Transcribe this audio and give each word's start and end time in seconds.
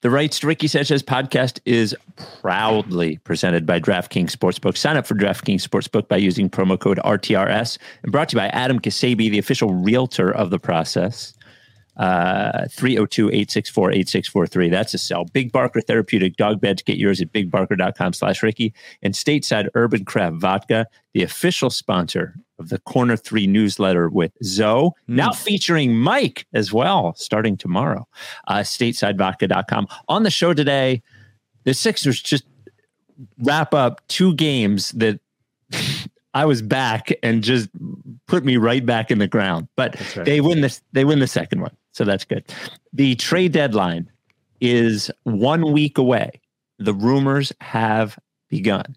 The 0.00 0.10
Rights 0.10 0.38
to 0.38 0.46
Ricky 0.46 0.68
Sanchez 0.68 1.02
podcast 1.02 1.58
is 1.64 1.92
proudly 2.40 3.16
presented 3.24 3.66
by 3.66 3.80
DraftKings 3.80 4.30
Sportsbook. 4.30 4.76
Sign 4.76 4.96
up 4.96 5.08
for 5.08 5.16
DraftKings 5.16 5.66
Sportsbook 5.66 6.06
by 6.06 6.18
using 6.18 6.48
promo 6.48 6.78
code 6.78 7.00
RTRS 7.04 7.78
and 8.04 8.12
brought 8.12 8.28
to 8.28 8.36
you 8.36 8.40
by 8.40 8.46
Adam 8.50 8.78
Ksebe, 8.78 9.16
the 9.16 9.40
official 9.40 9.74
realtor 9.74 10.32
of 10.32 10.50
the 10.50 10.60
process. 10.60 11.34
Uh, 11.96 12.68
302-864-8643. 12.68 14.70
That's 14.70 14.94
a 14.94 14.98
sell. 14.98 15.24
Big 15.24 15.50
Barker 15.50 15.80
Therapeutic 15.80 16.36
Dog 16.36 16.60
Beds. 16.60 16.82
Get 16.82 16.96
yours 16.96 17.20
at 17.20 17.32
bigbarker.com 17.32 18.12
slash 18.12 18.40
Ricky. 18.40 18.72
And 19.02 19.14
Stateside 19.14 19.66
Urban 19.74 20.04
Craft 20.04 20.36
Vodka, 20.36 20.86
the 21.12 21.24
official 21.24 21.70
sponsor 21.70 22.36
of 22.58 22.68
the 22.68 22.78
Corner 22.80 23.16
3 23.16 23.46
newsletter 23.46 24.08
with 24.08 24.32
Zoe, 24.42 24.90
mm. 24.90 24.92
now 25.06 25.32
featuring 25.32 25.96
Mike 25.96 26.46
as 26.52 26.72
well, 26.72 27.14
starting 27.16 27.56
tomorrow. 27.56 28.06
Uh, 28.46 28.58
statesidevodka.com. 28.58 29.88
On 30.08 30.22
the 30.22 30.30
show 30.30 30.54
today, 30.54 31.02
the 31.64 31.74
Sixers 31.74 32.20
just 32.20 32.44
wrap 33.38 33.74
up 33.74 34.00
two 34.08 34.34
games 34.34 34.90
that 34.92 35.20
I 36.34 36.44
was 36.44 36.62
back 36.62 37.10
and 37.22 37.42
just 37.42 37.68
put 38.26 38.44
me 38.44 38.56
right 38.56 38.84
back 38.84 39.10
in 39.10 39.18
the 39.18 39.26
ground. 39.26 39.68
But 39.76 39.96
right. 40.16 40.24
they 40.24 40.40
win 40.40 40.60
this. 40.60 40.82
They 40.92 41.04
win 41.04 41.18
the 41.18 41.26
second 41.26 41.60
one. 41.60 41.74
So 41.92 42.04
that's 42.04 42.24
good. 42.24 42.44
The 42.92 43.14
trade 43.16 43.52
deadline 43.52 44.10
is 44.60 45.10
one 45.24 45.72
week 45.72 45.98
away. 45.98 46.40
The 46.78 46.94
rumors 46.94 47.52
have 47.60 48.18
begun. 48.48 48.96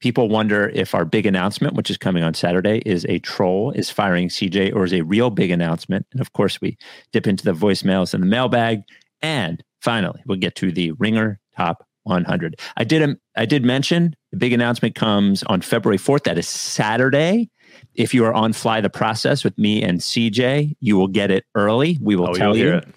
People 0.00 0.28
wonder 0.28 0.70
if 0.70 0.94
our 0.94 1.04
big 1.04 1.26
announcement, 1.26 1.74
which 1.74 1.90
is 1.90 1.98
coming 1.98 2.22
on 2.22 2.34
Saturday, 2.34 2.82
is 2.86 3.04
a 3.08 3.18
troll, 3.18 3.70
is 3.72 3.90
firing 3.90 4.28
CJ, 4.28 4.74
or 4.74 4.84
is 4.84 4.94
a 4.94 5.02
real 5.02 5.30
big 5.30 5.50
announcement. 5.50 6.06
And 6.12 6.20
of 6.20 6.32
course, 6.32 6.60
we 6.60 6.78
dip 7.12 7.26
into 7.26 7.44
the 7.44 7.52
voicemails 7.52 8.14
and 8.14 8.22
the 8.22 8.26
mailbag. 8.26 8.82
And 9.20 9.62
finally, 9.80 10.22
we'll 10.26 10.38
get 10.38 10.54
to 10.56 10.72
the 10.72 10.92
ringer 10.92 11.38
top 11.56 11.86
100. 12.04 12.58
I 12.76 12.84
did 12.84 13.02
um, 13.02 13.18
I 13.36 13.44
did 13.44 13.64
mention 13.64 14.16
the 14.32 14.38
big 14.38 14.52
announcement 14.52 14.94
comes 14.94 15.42
on 15.44 15.60
February 15.60 15.98
4th. 15.98 16.24
That 16.24 16.38
is 16.38 16.48
Saturday. 16.48 17.50
If 17.94 18.14
you 18.14 18.24
are 18.24 18.34
on 18.34 18.52
Fly 18.52 18.80
the 18.80 18.90
Process 18.90 19.44
with 19.44 19.56
me 19.58 19.82
and 19.82 20.00
CJ, 20.00 20.76
you 20.80 20.96
will 20.96 21.08
get 21.08 21.30
it 21.30 21.44
early. 21.54 21.98
We 22.00 22.16
will 22.16 22.30
oh, 22.30 22.34
tell 22.34 22.56
you. 22.56 22.74
It. 22.74 22.88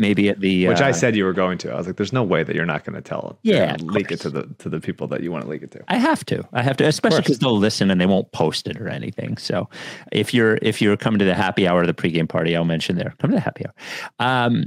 Maybe 0.00 0.30
at 0.30 0.40
the 0.40 0.66
which 0.66 0.80
uh, 0.80 0.86
I 0.86 0.92
said 0.92 1.14
you 1.14 1.24
were 1.24 1.34
going 1.34 1.58
to. 1.58 1.72
I 1.72 1.76
was 1.76 1.86
like, 1.86 1.96
"There's 1.96 2.12
no 2.12 2.22
way 2.22 2.42
that 2.42 2.56
you're 2.56 2.64
not 2.64 2.84
going 2.84 2.96
to 2.96 3.02
tell. 3.02 3.38
Yeah, 3.42 3.76
leak 3.80 4.10
it 4.10 4.20
to 4.20 4.30
the 4.30 4.48
to 4.58 4.70
the 4.70 4.80
people 4.80 5.06
that 5.08 5.22
you 5.22 5.30
want 5.30 5.44
to 5.44 5.50
leak 5.50 5.62
it 5.62 5.70
to. 5.72 5.84
I 5.88 5.98
have 5.98 6.24
to. 6.26 6.42
I 6.54 6.62
have 6.62 6.78
to, 6.78 6.86
especially 6.86 7.20
because 7.20 7.38
they'll 7.38 7.58
listen 7.58 7.90
and 7.90 8.00
they 8.00 8.06
won't 8.06 8.32
post 8.32 8.66
it 8.66 8.80
or 8.80 8.88
anything. 8.88 9.36
So, 9.36 9.68
if 10.10 10.32
you're 10.32 10.58
if 10.62 10.80
you're 10.80 10.96
coming 10.96 11.18
to 11.18 11.26
the 11.26 11.34
happy 11.34 11.68
hour 11.68 11.82
or 11.82 11.86
the 11.86 11.94
pregame 11.94 12.28
party, 12.28 12.56
I'll 12.56 12.64
mention 12.64 12.96
there. 12.96 13.14
Come 13.18 13.30
to 13.30 13.36
the 13.36 13.40
happy 13.40 13.66
hour. 13.66 14.46
Um, 14.46 14.64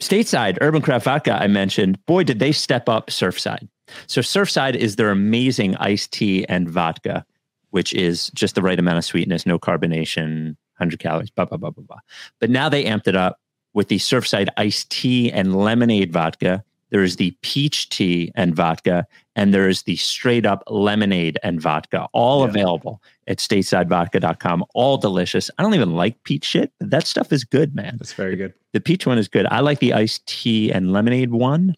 stateside, 0.00 0.58
Urban 0.60 0.80
Craft 0.80 1.04
Vodka. 1.04 1.32
I 1.32 1.48
mentioned. 1.48 2.04
Boy, 2.06 2.22
did 2.22 2.38
they 2.38 2.52
step 2.52 2.88
up 2.88 3.08
Surfside. 3.08 3.68
So 4.06 4.20
Surfside 4.20 4.76
is 4.76 4.94
their 4.96 5.10
amazing 5.10 5.74
iced 5.76 6.12
tea 6.12 6.46
and 6.48 6.68
vodka 6.68 7.26
which 7.70 7.92
is 7.92 8.30
just 8.34 8.54
the 8.54 8.62
right 8.62 8.78
amount 8.78 8.98
of 8.98 9.04
sweetness, 9.04 9.46
no 9.46 9.58
carbonation, 9.58 10.56
100 10.78 10.98
calories, 10.98 11.30
blah, 11.30 11.44
blah, 11.44 11.58
blah, 11.58 11.70
blah, 11.70 11.84
blah. 11.84 11.98
But 12.40 12.50
now 12.50 12.68
they 12.68 12.84
amped 12.84 13.08
it 13.08 13.16
up 13.16 13.38
with 13.74 13.88
the 13.88 13.98
Surfside 13.98 14.48
iced 14.56 14.90
tea 14.90 15.30
and 15.32 15.56
lemonade 15.56 16.12
vodka. 16.12 16.64
There 16.90 17.02
is 17.02 17.16
the 17.16 17.32
peach 17.42 17.90
tea 17.90 18.32
and 18.34 18.54
vodka, 18.54 19.06
and 19.36 19.52
there 19.52 19.68
is 19.68 19.82
the 19.82 19.96
straight 19.96 20.46
up 20.46 20.62
lemonade 20.68 21.38
and 21.42 21.60
vodka, 21.60 22.08
all 22.12 22.40
yeah. 22.40 22.48
available 22.48 23.02
at 23.26 23.38
statesidevodka.com. 23.38 24.64
All 24.74 24.96
delicious. 24.96 25.50
I 25.58 25.62
don't 25.62 25.74
even 25.74 25.94
like 25.94 26.22
peach 26.22 26.44
shit, 26.44 26.72
but 26.80 26.90
that 26.90 27.06
stuff 27.06 27.30
is 27.30 27.44
good, 27.44 27.74
man. 27.74 27.96
That's 27.98 28.14
very 28.14 28.36
good. 28.36 28.54
The 28.72 28.80
peach 28.80 29.06
one 29.06 29.18
is 29.18 29.28
good. 29.28 29.46
I 29.50 29.60
like 29.60 29.80
the 29.80 29.92
iced 29.92 30.26
tea 30.26 30.72
and 30.72 30.92
lemonade 30.92 31.30
one 31.30 31.76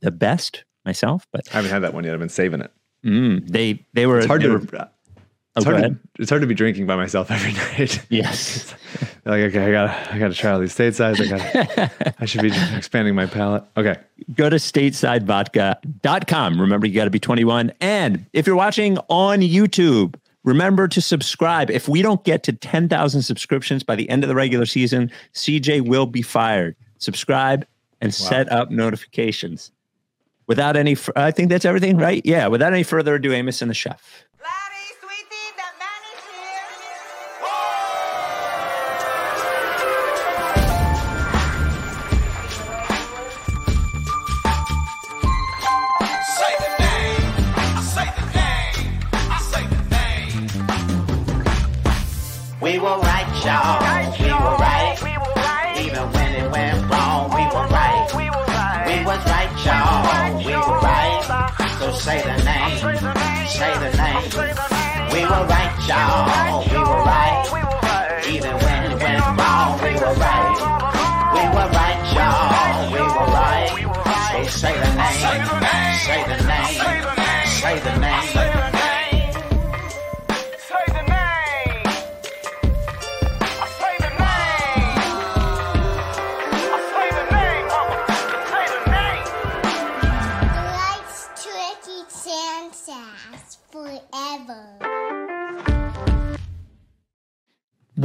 the 0.00 0.10
best 0.10 0.64
myself, 0.84 1.26
but 1.32 1.42
I 1.52 1.56
haven't 1.56 1.70
had 1.70 1.80
that 1.80 1.92
one 1.92 2.04
yet. 2.04 2.14
I've 2.14 2.20
been 2.20 2.28
saving 2.28 2.60
it. 2.62 2.72
Mm, 3.04 3.46
they 3.46 3.84
they 3.92 4.06
were 4.06 4.18
it's 4.18 4.26
hard 4.26 4.40
to 4.42 4.48
were, 4.48 4.56
it's, 4.56 5.64
hard 5.64 5.82
to, 5.82 5.96
it's 6.18 6.30
hard 6.30 6.42
to 6.42 6.46
be 6.46 6.54
drinking 6.54 6.86
by 6.86 6.96
myself 6.96 7.30
every 7.30 7.52
night. 7.52 8.04
Yes. 8.08 8.74
like, 9.26 9.42
okay, 9.42 9.64
I 9.64 9.72
gotta, 9.72 10.14
I 10.14 10.18
gotta 10.18 10.34
try 10.34 10.52
all 10.52 10.60
these 10.60 10.74
statesides. 10.74 11.20
I 11.20 11.76
got 11.76 12.14
I 12.20 12.24
should 12.26 12.42
be 12.42 12.52
expanding 12.76 13.14
my 13.14 13.26
palate. 13.26 13.64
Okay. 13.76 13.96
Go 14.34 14.48
to 14.48 14.56
statesidevodka.com. 14.56 16.60
Remember, 16.60 16.86
you 16.86 16.94
got 16.94 17.04
to 17.04 17.10
be 17.10 17.18
21. 17.18 17.72
And 17.80 18.26
if 18.32 18.46
you're 18.46 18.56
watching 18.56 18.98
on 19.08 19.40
YouTube, 19.40 20.14
remember 20.44 20.86
to 20.88 21.00
subscribe. 21.00 21.70
If 21.70 21.88
we 21.88 22.02
don't 22.02 22.22
get 22.24 22.42
to 22.44 22.52
10,000 22.52 23.22
subscriptions 23.22 23.82
by 23.82 23.96
the 23.96 24.08
end 24.08 24.22
of 24.22 24.28
the 24.28 24.34
regular 24.34 24.64
season, 24.64 25.10
CJ 25.34 25.86
will 25.86 26.06
be 26.06 26.22
fired. 26.22 26.76
Subscribe 26.98 27.66
and 28.00 28.10
wow. 28.10 28.28
set 28.28 28.50
up 28.52 28.70
notifications. 28.70 29.72
Without 30.46 30.76
any, 30.76 30.96
I 31.16 31.32
think 31.32 31.50
that's 31.50 31.64
everything, 31.64 31.96
right? 31.96 32.24
Yeah. 32.24 32.46
Without 32.46 32.72
any 32.72 32.84
further 32.84 33.16
ado, 33.16 33.32
Amos 33.32 33.60
and 33.60 33.70
the 33.70 33.74
chef. 33.74 34.24
Say 62.06 62.22
the 62.22 62.44
name. 62.44 62.78
Say 63.48 63.72
the 63.82 63.90
name. 63.96 64.22
We 65.12 65.22
were 65.24 65.44
right, 65.50 65.74
y'all. 65.88 66.62
We 66.70 66.78
were 66.78 67.02
right. 67.02 67.45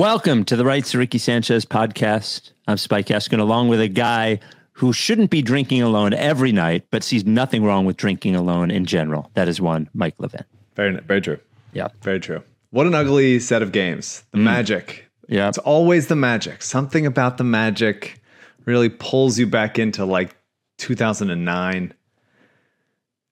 Welcome 0.01 0.45
to 0.45 0.55
the 0.55 0.65
Rights 0.65 0.89
to 0.91 0.97
Ricky 0.97 1.19
Sanchez 1.19 1.63
podcast. 1.63 2.53
I'm 2.67 2.77
Spike 2.77 3.05
Eskin, 3.05 3.39
along 3.39 3.67
with 3.67 3.79
a 3.79 3.87
guy 3.87 4.39
who 4.71 4.93
shouldn't 4.93 5.29
be 5.29 5.43
drinking 5.43 5.83
alone 5.83 6.15
every 6.15 6.51
night, 6.51 6.87
but 6.89 7.03
sees 7.03 7.23
nothing 7.23 7.63
wrong 7.63 7.85
with 7.85 7.97
drinking 7.97 8.35
alone 8.35 8.71
in 8.71 8.85
general. 8.85 9.29
That 9.35 9.47
is 9.47 9.61
one, 9.61 9.91
Mike 9.93 10.15
Levin. 10.17 10.43
Very, 10.75 10.99
very 11.01 11.21
true. 11.21 11.37
Yeah, 11.73 11.89
very 12.01 12.19
true. 12.19 12.41
What 12.71 12.87
an 12.87 12.95
ugly 12.95 13.37
set 13.37 13.61
of 13.61 13.71
games. 13.71 14.23
The 14.31 14.39
mm. 14.39 14.45
magic. 14.45 15.05
Yeah, 15.27 15.49
it's 15.49 15.59
always 15.59 16.07
the 16.07 16.15
magic. 16.15 16.63
Something 16.63 17.05
about 17.05 17.37
the 17.37 17.43
magic 17.43 18.19
really 18.65 18.89
pulls 18.89 19.37
you 19.37 19.45
back 19.45 19.77
into 19.77 20.03
like 20.03 20.35
2009. 20.79 21.93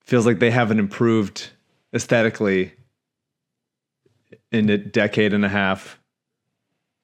Feels 0.02 0.28
like 0.28 0.38
they 0.38 0.52
haven't 0.52 0.78
improved 0.78 1.50
aesthetically 1.96 2.74
in 4.52 4.70
a 4.70 4.78
decade 4.78 5.34
and 5.34 5.44
a 5.44 5.50
half 5.50 5.99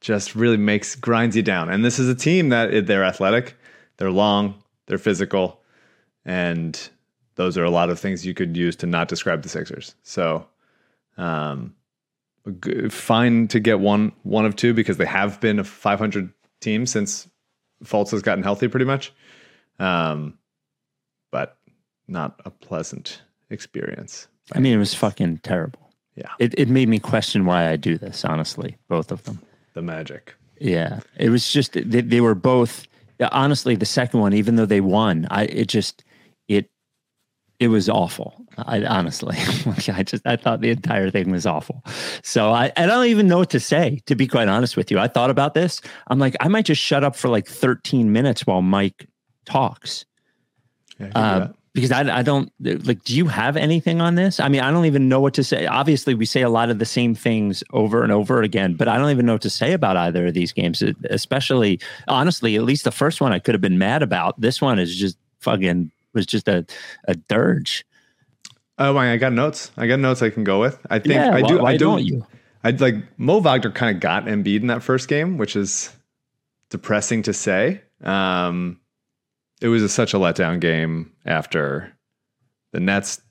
just 0.06 0.36
really 0.36 0.56
makes 0.56 0.94
grinds 0.94 1.36
you 1.36 1.42
down. 1.42 1.68
And 1.68 1.84
this 1.84 1.98
is 1.98 2.08
a 2.08 2.14
team 2.14 2.50
that 2.50 2.86
they're 2.86 3.04
athletic, 3.04 3.58
they're 3.98 4.12
long, 4.12 4.54
they're 4.86 5.00
physical, 5.00 5.62
and 6.24 6.90
those 7.34 7.58
are 7.58 7.64
a 7.64 7.72
lot 7.72 7.90
of 7.90 8.00
things 8.00 8.24
you 8.24 8.36
could 8.36 8.56
use 8.56 8.76
to 8.78 8.86
not 8.86 9.08
describe 9.08 9.42
the 9.42 9.50
Sixers. 9.50 9.96
So, 10.04 10.46
um, 11.18 11.74
fine 12.92 13.48
to 13.48 13.60
get 13.60 13.80
one 13.80 14.12
one 14.22 14.46
of 14.46 14.56
two 14.56 14.76
because 14.76 14.98
they 14.98 15.08
have 15.08 15.42
been 15.42 15.58
a 15.58 15.64
500 15.64 16.32
team 16.62 16.86
since 16.86 17.28
Fultz 17.84 18.12
has 18.12 18.22
gotten 18.22 18.44
healthy, 18.44 18.68
pretty 18.68 18.86
much. 18.86 19.12
Um, 19.80 20.38
but 21.32 21.58
not 22.08 22.40
a 22.46 22.52
pleasant 22.52 23.24
experience. 23.50 24.28
I 24.54 24.60
mean, 24.60 24.74
it 24.74 24.78
was 24.78 24.94
fucking 24.94 25.40
terrible. 25.40 25.90
Yeah, 26.16 26.30
it 26.38 26.54
it 26.60 26.70
made 26.70 26.90
me 26.90 27.00
question 27.00 27.46
why 27.46 27.72
I 27.72 27.76
do 27.76 27.98
this. 27.98 28.24
Honestly, 28.24 28.78
both 28.88 29.12
of 29.12 29.24
them 29.24 29.40
the 29.76 29.82
magic. 29.84 30.34
Yeah, 30.60 31.02
it 31.18 31.30
was 31.30 31.52
just 31.52 31.74
they, 31.74 32.02
they 32.02 32.22
were 32.22 32.34
both. 32.36 32.88
Honestly, 33.32 33.76
the 33.76 33.86
second 33.86 34.20
one, 34.20 34.34
even 34.34 34.56
though 34.56 34.66
they 34.66 34.82
won, 34.82 35.28
I 35.30 35.44
it 35.46 35.68
just 35.68 36.04
it 36.48 36.70
it 37.60 37.68
was 37.70 37.88
awful. 37.90 38.34
I 38.58 38.84
honestly, 38.86 39.38
I 39.94 40.04
just 40.04 40.26
I 40.26 40.36
thought 40.38 40.62
the 40.62 40.70
entire 40.72 41.10
thing 41.12 41.30
was 41.32 41.46
awful. 41.46 41.84
So 42.24 42.52
I, 42.52 42.72
I 42.76 42.86
don't 42.86 43.06
even 43.08 43.28
know 43.28 43.38
what 43.38 43.50
to 43.52 43.60
say. 43.60 44.00
To 44.08 44.16
be 44.16 44.28
quite 44.28 44.48
honest 44.48 44.76
with 44.76 44.92
you, 44.92 45.00
I 45.00 45.08
thought 45.08 45.30
about 45.30 45.54
this. 45.54 45.82
I'm 46.08 46.20
like, 46.20 46.36
I 46.40 46.48
might 46.48 46.66
just 46.66 46.82
shut 46.82 47.04
up 47.04 47.16
for 47.16 47.30
like 47.30 47.48
13 47.48 48.12
minutes 48.12 48.46
while 48.48 48.62
Mike 48.62 49.08
talks. 49.46 50.06
Yeah, 51.00 51.08
I 51.08 51.10
can 51.10 51.14
do 51.14 51.20
Uh, 51.20 51.40
that. 51.40 51.56
Because 51.76 51.92
I, 51.92 52.20
I 52.20 52.22
don't 52.24 52.52
like 52.60 53.04
do 53.04 53.16
you 53.16 53.28
have 53.28 53.56
anything 53.58 54.02
on 54.02 54.16
this 54.16 54.40
i 54.40 54.48
mean 54.48 54.62
i 54.62 54.72
don't 54.72 54.86
even 54.86 55.08
know 55.08 55.20
what 55.20 55.36
to 55.36 55.44
say 55.44 55.68
obviously 55.68 56.16
we 56.16 56.26
say 56.26 56.42
a 56.42 56.50
lot 56.50 56.72
of 56.72 56.80
the 56.80 56.86
same 56.86 57.14
things 57.14 57.64
over 57.74 58.02
and 58.02 58.12
over 58.12 58.42
again 58.42 58.74
but 58.74 58.88
i 58.88 58.98
don't 58.98 59.12
even 59.12 59.28
know 59.28 59.34
what 59.34 59.44
to 59.44 59.50
say 59.50 59.74
about 59.74 59.98
either 59.98 60.26
of 60.26 60.34
these 60.34 60.52
games 60.52 60.82
especially 61.10 61.80
honestly 62.08 62.56
at 62.56 62.64
least 62.64 62.86
the 62.86 62.92
first 62.92 63.22
one 63.22 63.32
i 63.32 63.38
could 63.38 63.54
have 63.54 63.62
been 63.62 63.78
mad 63.78 64.02
about 64.02 64.40
this 64.42 64.62
one 64.62 64.80
is 64.80 64.96
just 64.96 65.18
fucking 65.40 65.92
was 66.14 66.26
just 66.26 66.48
a, 66.48 66.66
a 67.08 67.14
dirge 67.14 67.86
Oh 68.78 68.92
my! 68.92 69.14
I 69.14 69.16
got 69.16 69.32
notes. 69.32 69.72
I 69.78 69.88
got 69.88 70.00
notes 70.00 70.22
I 70.22 70.30
can 70.30 70.44
go 70.44 70.60
with. 70.60 70.78
I 70.90 71.00
think 71.00 71.16
yeah 71.16 71.30
I 71.30 71.42
why, 71.42 71.48
do. 71.48 71.60
why 71.60 71.70
I 71.70 71.78
do. 71.78 71.86
don't 71.86 72.04
you 72.04 72.28
I'd 72.66 72.82
like 72.82 72.96
Mo 73.20 73.40
Wagner 73.40 73.70
kind 73.70 73.96
of 73.96 74.02
got 74.02 74.26
Embiid 74.26 74.62
in 74.62 74.68
that 74.68 74.82
first 74.82 75.08
game, 75.08 75.38
which 75.38 75.56
is 75.56 75.96
depressing 76.72 77.22
to 77.22 77.32
say. 77.32 77.84
Um, 78.04 78.80
it 79.62 79.68
was 79.68 79.84
a, 79.84 79.90
such 79.90 80.14
a 80.14 80.18
letdown 80.18 80.60
game 80.60 81.12
after 81.26 81.94
the 82.74 82.80
Nets 82.80 83.22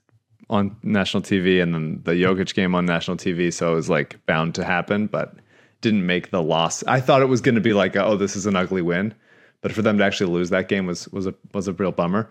on 0.49 0.75
national 0.83 1.23
TV 1.23 1.61
and 1.61 1.73
then 1.73 2.01
the 2.03 2.11
Jokic 2.11 2.53
game 2.53 2.75
on 2.75 2.85
national 2.85 3.17
TV. 3.17 3.53
So 3.53 3.71
it 3.71 3.75
was 3.75 3.89
like 3.89 4.23
bound 4.25 4.55
to 4.55 4.63
happen, 4.63 5.07
but 5.07 5.35
didn't 5.81 6.05
make 6.05 6.31
the 6.31 6.41
loss. 6.41 6.83
I 6.85 6.99
thought 6.99 7.21
it 7.21 7.27
was 7.27 7.41
going 7.41 7.55
to 7.55 7.61
be 7.61 7.73
like, 7.73 7.95
oh, 7.95 8.17
this 8.17 8.35
is 8.35 8.45
an 8.45 8.55
ugly 8.55 8.81
win, 8.81 9.13
but 9.61 9.71
for 9.71 9.81
them 9.81 9.97
to 9.97 10.03
actually 10.03 10.31
lose 10.31 10.49
that 10.49 10.67
game 10.67 10.85
was 10.85 11.07
was 11.09 11.27
a 11.27 11.33
was 11.53 11.67
a 11.67 11.73
real 11.73 11.91
bummer. 11.91 12.29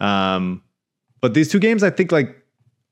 Um, 0.00 0.62
but 1.20 1.34
these 1.34 1.50
two 1.50 1.60
games, 1.60 1.82
I 1.82 1.90
think 1.90 2.12
like 2.12 2.36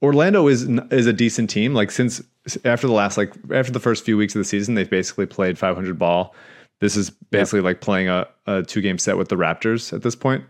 Orlando 0.03 0.47
is 0.49 0.63
is 0.91 1.07
a 1.07 1.13
decent 1.13 1.51
team. 1.51 1.75
Like 1.75 1.91
since 1.91 2.23
after 2.65 2.87
the 2.87 2.93
last 2.93 3.17
like 3.17 3.33
after 3.53 3.73
the 3.73 3.81
first 3.81 4.05
few 4.05 4.17
weeks 4.17 4.35
of 4.35 4.41
the 4.41 4.45
season, 4.45 4.75
they've 4.75 4.89
basically 4.89 5.27
played 5.27 5.59
500 5.59 5.99
ball. 5.99 6.35
This 6.81 6.97
is 6.97 7.11
basically 7.11 7.61
like 7.61 7.81
playing 7.81 8.09
a, 8.09 8.27
a 8.47 8.63
two 8.63 8.81
game 8.81 8.99
set 8.99 9.17
with 9.17 9.29
the 9.29 9.37
Raptors 9.37 9.93
at 9.93 10.03
this 10.03 10.17
point. 10.17 10.45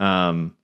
Um, 0.00 0.56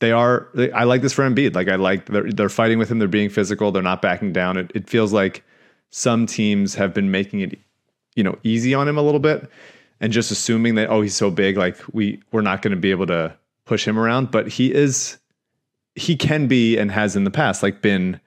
they 0.00 0.12
are. 0.12 0.48
They, 0.54 0.70
I 0.72 0.84
like 0.84 1.02
this 1.02 1.12
for 1.12 1.28
Embiid. 1.28 1.54
Like 1.54 1.68
I 1.68 1.76
like 1.76 2.06
they're 2.06 2.30
they're 2.30 2.48
fighting 2.48 2.78
with 2.78 2.90
him. 2.90 2.98
They're 2.98 3.08
being 3.08 3.30
physical. 3.30 3.72
They're 3.72 3.82
not 3.82 4.02
backing 4.02 4.32
down. 4.32 4.56
It 4.56 4.70
it 4.74 4.88
feels 4.88 5.12
like 5.12 5.44
some 5.90 6.26
teams 6.26 6.74
have 6.74 6.94
been 6.94 7.10
making 7.10 7.40
it, 7.40 7.58
you 8.14 8.22
know, 8.22 8.38
easy 8.42 8.74
on 8.74 8.88
him 8.88 8.96
a 8.96 9.02
little 9.02 9.20
bit, 9.20 9.50
and 10.00 10.12
just 10.12 10.30
assuming 10.30 10.76
that 10.76 10.88
oh 10.88 11.02
he's 11.02 11.16
so 11.16 11.30
big, 11.30 11.56
like 11.56 11.76
we 11.92 12.22
we're 12.32 12.40
not 12.40 12.62
going 12.62 12.74
to 12.74 12.80
be 12.80 12.90
able 12.90 13.06
to 13.06 13.36
push 13.64 13.86
him 13.86 13.98
around. 13.98 14.30
But 14.30 14.48
he 14.48 14.72
is 14.72 15.18
he 15.94 16.16
can 16.16 16.46
be 16.46 16.78
and 16.78 16.90
has 16.90 17.16
in 17.16 17.24
the 17.24 17.30
past 17.30 17.62
like 17.62 17.82
been 17.82 18.20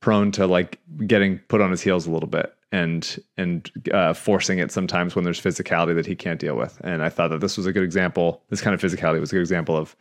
prone 0.00 0.30
to 0.32 0.46
like 0.46 0.78
getting 1.06 1.38
put 1.48 1.60
on 1.60 1.70
his 1.70 1.80
heels 1.80 2.06
a 2.06 2.10
little 2.10 2.28
bit 2.28 2.54
and 2.76 3.18
and 3.38 3.70
uh, 3.92 4.12
forcing 4.12 4.58
it 4.58 4.70
sometimes 4.70 5.16
when 5.16 5.24
there's 5.24 5.40
physicality 5.40 5.94
that 5.94 6.04
he 6.04 6.14
can't 6.14 6.38
deal 6.38 6.56
with. 6.56 6.78
And 6.84 7.02
I 7.02 7.08
thought 7.08 7.28
that 7.28 7.40
this 7.40 7.56
was 7.56 7.64
a 7.64 7.72
good 7.72 7.82
example. 7.82 8.42
This 8.50 8.60
kind 8.60 8.74
of 8.74 8.80
physicality 8.80 9.18
was 9.18 9.32
a 9.32 9.36
good 9.36 9.40
example 9.40 9.76
of 9.76 9.96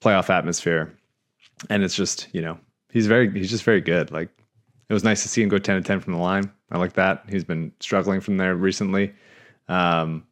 playoff 0.00 0.30
atmosphere. 0.30 0.96
And 1.68 1.84
it's 1.84 1.94
just 1.94 2.28
you 2.32 2.40
know 2.40 2.58
he's 2.90 3.06
very 3.06 3.30
he's 3.30 3.50
just 3.50 3.64
very 3.64 3.82
good. 3.82 4.10
Like 4.10 4.30
it 4.88 4.94
was 4.94 5.04
nice 5.04 5.22
to 5.22 5.28
see 5.28 5.42
him 5.42 5.50
go 5.50 5.58
ten 5.58 5.76
to 5.76 5.82
ten 5.86 6.00
from 6.00 6.14
the 6.14 6.18
line. 6.18 6.50
I 6.70 6.78
like 6.78 6.94
that. 6.94 7.24
He's 7.28 7.44
been 7.44 7.72
struggling 7.80 8.20
from 8.20 8.38
there 8.38 8.54
recently. 8.54 9.12
Um, 9.68 10.26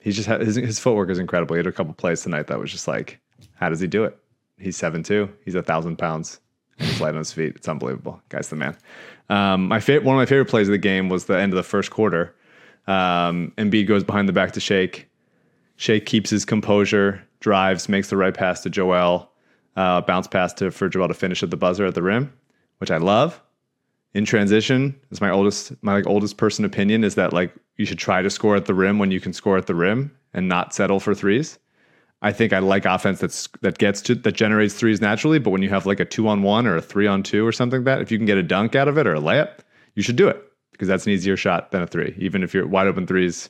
he's 0.00 0.16
just 0.16 0.28
his 0.28 0.56
his 0.56 0.78
footwork 0.78 1.10
is 1.10 1.18
incredible. 1.18 1.54
He 1.54 1.58
had 1.58 1.66
a 1.66 1.72
couple 1.72 1.92
plays 1.92 2.22
tonight 2.22 2.46
that 2.46 2.58
was 2.58 2.72
just 2.72 2.88
like, 2.88 3.20
how 3.54 3.68
does 3.68 3.80
he 3.80 3.86
do 3.86 4.04
it? 4.04 4.16
He's 4.58 4.76
seven 4.76 5.02
two. 5.02 5.28
He's 5.44 5.54
a 5.54 5.62
thousand 5.62 5.96
pounds. 5.96 6.40
He's 6.80 7.00
on 7.00 7.14
his 7.16 7.32
feet. 7.32 7.54
It's 7.56 7.68
unbelievable. 7.68 8.22
Guy's 8.28 8.48
the 8.48 8.56
man. 8.56 8.76
Um, 9.28 9.68
my 9.68 9.80
favorite, 9.80 10.04
one 10.04 10.16
of 10.16 10.18
my 10.18 10.26
favorite 10.26 10.48
plays 10.48 10.68
of 10.68 10.72
the 10.72 10.78
game 10.78 11.08
was 11.08 11.26
the 11.26 11.38
end 11.38 11.52
of 11.52 11.56
the 11.56 11.62
first 11.62 11.90
quarter. 11.90 12.34
Um, 12.86 13.52
Embiid 13.58 13.86
goes 13.86 14.02
behind 14.02 14.28
the 14.28 14.32
back 14.32 14.52
to 14.52 14.60
Shake. 14.60 15.08
Shake 15.76 16.06
keeps 16.06 16.30
his 16.30 16.44
composure, 16.44 17.22
drives, 17.40 17.88
makes 17.88 18.10
the 18.10 18.16
right 18.16 18.34
pass 18.34 18.60
to 18.62 18.70
Joel, 18.70 19.30
uh, 19.76 20.00
bounce 20.02 20.26
pass 20.26 20.52
to 20.54 20.70
for 20.70 20.88
Joel 20.88 21.08
to 21.08 21.14
finish 21.14 21.42
at 21.42 21.50
the 21.50 21.56
buzzer 21.56 21.86
at 21.86 21.94
the 21.94 22.02
rim, 22.02 22.32
which 22.78 22.90
I 22.90 22.96
love. 22.96 23.40
In 24.12 24.24
transition, 24.24 24.98
is 25.10 25.20
my 25.20 25.30
oldest 25.30 25.72
my 25.82 25.94
like 25.94 26.06
oldest 26.06 26.36
person 26.36 26.64
opinion 26.64 27.04
is 27.04 27.14
that 27.14 27.32
like 27.32 27.54
you 27.76 27.86
should 27.86 27.98
try 27.98 28.22
to 28.22 28.30
score 28.30 28.56
at 28.56 28.66
the 28.66 28.74
rim 28.74 28.98
when 28.98 29.12
you 29.12 29.20
can 29.20 29.32
score 29.32 29.56
at 29.56 29.66
the 29.66 29.74
rim 29.74 30.14
and 30.34 30.48
not 30.48 30.74
settle 30.74 30.98
for 30.98 31.14
threes. 31.14 31.58
I 32.22 32.32
think 32.32 32.52
I 32.52 32.58
like 32.58 32.84
offense 32.84 33.20
that's 33.20 33.48
that 33.62 33.78
gets 33.78 34.02
to 34.02 34.14
that 34.14 34.32
generates 34.32 34.74
threes 34.74 35.00
naturally, 35.00 35.38
but 35.38 35.50
when 35.50 35.62
you 35.62 35.70
have 35.70 35.86
like 35.86 36.00
a 36.00 36.04
two 36.04 36.28
on 36.28 36.42
one 36.42 36.66
or 36.66 36.76
a 36.76 36.82
three 36.82 37.06
on 37.06 37.22
two 37.22 37.46
or 37.46 37.52
something 37.52 37.80
like 37.80 37.84
that, 37.86 38.02
if 38.02 38.10
you 38.10 38.18
can 38.18 38.26
get 38.26 38.36
a 38.36 38.42
dunk 38.42 38.74
out 38.74 38.88
of 38.88 38.98
it 38.98 39.06
or 39.06 39.14
a 39.14 39.20
layup, 39.20 39.58
you 39.94 40.02
should 40.02 40.16
do 40.16 40.28
it 40.28 40.42
because 40.72 40.88
that's 40.88 41.06
an 41.06 41.12
easier 41.12 41.36
shot 41.36 41.70
than 41.70 41.82
a 41.82 41.86
three. 41.86 42.14
Even 42.18 42.42
if 42.42 42.52
you're 42.52 42.66
wide 42.66 42.86
open 42.86 43.06
threes, 43.06 43.48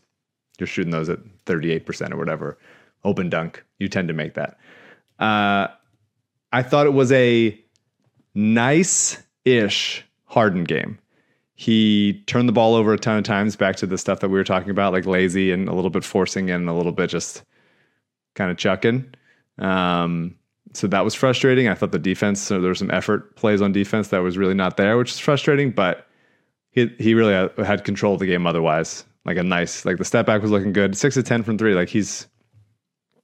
you're 0.58 0.67
shooting 0.67 0.90
those 0.93 1.08
at 1.08 1.19
38% 1.46 2.12
or 2.12 2.17
whatever. 2.17 2.58
Open 3.05 3.28
dunk, 3.28 3.64
you 3.78 3.88
tend 3.88 4.08
to 4.08 4.14
make 4.14 4.34
that. 4.34 4.58
Uh, 5.19 5.69
I 6.52 6.62
thought 6.62 6.87
it 6.87 6.93
was 6.93 7.11
a 7.12 7.58
nice 8.34 9.22
ish 9.44 10.05
Harden 10.26 10.64
game. 10.64 10.99
He 11.55 12.22
turned 12.26 12.49
the 12.49 12.52
ball 12.52 12.75
over 12.75 12.93
a 12.93 12.99
ton 12.99 13.19
of 13.19 13.25
times 13.25 13.56
back 13.56 13.76
to 13.76 13.87
the 13.87 13.99
stuff 13.99 14.20
that 14.20 14.28
we 14.28 14.38
were 14.38 14.44
talking 14.44 14.70
about, 14.70 14.93
like 14.93 15.06
lazy 15.06 15.50
and 15.50 15.69
a 15.69 15.75
little 15.75 15.90
bit 15.90 16.05
forcing 16.05 16.50
and 16.50 16.69
a 16.69 16.72
little 16.72 16.93
bit 16.93 17.11
just 17.11 17.43
kind 18.40 18.50
of 18.50 18.56
chucking. 18.56 19.04
Um, 19.58 20.34
so 20.72 20.87
that 20.87 21.04
was 21.04 21.14
frustrating. 21.14 21.69
I 21.69 21.75
thought 21.75 21.92
the 21.92 21.98
defense, 21.98 22.40
so 22.40 22.60
there 22.60 22.70
was 22.70 22.78
some 22.78 22.90
effort 22.90 23.37
plays 23.37 23.60
on 23.60 23.72
defense 23.72 24.08
that 24.08 24.19
was 24.19 24.38
really 24.38 24.54
not 24.54 24.76
there, 24.78 24.96
which 24.96 25.10
is 25.10 25.19
frustrating, 25.19 25.70
but 25.72 26.06
he, 26.70 26.87
he 26.98 27.12
really 27.14 27.32
had, 27.34 27.50
had 27.58 27.84
control 27.84 28.14
of 28.14 28.20
the 28.20 28.26
game 28.26 28.46
otherwise. 28.46 29.04
Like 29.26 29.37
a 29.37 29.42
nice, 29.42 29.84
like 29.84 29.98
the 29.98 30.04
step 30.04 30.25
back 30.26 30.40
was 30.40 30.50
looking 30.50 30.72
good. 30.72 30.96
Six 30.96 31.14
to 31.16 31.22
10 31.22 31.42
from 31.42 31.58
three. 31.58 31.75
Like 31.75 31.88
he's, 31.90 32.26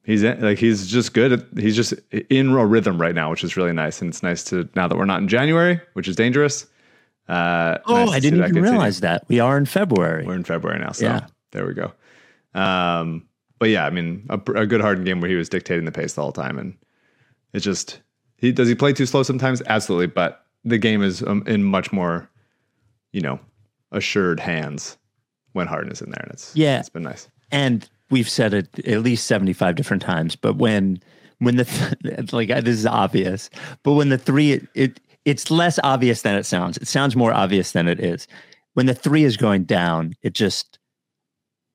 he's 0.03 0.21
in- 0.23 0.39
like, 0.41 0.59
he's 0.59 0.85
just 0.87 1.13
good. 1.13 1.31
At, 1.33 1.45
he's 1.57 1.75
just 1.75 1.93
in 2.29 2.49
a 2.51 2.65
rhythm 2.65 3.01
right 3.01 3.15
now, 3.15 3.31
which 3.31 3.43
is 3.43 3.57
really 3.57 3.73
nice. 3.73 4.01
And 4.01 4.09
it's 4.09 4.21
nice 4.21 4.43
to, 4.45 4.69
now 4.75 4.87
that 4.87 4.97
we're 4.97 5.05
not 5.05 5.21
in 5.21 5.27
January, 5.27 5.81
which 5.93 6.07
is 6.07 6.15
dangerous. 6.15 6.67
Uh, 7.27 7.77
oh 7.87 8.05
nice 8.05 8.09
i 8.15 8.19
didn't 8.21 8.39
that 8.39 8.45
even 8.45 8.55
continue. 8.55 8.71
realize 8.71 9.01
that 9.01 9.21
we 9.27 9.41
are 9.41 9.57
in 9.57 9.65
february 9.65 10.25
We're 10.25 10.35
in 10.35 10.45
February 10.45 10.79
now, 10.79 10.93
so 10.93 11.03
Yeah. 11.05 11.27
there 11.51 11.65
we 11.67 11.73
go. 11.73 11.91
Um, 12.53 13.26
but 13.59 13.69
yeah, 13.69 13.85
I 13.85 13.89
mean, 13.89 14.25
a, 14.29 14.35
a 14.53 14.65
good 14.65 14.81
Harden 14.81 15.03
game 15.03 15.19
where 15.21 15.29
he 15.29 15.35
was 15.35 15.49
dictating 15.49 15.85
the 15.85 15.91
pace 15.91 16.13
the 16.13 16.21
whole 16.21 16.31
time, 16.31 16.57
and 16.59 16.77
it's 17.53 17.65
just 17.65 18.01
he 18.37 18.51
does 18.51 18.67
he 18.67 18.75
play 18.75 18.93
too 18.93 19.05
slow 19.05 19.23
sometimes? 19.23 19.61
Absolutely, 19.67 20.07
but 20.07 20.45
the 20.63 20.77
game 20.77 21.01
is 21.01 21.21
um, 21.23 21.43
in 21.47 21.63
much 21.63 21.91
more, 21.91 22.29
you 23.13 23.21
know, 23.21 23.39
assured 23.91 24.39
hands 24.39 24.97
when 25.53 25.67
Harden 25.67 25.91
is 25.91 26.01
in 26.01 26.09
there, 26.11 26.21
and 26.23 26.31
it's 26.33 26.55
Yeah. 26.55 26.79
it's 26.79 26.89
been 26.89 27.03
nice. 27.03 27.27
and 27.51 27.89
we've 28.09 28.29
said 28.29 28.53
it 28.53 28.79
at 28.87 29.01
least 29.01 29.27
75 29.27 29.75
different 29.75 30.01
times 30.01 30.35
but 30.37 30.55
when 30.55 30.97
when 31.39 31.57
the 31.57 31.65
th- 31.65 32.31
like 32.33 32.47
this 32.49 32.75
is 32.79 32.85
obvious 32.85 33.49
but 33.83 33.93
when 33.93 34.07
the 34.09 34.17
three 34.17 34.53
it, 34.53 34.67
it 34.75 34.99
it's 35.25 35.51
less 35.51 35.77
obvious 35.83 36.21
than 36.21 36.35
it 36.35 36.45
sounds 36.45 36.77
it 36.77 36.87
sounds 36.87 37.15
more 37.17 37.33
obvious 37.33 37.71
than 37.73 37.85
it 37.87 37.99
is 37.99 38.25
when 38.75 38.85
the 38.85 38.93
three 38.93 39.23
is 39.25 39.35
going 39.35 39.63
down 39.65 40.13
it 40.21 40.33
just 40.33 40.79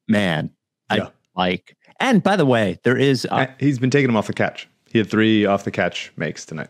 man 0.09 0.51
Yeah. 0.91 1.05
i 1.05 1.11
like 1.37 1.77
and 2.01 2.23
by 2.23 2.37
the 2.37 2.47
way 2.47 2.79
there 2.85 2.97
is 2.97 3.27
uh, 3.31 3.35
Uh, 3.35 3.47
He's 3.59 3.79
been 3.79 3.91
taking 3.91 4.09
him 4.11 4.17
off 4.17 4.27
the 4.27 4.33
catch. 4.33 4.69
He 4.91 4.99
had 4.99 5.09
three 5.11 5.47
off 5.47 5.65
the 5.65 5.71
catch 5.71 6.13
makes 6.17 6.45
tonight. 6.45 6.69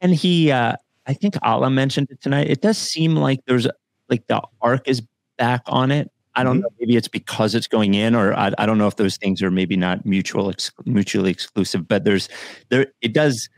and 0.00 0.14
he 0.14 0.50
uh 0.50 0.74
i 1.06 1.12
think 1.14 1.34
Alaa 1.36 1.72
mentioned 1.72 2.08
it 2.10 2.20
tonight 2.20 2.48
it 2.50 2.60
does 2.62 2.78
seem 2.78 3.16
like 3.16 3.40
there's 3.46 3.66
like 4.08 4.26
the 4.26 4.40
arc 4.60 4.86
is 4.88 5.02
back 5.38 5.62
on 5.66 5.90
it 5.90 6.10
i 6.34 6.42
don't 6.42 6.58
Mhm. 6.58 6.62
know 6.62 6.68
maybe 6.80 6.96
it's 6.96 7.08
because 7.08 7.54
it's 7.54 7.66
going 7.68 7.94
in 7.94 8.14
or 8.14 8.34
i, 8.34 8.52
I 8.58 8.66
don't 8.66 8.78
know 8.78 8.86
if 8.88 8.96
those 8.96 9.16
things 9.16 9.42
are 9.42 9.50
maybe 9.50 9.76
not 9.76 10.04
mutual 10.04 10.50
ex- 10.50 10.72
mutually 10.84 11.30
exclusive 11.30 11.86
but 11.88 12.04
there's 12.04 12.28
there 12.70 12.86
it 13.02 13.12
does 13.14 13.48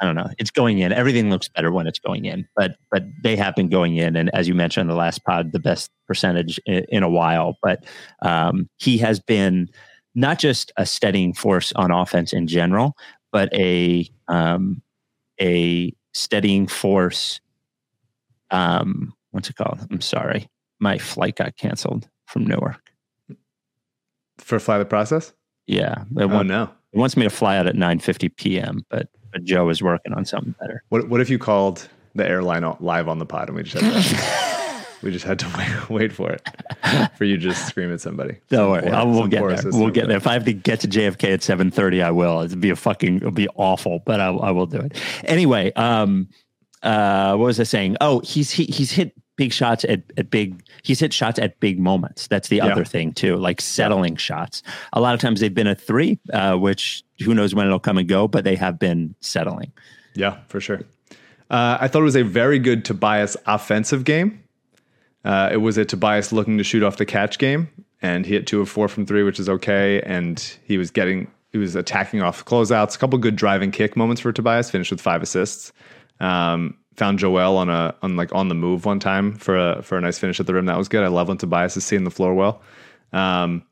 i 0.00 0.04
don't 0.06 0.14
know 0.14 0.28
it's 0.38 0.50
going 0.50 0.78
in 0.78 0.92
everything 0.92 1.30
looks 1.30 1.48
better 1.48 1.70
when 1.72 1.86
it's 1.86 1.98
going 1.98 2.24
in 2.24 2.46
but 2.56 2.76
but 2.90 3.04
they 3.22 3.36
have 3.36 3.54
been 3.56 3.68
going 3.68 3.96
in 3.96 4.16
and 4.16 4.30
as 4.34 4.46
you 4.48 4.54
mentioned 4.54 4.82
in 4.82 4.88
the 4.88 4.94
last 4.96 5.24
pod 5.24 5.52
the 5.52 5.58
best 5.58 5.90
percentage 6.06 6.58
in, 6.66 6.84
in 6.88 7.02
a 7.02 7.08
while 7.10 7.56
but 7.62 7.84
um 8.22 8.68
he 8.78 8.98
has 8.98 9.18
been 9.20 9.68
not 10.14 10.38
just 10.38 10.72
a 10.76 10.84
steadying 10.86 11.32
force 11.34 11.72
on 11.76 11.90
offense 11.90 12.32
in 12.32 12.46
general 12.46 12.96
but 13.32 13.52
a 13.54 14.08
um 14.28 14.82
a 15.40 15.92
steadying 16.14 16.66
force. 16.66 17.40
Um, 18.50 19.12
what's 19.30 19.48
it 19.50 19.56
called? 19.56 19.86
I'm 19.90 20.00
sorry, 20.00 20.48
my 20.80 20.98
flight 20.98 21.36
got 21.36 21.56
canceled 21.56 22.08
from 22.26 22.44
Newark. 22.46 22.80
For 24.38 24.58
fly 24.58 24.78
the 24.78 24.84
process? 24.84 25.32
Yeah, 25.66 26.02
it, 26.16 26.22
Oh 26.22 26.26
want- 26.28 26.48
no. 26.48 26.70
it 26.92 26.98
wants 26.98 27.16
me 27.16 27.24
to 27.24 27.30
fly 27.30 27.56
out 27.58 27.66
at 27.66 27.74
9:50 27.76 28.34
p.m. 28.36 28.84
But, 28.90 29.08
but 29.32 29.44
Joe 29.44 29.68
is 29.68 29.82
working 29.82 30.12
on 30.12 30.24
something 30.24 30.54
better. 30.60 30.82
What 30.88 31.08
what 31.08 31.20
if 31.20 31.30
you 31.30 31.38
called 31.38 31.88
the 32.14 32.26
airline 32.28 32.64
live 32.80 33.08
on 33.08 33.18
the 33.18 33.26
pod 33.26 33.48
and 33.48 33.56
we 33.56 33.62
just 33.62 33.82
had 33.82 34.02
to, 34.02 34.86
we 35.02 35.10
just 35.10 35.24
had 35.24 35.38
to 35.40 35.46
wait, 35.56 35.90
wait 35.90 36.12
for 36.12 36.30
it 36.30 36.42
for 37.16 37.24
you 37.24 37.36
to 37.36 37.42
just 37.42 37.66
scream 37.66 37.92
at 37.92 38.00
somebody? 38.00 38.38
Don't 38.48 38.60
Some 38.60 38.70
worry, 38.70 38.82
poor- 38.82 38.94
I 38.94 39.02
will 39.04 39.26
get 39.28 39.62
there. 39.62 39.72
We'll 39.72 39.90
get 39.90 40.08
there. 40.08 40.16
If 40.16 40.26
I 40.26 40.32
have 40.32 40.44
to 40.44 40.52
get 40.52 40.80
to 40.80 40.88
JFK 40.88 41.34
at 41.34 41.40
7:30, 41.40 42.02
I 42.02 42.10
will. 42.10 42.40
It'd 42.42 42.60
be 42.60 42.70
a 42.70 42.76
fucking. 42.76 43.16
It'll 43.16 43.30
be 43.30 43.48
awful, 43.54 44.02
but 44.04 44.20
I, 44.20 44.28
I 44.28 44.50
will 44.50 44.66
do 44.66 44.78
it 44.78 45.00
anyway. 45.24 45.72
Um, 45.74 46.28
uh, 46.82 47.36
what 47.36 47.46
was 47.46 47.60
I 47.60 47.64
saying? 47.64 47.96
Oh, 48.00 48.20
he's 48.20 48.50
he, 48.50 48.64
he's 48.64 48.92
hit 48.92 49.12
big 49.38 49.52
shots 49.54 49.84
at, 49.84 50.02
at 50.18 50.28
big. 50.30 50.62
He's 50.82 51.00
hit 51.00 51.14
shots 51.14 51.38
at 51.38 51.58
big 51.60 51.78
moments. 51.78 52.26
That's 52.26 52.48
the 52.48 52.56
Yeah. 52.56 52.66
other 52.66 52.84
thing 52.84 53.12
too, 53.12 53.36
like 53.36 53.62
settling 53.62 54.16
shots. 54.16 54.62
A 54.92 55.00
lot 55.00 55.14
of 55.14 55.20
times 55.20 55.40
they've 55.40 55.54
been 55.54 55.66
a 55.66 55.74
three, 55.74 56.18
uh, 56.34 56.56
which 56.56 57.02
who 57.24 57.32
knows 57.34 57.54
when 57.54 57.64
it'll 57.66 57.78
come 57.78 57.96
and 57.96 58.06
go, 58.08 58.28
but 58.28 58.44
they 58.44 58.56
have 58.56 58.78
been 58.78 59.14
settling. 59.20 59.72
Yeah, 60.14 60.36
for 60.48 60.60
sure. 60.60 60.82
Uh, 61.50 61.78
I 61.80 61.88
thought 61.88 62.00
it 62.00 62.04
was 62.04 62.16
a 62.16 62.22
very 62.24 62.58
good 62.58 62.84
Tobias 62.84 63.36
offensive 63.46 64.04
game. 64.04 64.42
Uh, 65.24 65.48
it 65.52 65.58
was 65.58 65.78
a 65.78 65.84
Tobias 65.84 66.32
looking 66.32 66.58
to 66.58 66.64
shoot 66.64 66.82
off 66.82 66.96
the 66.98 67.06
catch 67.06 67.38
game, 67.38 67.68
and 68.02 68.26
he 68.26 68.34
hit 68.34 68.46
two 68.46 68.60
of 68.60 68.68
four 68.68 68.88
from 68.88 69.06
three, 69.06 69.22
which 69.22 69.40
is 69.40 69.48
okay. 69.48 70.00
And 70.02 70.38
he 70.64 70.76
was 70.78 70.90
getting, 70.90 71.30
he 71.52 71.58
was 71.58 71.74
attacking 71.76 72.22
off 72.22 72.44
closeouts. 72.44 72.96
A 72.96 72.98
couple 72.98 73.18
good 73.18 73.36
driving 73.36 73.70
kick 73.70 73.96
moments 73.96 74.20
for 74.20 74.32
Tobias. 74.32 74.70
Finished 74.70 74.90
with 74.90 75.00
five 75.00 75.22
assists. 75.22 75.72
Um, 76.20 76.76
found 76.98 77.18
Joel 77.18 77.56
on 77.56 77.68
a 77.70 77.94
on 78.02 78.16
like 78.16 78.34
on 78.34 78.48
the 78.48 78.54
move 78.54 78.84
one 78.84 79.00
time 79.00 79.34
for 79.36 79.56
a 79.56 79.82
for 79.82 79.96
a 79.96 80.00
nice 80.00 80.18
finish 80.18 80.38
at 80.40 80.46
the 80.46 80.54
rim. 80.54 80.66
That 80.66 80.76
was 80.76 80.88
good. 80.88 81.02
I 81.04 81.08
love 81.08 81.28
when 81.28 81.38
Tobias 81.38 81.76
is 81.76 81.84
seeing 81.84 82.04
the 82.04 82.10
floor 82.10 82.34
well. 82.34 82.60
Um, 83.12 83.64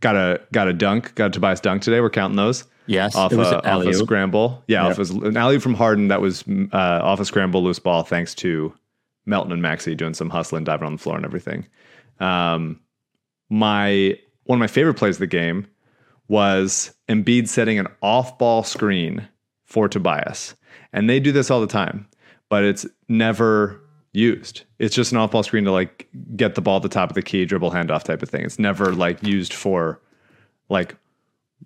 got 0.00 0.14
a 0.16 0.40
got 0.52 0.68
a 0.68 0.72
dunk. 0.72 1.14
Got 1.14 1.26
a 1.26 1.30
Tobias 1.30 1.60
dunk 1.60 1.82
today. 1.82 2.00
We're 2.00 2.10
counting 2.10 2.36
those 2.36 2.64
Yes, 2.86 3.14
off, 3.14 3.32
it 3.32 3.36
was 3.36 3.50
a, 3.50 3.62
off 3.68 3.84
a 3.84 3.92
scramble. 3.92 4.62
Yeah, 4.66 4.84
Yeah. 4.84 4.90
off 4.92 4.98
a, 4.98 5.02
an 5.26 5.36
alley 5.36 5.58
from 5.58 5.74
Harden 5.74 6.08
that 6.08 6.22
was 6.22 6.42
uh, 6.48 6.76
off 7.02 7.20
a 7.20 7.24
scramble 7.26 7.62
loose 7.62 7.78
ball 7.78 8.02
thanks 8.02 8.34
to 8.36 8.72
Melton 9.26 9.52
and 9.52 9.60
Maxey 9.60 9.94
doing 9.94 10.14
some 10.14 10.30
hustling, 10.30 10.64
diving 10.64 10.86
on 10.86 10.92
the 10.92 10.98
floor 10.98 11.16
and 11.16 11.24
everything. 11.26 11.66
Um, 12.18 12.80
my 13.50 14.18
one 14.44 14.56
of 14.56 14.60
my 14.60 14.66
favorite 14.68 14.94
plays 14.94 15.16
of 15.16 15.20
the 15.20 15.26
game 15.26 15.66
was 16.28 16.94
Embiid 17.08 17.48
setting 17.48 17.78
an 17.78 17.88
off-ball 18.02 18.62
screen 18.62 19.28
for 19.64 19.88
Tobias, 19.88 20.54
and 20.92 21.08
they 21.08 21.20
do 21.20 21.32
this 21.32 21.50
all 21.50 21.60
the 21.60 21.66
time, 21.66 22.06
but 22.48 22.64
it's 22.64 22.86
never 23.08 23.80
used. 24.12 24.62
It's 24.78 24.94
just 24.94 25.12
an 25.12 25.18
off-ball 25.18 25.42
screen 25.42 25.64
to 25.64 25.72
like 25.72 26.08
get 26.36 26.54
the 26.54 26.60
ball 26.60 26.76
at 26.76 26.82
the 26.82 26.88
top 26.88 27.10
of 27.10 27.14
the 27.14 27.22
key, 27.22 27.44
dribble 27.44 27.70
handoff 27.70 28.02
type 28.04 28.22
of 28.22 28.28
thing. 28.28 28.44
It's 28.44 28.58
never 28.58 28.92
like 28.92 29.22
used 29.22 29.52
for 29.52 30.00
like 30.68 30.96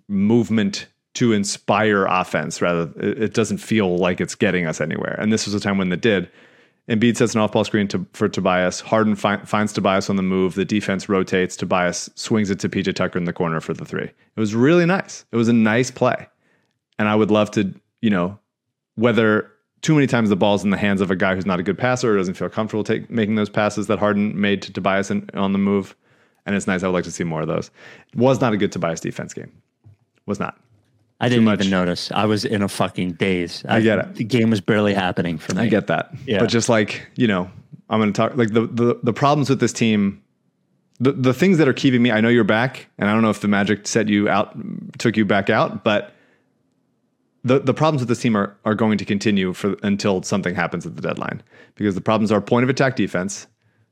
movement 0.07 0.87
to 1.13 1.31
inspire 1.31 2.05
offense 2.05 2.61
rather 2.61 2.91
it, 2.97 3.33
doesn't 3.33 3.59
feel 3.59 3.97
like 3.97 4.19
it's 4.19 4.33
getting 4.33 4.65
us 4.65 4.81
anywhere 4.81 5.15
and 5.19 5.31
this 5.31 5.45
was 5.45 5.53
a 5.53 5.59
time 5.59 5.77
when 5.77 5.91
it 5.91 6.01
did 6.01 6.29
Embiid 6.89 7.15
sets 7.15 7.33
an 7.33 7.39
off-ball 7.39 7.63
screen 7.63 7.87
to, 7.87 8.05
for 8.11 8.27
Tobias. 8.27 8.81
Harden 8.81 9.15
fi- 9.15 9.37
finds 9.45 9.71
Tobias 9.71 10.09
on 10.09 10.17
the 10.17 10.21
move. 10.21 10.55
The 10.55 10.65
defense 10.65 11.07
rotates. 11.07 11.55
Tobias 11.55 12.09
swings 12.15 12.49
it 12.49 12.59
to 12.59 12.67
PJ 12.67 12.93
Tucker 12.93 13.17
in 13.17 13.23
the 13.23 13.31
corner 13.31 13.61
for 13.61 13.73
the 13.73 13.85
three. 13.85 14.03
It 14.03 14.39
was 14.39 14.53
really 14.53 14.85
nice. 14.85 15.23
It 15.31 15.37
was 15.37 15.47
a 15.47 15.53
nice 15.53 15.89
play, 15.91 16.27
and 16.99 17.07
I 17.07 17.15
would 17.15 17.31
love 17.31 17.51
to, 17.51 17.73
you 18.01 18.09
know, 18.09 18.37
whether 18.95 19.49
too 19.83 19.93
many 19.93 20.07
times 20.07 20.29
the 20.29 20.35
ball's 20.35 20.63
in 20.63 20.71
the 20.71 20.77
hands 20.77 21.01
of 21.01 21.11
a 21.11 21.15
guy 21.15 21.35
who's 21.35 21.45
not 21.45 21.59
a 21.59 21.63
good 21.63 21.77
passer 21.77 22.13
or 22.13 22.17
doesn't 22.17 22.33
feel 22.33 22.49
comfortable 22.49 22.83
take, 22.83 23.11
making 23.11 23.35
those 23.35 23.49
passes 23.49 23.87
that 23.87 23.99
Harden 23.99 24.39
made 24.39 24.61
to 24.63 24.73
Tobias 24.73 25.11
in, 25.11 25.29
on 25.35 25.51
the 25.51 25.59
move, 25.59 25.95
and 26.45 26.55
it's 26.55 26.65
nice. 26.65 26.81
I 26.81 26.87
would 26.87 26.93
like 26.93 27.03
to 27.03 27.11
see 27.11 27.23
more 27.23 27.41
of 27.41 27.47
those. 27.47 27.69
It 28.11 28.17
was 28.17 28.41
not 28.41 28.53
a 28.53 28.57
good 28.57 28.71
Tobias 28.71 29.01
defense 29.01 29.33
game. 29.33 29.51
Was 30.25 30.39
not. 30.39 30.57
I 31.19 31.29
didn't 31.29 31.47
even 31.47 31.69
notice. 31.69 32.11
I 32.11 32.25
was 32.25 32.43
in 32.43 32.61
a 32.61 32.67
fucking 32.67 33.13
daze. 33.13 33.63
I, 33.67 33.81
get 33.81 33.99
it. 33.99 34.15
The 34.15 34.23
game 34.23 34.49
was 34.49 34.59
barely 34.59 34.93
happening 34.93 35.37
for 35.37 35.53
me. 35.53 35.61
I 35.61 35.67
get 35.67 35.87
that. 35.87 36.11
Yeah. 36.25 36.39
But 36.39 36.47
just 36.47 36.67
like, 36.67 37.07
you 37.15 37.27
know, 37.27 37.49
I'm 37.89 37.99
going 37.99 38.11
to 38.11 38.17
talk 38.17 38.35
like 38.35 38.51
the, 38.51 38.67
the 38.67 38.99
the 39.03 39.13
problems 39.13 39.49
with 39.49 39.59
this 39.59 39.71
team 39.71 40.23
the 40.99 41.11
the 41.11 41.33
things 41.33 41.57
that 41.57 41.67
are 41.67 41.73
keeping 41.73 42.01
me 42.01 42.11
I 42.11 42.21
know 42.21 42.29
you're 42.29 42.43
back 42.43 42.87
and 42.97 43.09
I 43.09 43.13
don't 43.13 43.21
know 43.21 43.29
if 43.29 43.41
the 43.41 43.47
magic 43.47 43.87
set 43.87 44.07
you 44.07 44.29
out 44.29 44.55
took 44.97 45.17
you 45.17 45.25
back 45.25 45.49
out, 45.49 45.83
but 45.83 46.12
the 47.43 47.59
the 47.59 47.73
problems 47.73 48.01
with 48.01 48.09
this 48.09 48.21
team 48.21 48.35
are 48.35 48.55
are 48.65 48.75
going 48.75 48.97
to 48.97 49.05
continue 49.05 49.53
for 49.53 49.75
until 49.83 50.23
something 50.23 50.55
happens 50.55 50.85
at 50.85 50.95
the 50.95 51.01
deadline 51.01 51.41
because 51.75 51.95
the 51.95 52.01
problems 52.01 52.31
are 52.31 52.41
point 52.41 52.63
of 52.63 52.69
attack 52.69 52.95
defense. 52.95 53.47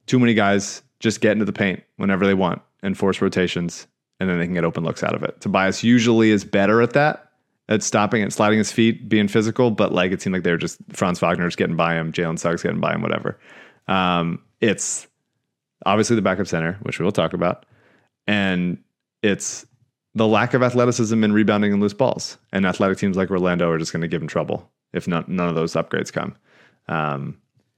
Too 0.08 0.20
many 0.20 0.34
guys 0.34 0.81
just 1.00 1.22
get 1.22 1.34
into 1.34 1.46
the 1.46 1.53
paint 1.53 1.84
whenever 1.98 2.25
they 2.25 2.34
want 2.34 2.62
and 2.84 2.98
force 2.98 3.22
rotations 3.22 3.88
and 4.20 4.29
then 4.29 4.38
they 4.38 4.46
can 4.46 4.53
get 4.53 4.63
open 4.63 4.84
looks 4.84 5.03
out 5.03 5.15
of 5.15 5.24
it. 5.24 5.41
Tobias 5.41 5.84
usually 5.84 6.29
is 6.29 6.46
better 6.46 6.81
at 6.81 6.93
that, 6.93 7.31
at 7.70 7.81
stopping 7.81 8.22
and 8.22 8.31
sliding 8.31 8.60
his 8.60 8.72
feet, 8.72 9.10
being 9.10 9.27
physical, 9.27 9.72
but 9.72 9.91
like 9.91 10.12
it 10.12 10.22
seemed 10.22 10.34
like 10.34 10.43
they 10.43 10.51
were 10.51 10.58
just 10.58 10.77
Franz 10.93 11.20
Wagner's 11.20 11.55
getting 11.55 11.75
by 11.75 11.96
him, 11.96 12.12
Jalen 12.12 12.38
Suggs 12.38 12.62
getting 12.62 12.79
by 12.79 12.93
him, 12.93 13.01
whatever. 13.01 13.39
Um, 13.88 14.39
it's 14.60 15.08
obviously 15.88 16.15
the 16.15 16.22
backup 16.22 16.46
center, 16.46 16.77
which 16.84 17.00
we 17.00 17.03
will 17.03 17.12
talk 17.12 17.34
about, 17.34 17.65
and 18.27 18.77
it's 19.24 19.65
the 20.15 20.27
lack 20.27 20.53
of 20.53 20.63
athleticism 20.63 21.24
in 21.24 21.32
rebounding 21.34 21.72
and 21.72 21.82
loose 21.82 21.94
balls. 21.94 22.38
And 22.51 22.65
athletic 22.65 22.98
teams 22.98 23.18
like 23.18 23.32
Orlando 23.32 23.70
are 23.70 23.77
just 23.77 23.94
going 23.94 24.01
to 24.01 24.08
give 24.08 24.22
him 24.22 24.27
trouble 24.27 24.70
if 24.94 25.08
not, 25.08 25.30
none 25.30 25.48
of 25.50 25.56
those 25.56 25.74
upgrades 25.74 26.12
come. 26.12 26.36
Um, 26.88 27.38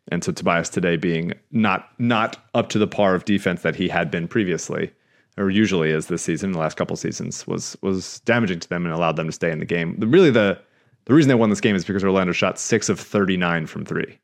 and 0.10 0.24
so 0.24 0.32
Tobias 0.32 0.70
today 0.70 0.98
being 0.98 1.34
not 1.52 1.90
not 1.98 2.38
up 2.54 2.70
to 2.70 2.80
the 2.80 2.88
par 2.88 3.16
of 3.16 3.25
defense 3.25 3.62
that 3.62 3.75
he 3.75 3.88
had 3.88 4.12
been 4.12 4.28
previously, 4.28 4.92
or 5.38 5.50
usually 5.50 5.92
is 5.92 6.08
this 6.08 6.22
season, 6.22 6.52
the 6.52 6.60
last 6.60 6.75
couple 6.75 6.96
seasons, 6.98 7.48
was 7.48 7.78
was 7.82 8.20
damaging 8.22 8.60
to 8.60 8.70
them 8.70 8.86
and 8.86 8.94
allowed 8.94 9.16
them 9.16 9.28
to 9.28 9.32
stay 9.32 9.52
in 9.52 9.60
the 9.60 9.66
game. 9.66 9.96
The, 10.00 10.08
really, 10.08 10.30
the 10.30 10.60
the 11.06 11.13
reason 11.13 11.30
they 11.30 11.36
won 11.36 11.50
this 11.50 11.62
game 11.62 11.75
is 11.75 11.86
because 11.86 12.04
Orlando 12.04 12.34
shot 12.34 12.60
six 12.60 12.90
of 12.90 13.00
thirty 13.00 13.38
nine 13.38 13.66
from 13.66 13.86
three. 13.86 14.20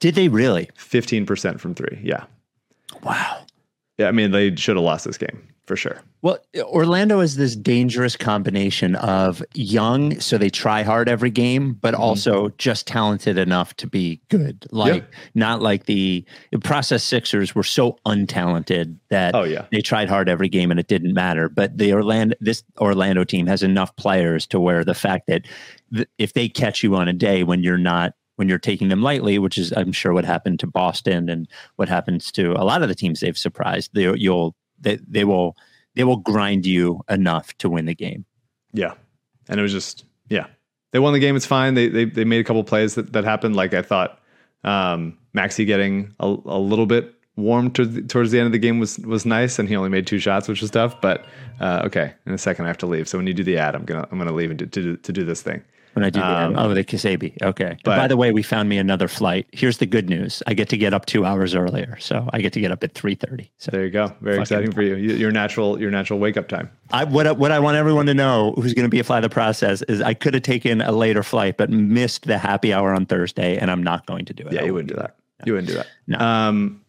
Did 0.00 0.14
they 0.14 0.28
really? 0.28 0.70
15% 0.78 1.60
from 1.60 1.74
three. 1.74 2.00
Yeah. 2.02 2.24
Wow. 3.02 3.44
Yeah. 3.98 4.08
I 4.08 4.12
mean, 4.12 4.30
they 4.30 4.56
should 4.56 4.76
have 4.76 4.84
lost 4.84 5.04
this 5.04 5.18
game 5.18 5.46
for 5.66 5.76
sure. 5.76 6.02
Well, 6.22 6.38
Orlando 6.58 7.20
is 7.20 7.36
this 7.36 7.56
dangerous 7.56 8.16
combination 8.16 8.96
of 8.96 9.42
young, 9.54 10.20
so 10.20 10.38
they 10.38 10.50
try 10.50 10.82
hard 10.82 11.08
every 11.08 11.30
game, 11.30 11.74
but 11.74 11.94
mm-hmm. 11.94 12.02
also 12.02 12.48
just 12.58 12.86
talented 12.86 13.38
enough 13.38 13.74
to 13.76 13.86
be 13.86 14.20
good. 14.28 14.66
Like 14.70 15.04
not 15.34 15.62
like 15.62 15.86
the, 15.86 16.24
the 16.52 16.58
process 16.58 17.02
Sixers 17.02 17.54
were 17.54 17.62
so 17.62 17.98
untalented 18.06 18.96
that 19.10 19.34
Oh, 19.34 19.44
yeah. 19.44 19.66
they 19.70 19.80
tried 19.80 20.08
hard 20.08 20.28
every 20.28 20.48
game 20.48 20.70
and 20.70 20.80
it 20.80 20.88
didn't 20.88 21.14
matter. 21.14 21.48
But 21.48 21.78
the 21.78 21.92
Orlando 21.92 22.36
this 22.40 22.62
Orlando 22.78 23.24
team 23.24 23.46
has 23.46 23.62
enough 23.62 23.94
players 23.96 24.46
to 24.48 24.60
where 24.60 24.84
the 24.84 24.94
fact 24.94 25.26
that 25.28 25.46
th- 25.94 26.08
if 26.18 26.32
they 26.32 26.48
catch 26.48 26.82
you 26.82 26.94
on 26.96 27.08
a 27.08 27.12
day 27.12 27.42
when 27.42 27.62
you're 27.62 27.78
not 27.78 28.14
when 28.36 28.48
you're 28.48 28.58
taking 28.58 28.88
them 28.88 29.02
lightly, 29.02 29.38
which 29.38 29.58
is 29.58 29.72
I'm 29.76 29.92
sure 29.92 30.12
what 30.12 30.24
happened 30.24 30.60
to 30.60 30.66
Boston 30.66 31.28
and 31.28 31.48
what 31.76 31.88
happens 31.88 32.32
to 32.32 32.52
a 32.52 32.64
lot 32.64 32.82
of 32.82 32.88
the 32.88 32.94
teams 32.94 33.20
they've 33.20 33.38
surprised, 33.38 33.90
they, 33.94 34.12
you'll 34.16 34.56
they, 34.84 34.96
they 35.08 35.24
will 35.24 35.56
they 35.94 36.04
will 36.04 36.16
grind 36.16 36.66
you 36.66 37.00
enough 37.08 37.56
to 37.58 37.68
win 37.68 37.86
the 37.86 37.94
game. 37.94 38.24
Yeah. 38.72 38.94
And 39.48 39.60
it 39.60 39.62
was 39.62 39.72
just, 39.72 40.04
yeah. 40.28 40.46
They 40.90 40.98
won 40.98 41.12
the 41.12 41.20
game. 41.20 41.36
It's 41.36 41.46
fine. 41.46 41.74
They, 41.74 41.88
they, 41.88 42.04
they 42.04 42.24
made 42.24 42.40
a 42.40 42.44
couple 42.44 42.64
plays 42.64 42.94
that, 42.96 43.12
that 43.12 43.24
happened. 43.24 43.54
Like 43.54 43.74
I 43.74 43.82
thought, 43.82 44.20
um, 44.64 45.18
Maxey 45.34 45.64
getting 45.64 46.12
a, 46.18 46.26
a 46.26 46.58
little 46.58 46.86
bit 46.86 47.14
warm 47.36 47.70
to 47.72 47.84
the, 47.84 48.02
towards 48.02 48.32
the 48.32 48.38
end 48.38 48.46
of 48.46 48.52
the 48.52 48.58
game 48.58 48.80
was, 48.80 48.98
was 49.00 49.24
nice. 49.24 49.58
And 49.58 49.68
he 49.68 49.76
only 49.76 49.90
made 49.90 50.06
two 50.06 50.18
shots, 50.18 50.48
which 50.48 50.60
was 50.60 50.70
tough, 50.70 51.00
but, 51.00 51.26
uh, 51.60 51.82
okay. 51.84 52.12
In 52.26 52.32
a 52.32 52.38
second, 52.38 52.64
I 52.64 52.68
have 52.68 52.78
to 52.78 52.86
leave. 52.86 53.08
So 53.08 53.18
when 53.18 53.26
you 53.28 53.34
do 53.34 53.44
the 53.44 53.58
ad, 53.58 53.76
I'm 53.76 53.86
to, 53.86 54.08
I'm 54.10 54.18
to 54.18 54.32
leave 54.32 54.50
and 54.50 54.58
do, 54.58 54.66
to, 54.66 54.96
to 54.96 55.12
do 55.12 55.24
this 55.24 55.42
thing. 55.42 55.62
When 55.94 56.04
I 56.04 56.10
do 56.10 56.20
the 56.20 56.26
Um, 56.26 56.56
oh 56.58 56.74
the 56.74 56.84
Ksebe. 56.84 57.40
Okay. 57.42 57.76
But- 57.84 57.96
by 57.96 58.06
the 58.08 58.16
way, 58.16 58.30
we 58.32 58.42
found 58.42 58.68
me 58.68 58.78
another 58.78 59.08
flight. 59.08 59.46
Here's 59.52 59.78
the 59.78 59.86
good 59.86 60.08
news. 60.10 60.42
I 60.46 60.54
get 60.54 60.68
to 60.70 60.76
get 60.76 60.92
up 60.92 61.06
two 61.06 61.24
hours 61.24 61.54
earlier. 61.54 61.96
So 62.00 62.28
I 62.32 62.40
get 62.40 62.52
to 62.54 62.60
get 62.60 62.70
up 62.70 62.82
at 62.84 62.94
three 62.94 63.14
thirty. 63.14 63.50
So 63.58 63.70
There 63.70 63.84
you 63.84 63.90
go. 63.90 64.12
Very 64.20 64.38
exciting 64.40 64.72
for 64.72 64.82
you. 64.82 64.96
You- 64.96 65.14
Your 65.14 65.30
natural, 65.30 65.80
your 65.80 65.90
natural 65.90 66.18
wake 66.18 66.36
up 66.36 66.48
time. 66.48 66.68
I 66.90 67.04
what 67.04 67.26
I- 67.26 67.32
what 67.32 67.50
I 67.52 67.58
want 67.60 67.76
everyone 67.76 68.06
to 68.06 68.14
know 68.14 68.52
who's 68.56 68.74
going 68.74 68.84
to 68.84 68.90
be 68.90 69.00
a 69.00 69.04
fly 69.04 69.20
the 69.20 69.28
process 69.30 69.82
is 69.82 70.00
I 70.02 70.14
could 70.14 70.34
have 70.34 70.42
taken 70.42 70.80
a 70.80 70.92
later 70.92 71.22
flight, 71.22 71.56
but 71.56 71.70
missed 71.70 72.26
the 72.26 72.38
happy 72.38 72.72
hour 72.72 72.92
on 72.92 73.06
Thursday, 73.06 73.56
and 73.56 73.70
I'm 73.70 73.82
not 73.82 74.06
going 74.06 74.24
to 74.26 74.34
do 74.34 74.44
it. 74.46 74.52
Yeah, 74.52 74.64
you 74.64 74.74
wouldn't 74.74 74.90
do 74.90 74.96
that. 74.96 75.16
You 75.46 75.52
wouldn't 75.54 75.68
do 75.68 75.74
that. 75.74 75.86
No. 76.06 76.18
Um, 76.18 76.80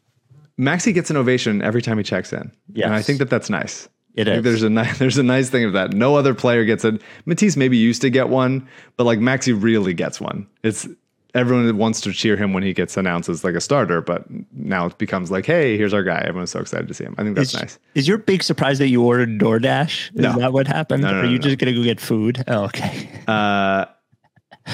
Maxey 0.57 0.93
gets 0.93 1.09
an 1.09 1.17
ovation 1.17 1.62
every 1.62 1.81
time 1.81 1.97
he 1.97 2.03
checks 2.03 2.31
in. 2.31 2.50
Yes. 2.74 2.85
And 2.85 2.93
I 2.93 3.01
think 3.01 3.19
that 3.19 3.29
that's 3.29 3.50
nice. 3.50 3.89
It 4.15 4.27
is. 4.27 4.43
There's 4.43 4.63
a 4.63 4.69
nice, 4.69 4.98
there's 5.00 5.17
a 5.17 5.24
nice 5.24 5.50
thing 5.50 5.65
of 5.65 5.74
that. 5.74 5.93
No 5.93 6.15
other 6.15 6.34
player 6.34 6.65
gets 6.65 6.84
it. 6.86 7.01
Matisse 7.25 7.55
maybe 7.57 7.77
used 7.77 8.01
to 8.01 8.10
get 8.10 8.29
one, 8.29 8.67
but 8.98 9.03
like 9.05 9.19
Maxey 9.19 9.53
really 9.53 9.93
gets 9.93 10.19
one. 10.22 10.48
It's 10.63 10.88
everyone 11.34 11.75
wants 11.77 12.00
to 12.00 12.13
cheer 12.13 12.38
him 12.38 12.53
when 12.53 12.63
he 12.63 12.72
gets 12.74 12.95
announced 12.95 13.27
as 13.27 13.43
like 13.43 13.55
a 13.55 13.60
starter, 13.62 14.01
but 14.01 14.24
now 14.53 14.86
it 14.86 14.98
becomes 14.98 15.29
like, 15.31 15.45
hey, 15.45 15.77
here's 15.77 15.93
our 15.93 16.01
guy. 16.03 16.24
Everyone's 16.25 16.51
so 16.51 16.62
excited 16.62 16.88
to 16.88 16.93
see 16.93 17.03
him. 17.03 17.13
I 17.17 17.24
think 17.24 17.36
that's 17.36 17.53
Is, 17.53 17.60
nice. 17.62 17.79
is 17.93 18.07
your 18.07 18.17
big 18.17 18.41
surprise 18.41 18.79
that 18.79 18.88
you 18.88 19.03
ordered 19.03 19.38
DoorDash? 19.38 20.12
Is 20.15 20.22
No. 20.22 20.31
that 20.39 20.53
what 20.53 20.65
happened? 20.65 21.03
No, 21.03 21.12
no, 21.12 21.19
Are 21.19 21.25
you 21.25 21.38
just 21.38 21.60
to 21.60 21.74
go 21.74 21.84
get 21.84 22.00
food? 22.00 22.43
Oh, 22.48 22.63
okay. 22.65 23.10
Uh, 23.27 23.86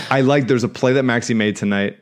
I 0.09 0.21
like 0.21 0.47
there's 0.47 0.63
a 0.63 0.69
play 0.69 0.93
that 0.93 1.03
Maxey 1.03 1.33
made 1.33 1.55
tonight 1.55 1.97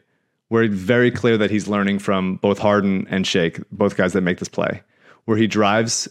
where 0.50 0.64
it's 0.64 0.74
very 0.76 1.12
clear 1.12 1.38
that 1.38 1.50
he's 1.52 1.68
learning 1.68 2.00
from 2.00 2.36
both 2.38 2.58
Harden 2.60 3.08
and 3.10 3.26
Shake, 3.26 3.60
both 3.72 3.96
guys 3.96 4.14
that 4.14 4.22
make 4.22 4.40
this 4.40 4.50
play, 4.50 4.82
where 5.26 5.38
he 5.38 5.48
drives 5.48 6.08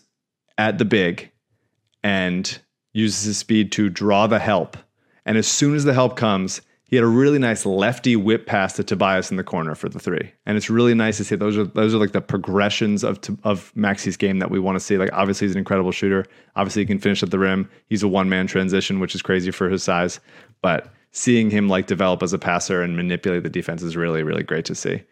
at 0.58 0.78
the 0.78 0.84
big 0.84 1.30
and 2.02 2.60
uses 2.92 3.24
his 3.24 3.38
speed 3.38 3.72
to 3.72 3.88
draw 3.88 4.26
the 4.26 4.38
help. 4.38 4.76
And 5.24 5.38
as 5.38 5.46
soon 5.46 5.74
as 5.74 5.84
the 5.84 5.94
help 5.94 6.16
comes, 6.16 6.60
he 6.84 6.96
had 6.96 7.04
a 7.04 7.08
really 7.08 7.38
nice 7.38 7.66
lefty 7.66 8.16
whip 8.16 8.46
pass 8.46 8.72
to 8.74 8.84
Tobias 8.84 9.30
in 9.30 9.36
the 9.36 9.44
corner 9.44 9.74
for 9.74 9.90
the 9.90 9.98
three. 9.98 10.32
And 10.46 10.56
it's 10.56 10.70
really 10.70 10.94
nice 10.94 11.18
to 11.18 11.24
see 11.24 11.36
those 11.36 11.56
are 11.58 11.64
those 11.64 11.94
are 11.94 11.98
like 11.98 12.12
the 12.12 12.22
progressions 12.22 13.04
of 13.04 13.20
of 13.44 13.72
Maxey's 13.76 14.16
game 14.16 14.38
that 14.38 14.50
we 14.50 14.58
want 14.58 14.76
to 14.76 14.80
see. 14.80 14.96
Like 14.96 15.10
obviously 15.12 15.46
he's 15.46 15.54
an 15.54 15.58
incredible 15.58 15.92
shooter. 15.92 16.24
Obviously 16.56 16.82
he 16.82 16.86
can 16.86 16.98
finish 16.98 17.22
at 17.22 17.30
the 17.30 17.38
rim. 17.38 17.68
He's 17.88 18.02
a 18.02 18.08
one 18.08 18.30
man 18.30 18.46
transition, 18.46 19.00
which 19.00 19.14
is 19.14 19.20
crazy 19.20 19.50
for 19.50 19.68
his 19.68 19.82
size. 19.82 20.18
But 20.62 20.90
seeing 21.12 21.50
him 21.50 21.68
like 21.68 21.86
develop 21.86 22.22
as 22.22 22.32
a 22.32 22.38
passer 22.38 22.82
and 22.82 22.96
manipulate 22.96 23.42
the 23.42 23.50
defense 23.50 23.82
is 23.82 23.94
really 23.94 24.22
really 24.22 24.42
great 24.42 24.64
to 24.64 24.74
see. 24.74 25.02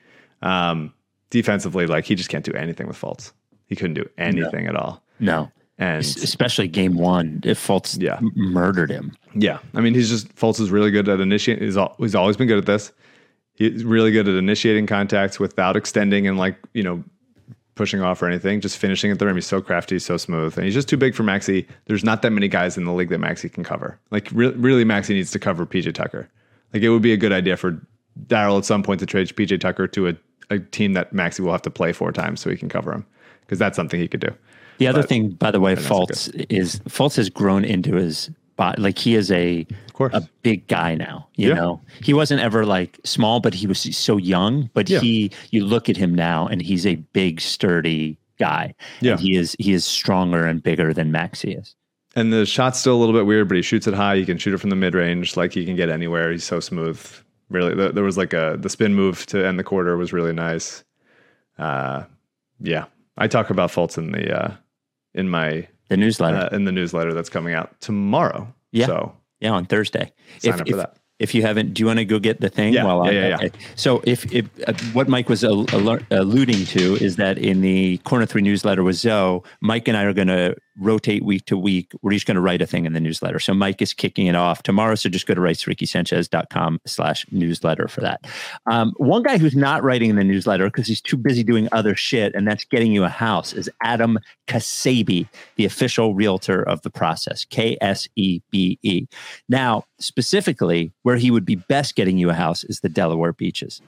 Um, 0.41 0.95
defensively, 1.29 1.87
like 1.87 2.07
he 2.07 2.15
just 2.15 2.31
can't 2.31 2.45
do 2.45 2.53
anything 2.53 2.87
with 2.87 2.99
Fultz. 2.99 3.33
He 3.67 3.76
couldn't 3.76 3.95
do 3.95 4.09
anything 4.17 4.67
at 4.67 4.76
all. 4.76 5.03
No. 5.20 5.50
And 5.78 6.00
Especially 6.00 6.68
game 6.68 6.96
one, 6.96 7.40
if 7.44 7.64
Fultz 7.64 8.00
Yeah. 8.00 8.16
m- 8.16 8.32
murdered 8.35 8.90
him. 8.90 9.12
yeah, 9.35 9.58
I 9.75 9.80
mean, 9.82 9.92
he's 9.92 10.08
just 10.08 10.35
Fultz 10.35 10.58
is 10.61 10.70
really 10.70 10.90
good 10.90 11.06
at 11.08 11.20
initiating. 11.20 11.64
He's, 11.64 11.76
al- 11.76 11.94
he's 11.99 12.14
always 12.14 12.37
been 12.38 12.49
good 12.49 12.56
at 12.58 12.64
this. 12.66 12.92
He's 13.56 13.85
really 13.85 14.11
good 14.11 14.26
at 14.26 14.35
initiating 14.35 14.87
contacts 14.87 15.38
without 15.38 15.76
extending 15.76 16.26
and 16.26 16.38
like 16.38 16.56
you 16.73 16.82
know 16.82 17.04
pushing 17.75 18.00
off 18.00 18.23
or 18.23 18.26
anything. 18.26 18.62
Just 18.62 18.78
finishing 18.78 19.11
at 19.11 19.18
the 19.18 19.26
rim. 19.26 19.35
He's 19.35 19.46
so 19.46 19.61
crafty, 19.61 19.99
so 19.99 20.16
smooth, 20.16 20.56
and 20.56 20.64
he's 20.64 20.73
just 20.75 20.88
too 20.88 20.96
big 20.96 21.14
for 21.14 21.25
Maxey. 21.25 21.66
There's 21.85 22.04
not 22.04 22.23
that 22.23 22.30
many 22.30 22.49
guys 22.49 22.78
in 22.78 22.85
the 22.85 22.92
league 22.94 23.11
that 23.11 23.18
Maxey 23.18 23.50
can 23.50 23.62
cover. 23.62 23.99
Like 24.11 24.30
re- 24.32 24.52
really, 24.52 24.85
Maxey 24.85 25.12
needs 25.12 25.30
to 25.32 25.38
cover 25.38 25.66
PJ 25.66 25.92
Tucker. 25.94 26.26
Like 26.73 26.82
it 26.82 26.88
would 26.88 27.02
be 27.02 27.12
a 27.12 27.18
good 27.18 27.32
idea 27.32 27.56
for 27.58 27.78
Daryl 28.28 28.56
at 28.56 28.64
some 28.64 28.82
point 28.82 29.00
to 29.00 29.06
trade 29.06 29.28
PJ 29.28 29.61
Tucker 29.61 29.87
to 29.88 30.08
a, 30.08 30.14
a 30.49 30.58
team 30.58 30.94
that 30.94 31.12
Maxey 31.12 31.42
will 31.42 31.52
have 31.52 31.61
to 31.62 31.70
play 31.70 31.92
four 31.92 32.12
times 32.12 32.40
so 32.40 32.49
he 32.49 32.56
can 32.56 32.70
cover 32.70 32.92
him 32.92 33.04
because 33.42 33.58
that's 33.58 33.76
something 33.76 34.00
he 34.00 34.08
could 34.08 34.20
do. 34.20 34.35
The 34.78 34.87
other 34.88 35.00
But- 35.02 35.09
thing, 35.09 35.30
by 35.30 35.50
the 35.50 35.61
way, 35.61 35.75
Fultz 35.76 36.28
is 36.49 36.80
Fultz 36.88 37.16
has 37.16 37.28
grown 37.30 37.64
into 37.64 37.95
his 37.95 38.30
body. 38.56 38.80
Like 38.80 38.99
he 38.99 39.14
is 39.14 39.30
a 39.30 39.66
a 39.99 40.23
big 40.42 40.66
guy 40.66 40.95
now. 40.95 41.26
You 41.37 41.49
Yeah. 41.50 41.54
know, 41.54 41.80
he 42.02 42.12
wasn't 42.12 42.42
ever 42.42 42.66
like 42.66 42.99
small, 43.04 43.40
but 43.40 43.54
he 43.54 43.66
was 43.66 43.78
so 43.97 44.18
young. 44.18 44.68
But 44.75 44.90
Yeah. 44.90 45.00
he, 45.00 45.30
you 45.50 45.64
look 45.64 45.88
at 45.88 45.97
him 45.97 46.14
now, 46.14 46.47
and 46.47 46.61
he's 46.61 46.87
a 46.87 46.97
big, 47.14 47.40
sturdy 47.40 48.18
guy. 48.38 48.75
Yeah. 49.00 49.12
And 49.12 49.21
he 49.21 49.37
is 49.37 49.56
he 49.59 49.73
is 49.73 49.85
stronger 49.87 50.45
and 50.47 50.62
bigger 50.62 50.92
than 50.92 51.11
Maxey 51.12 51.52
is. 51.52 51.75
And 52.14 52.33
the 52.33 52.45
shot's 52.47 52.78
still 52.78 52.95
a 52.95 53.00
little 53.00 53.14
bit 53.14 53.25
weird, 53.26 53.49
but 53.49 53.56
he 53.56 53.62
shoots 53.62 53.87
it 53.87 53.95
high. 53.95 54.16
He 54.16 54.25
can 54.26 54.37
shoot 54.38 54.52
it 54.54 54.59
from 54.59 54.71
the 54.71 54.76
mid 54.76 54.95
range. 54.95 55.37
Like 55.37 55.52
he 55.54 55.64
can 55.64 55.76
get 55.76 55.88
anywhere. 55.90 56.30
He's 56.33 56.45
so 56.45 56.61
smooth. 56.61 57.00
Really, 57.49 57.75
th- 57.75 57.92
there 57.95 58.04
was 58.04 58.18
like 58.18 58.33
a 58.35 58.56
the 58.61 58.68
spin 58.68 58.95
move 58.95 59.25
to 59.26 59.47
end 59.47 59.59
the 59.59 59.64
quarter 59.64 59.97
was 59.97 60.12
really 60.12 60.33
nice. 60.33 60.83
Uh, 61.59 62.04
yeah, 62.61 62.85
I 63.16 63.28
talk 63.28 63.50
about 63.50 63.71
Fultz 63.71 63.97
in 63.99 64.12
the 64.12 64.45
uh, 64.45 64.54
in 65.16 65.28
my 65.28 65.66
The 65.88 65.96
newsletter, 65.96 66.49
uh, 66.52 66.56
in 66.56 66.64
the 66.64 66.73
newsletter 66.73 67.12
that's 67.14 67.28
coming 67.30 67.54
out 67.54 67.80
tomorrow. 67.80 68.52
Yeah. 68.73 68.87
So 68.87 69.14
yeah, 69.40 69.50
on 69.52 69.66
Thursday. 69.66 70.12
sign 70.38 70.54
if, 70.54 70.61
up 70.61 70.66
if, 70.66 70.70
for 70.73 70.76
that. 70.76 70.96
if 71.18 71.35
you 71.35 71.42
haven't, 71.42 71.75
do 71.75 71.80
you 71.82 71.87
want 71.87 71.99
to 71.99 72.04
go 72.04 72.18
get 72.18 72.40
the 72.40 72.49
thing? 72.49 72.73
Yeah, 72.75 72.85
while 72.85 73.02
I- 73.02 73.11
yeah, 73.11 73.20
yeah, 73.20 73.28
yeah. 73.28 73.35
okay. 73.37 73.50
So 73.75 74.02
if, 74.04 74.30
if 74.32 74.46
uh, 74.66 74.73
what 74.92 75.08
Mike 75.08 75.28
was 75.28 75.42
al- 75.44 75.66
al- 75.75 75.99
alluding 76.11 76.64
to 76.66 76.96
is 76.96 77.16
that 77.16 77.38
in 77.38 77.61
the 77.61 77.99
Corner 77.99 78.26
Three 78.26 78.42
newsletter 78.42 78.82
with 78.82 78.96
Zoe, 78.96 79.40
Mike 79.61 79.88
and 79.88 79.96
I 79.96 80.04
are 80.04 80.12
going 80.12 80.28
to 80.28 80.56
rotate 80.78 81.25
week 81.25 81.45
to 81.47 81.56
week. 81.56 81.92
We're 82.02 82.12
just 82.12 82.26
going 82.26 82.37
to 82.37 82.40
write 82.40 82.62
a 82.62 82.66
thing 82.66 82.85
in 82.85 82.92
the 82.92 83.00
newsletter. 83.00 83.38
So 83.38 83.54
Mike 83.54 83.80
is 83.80 83.92
kicking 83.92 84.26
it 84.26 84.35
off 84.35 84.62
tomorrow. 84.62 84.95
So 84.95 85.09
just 85.09 85.26
go 85.26 85.35
to 85.35 85.40
writesrickysanchez.com 85.40 86.80
slash 86.87 87.26
newsletter 87.30 87.88
for 87.88 88.00
that. 88.02 88.26
Um, 88.66 88.92
one 88.97 89.23
guy 89.23 89.38
who's 89.38 89.56
not 89.56 89.83
writing 89.83 90.11
in 90.11 90.16
the 90.16 90.25
newsletter 90.25 90.66
because 90.66 90.87
he's 90.87 91.00
too 91.00 91.16
busy 91.16 91.42
doing 91.42 91.68
other 91.73 91.95
shit, 91.95 92.35
and 92.35 92.47
that's 92.47 92.64
getting 92.64 92.92
you 92.92 93.04
a 93.04 93.09
house, 93.09 93.52
is 93.52 93.71
Adam 93.83 94.18
Ksebe, 94.49 95.28
the 95.56 95.64
official 95.64 96.14
realtor 96.14 96.62
of 96.62 96.83
the 96.83 96.90
process, 96.90 97.45
K 97.45 97.76
S 97.80 98.09
E 98.16 98.40
B 98.50 98.78
E. 98.83 99.06
Now, 99.49 99.85
specifically, 99.99 100.92
where 101.02 101.16
he 101.16 101.30
would 101.30 101.45
be 101.45 101.54
best 101.56 101.95
getting 101.97 102.18
you 102.18 102.30
a 102.30 102.35
house 102.35 102.64
is 102.64 102.80
the 102.80 102.88
Delaware 102.88 103.33
beaches. 103.33 103.80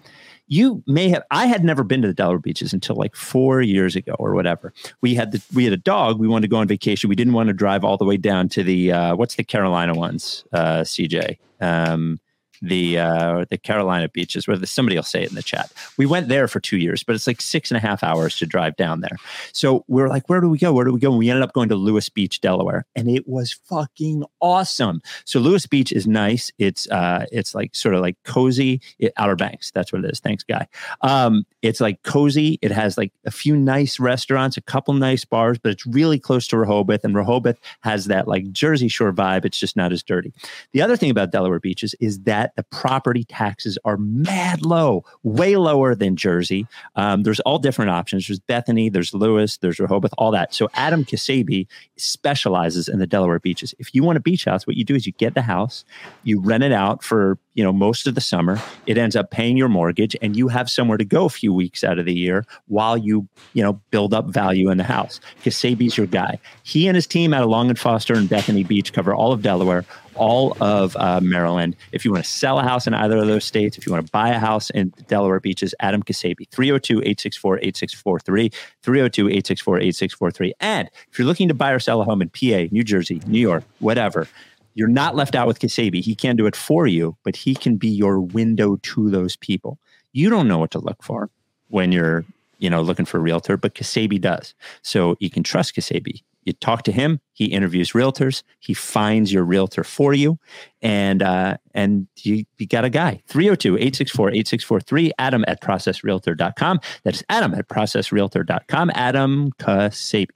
You 0.49 0.83
may 0.87 1.09
have. 1.11 1.23
I 1.31 1.47
had 1.47 1.65
never 1.65 1.85
been 1.85 2.03
to 2.03 2.09
the 2.09 2.15
Delaware 2.15 2.39
beaches 2.39 2.73
until 2.73 2.97
like 2.97 3.15
four 3.15 3.61
years 3.61 3.95
ago 3.95 4.17
or 4.19 4.35
whatever. 4.35 4.73
We 5.01 5.15
had 5.15 5.33
the 5.33 5.43
we 5.55 5.65
had 5.65 5.73
a 5.73 5.79
dog. 5.79 6.19
We 6.19 6.27
wanted 6.27 6.43
to 6.43 6.49
go 6.49 6.57
on 6.57 6.67
vacation. 6.69 7.09
We 7.09 7.17
didn't 7.17 7.35
want 7.35 7.49
to 7.49 7.53
drive 7.53 7.85
all 7.85 7.97
the 7.97 8.05
way 8.05 8.17
down 8.17 8.49
to 8.51 8.63
the 8.63 8.93
uh, 8.93 9.17
what's 9.17 9.37
the 9.37 9.45
Carolina 9.45 9.95
ones, 9.95 10.45
uh, 10.53 10.81
CJ. 10.81 11.39
Um, 11.61 12.19
the 12.63 12.99
uh, 12.99 13.45
the 13.51 13.59
Carolina 13.59 14.09
beaches, 14.09 14.47
where 14.47 14.57
the, 14.57 14.67
somebody 14.67 14.97
will 14.97 15.03
say 15.03 15.23
it 15.23 15.29
in 15.29 15.35
the 15.35 15.43
chat. 15.43 15.73
We 15.97 16.07
went 16.07 16.29
there 16.29 16.49
for 16.49 16.61
two 16.61 16.79
years, 16.79 17.03
but 17.03 17.15
it's 17.15 17.27
like 17.27 17.41
six 17.41 17.71
and 17.71 17.77
a 17.77 17.81
half 17.81 18.03
hours 18.03 18.37
to 18.39 18.47
drive 18.47 18.77
down 18.77 19.01
there. 19.01 19.17
So 19.53 19.85
we 19.89 20.03
are 20.03 20.09
like, 20.09 20.29
where 20.29 20.41
do 20.41 20.49
we 20.49 20.59
go? 20.59 20.73
Where 20.73 20.85
do 20.85 20.93
we 20.93 21.01
go? 21.01 21.11
And 21.11 21.19
we 21.19 21.31
ended 21.31 21.43
up 21.43 21.53
going 21.53 21.69
to 21.69 21.77
Lewes 21.77 22.09
Beach, 22.09 22.41
Delaware, 22.41 22.87
and 22.95 23.09
it 23.09 23.29
was 23.29 23.53
fucking 23.53 24.25
awesome. 24.41 25.01
So 25.25 25.41
Lewes 25.41 25.67
Beach 25.67 25.93
is 25.93 26.07
nice. 26.07 26.51
It's 26.59 26.89
uh, 26.91 27.27
it's 27.33 27.55
like 27.55 27.75
sort 27.75 27.95
of 27.95 28.01
like 28.01 28.17
cozy. 28.25 28.81
It, 28.99 29.13
Outer 29.17 29.37
Banks, 29.37 29.71
that's 29.71 29.93
what 29.93 30.05
it 30.05 30.11
is. 30.11 30.21
Thanks, 30.21 30.45
guy. 30.45 30.67
Um, 31.03 31.45
it's 31.63 31.81
like 31.81 32.03
cozy. 32.03 32.59
It 32.63 32.71
has 32.71 32.97
like 32.97 33.13
a 33.25 33.31
few 33.31 33.57
nice 33.57 33.99
restaurants, 33.99 34.57
a 34.57 34.61
couple 34.63 34.95
nice 34.95 35.25
bars, 35.25 35.59
but 35.59 35.73
it's 35.73 35.87
really 35.87 36.19
close 36.19 36.47
to 36.49 36.57
Rehoboth, 36.57 37.05
and 37.05 37.15
Rehoboth 37.15 37.59
has 37.83 38.07
that 38.07 38.29
like 38.29 38.51
Jersey 38.53 38.89
Shore 38.89 39.13
vibe. 39.13 39.45
It's 39.45 39.59
just 39.59 39.77
not 39.77 39.93
as 39.93 40.03
dirty. 40.03 40.33
The 40.73 40.83
other 40.83 40.97
thing 40.97 41.11
about 41.11 41.33
Delaware 41.33 41.61
beaches 41.61 41.95
is 42.01 42.21
that 42.21 42.48
the 42.57 42.63
property 42.65 43.25
taxes 43.25 43.79
are 43.85 43.97
mad 43.97 44.63
low, 44.63 45.05
way 45.23 45.57
lower 45.57 45.95
than 45.95 46.17
Jersey. 46.17 46.67
Um, 46.97 47.23
there's 47.23 47.41
all 47.41 47.59
different 47.59 47.91
options. 47.91 48.27
There's 48.27 48.39
Bethany, 48.41 48.89
there's 48.89 49.15
Lewes, 49.15 49.59
there's 49.59 49.79
Rehoboth, 49.79 50.13
all 50.19 50.31
that. 50.33 50.55
So 50.55 50.69
Adam 50.75 51.05
Ksebe 51.05 51.67
specializes 51.97 52.89
in 52.89 52.99
the 52.99 53.07
Delaware 53.07 53.39
beaches. 53.39 53.75
If 53.79 53.95
you 53.95 54.03
want 54.03 54.19
a 54.19 54.21
beach 54.21 54.45
house, 54.45 54.67
what 54.67 54.77
you 54.77 54.85
do 54.85 54.95
is 54.95 55.07
you 55.07 55.13
get 55.13 55.35
the 55.35 55.43
house, 55.43 55.85
you 56.25 56.41
rent 56.41 56.65
it 56.65 56.73
out 56.73 57.03
for 57.03 57.39
you 57.55 57.65
know 57.65 57.73
most 57.73 58.07
of 58.07 58.15
the 58.15 58.21
summer. 58.21 58.61
It 58.87 58.97
ends 58.99 59.17
up 59.17 59.33
paying 59.33 59.57
your 59.57 59.69
mortgage, 59.69 60.17
and 60.23 60.37
you 60.37 60.47
have 60.47 60.71
somewhere 60.71 60.97
to 60.97 61.05
go 61.05 61.25
a 61.25 61.29
few 61.29 61.53
weeks 61.53 61.83
out 61.83 61.99
of 61.99 62.07
the 62.07 62.15
year 62.15 62.45
while 62.69 62.97
you 62.97 63.29
you 63.53 63.63
know 63.63 63.81
build 63.91 64.15
up 64.15 64.27
value 64.27 64.71
in 64.71 64.79
the 64.79 64.85
house. 64.85 65.21
Ksebe's 65.43 65.97
your 65.97 66.07
guy. 66.07 66.39
He 66.63 66.87
and 66.87 66.95
his 66.95 67.07
team 67.07 67.35
out 67.35 67.43
of 67.43 67.51
Long 67.51 67.69
and 67.69 67.79
Foster 67.79 68.15
and 68.15 68.29
Bethany 68.29 68.63
Beach 68.63 68.93
cover 68.93 69.13
all 69.13 69.33
of 69.33 69.43
Delaware 69.43 69.85
all 70.19 70.57
of 70.61 70.97
uh, 70.97 71.21
Maryland. 71.21 71.77
If 71.93 72.05
you 72.05 72.13
want 72.13 72.25
to 72.25 72.31
sell 72.31 72.59
a 72.59 72.63
house 72.63 72.87
in 72.87 72.95
either 72.95 73.17
of 73.17 73.27
those 73.27 73.45
states, 73.45 73.79
if 73.79 73.87
you 73.87 73.93
want 73.93 74.05
to 74.05 74.11
buy 74.13 74.31
a 74.31 74.39
house 74.39 74.71
in 74.71 74.93
Delaware 75.07 75.41
beaches, 75.41 75.75
Adam 75.81 76.03
Ksebe, 76.03 76.49
302 76.51 76.99
864 76.99 77.59
8643, 77.59 78.51
302 78.83 79.29
864 79.29 79.79
8643. 79.79 80.55
And 80.61 80.91
if 81.11 81.19
you're 81.19 81.27
looking 81.27 81.49
to 81.49 81.55
buy 81.55 81.71
or 81.71 81.79
sell 81.79 82.01
a 82.01 82.05
home 82.05 82.23
in 82.23 82.29
PA, 82.29 82.69
New 82.71 82.85
Jersey, 82.85 83.23
New 83.27 83.41
York, 83.41 83.65
whatever, 83.79 84.29
you're 84.75 84.89
not 84.89 85.17
left 85.17 85.35
out 85.35 85.47
with 85.47 85.59
Ksebe. 85.59 86.03
He 86.03 86.15
can 86.15 86.37
do 86.37 86.47
it 86.47 86.55
for 86.55 86.87
you, 86.87 87.17
but 87.25 87.35
he 87.35 87.55
can 87.55 87.77
be 87.77 87.89
your 87.89 88.21
window 88.21 88.77
to 88.77 89.11
those 89.11 89.37
people. 89.37 89.79
You 90.13 90.31
don't 90.31 90.47
know 90.47 90.59
what 90.59 90.71
to 90.73 90.79
look 90.79 91.03
for 91.03 91.31
when 91.69 91.93
you're 91.93 92.25
you 92.59 92.71
know 92.71 92.83
looking 92.83 93.05
for 93.05 93.19
a 93.19 93.21
realtor, 93.21 93.57
but 93.57 93.75
Ksebe 93.75 94.21
does. 94.21 94.55
So 94.83 95.17
you 95.21 95.31
can 95.31 95.43
trust 95.43 95.75
Ksebe. 95.75 96.23
You 96.45 96.53
talk 96.55 96.83
to 96.85 96.93
him. 96.93 97.21
He 97.33 97.47
interviews 97.47 97.93
realtors. 97.93 98.43
He 98.59 98.73
finds 98.75 99.33
your 99.33 99.45
realtor 99.45 99.85
for 99.85 100.15
you, 100.15 100.39
and 100.81 101.23
uh, 101.23 101.59
and 101.75 102.09
you, 102.23 102.45
you 102.57 102.67
got 102.67 102.85
a 102.87 102.91
guy. 102.91 103.21
302-864-8643. 103.29 105.11
Adam 105.19 105.45
at 105.47 105.61
processrealtor.com. 105.61 106.81
That's 107.05 107.23
Adam 107.29 107.55
at 107.55 107.69
processrealtor.com. 107.69 108.91
Adam 108.95 109.53
Ksebe. 109.59 110.29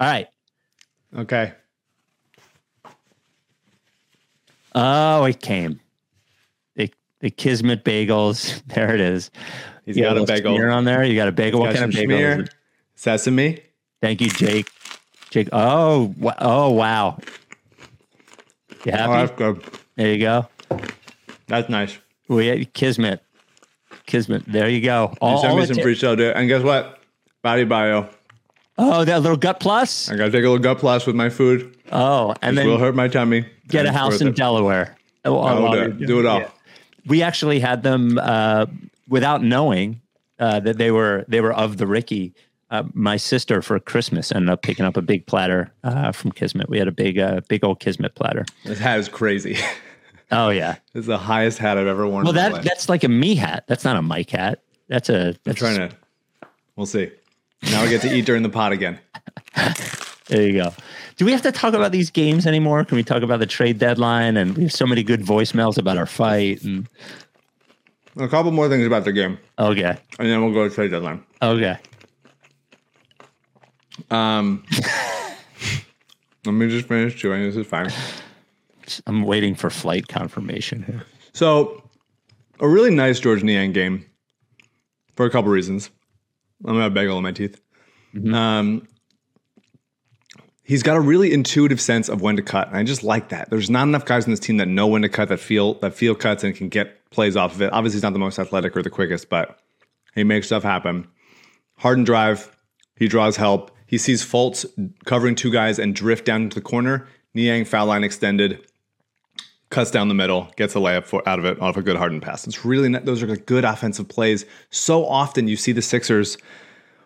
All 0.00 0.08
right. 0.08 0.26
Okay. 1.16 1.52
Oh, 4.74 5.24
it 5.24 5.40
came. 5.40 5.80
The 6.76 6.90
the 7.20 7.30
Kismet 7.30 7.84
bagels. 7.84 8.62
There 8.74 8.94
it 8.94 9.00
is. 9.00 9.30
He's 9.84 9.96
You 9.96 10.04
got 10.04 10.16
a 10.16 10.20
little 10.20 10.26
bagel. 10.26 10.70
on 10.70 10.84
there. 10.84 11.04
You 11.04 11.14
got 11.14 11.28
a 11.28 11.32
bagel. 11.32 11.60
What 11.60 11.74
Got 11.74 11.80
kind 11.80 11.84
of 11.86 11.94
bagel? 11.94 12.12
is 12.16 12.20
schmear, 12.20 12.42
it? 12.44 12.54
Sesame. 12.94 13.60
Thank 14.00 14.20
you, 14.20 14.30
Jake. 14.30 14.70
Jake. 15.32 15.48
Oh, 15.50 16.14
oh, 16.40 16.70
wow. 16.72 17.16
You 18.84 18.92
Oh, 18.92 18.96
happy? 18.96 19.12
that's 19.12 19.32
good. 19.38 19.64
there 19.96 20.12
you 20.12 20.18
go. 20.18 20.46
That's 21.48 21.68
nice. 21.70 21.96
We 22.28 22.46
had 22.48 22.72
Kismet. 22.74 23.22
Kismet. 24.06 24.44
There 24.46 24.68
you 24.68 24.82
go. 24.82 25.08
You 25.12 25.18
All, 25.22 25.40
sent 25.40 25.56
me 25.56 25.64
some 25.66 25.76
ta- 25.76 25.82
free 25.82 25.94
soda. 25.94 26.36
And 26.36 26.48
guess 26.48 26.62
what? 26.62 26.98
Body 27.42 27.64
bio. 27.64 28.08
oh, 28.76 29.04
that 29.06 29.22
little 29.22 29.38
gut 29.38 29.58
plus. 29.58 30.10
I 30.10 30.16
gotta 30.16 30.30
take 30.30 30.40
a 30.44 30.48
little 30.48 30.58
gut 30.58 30.78
plus 30.78 31.06
with 31.06 31.16
my 31.16 31.30
food. 31.30 31.76
Oh, 31.90 32.34
and 32.42 32.56
This 32.58 32.66
will 32.66 32.78
hurt 32.78 32.94
my 32.94 33.08
tummy. 33.08 33.46
get 33.68 33.86
a 33.86 33.92
house 33.92 34.20
in 34.20 34.28
it. 34.28 34.36
Delaware. 34.36 34.96
Oh, 35.24 35.32
will 35.62 35.72
do 35.72 35.78
it. 35.82 36.06
Do 36.06 36.20
it 36.20 36.26
all. 36.26 36.40
yeah. 36.40 36.50
We 37.06 37.22
actually 37.22 37.58
had 37.60 37.82
them 37.82 38.18
uh, 38.20 38.66
without 39.08 39.42
knowing 39.42 40.00
uh, 40.38 40.60
that 40.60 40.76
they 40.78 40.90
were 40.90 41.24
they 41.28 41.40
were 41.40 41.52
of 41.54 41.78
the 41.78 41.86
Ricky. 41.86 42.34
Uh, 42.72 42.84
my 42.94 43.18
sister 43.18 43.60
for 43.60 43.78
Christmas 43.78 44.32
ended 44.32 44.48
up 44.48 44.62
picking 44.62 44.84
up 44.86 44.96
a 44.96 45.02
big 45.02 45.26
platter 45.26 45.70
uh, 45.84 46.10
from 46.10 46.32
Kismet. 46.32 46.68
We 46.70 46.78
had 46.78 46.88
a 46.88 46.92
big, 46.92 47.18
uh, 47.18 47.42
big 47.46 47.62
old 47.62 47.80
Kismet 47.80 48.14
platter. 48.14 48.46
This 48.64 48.78
hat 48.80 48.98
is 48.98 49.08
crazy. 49.08 49.56
Oh 50.34 50.48
yeah. 50.48 50.76
this 50.94 51.00
is 51.02 51.06
the 51.06 51.18
highest 51.18 51.58
hat 51.58 51.76
I've 51.76 51.86
ever 51.86 52.08
worn. 52.08 52.24
Well, 52.24 52.32
that 52.32 52.64
that's 52.64 52.88
like 52.88 53.04
a 53.04 53.08
me 53.08 53.34
hat. 53.34 53.64
That's 53.68 53.84
not 53.84 53.96
a 53.96 54.00
Mike 54.02 54.30
hat. 54.30 54.62
That's 54.88 55.10
a. 55.10 55.26
I'm 55.28 55.36
That's 55.44 55.58
trying 55.58 55.76
to. 55.76 55.94
We'll 56.74 56.86
see. 56.86 57.10
Now 57.64 57.82
I 57.82 57.88
get 57.90 58.00
to 58.00 58.16
eat 58.16 58.24
during 58.24 58.42
the 58.42 58.48
pot 58.48 58.72
again. 58.72 58.98
There 60.28 60.40
you 60.40 60.54
go. 60.54 60.72
Do 61.16 61.26
we 61.26 61.32
have 61.32 61.42
to 61.42 61.52
talk 61.52 61.74
about 61.74 61.92
these 61.92 62.08
games 62.08 62.46
anymore? 62.46 62.82
Can 62.86 62.96
we 62.96 63.02
talk 63.02 63.22
about 63.22 63.40
the 63.40 63.46
trade 63.46 63.78
deadline? 63.78 64.38
And 64.38 64.56
we 64.56 64.62
have 64.62 64.72
so 64.72 64.86
many 64.86 65.02
good 65.02 65.20
voicemails 65.20 65.76
about 65.76 65.98
our 65.98 66.06
fight. 66.06 66.62
And 66.62 66.88
A 68.16 68.28
couple 68.28 68.50
more 68.52 68.68
things 68.70 68.86
about 68.86 69.04
the 69.04 69.12
game, 69.12 69.38
okay, 69.58 69.98
and 70.18 70.28
then 70.28 70.42
we'll 70.42 70.54
go 70.54 70.66
to 70.66 70.74
trade 70.74 70.92
deadline. 70.92 71.22
okay. 71.42 71.76
Um, 74.12 74.64
let 76.44 76.52
me 76.52 76.68
just 76.68 76.86
finish 76.86 77.16
chewing. 77.16 77.42
This 77.42 77.56
is 77.56 77.66
fine. 77.66 77.90
I'm 79.06 79.22
waiting 79.22 79.54
for 79.54 79.70
flight 79.70 80.06
confirmation. 80.08 80.82
here. 80.82 81.04
So, 81.32 81.82
a 82.60 82.68
really 82.68 82.90
nice 82.90 83.20
Georges 83.20 83.42
Niang 83.42 83.72
game 83.72 84.04
for 85.16 85.24
a 85.24 85.30
couple 85.30 85.50
reasons. 85.50 85.90
I'm 86.64 86.74
gonna 86.74 86.82
have 86.82 86.94
bagel 86.94 87.16
in 87.16 87.22
my 87.22 87.32
teeth. 87.32 87.60
Um, 88.32 88.86
he's 90.62 90.82
got 90.82 90.96
a 90.96 91.00
really 91.00 91.32
intuitive 91.32 91.80
sense 91.80 92.08
of 92.10 92.20
when 92.20 92.36
to 92.36 92.42
cut, 92.42 92.68
and 92.68 92.76
I 92.76 92.84
just 92.84 93.02
like 93.02 93.30
that. 93.30 93.48
There's 93.48 93.70
not 93.70 93.84
enough 93.84 94.04
guys 94.04 94.26
in 94.26 94.30
this 94.30 94.40
team 94.40 94.58
that 94.58 94.68
know 94.68 94.86
when 94.86 95.02
to 95.02 95.08
cut, 95.08 95.28
that 95.28 95.40
feel 95.40 95.74
that 95.74 95.94
feel 95.94 96.14
cuts, 96.14 96.44
and 96.44 96.54
can 96.54 96.68
get 96.68 97.08
plays 97.10 97.36
off 97.36 97.54
of 97.54 97.62
it. 97.62 97.72
Obviously, 97.72 97.96
he's 97.96 98.02
not 98.02 98.12
the 98.12 98.18
most 98.18 98.38
athletic 98.38 98.76
or 98.76 98.82
the 98.82 98.90
quickest, 98.90 99.30
but 99.30 99.58
he 100.14 100.22
makes 100.22 100.46
stuff 100.46 100.62
happen. 100.62 101.08
Harden 101.78 102.04
drive, 102.04 102.54
he 102.96 103.08
draws 103.08 103.36
help. 103.36 103.71
He 103.92 103.98
sees 103.98 104.24
Fultz 104.24 104.64
covering 105.04 105.34
two 105.34 105.52
guys 105.52 105.78
and 105.78 105.94
drift 105.94 106.24
down 106.24 106.44
into 106.44 106.54
the 106.54 106.62
corner. 106.62 107.06
Niang 107.34 107.66
foul 107.66 107.84
line 107.84 108.02
extended, 108.02 108.66
cuts 109.68 109.90
down 109.90 110.08
the 110.08 110.14
middle, 110.14 110.50
gets 110.56 110.74
a 110.74 110.78
layup 110.78 111.04
for, 111.04 111.22
out 111.28 111.38
of 111.38 111.44
it 111.44 111.60
off 111.60 111.76
a 111.76 111.82
good 111.82 111.96
Harden 111.96 112.18
pass. 112.18 112.46
It's 112.46 112.64
really 112.64 112.88
not, 112.88 113.04
those 113.04 113.22
are 113.22 113.36
good 113.36 113.66
offensive 113.66 114.08
plays. 114.08 114.46
So 114.70 115.04
often 115.04 115.46
you 115.46 115.56
see 115.58 115.72
the 115.72 115.82
Sixers, 115.82 116.38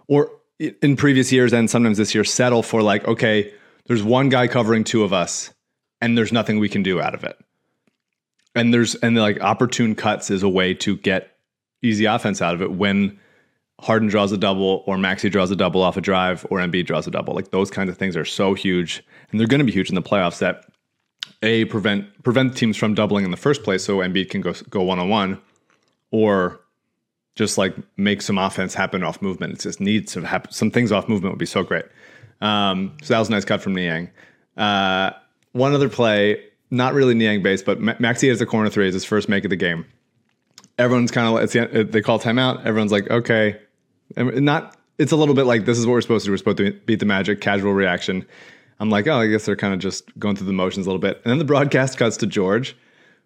or 0.07 0.31
in 0.61 0.95
previous 0.95 1.33
years 1.33 1.53
and 1.53 1.69
sometimes 1.69 1.99
this 1.99 2.15
year, 2.15 2.23
settle 2.23 2.63
for 2.63 2.83
like, 2.83 3.05
okay, 3.09 3.53
there's 3.87 4.05
one 4.05 4.29
guy 4.29 4.47
covering 4.47 4.85
two 4.85 5.03
of 5.03 5.13
us, 5.13 5.53
and 6.01 6.17
there's 6.17 6.33
nothing 6.33 6.61
we 6.61 6.69
can 6.69 6.85
do 6.85 7.01
out 7.01 7.17
of 7.17 7.25
it. 7.25 7.37
And 8.55 8.73
there's 8.73 8.95
and 8.95 9.17
like 9.17 9.41
opportune 9.41 9.97
cuts 9.97 10.31
is 10.31 10.45
a 10.45 10.49
way 10.49 10.73
to 10.75 10.97
get 10.99 11.37
easy 11.83 12.05
offense 12.05 12.41
out 12.41 12.55
of 12.55 12.63
it 12.63 12.71
when 12.71 13.19
Harden 13.81 14.09
draws 14.09 14.33
a 14.33 14.39
double 14.39 14.83
or 14.87 14.97
Maxey 14.97 15.29
draws 15.29 15.51
a 15.51 15.57
double 15.57 15.83
off 15.83 15.97
a 15.97 16.01
drive 16.01 16.47
or 16.51 16.59
Embiid 16.59 16.87
draws 16.87 17.07
a 17.07 17.11
double. 17.11 17.35
Like 17.35 17.51
those 17.51 17.71
kinds 17.71 17.91
of 17.91 17.99
things 17.99 18.17
are 18.17 18.25
so 18.25 18.55
huge 18.55 19.05
and 19.31 19.39
they're 19.39 19.47
going 19.47 19.59
to 19.59 19.67
be 19.67 19.73
huge 19.73 19.91
in 19.91 19.95
the 19.95 20.03
playoffs 20.03 20.39
that 20.39 20.65
a 21.43 21.67
prevent 21.67 22.23
prevent 22.23 22.57
teams 22.57 22.77
from 22.77 22.95
doubling 22.95 23.25
in 23.25 23.31
the 23.31 23.37
first 23.37 23.63
place 23.63 23.85
so 23.85 23.99
Embiid 23.99 24.31
can 24.31 24.41
go 24.41 24.55
go 24.71 24.83
one 24.83 24.99
on 24.99 25.09
one 25.09 25.41
or 26.11 26.61
just 27.35 27.59
like 27.59 27.77
make 27.99 28.23
some 28.23 28.39
offense 28.39 28.73
happen 28.73 29.05
off 29.05 29.21
movement. 29.21 29.53
It 29.53 29.61
just 29.61 29.81
needs 29.81 30.13
to 30.15 30.23
happen. 30.23 30.51
Some 30.53 30.71
things 30.71 30.91
off 30.91 31.09
movement 31.09 31.35
would 31.35 31.39
be 31.39 31.47
so 31.47 31.63
great. 31.63 31.85
Um, 32.41 32.97
so 33.03 33.13
that 33.13 33.19
was 33.19 33.29
a 33.29 33.33
nice 33.33 33.45
cut 33.45 33.61
from 33.61 33.75
Niang. 33.75 34.11
Uh, 34.57 35.11
one 35.53 35.75
other 35.75 35.91
play, 35.91 36.43
not 36.71 36.95
really 36.95 37.15
Niang 37.15 37.43
based, 37.43 37.67
but 37.67 37.81
Ma- 37.81 37.95
Maxey 37.99 38.29
has 38.29 38.39
the 38.39 38.47
corner 38.47 38.71
three 38.71 38.89
is 38.89 38.95
his 38.95 39.05
first 39.05 39.29
make 39.29 39.45
of 39.45 39.51
the 39.51 39.57
game. 39.57 39.85
Everyone's 40.79 41.11
kind 41.11 41.27
of 41.27 41.35
like, 41.35 41.45
it's 41.45 41.53
the, 41.53 41.85
they 41.85 42.03
call 42.03 42.19
timeout. 42.19 42.65
Everyone's 42.65 42.93
like, 42.93 43.11
okay, 43.11 43.59
and 44.17 44.43
not. 44.45 44.77
It's 44.99 45.13
a 45.13 45.17
little 45.17 45.35
bit 45.35 45.45
like 45.47 45.65
this 45.67 45.79
is 45.79 45.87
what 45.87 45.93
we're 45.93 46.01
supposed 46.01 46.25
to 46.25 46.29
do. 46.29 46.33
We're 46.33 46.39
supposed 46.39 46.59
to 46.59 46.73
beat 46.87 47.01
the 47.01 47.07
Magic. 47.07 47.41
Casual 47.41 47.73
reaction. 47.75 48.25
I'm 48.81 48.91
like, 48.91 49.07
oh, 49.07 49.21
I 49.21 49.27
guess 49.27 49.45
they're 49.47 49.57
kind 49.57 49.73
of 49.75 49.81
just 49.81 50.17
going 50.19 50.37
through 50.37 50.47
the 50.47 50.53
motions 50.53 50.87
a 50.87 50.91
little 50.91 51.01
bit. 51.01 51.21
And 51.25 51.31
then 51.31 51.39
the 51.39 51.45
broadcast 51.45 51.97
cuts 51.99 52.17
to 52.19 52.27
George, 52.27 52.77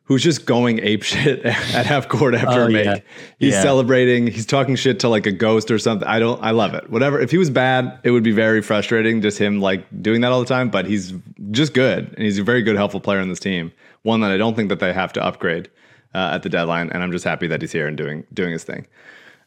who's 0.05 0.23
just 0.23 0.47
going 0.47 0.79
ape 0.81 1.03
shit 1.03 1.40
at 1.45 1.87
half 1.87 2.09
court 2.09 2.35
after 2.35 2.62
Oh, 2.62 2.66
a 2.66 2.71
make. 2.71 2.85
yeah. 2.85 2.99
He's 3.38 3.55
Yeah. 3.55 3.62
celebrating. 3.62 4.27
He's 4.29 4.47
talking 4.47 4.75
shit 4.77 5.01
to 5.01 5.09
like 5.09 5.27
a 5.27 5.33
ghost 5.33 5.71
or 5.71 5.79
something. 5.79 6.07
I 6.09 6.19
don't. 6.19 6.43
I 6.43 6.51
love 6.53 6.75
it. 6.75 6.88
Whatever. 6.90 7.21
If 7.21 7.31
he 7.31 7.38
was 7.38 7.51
bad, 7.51 7.99
it 8.05 8.11
would 8.11 8.23
be 8.25 8.33
very 8.33 8.62
frustrating. 8.62 9.21
Just 9.23 9.38
him 9.38 9.61
like 9.61 9.85
doing 10.03 10.21
that 10.23 10.33
all 10.33 10.40
the 10.40 10.47
time. 10.47 10.71
But 10.71 10.87
he's 10.87 11.12
just 11.53 11.75
good, 11.75 12.09
and 12.14 12.19
he's 12.25 12.38
a 12.38 12.45
very 12.45 12.62
good, 12.62 12.77
helpful 12.77 13.01
player 13.01 13.21
in 13.21 13.29
this 13.29 13.40
team. 13.40 13.73
One 14.03 14.21
that 14.23 14.31
I 14.33 14.37
don't 14.37 14.55
think 14.57 14.69
that 14.71 14.81
they 14.81 14.93
have 14.93 15.12
to 15.14 15.25
upgrade 15.25 15.69
uh, 16.14 16.31
at 16.35 16.43
the 16.43 16.49
deadline. 16.49 16.90
And 16.90 17.03
I'm 17.03 17.12
just 17.12 17.25
happy 17.25 17.47
that 17.49 17.61
he's 17.61 17.73
here 17.73 17.87
and 17.87 17.97
doing 17.97 18.25
doing 18.33 18.53
his 18.53 18.64
thing. 18.64 18.87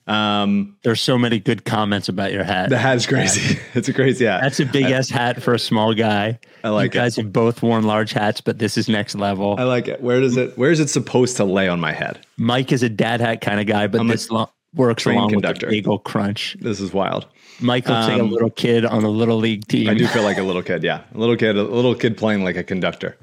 Um, 0.05 0.75
There's 0.83 0.99
so 0.99 1.17
many 1.17 1.39
good 1.39 1.63
comments 1.65 2.09
about 2.09 2.33
your 2.33 2.43
hat. 2.43 2.69
the 2.69 2.77
hat's 2.77 3.05
crazy. 3.05 3.57
it's 3.73 3.87
a 3.87 3.93
crazy 3.93 4.25
hat. 4.25 4.41
That's 4.41 4.59
a 4.59 4.65
big 4.65 4.85
ass 4.85 5.09
hat 5.09 5.41
for 5.41 5.53
a 5.53 5.59
small 5.59 5.93
guy. 5.93 6.39
I 6.63 6.69
like 6.69 6.93
you 6.93 6.99
it. 6.99 7.03
guys 7.03 7.15
have 7.15 7.31
both 7.31 7.61
worn 7.61 7.83
large 7.85 8.11
hats, 8.11 8.41
but 8.41 8.59
this 8.59 8.77
is 8.77 8.89
next 8.89 9.15
level. 9.15 9.55
I 9.57 9.63
like 9.63 9.87
it. 9.87 10.01
Where 10.01 10.19
does 10.19 10.35
it? 10.35 10.57
Where 10.57 10.71
is 10.71 10.79
it 10.81 10.89
supposed 10.89 11.37
to 11.37 11.45
lay 11.45 11.67
on 11.69 11.79
my 11.79 11.93
head? 11.93 12.19
Mike 12.37 12.71
is 12.73 12.83
a 12.83 12.89
dad 12.89 13.21
hat 13.21 13.39
kind 13.41 13.59
of 13.61 13.65
guy, 13.65 13.87
but 13.87 14.01
I'm 14.01 14.07
this 14.07 14.29
lo- 14.29 14.49
works 14.75 15.05
along 15.05 15.29
conductor. 15.29 15.67
with 15.67 15.71
the 15.71 15.81
bagel 15.81 15.99
crunch. 15.99 16.57
This 16.59 16.81
is 16.81 16.91
wild. 16.91 17.25
Mike 17.61 17.87
looks 17.87 18.07
like 18.07 18.19
a 18.19 18.23
Um, 18.23 18.31
little 18.31 18.49
kid 18.49 18.83
on 18.83 19.03
a 19.03 19.09
little 19.09 19.37
league 19.37 19.65
team. 19.67 19.87
I 19.87 19.93
do 19.93 20.05
feel 20.07 20.23
like 20.23 20.37
a 20.37 20.43
little 20.43 20.63
kid. 20.63 20.83
Yeah, 20.83 21.03
a 21.13 21.17
little 21.17 21.37
kid, 21.37 21.55
a 21.55 21.63
little 21.63 21.95
kid 21.95 22.17
playing 22.17 22.43
like 22.43 22.57
a 22.57 22.63
conductor. 22.63 23.15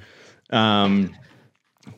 Um, 0.51 1.15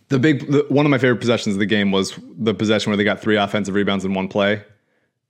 the 0.08 0.18
big 0.18 0.50
the, 0.50 0.64
one 0.68 0.86
of 0.86 0.90
my 0.90 0.98
favorite 0.98 1.20
possessions 1.20 1.54
of 1.54 1.58
the 1.60 1.66
game 1.66 1.92
was 1.92 2.18
the 2.38 2.54
possession 2.54 2.90
where 2.90 2.96
they 2.96 3.04
got 3.04 3.20
three 3.20 3.36
offensive 3.36 3.74
rebounds 3.74 4.04
in 4.04 4.14
one 4.14 4.28
play. 4.28 4.62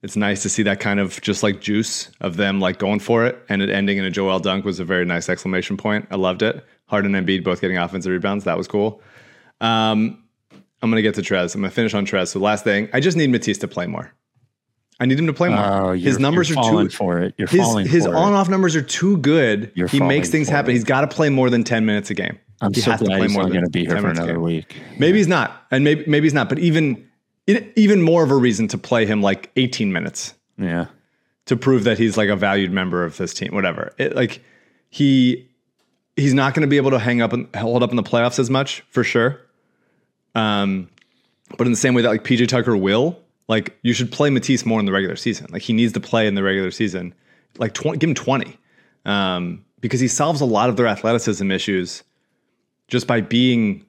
It's 0.03 0.17
nice 0.17 0.41
to 0.43 0.49
see 0.49 0.63
that 0.63 0.79
kind 0.81 0.99
of 0.99 1.21
just 1.21 1.43
like 1.43 1.61
juice 1.61 2.11
of 2.19 2.35
them 2.35 2.59
like 2.59 2.77
going 2.77 2.99
for 2.99 3.25
it, 3.25 3.41
and 3.49 3.61
it 3.61 3.69
ending 3.69 3.97
in 3.97 4.03
a 4.03 4.11
Joel 4.11 4.39
dunk 4.39 4.65
was 4.65 4.79
a 4.79 4.85
very 4.85 5.05
nice 5.05 5.29
exclamation 5.29 5.77
point. 5.77 6.07
I 6.11 6.15
loved 6.15 6.41
it. 6.41 6.63
Harden 6.87 7.15
and 7.15 7.25
Embiid 7.25 7.43
both 7.43 7.61
getting 7.61 7.77
offensive 7.77 8.11
rebounds. 8.11 8.43
That 8.43 8.57
was 8.57 8.67
cool. 8.67 9.01
Um, 9.61 10.21
I'm 10.51 10.89
gonna 10.91 11.01
get 11.01 11.15
to 11.15 11.21
Trez. 11.21 11.55
I'm 11.55 11.61
gonna 11.61 11.71
finish 11.71 11.93
on 11.93 12.05
Trez. 12.05 12.27
So 12.27 12.39
last 12.39 12.65
thing, 12.65 12.89
I 12.91 12.99
just 12.99 13.15
need 13.15 13.29
Matisse 13.29 13.57
to 13.59 13.67
play 13.67 13.87
more. 13.87 14.13
I 14.99 15.05
need 15.05 15.17
him 15.17 15.27
to 15.27 15.33
play 15.33 15.49
more. 15.49 15.59
Oh, 15.59 15.93
his 15.93 16.19
numbers 16.19 16.51
are 16.51 16.55
too 16.55 16.89
for 16.89 17.19
it. 17.19 17.33
You're 17.37 17.47
his 17.47 17.61
falling 17.61 17.87
his 17.87 18.05
on 18.05 18.33
off 18.33 18.49
numbers 18.49 18.75
are 18.75 18.81
too 18.81 19.17
good. 19.17 19.71
You're 19.73 19.87
he 19.87 19.99
makes 19.99 20.29
things 20.29 20.49
happen. 20.49 20.71
it. 20.71 20.73
He's 20.73 20.83
got 20.83 21.01
to 21.01 21.07
play 21.07 21.29
more 21.29 21.49
than 21.49 21.63
ten 21.63 21.85
minutes 21.85 22.09
a 22.09 22.13
game. 22.13 22.37
I'm 22.61 22.73
he 22.73 22.81
so 22.81 22.91
has 22.91 22.99
to 22.99 23.05
glad 23.05 23.17
play 23.17 23.27
he's 23.27 23.33
more 23.33 23.43
not 23.43 23.51
going 23.51 23.63
to 23.63 23.69
be 23.69 23.85
here 23.85 23.99
for 23.99 24.09
another 24.09 24.33
game. 24.33 24.41
week. 24.41 24.75
Maybe 24.99 25.17
he's 25.17 25.27
not, 25.27 25.65
and 25.71 25.83
maybe 25.83 26.03
maybe 26.07 26.25
he's 26.25 26.33
not. 26.33 26.47
But 26.47 26.59
even 26.59 27.09
even 27.47 28.01
more 28.01 28.23
of 28.23 28.31
a 28.31 28.35
reason 28.35 28.67
to 28.69 28.77
play 28.77 29.05
him 29.05 29.21
like 29.21 29.51
18 29.55 29.91
minutes 29.91 30.33
Yeah. 30.57 30.85
to 31.45 31.57
prove 31.57 31.83
that 31.83 31.97
he's 31.97 32.15
like 32.17 32.29
a 32.29 32.35
valued 32.35 32.71
member 32.71 33.03
of 33.03 33.17
this 33.17 33.33
team. 33.33 33.53
Whatever. 33.53 33.93
It 33.97 34.15
like 34.15 34.41
he 34.89 35.49
he's 36.15 36.33
not 36.33 36.53
going 36.53 36.61
to 36.61 36.67
be 36.67 36.77
able 36.77 36.91
to 36.91 36.99
hang 36.99 37.21
up 37.21 37.33
and 37.33 37.53
hold 37.55 37.81
up 37.83 37.89
in 37.89 37.95
the 37.95 38.03
playoffs 38.03 38.39
as 38.39 38.49
much 38.49 38.81
for 38.89 39.03
sure. 39.03 39.41
Um, 40.35 40.89
but 41.57 41.67
in 41.67 41.73
the 41.73 41.77
same 41.77 41.93
way 41.93 42.01
that 42.03 42.09
like 42.09 42.23
PJ 42.23 42.47
Tucker 42.47 42.77
will, 42.77 43.19
like 43.47 43.77
you 43.83 43.93
should 43.93 44.11
play 44.11 44.29
Matisse 44.29 44.65
more 44.65 44.79
in 44.79 44.85
the 44.85 44.91
regular 44.91 45.15
season. 45.15 45.47
Like 45.51 45.61
he 45.63 45.73
needs 45.73 45.93
to 45.93 45.99
play 45.99 46.27
in 46.27 46.35
the 46.35 46.43
regular 46.43 46.71
season. 46.71 47.13
Like 47.57 47.73
20, 47.73 47.97
give 47.97 48.09
him 48.09 48.15
20. 48.15 48.57
Um, 49.05 49.65
because 49.81 49.99
he 49.99 50.07
solves 50.07 50.39
a 50.39 50.45
lot 50.45 50.69
of 50.69 50.77
their 50.77 50.87
athleticism 50.87 51.51
issues 51.51 52.03
just 52.87 53.05
by 53.05 53.19
being 53.21 53.85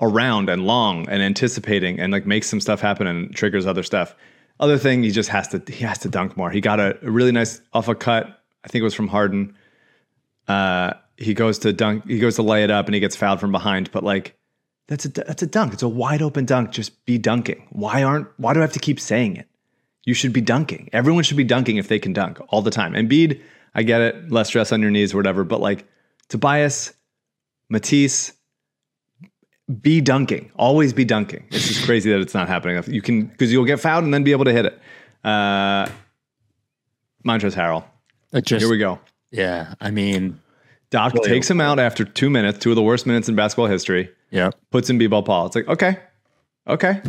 around 0.00 0.48
and 0.48 0.66
long 0.66 1.08
and 1.08 1.22
anticipating 1.22 2.00
and 2.00 2.12
like 2.12 2.26
makes 2.26 2.48
some 2.48 2.60
stuff 2.60 2.80
happen 2.80 3.06
and 3.06 3.34
triggers 3.34 3.66
other 3.66 3.82
stuff. 3.82 4.14
Other 4.58 4.78
thing, 4.78 5.02
he 5.02 5.10
just 5.10 5.30
has 5.30 5.48
to 5.48 5.62
he 5.68 5.84
has 5.84 5.98
to 5.98 6.08
dunk 6.08 6.36
more. 6.36 6.50
He 6.50 6.60
got 6.60 6.80
a, 6.80 6.98
a 7.06 7.10
really 7.10 7.32
nice 7.32 7.60
off 7.72 7.88
a 7.88 7.94
cut. 7.94 8.42
I 8.64 8.68
think 8.68 8.80
it 8.80 8.84
was 8.84 8.94
from 8.94 9.08
Harden. 9.08 9.54
Uh, 10.48 10.94
he 11.16 11.34
goes 11.34 11.58
to 11.60 11.72
dunk. 11.72 12.06
He 12.06 12.18
goes 12.18 12.36
to 12.36 12.42
lay 12.42 12.64
it 12.64 12.70
up 12.70 12.86
and 12.86 12.94
he 12.94 13.00
gets 13.00 13.16
fouled 13.16 13.40
from 13.40 13.52
behind. 13.52 13.90
But 13.90 14.04
like 14.04 14.36
that's 14.88 15.04
a 15.04 15.08
that's 15.08 15.42
a 15.42 15.46
dunk. 15.46 15.72
It's 15.72 15.82
a 15.82 15.88
wide 15.88 16.20
open 16.20 16.44
dunk. 16.44 16.72
Just 16.72 17.04
be 17.06 17.16
dunking. 17.16 17.66
Why 17.70 18.02
aren't? 18.02 18.28
Why 18.38 18.52
do 18.52 18.60
I 18.60 18.62
have 18.62 18.72
to 18.72 18.78
keep 18.78 19.00
saying 19.00 19.36
it? 19.36 19.46
You 20.04 20.14
should 20.14 20.32
be 20.32 20.40
dunking. 20.40 20.90
Everyone 20.92 21.22
should 21.22 21.36
be 21.36 21.44
dunking 21.44 21.76
if 21.76 21.88
they 21.88 21.98
can 21.98 22.12
dunk 22.12 22.38
all 22.48 22.62
the 22.62 22.70
time. 22.70 22.94
Embiid, 22.94 23.40
I 23.74 23.82
get 23.82 24.00
it. 24.00 24.30
Less 24.30 24.48
stress 24.48 24.72
on 24.72 24.82
your 24.82 24.90
knees 24.90 25.14
or 25.14 25.18
whatever. 25.18 25.44
But 25.44 25.60
like 25.60 25.86
Tobias, 26.28 26.92
Matisse, 27.68 28.32
be 29.70 30.00
dunking. 30.00 30.50
Always 30.56 30.92
be 30.92 31.04
dunking. 31.04 31.44
It's 31.50 31.68
just 31.68 31.84
crazy 31.84 32.10
that 32.10 32.20
it's 32.20 32.34
not 32.34 32.48
happening. 32.48 32.82
You 32.86 33.02
can 33.02 33.26
because 33.26 33.52
you'll 33.52 33.64
get 33.64 33.80
fouled 33.80 34.04
and 34.04 34.12
then 34.12 34.24
be 34.24 34.32
able 34.32 34.44
to 34.46 34.52
hit 34.52 34.66
it. 34.66 34.80
Uh, 35.24 35.88
Montrezl 37.26 37.54
Harrell. 37.54 37.84
Just, 38.42 38.62
Here 38.62 38.70
we 38.70 38.78
go. 38.78 38.98
Yeah. 39.30 39.74
I 39.80 39.90
mean, 39.90 40.40
Doc 40.90 41.14
takes 41.22 41.50
him 41.50 41.60
out 41.60 41.78
after 41.78 42.04
two 42.04 42.30
minutes, 42.30 42.58
two 42.58 42.70
of 42.70 42.76
the 42.76 42.82
worst 42.82 43.06
minutes 43.06 43.28
in 43.28 43.36
basketball 43.36 43.66
history. 43.66 44.10
yeah. 44.30 44.50
Puts 44.70 44.90
in 44.90 44.98
B-ball 44.98 45.22
Paul. 45.22 45.46
It's 45.46 45.56
like 45.56 45.68
okay, 45.68 45.98
okay. 46.66 47.02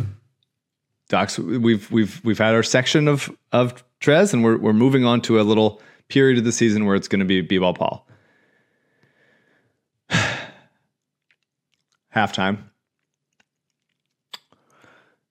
Doc's 1.08 1.38
we've 1.38 1.90
we've 1.90 2.20
we've 2.24 2.38
had 2.38 2.54
our 2.54 2.62
section 2.62 3.08
of 3.08 3.30
of 3.52 3.82
Trez, 4.00 4.32
and 4.32 4.44
we're 4.44 4.56
we're 4.58 4.72
moving 4.72 5.04
on 5.04 5.20
to 5.22 5.40
a 5.40 5.42
little 5.42 5.80
period 6.08 6.38
of 6.38 6.44
the 6.44 6.52
season 6.52 6.86
where 6.86 6.94
it's 6.96 7.08
going 7.08 7.20
to 7.20 7.24
be 7.26 7.40
B-ball 7.40 7.74
Paul. 7.74 8.06
Halftime. 12.14 12.58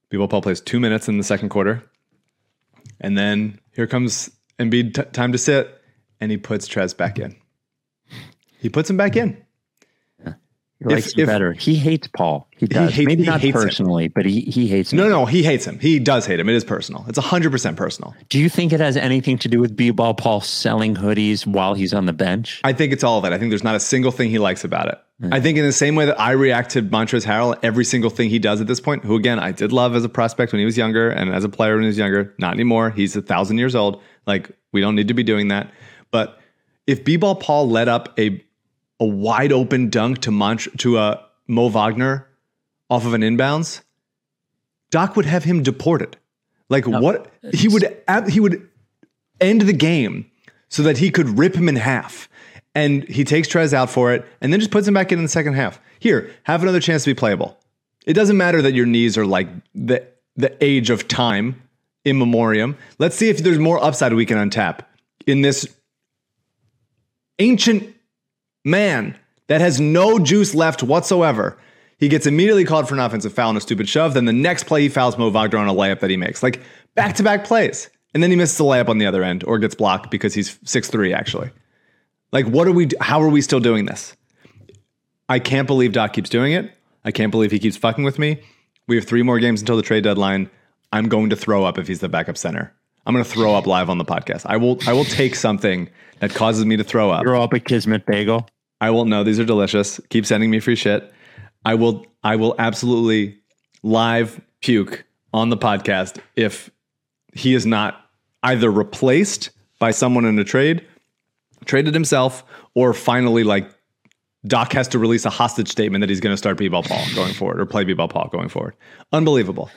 B-ball 0.10 0.28
Paul 0.28 0.42
plays 0.42 0.60
two 0.60 0.80
minutes 0.80 1.08
in 1.08 1.18
the 1.18 1.24
second 1.24 1.50
quarter, 1.50 1.84
and 3.00 3.18
then 3.18 3.60
here 3.74 3.88
comes 3.88 4.30
Embiid 4.60 4.94
t- 4.94 5.04
time 5.14 5.32
to 5.32 5.38
sit, 5.38 5.82
and 6.20 6.30
he 6.32 6.38
puts 6.38 6.68
Trez 6.68 6.96
back 6.96 7.18
in. 7.18 7.36
He 8.60 8.68
puts 8.70 8.90
him 8.90 8.98
back 8.98 9.16
in. 9.16 9.42
He 10.80 10.86
likes 10.88 11.14
him 11.14 11.22
if- 11.22 11.28
better. 11.28 11.54
He 11.54 11.76
hates 11.76 12.08
Paul. 12.08 12.48
He 12.58 12.66
does. 12.66 12.92
hates- 12.92 13.06
Maybe 13.06 13.24
he 13.24 13.30
not 13.30 13.40
hates 13.40 13.56
him. 13.56 13.62
personally, 13.64 14.08
but 14.08 14.26
he, 14.26 14.42
he 14.42 14.68
hates 14.68 14.92
him. 14.92 14.98
No, 14.98 15.08
no, 15.08 15.26
he 15.28 15.44
hates 15.44 15.64
him. 15.66 15.78
He 15.80 16.00
does 16.00 16.26
hate 16.26 16.40
him. 16.40 16.50
It 16.50 16.56
is 16.56 16.64
personal. 16.64 17.06
It's 17.08 17.20
100% 17.20 17.76
personal. 17.78 18.16
Do 18.30 18.40
you 18.40 18.50
think 18.50 18.74
it 18.74 18.80
has 18.80 18.98
anything 18.98 19.38
to 19.40 19.48
do 19.48 19.60
with 19.60 19.76
B-Ball 19.76 20.16
Paul 20.16 20.42
selling 20.42 20.96
hoodies 20.96 21.46
while 21.46 21.76
he's 21.76 21.94
on 21.94 22.08
the 22.08 22.14
bench? 22.14 22.62
I 22.64 22.74
think 22.74 22.94
it's 22.94 23.04
all 23.04 23.20
of 23.20 23.26
it. 23.26 23.32
I 23.32 23.38
think 23.38 23.52
there's 23.52 23.64
not 23.64 23.76
a 23.76 23.80
single 23.80 24.12
thing 24.12 24.32
he 24.32 24.40
likes 24.40 24.64
about 24.64 24.88
it. 24.90 24.98
I 25.30 25.40
think 25.40 25.58
in 25.58 25.66
the 25.66 25.72
same 25.72 25.96
way 25.96 26.06
that 26.06 26.20
I 26.20 26.32
react 26.32 26.72
to 26.72 26.82
Montrezl 26.82 27.26
Harrell, 27.26 27.60
every 27.62 27.86
single 27.86 28.10
thing 28.10 28.30
he 28.30 28.40
does 28.40 28.60
at 28.60 28.68
this 28.68 28.80
point, 28.80 29.04
who 29.04 29.16
again 29.16 29.40
I 29.40 29.52
did 29.52 29.72
love 29.72 29.96
as 29.96 30.04
a 30.04 30.10
prospect 30.10 30.52
when 30.52 30.60
he 30.60 30.66
was 30.66 30.78
younger 30.78 31.10
and 31.10 31.34
as 31.34 31.44
a 31.44 31.50
player 31.50 31.74
when 31.74 31.84
he 31.84 31.88
was 31.88 31.98
younger, 31.98 32.34
not 32.40 32.54
anymore. 32.54 32.90
He's 32.90 33.16
a 33.16 33.22
thousand 33.22 33.58
years 33.58 33.76
old. 33.76 34.02
Like 34.26 34.52
we 34.72 34.82
don't 34.82 34.96
need 34.96 35.10
to 35.10 35.14
be 35.14 35.24
doing 35.24 35.50
that. 35.50 35.72
But 36.10 36.40
if 36.88 37.04
B-ball 37.04 37.36
Paul 37.36 37.70
led 37.70 37.88
up 37.88 38.18
a 38.20 38.44
a 39.00 39.06
wide 39.06 39.52
open 39.52 39.90
dunk 39.90 40.20
to 40.20 40.32
Mont- 40.32 40.80
to 40.80 40.98
a 40.98 41.24
Mo 41.48 41.70
Wagner 41.70 42.28
off 42.90 43.06
of 43.06 43.14
an 43.14 43.22
inbounds, 43.22 43.82
Doc 44.92 45.16
would 45.16 45.26
have 45.26 45.44
him 45.44 45.64
deported. 45.64 46.18
Like 46.70 46.88
what 46.88 47.32
he 47.54 47.68
would 47.68 48.02
ab- 48.08 48.30
he 48.30 48.40
would 48.40 48.68
end 49.40 49.62
the 49.62 49.74
game 49.74 50.32
so 50.70 50.84
that 50.84 51.00
he 51.00 51.12
could 51.12 51.38
rip 51.38 51.56
him 51.56 51.68
in 51.68 51.76
half. 51.76 52.30
And 52.74 53.04
he 53.10 53.24
takes 53.24 53.48
Trez 53.48 53.74
out 53.74 53.90
for 53.90 54.14
it 54.14 54.26
and 54.40 54.52
then 54.52 54.60
just 54.60 54.72
puts 54.72 54.88
him 54.88 54.94
back 54.94 55.12
in 55.12 55.20
in 55.20 55.24
the 55.24 55.30
second 55.30 55.54
half. 55.54 55.80
Here, 56.00 56.32
have 56.44 56.64
another 56.64 56.80
chance 56.80 57.04
to 57.04 57.10
be 57.10 57.16
playable. 57.16 57.58
It 58.06 58.14
doesn't 58.14 58.38
matter 58.38 58.62
that 58.62 58.74
your 58.74 58.86
knees 58.86 59.18
are 59.18 59.26
like 59.26 59.48
the 59.76 60.08
the 60.38 60.56
age 60.64 60.90
of 60.90 61.08
time 61.08 61.62
in 62.06 62.18
memoriam. 62.18 62.78
Let's 62.98 63.16
see 63.16 63.30
if 63.30 63.40
there's 63.40 63.60
more 63.60 63.84
upside 63.84 64.14
we 64.14 64.26
can 64.26 64.38
untap 64.38 64.80
in 65.28 65.42
this 65.42 65.68
ancient 67.40 67.96
man 68.64 69.18
that 69.48 69.62
has 69.62 69.80
no 69.80 70.20
juice 70.20 70.56
left 70.56 70.84
whatsoever. 70.84 71.58
He 71.98 72.08
gets 72.08 72.26
immediately 72.26 72.66
called 72.66 72.88
for 72.88 72.96
an 72.96 73.00
offensive 73.00 73.34
foul 73.34 73.50
and 73.50 73.58
a 73.58 73.62
stupid 73.62 73.88
shove. 73.88 74.14
Then 74.14 74.26
the 74.26 74.34
next 74.34 74.64
play, 74.64 74.82
he 74.82 74.90
fouls 74.90 75.18
Mo 75.18 75.30
Wagner 75.30 75.60
on 75.60 75.68
a 75.68 75.74
layup 75.74 76.00
that 76.00 76.10
he 76.10 76.18
makes. 76.18 76.42
Like 76.42 76.62
back 76.96 77.16
to 77.18 77.24
back 77.24 77.44
plays. 77.44 77.90
And 78.14 78.22
then 78.22 78.30
he 78.32 78.36
misses 78.36 78.58
the 78.58 78.64
layup 78.64 78.90
on 78.90 78.98
the 78.98 79.06
other 79.06 79.24
end 79.24 79.44
or 79.44 79.60
gets 79.60 79.76
blocked 79.76 80.10
because 80.10 80.34
he's 80.34 80.58
6'3, 80.60 81.14
actually. 81.16 81.52
Like, 82.32 82.46
what 82.46 82.68
are 82.68 82.72
we, 82.72 82.90
how 83.00 83.22
are 83.22 83.30
we 83.30 83.42
still 83.42 83.60
doing 83.60 83.86
this? 83.86 84.16
I 85.28 85.40
can't 85.40 85.68
believe 85.68 85.92
Doc 85.92 86.14
keeps 86.14 86.30
doing 86.30 86.54
it. 86.54 86.72
I 87.04 87.12
can't 87.12 87.32
believe 87.32 87.52
he 87.52 87.60
keeps 87.60 87.78
fucking 87.78 88.04
with 88.04 88.20
me. 88.20 88.42
We 88.88 88.96
have 88.96 89.06
three 89.06 89.24
more 89.24 89.40
games 89.40 89.62
until 89.62 89.78
the 89.78 89.82
trade 89.82 90.04
deadline. 90.04 90.50
I'm 90.92 91.08
going 91.08 91.30
to 91.30 91.36
throw 91.36 91.64
up 91.64 91.78
if 91.78 91.88
he's 91.88 92.00
the 92.00 92.10
backup 92.10 92.38
center. 92.38 92.74
I'm 93.06 93.14
going 93.14 93.24
to 93.24 93.30
throw 93.30 93.56
up 93.56 93.66
live 93.66 93.90
on 93.90 93.98
the 93.98 94.06
podcast. 94.06 94.46
I 94.46 94.58
will. 94.58 94.78
I 94.86 94.94
will 94.94 95.06
take 95.06 95.36
something 95.36 95.90
that 96.20 96.32
causes 96.34 96.66
me 96.66 96.78
to 96.78 96.84
throw 96.84 97.10
up. 97.10 97.24
Throw 97.24 97.42
up 97.42 97.54
a 97.54 97.60
Kismet 97.60 98.06
bagel. 98.06 98.48
I 98.80 98.92
will 98.92 99.06
know 99.06 99.24
these 99.24 99.40
are 99.40 99.46
delicious. 99.46 100.00
Keep 100.10 100.26
sending 100.26 100.52
me 100.52 100.60
free 100.60 100.76
shit. 100.76 101.12
I 101.66 101.76
will. 101.76 102.06
I 102.24 102.36
will 102.36 102.56
absolutely 102.60 103.40
live 103.82 104.40
puke 104.62 105.06
on 105.34 105.50
the 105.50 105.58
podcast 105.58 106.20
if 106.36 106.70
he 107.34 107.56
is 107.56 107.66
not 107.66 108.06
either 108.44 108.70
replaced 108.70 109.50
by 109.80 109.92
someone 109.92 110.26
in 110.26 110.38
a 110.38 110.44
trade, 110.44 110.86
traded 111.66 111.94
himself, 111.94 112.44
or 112.74 112.94
finally 112.94 113.44
like 113.44 113.70
Doc 114.46 114.74
has 114.74 114.88
to 114.90 115.00
release 115.00 115.26
a 115.26 115.30
hostage 115.30 115.70
statement 115.70 116.02
that 116.02 116.10
he's 116.10 116.20
going 116.20 116.34
to 116.34 116.38
start 116.38 116.58
B-ball 116.58 116.84
Paul 116.84 117.06
going 117.14 117.34
forward 117.34 117.60
or 117.60 117.66
play 117.66 117.84
B-ball 117.84 118.08
Paul 118.08 118.30
going 118.32 118.50
forward. 118.50 118.76
Unbelievable, 119.12 119.70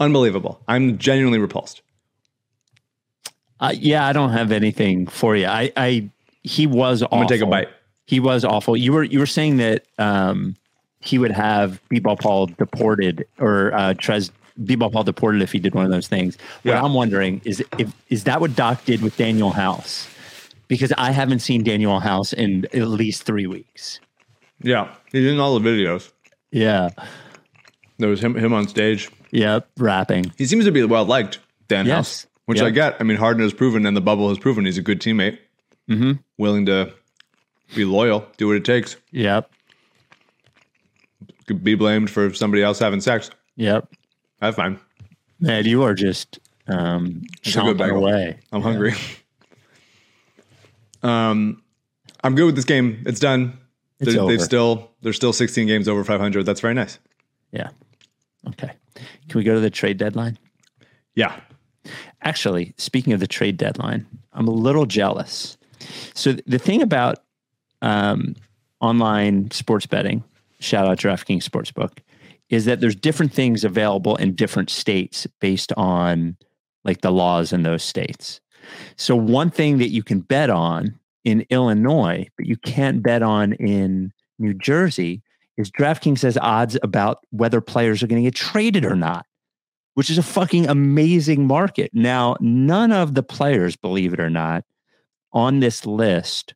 unbelievable. 0.00 0.62
I'm 0.68 0.98
genuinely 0.98 1.38
repulsed. 1.38 1.82
Uh, 3.60 3.72
yeah, 3.74 4.06
I 4.06 4.12
don't 4.12 4.30
have 4.30 4.52
anything 4.52 5.06
for 5.06 5.34
you. 5.36 5.46
I, 5.46 5.72
I 5.76 6.10
he 6.42 6.66
was 6.66 7.02
awful. 7.02 7.18
I'm 7.18 7.24
gonna 7.24 7.28
take 7.36 7.42
a 7.42 7.46
bite. 7.46 7.68
He 8.06 8.20
was 8.20 8.44
awful. 8.44 8.76
You 8.76 8.92
were 8.92 9.02
you 9.02 9.18
were 9.18 9.26
saying 9.26 9.56
that 9.56 9.84
um, 9.98 10.56
he 11.00 11.18
would 11.18 11.32
have 11.32 11.80
B-ball 11.88 12.16
Paul 12.16 12.46
deported 12.46 13.26
or 13.38 13.72
uh, 13.74 13.94
Trez 13.94 14.30
B-ball 14.64 14.90
Paul 14.90 15.04
deported 15.04 15.42
if 15.42 15.52
he 15.52 15.58
did 15.58 15.74
one 15.74 15.84
of 15.84 15.90
those 15.90 16.06
things. 16.08 16.36
What 16.62 16.72
Yeah. 16.72 16.82
I'm 16.82 16.94
wondering 16.94 17.40
is 17.44 17.64
if 17.78 17.92
is 18.08 18.24
that 18.24 18.40
what 18.40 18.54
Doc 18.54 18.84
did 18.84 19.02
with 19.02 19.16
Danuel 19.16 19.52
House? 19.52 20.08
Because 20.68 20.92
I 20.98 21.12
haven't 21.12 21.40
seen 21.40 21.64
Danuel 21.64 22.02
House 22.02 22.32
in 22.32 22.64
at 22.66 22.88
least 22.88 23.22
three 23.22 23.46
weeks. 23.46 24.00
Yeah, 24.62 24.94
he's 25.12 25.26
in 25.30 25.38
all 25.38 25.58
the 25.58 25.68
videos. 25.68 26.10
Yeah. 26.50 26.90
There 27.98 28.08
was 28.08 28.20
him 28.22 28.34
him 28.34 28.52
on 28.52 28.66
stage. 28.68 29.08
Yep. 29.30 29.68
Rapping. 29.78 30.32
He 30.38 30.46
seems 30.46 30.64
to 30.64 30.72
be 30.72 30.82
well 30.84 31.04
liked, 31.04 31.38
Dan 31.68 31.86
Yes. 31.86 31.94
House, 31.96 32.26
which 32.46 32.58
Yeah. 32.60 32.66
I 32.66 32.70
get. 32.70 32.96
I 33.00 33.04
mean, 33.04 33.16
Harden 33.16 33.42
has 33.42 33.52
proven, 33.52 33.86
and 33.86 33.96
the 33.96 34.00
bubble 34.00 34.28
has 34.28 34.38
proven 34.38 34.64
he's 34.64 34.78
a 34.78 34.82
good 34.82 35.00
teammate, 35.00 35.38
Mm-hmm. 35.88 36.12
willing 36.38 36.66
to 36.66 36.92
be 37.74 37.84
loyal, 37.84 38.26
do 38.38 38.48
what 38.48 38.56
it 38.56 38.64
takes. 38.64 38.96
Yep. 39.12 39.50
Could 41.46 41.62
be 41.62 41.74
blamed 41.76 42.10
for 42.10 42.32
somebody 42.34 42.62
else 42.62 42.78
having 42.78 43.00
sex. 43.00 43.30
Yep. 43.56 43.88
That's 44.40 44.56
fine. 44.56 44.80
Man, 45.38 45.64
you 45.64 45.82
are 45.84 45.94
just 45.94 46.38
um 46.68 47.22
chomping 47.42 47.90
away. 47.94 48.38
I'm 48.52 48.62
hungry. 48.62 48.94
Um, 51.06 51.62
I'm 52.24 52.34
good 52.34 52.46
with 52.46 52.56
this 52.56 52.64
game. 52.64 53.02
It's 53.06 53.20
done. 53.20 53.58
It's 54.00 54.12
They're- 54.12 54.20
over. 54.22 54.32
They've 54.32 54.42
still 54.42 54.90
there's 55.02 55.16
still 55.16 55.32
16 55.32 55.66
games 55.66 55.88
over 55.88 56.02
500. 56.04 56.44
That's 56.44 56.60
very 56.60 56.74
nice. 56.74 56.98
Yeah. 57.52 57.68
Okay. 58.48 58.72
Can 58.94 59.38
we 59.38 59.44
go 59.44 59.54
to 59.54 59.60
the 59.60 59.70
trade 59.70 59.98
deadline? 59.98 60.38
Yeah. 61.14 61.38
Actually, 62.22 62.74
speaking 62.76 63.12
of 63.12 63.20
the 63.20 63.26
trade 63.26 63.56
deadline, 63.56 64.06
I'm 64.32 64.48
a 64.48 64.52
little 64.52 64.86
jealous. 64.86 65.56
So 66.14 66.32
th- 66.32 66.44
the 66.46 66.58
thing 66.58 66.82
about 66.82 67.18
um, 67.82 68.34
online 68.80 69.50
sports 69.52 69.86
betting, 69.86 70.24
shout 70.58 70.86
out 70.86 70.98
DraftKings 70.98 71.44
Sportsbook, 71.44 71.98
is 72.48 72.64
that 72.64 72.80
there's 72.80 72.96
different 72.96 73.32
things 73.32 73.64
available 73.64 74.16
in 74.16 74.34
different 74.34 74.70
states 74.70 75.26
based 75.40 75.72
on 75.76 76.36
like 76.84 77.00
the 77.02 77.12
laws 77.12 77.52
in 77.52 77.62
those 77.62 77.82
states. 77.84 78.40
So 78.96 79.16
one 79.16 79.50
thing 79.50 79.78
that 79.78 79.90
you 79.90 80.02
can 80.02 80.20
bet 80.20 80.50
on 80.50 80.98
in 81.24 81.46
Illinois, 81.50 82.28
but 82.36 82.46
you 82.46 82.56
can't 82.56 83.02
bet 83.02 83.22
on 83.22 83.52
in 83.54 84.12
New 84.38 84.54
Jersey, 84.54 85.22
is 85.56 85.70
DraftKings 85.70 86.22
has 86.22 86.36
odds 86.36 86.78
about 86.82 87.18
whether 87.30 87.60
players 87.60 88.02
are 88.02 88.06
going 88.06 88.22
to 88.22 88.26
get 88.26 88.34
traded 88.34 88.84
or 88.84 88.94
not 88.94 89.26
which 89.96 90.10
is 90.10 90.18
a 90.18 90.22
fucking 90.22 90.68
amazing 90.68 91.46
market. 91.46 91.90
Now, 91.94 92.36
none 92.38 92.92
of 92.92 93.14
the 93.14 93.22
players, 93.22 93.76
believe 93.76 94.12
it 94.12 94.20
or 94.20 94.28
not, 94.28 94.62
on 95.32 95.60
this 95.60 95.86
list 95.86 96.54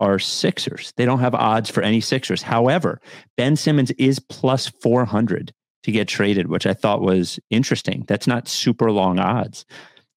are 0.00 0.18
Sixers. 0.18 0.92
They 0.96 1.04
don't 1.04 1.20
have 1.20 1.34
odds 1.36 1.70
for 1.70 1.84
any 1.84 2.00
Sixers. 2.00 2.42
However, 2.42 3.00
Ben 3.36 3.54
Simmons 3.54 3.92
is 3.92 4.18
plus 4.18 4.66
400 4.66 5.52
to 5.84 5.92
get 5.92 6.08
traded, 6.08 6.48
which 6.48 6.66
I 6.66 6.74
thought 6.74 7.00
was 7.00 7.38
interesting. 7.48 8.04
That's 8.08 8.26
not 8.26 8.48
super 8.48 8.90
long 8.90 9.20
odds. 9.20 9.64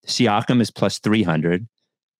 Siakam 0.07 0.61
is 0.61 0.71
plus 0.71 0.99
300. 0.99 1.67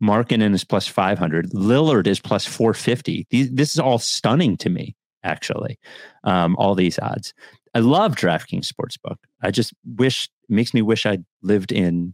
Markkanen 0.02 0.54
is 0.54 0.63
plus 0.63 0.88
500. 0.88 1.52
Lillard 1.52 2.08
is 2.08 2.19
plus 2.19 2.46
450. 2.46 3.28
These, 3.30 3.52
this 3.52 3.72
is 3.72 3.80
all 3.80 4.00
stunning 4.00 4.58
to 4.58 4.69
me, 4.69 4.96
actually, 5.24 5.80
um, 6.24 6.56
all 6.58 6.76
these 6.76 7.00
odds. 7.00 7.34
I 7.74 7.80
love 7.80 8.15
DraftKings 8.15 8.67
Sportsbook. 8.67 9.17
I 9.41 9.52
just 9.52 9.74
wish, 9.86 10.30
makes 10.50 10.74
me 10.74 10.82
wish 10.82 11.06
I'd 11.06 11.24
lived 11.41 11.72
in 11.72 12.13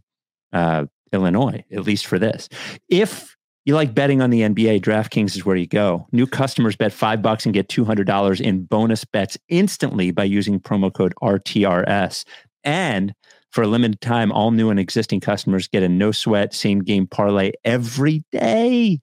uh, 0.52 0.86
Illinois, 1.12 1.64
at 1.72 1.82
least 1.82 2.06
for 2.06 2.18
this. 2.18 2.48
If 2.88 3.36
you 3.64 3.74
like 3.74 3.94
betting 3.94 4.22
on 4.22 4.30
the 4.30 4.40
NBA, 4.40 4.80
DraftKings 4.80 5.36
is 5.36 5.44
where 5.44 5.56
you 5.56 5.66
go. 5.66 6.06
New 6.12 6.26
customers 6.26 6.76
bet 6.76 6.92
five 6.92 7.20
bucks 7.20 7.44
and 7.44 7.52
get 7.52 7.68
$200 7.68 8.40
in 8.40 8.64
bonus 8.64 9.04
bets 9.04 9.36
instantly 9.48 10.10
by 10.10 10.24
using 10.24 10.60
promo 10.60 10.92
code 10.92 11.12
RTRS. 11.22 12.24
And 12.64 13.14
for 13.50 13.62
a 13.62 13.66
limited 13.66 14.00
time, 14.00 14.32
all 14.32 14.50
new 14.50 14.70
and 14.70 14.78
existing 14.78 15.20
customers 15.20 15.68
get 15.68 15.82
a 15.82 15.88
no 15.88 16.12
sweat 16.12 16.54
same 16.54 16.80
game 16.80 17.06
parlay 17.06 17.52
every 17.64 18.24
day. 18.32 19.00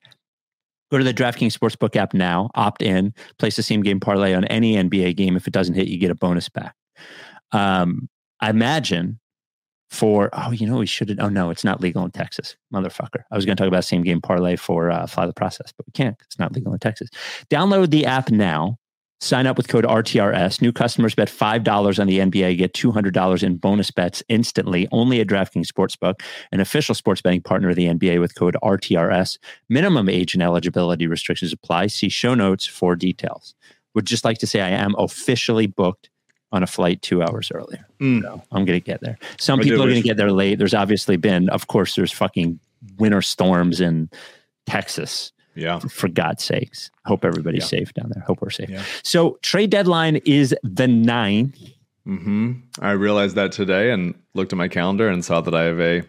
Go 0.89 0.97
to 0.97 1.03
the 1.03 1.13
DraftKings 1.13 1.57
Sportsbook 1.57 1.95
app 1.97 2.13
now, 2.13 2.49
opt 2.55 2.81
in, 2.81 3.13
place 3.39 3.57
the 3.57 3.63
same 3.63 3.81
game 3.81 3.99
parlay 3.99 4.33
on 4.33 4.45
any 4.45 4.75
NBA 4.75 5.17
game. 5.17 5.35
If 5.35 5.45
it 5.45 5.53
doesn't 5.53 5.75
hit, 5.75 5.87
you 5.87 5.97
get 5.97 6.11
a 6.11 6.15
bonus 6.15 6.47
back. 6.47 6.75
Um, 7.51 8.07
I 8.39 8.49
imagine 8.49 9.19
for, 9.89 10.29
oh, 10.33 10.51
you 10.51 10.65
know, 10.65 10.77
we 10.77 10.85
should 10.85 11.09
have, 11.09 11.19
oh, 11.19 11.29
no, 11.29 11.49
it's 11.49 11.63
not 11.63 11.81
legal 11.81 12.05
in 12.05 12.11
Texas, 12.11 12.55
motherfucker. 12.73 13.23
I 13.31 13.35
was 13.35 13.45
going 13.45 13.57
to 13.57 13.61
talk 13.61 13.67
about 13.67 13.85
same 13.85 14.03
game 14.03 14.21
parlay 14.21 14.55
for 14.55 14.91
uh, 14.91 15.07
Fly 15.07 15.25
the 15.25 15.33
Process, 15.33 15.73
but 15.75 15.85
we 15.87 15.91
can't. 15.91 16.15
it's 16.25 16.39
not 16.39 16.53
legal 16.53 16.73
in 16.73 16.79
Texas. 16.79 17.09
Download 17.49 17.89
the 17.89 18.05
app 18.05 18.29
now. 18.29 18.77
Sign 19.19 19.47
up 19.47 19.57
with 19.57 19.67
code 19.67 19.83
RTRS. 19.83 20.61
New 20.61 20.71
customers 20.71 21.15
bet 21.15 21.27
$5 21.27 21.99
on 21.99 22.07
the 22.07 22.19
NBA, 22.19 22.57
get 22.57 22.73
$200 22.73 23.43
in 23.43 23.57
bonus 23.57 23.89
bets 23.89 24.21
instantly, 24.29 24.87
only 24.91 25.19
at 25.19 25.27
DraftKings 25.27 25.67
Sportsbook, 25.67 26.21
an 26.51 26.59
official 26.59 26.93
sports 26.93 27.21
betting 27.21 27.41
partner 27.41 27.69
of 27.69 27.75
the 27.75 27.87
NBA 27.87 28.19
with 28.19 28.35
code 28.35 28.55
RTRS. 28.63 29.39
Minimum 29.69 30.07
age 30.07 30.35
and 30.35 30.43
eligibility 30.43 31.07
restrictions 31.07 31.51
apply. 31.51 31.87
See 31.87 32.09
show 32.09 32.35
notes 32.35 32.65
for 32.65 32.95
details. 32.95 33.55
Would 33.95 34.05
just 34.05 34.23
like 34.23 34.37
to 34.39 34.47
say 34.47 34.61
I 34.61 34.69
am 34.69 34.93
officially 34.99 35.65
booked 35.65 36.11
on 36.51 36.61
a 36.61 36.67
flight 36.67 37.01
two 37.01 37.23
hours 37.23 37.51
earlier. 37.51 37.87
Mm. 37.99 38.21
So 38.21 38.41
I'm 38.51 38.65
going 38.65 38.79
to 38.79 38.85
get 38.85 39.01
there. 39.01 39.17
Some 39.39 39.59
I 39.59 39.63
people 39.63 39.81
are 39.81 39.87
going 39.87 40.01
to 40.01 40.07
get 40.07 40.17
there 40.17 40.31
late. 40.31 40.59
There's 40.59 40.75
obviously 40.75 41.17
been, 41.17 41.49
of 41.49 41.67
course, 41.67 41.95
there's 41.95 42.11
fucking 42.11 42.59
winter 42.99 43.21
storms 43.21 43.81
in 43.81 44.09
Texas 44.67 45.31
Yeah. 45.57 45.79
for 45.79 46.07
God's 46.07 46.43
sakes. 46.43 46.91
Hope 47.05 47.25
everybody's 47.25 47.63
Yeah. 47.63 47.79
safe 47.79 47.93
down 47.93 48.11
there. 48.13 48.23
Hope 48.23 48.41
we're 48.41 48.49
safe. 48.51 48.69
Yeah. 48.69 48.83
So 49.03 49.39
trade 49.41 49.69
deadline 49.71 50.17
is 50.25 50.55
the 50.63 50.85
9th. 50.87 51.73
hmm 52.05 52.51
I 52.79 52.91
realized 52.91 53.35
that 53.35 53.51
today 53.51 53.91
and 53.91 54.13
looked 54.33 54.53
at 54.53 54.57
my 54.57 54.67
calendar 54.67 55.09
and 55.09 55.25
saw 55.25 55.41
that 55.41 55.53
I 55.55 55.63
have 55.63 55.79
a 55.79 56.03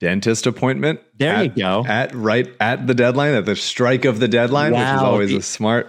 dentist 0.00 0.46
appointment. 0.46 1.00
There 1.18 1.34
at, 1.34 1.56
you 1.56 1.62
go. 1.62 1.84
At 1.86 2.14
right 2.14 2.48
at 2.60 2.86
the 2.86 2.94
deadline, 2.94 3.34
at 3.34 3.44
the 3.46 3.56
strike 3.56 4.04
of 4.04 4.18
the 4.20 4.28
deadline, 4.28 4.72
which 4.72 4.80
is 4.80 5.02
always 5.02 5.30
The- 5.30 5.36
a 5.38 5.42
smart 5.42 5.88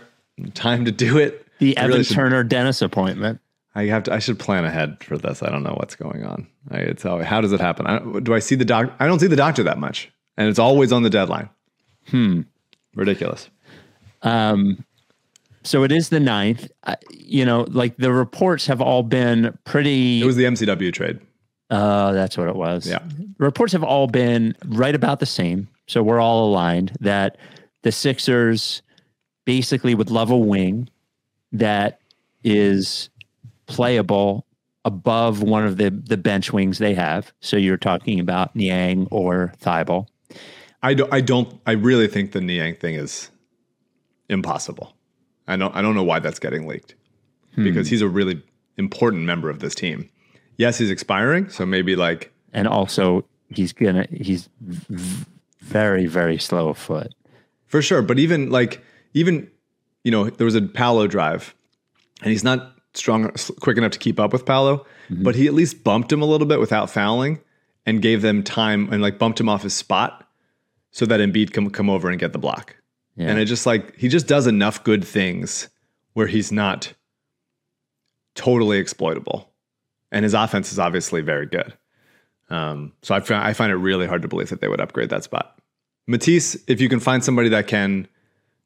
time 0.54 0.86
to 0.86 0.92
do 0.92 1.18
it. 1.18 1.46
The 1.60 1.78
I 1.78 1.82
Evan 1.82 1.92
really 1.92 2.04
should- 2.04 2.16
Turner 2.16 2.44
dentist 2.44 2.82
appointment. 2.82 3.40
I 3.74 3.86
have 3.86 4.04
to. 4.04 4.14
I 4.14 4.20
should 4.20 4.38
plan 4.38 4.66
ahead 4.66 5.02
for 5.02 5.18
this. 5.18 5.42
I 5.42 5.50
don't 5.50 5.64
know 5.64 5.76
what's 5.80 5.96
going 5.96 6.26
on. 6.26 6.46
I, 6.70 6.80
it's 6.80 7.06
always, 7.06 7.26
how 7.26 7.40
does 7.40 7.54
it 7.54 7.62
happen? 7.62 7.88
I, 7.88 8.00
do 8.20 8.34
I 8.34 8.40
see 8.40 8.56
the 8.56 8.66
doc? 8.66 8.92
I 9.00 9.08
don't 9.08 9.20
see 9.20 9.28
the 9.28 9.38
doctor 9.38 9.64
that 9.64 9.78
much, 9.80 10.12
and 10.36 10.50
it's 10.50 10.60
always 10.60 10.92
on 10.92 11.04
the 11.04 11.10
deadline. 11.10 11.50
Hmm. 12.08 12.42
Ridiculous. 12.96 13.50
Um, 14.22 14.84
so 15.64 15.84
it 15.84 15.92
is 15.92 16.10
the 16.10 16.20
ninth. 16.20 16.70
Uh, 16.84 16.96
you 17.12 17.46
know, 17.46 17.66
like 17.70 17.98
the 17.98 18.12
reports 18.12 18.66
have 18.68 18.82
all 18.82 19.04
been 19.04 19.58
pretty. 19.64 20.22
It 20.22 20.26
was 20.26 20.36
the 20.36 20.46
MCW 20.46 20.94
trade. 20.94 21.20
Oh, 21.70 22.14
that's 22.14 22.38
what 22.38 22.50
it 22.50 22.56
was. 22.56 22.88
Yeah. 22.88 23.00
Reports 23.38 23.72
have 23.74 23.84
all 23.84 24.08
been 24.08 24.56
right 24.66 24.94
about 24.94 25.20
the 25.20 25.26
same. 25.26 25.70
So 25.88 26.04
we're 26.04 26.20
all 26.20 26.50
aligned 26.50 26.98
that 27.00 27.38
the 27.84 27.92
Sixers 27.92 28.82
basically 29.46 29.96
would 29.96 30.12
love 30.12 30.30
a 30.32 30.38
wing 30.38 30.90
that 31.52 32.00
is 32.44 33.10
playable 33.68 34.46
above 34.84 35.44
one 35.44 35.66
of 35.66 35.78
the 35.78 35.90
the 35.92 36.18
bench 36.18 36.52
wings 36.52 36.78
they 36.80 36.94
have. 36.94 37.32
So 37.40 37.56
you're 37.56 37.78
talking 37.78 38.20
about 38.20 38.56
Niang 38.56 39.08
or 39.12 39.54
Thybulle. 39.62 40.08
I 40.84 40.94
don't. 40.94 41.14
I 41.14 41.22
don't. 41.22 41.60
I 41.66 41.74
really 41.74 42.08
think 42.08 42.32
the 42.32 42.42
Niang 42.42 42.76
thing 42.76 42.96
is 42.96 43.30
impossible. 44.30 44.96
I 45.48 45.56
don't. 45.56 45.76
I 45.76 45.82
don't 45.82 45.96
know 45.96 46.04
why 46.04 46.20
that's 46.20 46.40
getting 46.40 46.68
leaked 46.68 46.96
hmm. 47.56 47.64
because 47.64 47.88
he's 47.88 48.02
a 48.02 48.08
really 48.08 48.42
important 48.78 49.24
member 49.24 49.50
of 49.50 49.60
this 49.60 49.76
team. 49.76 50.10
Yes, 50.58 50.78
he's 50.78 50.90
expiring, 50.90 51.50
so 51.50 51.66
maybe 51.66 51.96
like 51.96 52.34
And 52.54 52.68
also 52.68 53.26
he's 53.50 53.74
gonna 53.74 54.08
he's 54.12 54.50
v- 54.62 55.26
very, 55.60 56.08
very 56.08 56.38
slow 56.38 56.70
of 56.70 56.78
foot. 56.78 57.14
for 57.68 57.82
sure. 57.82 58.02
But 58.02 58.20
even 58.20 58.50
like 58.50 58.84
even 59.14 59.50
you 60.04 60.12
know 60.12 60.30
there 60.30 60.46
was 60.46 60.56
a 60.56 60.62
Paolo 60.62 61.08
drive, 61.08 61.54
and 62.22 62.32
he's 62.32 62.44
not 62.44 62.76
strong 62.94 63.32
quick 63.60 63.78
enough 63.78 63.92
to 63.92 64.00
keep 64.00 64.20
up 64.20 64.34
with 64.34 64.46
Paolo, 64.46 64.86
mm-hmm. 65.10 65.24
but 65.24 65.36
he 65.36 65.48
at 65.48 65.54
least 65.54 65.84
bumped 65.84 66.12
him 66.12 66.22
a 66.22 66.26
little 66.26 66.48
bit 66.48 66.60
without 66.60 66.90
fouling 66.90 67.40
and 67.86 68.02
gave 68.02 68.22
them 68.22 68.44
time 68.44 68.92
and 68.92 69.02
like 69.02 69.18
bumped 69.18 69.40
him 69.40 69.48
off 69.48 69.64
his 69.64 69.74
spot 69.74 70.28
so 70.92 71.06
that 71.06 71.20
Embiid 71.20 71.52
can 71.52 71.70
come 71.70 71.90
over 71.90 72.10
and 72.10 72.20
get 72.20 72.34
the 72.34 72.40
block. 72.40 72.76
Yeah. 73.16 73.30
And 73.30 73.40
it 73.40 73.46
just 73.46 73.66
like 73.66 73.98
he 73.98 74.08
just 74.08 74.28
does 74.28 74.48
enough 74.48 74.84
good 74.84 75.04
things 75.04 75.70
where 76.14 76.28
he's 76.28 76.52
not 76.52 76.94
totally 78.36 78.78
exploitable. 78.78 79.52
And 80.12 80.24
his 80.24 80.34
offense 80.34 80.72
is 80.72 80.80
obviously 80.80 81.22
very 81.22 81.46
good. 81.46 81.74
Um, 82.50 82.92
so 83.02 83.16
I 83.16 83.22
find, 83.22 83.44
I 83.44 83.54
find 83.54 83.72
it 83.72 83.78
really 83.78 84.08
hard 84.08 84.22
to 84.24 84.28
believe 84.28 84.50
that 84.50 84.60
they 84.60 84.68
would 84.68 84.82
upgrade 84.82 85.10
that 85.10 85.24
spot. 85.24 85.58
Matisse, 86.08 86.58
if 86.68 86.82
you 86.82 86.90
can 86.90 87.00
find 87.00 87.24
somebody 87.24 87.50
that 87.50 87.68
can 87.68 88.08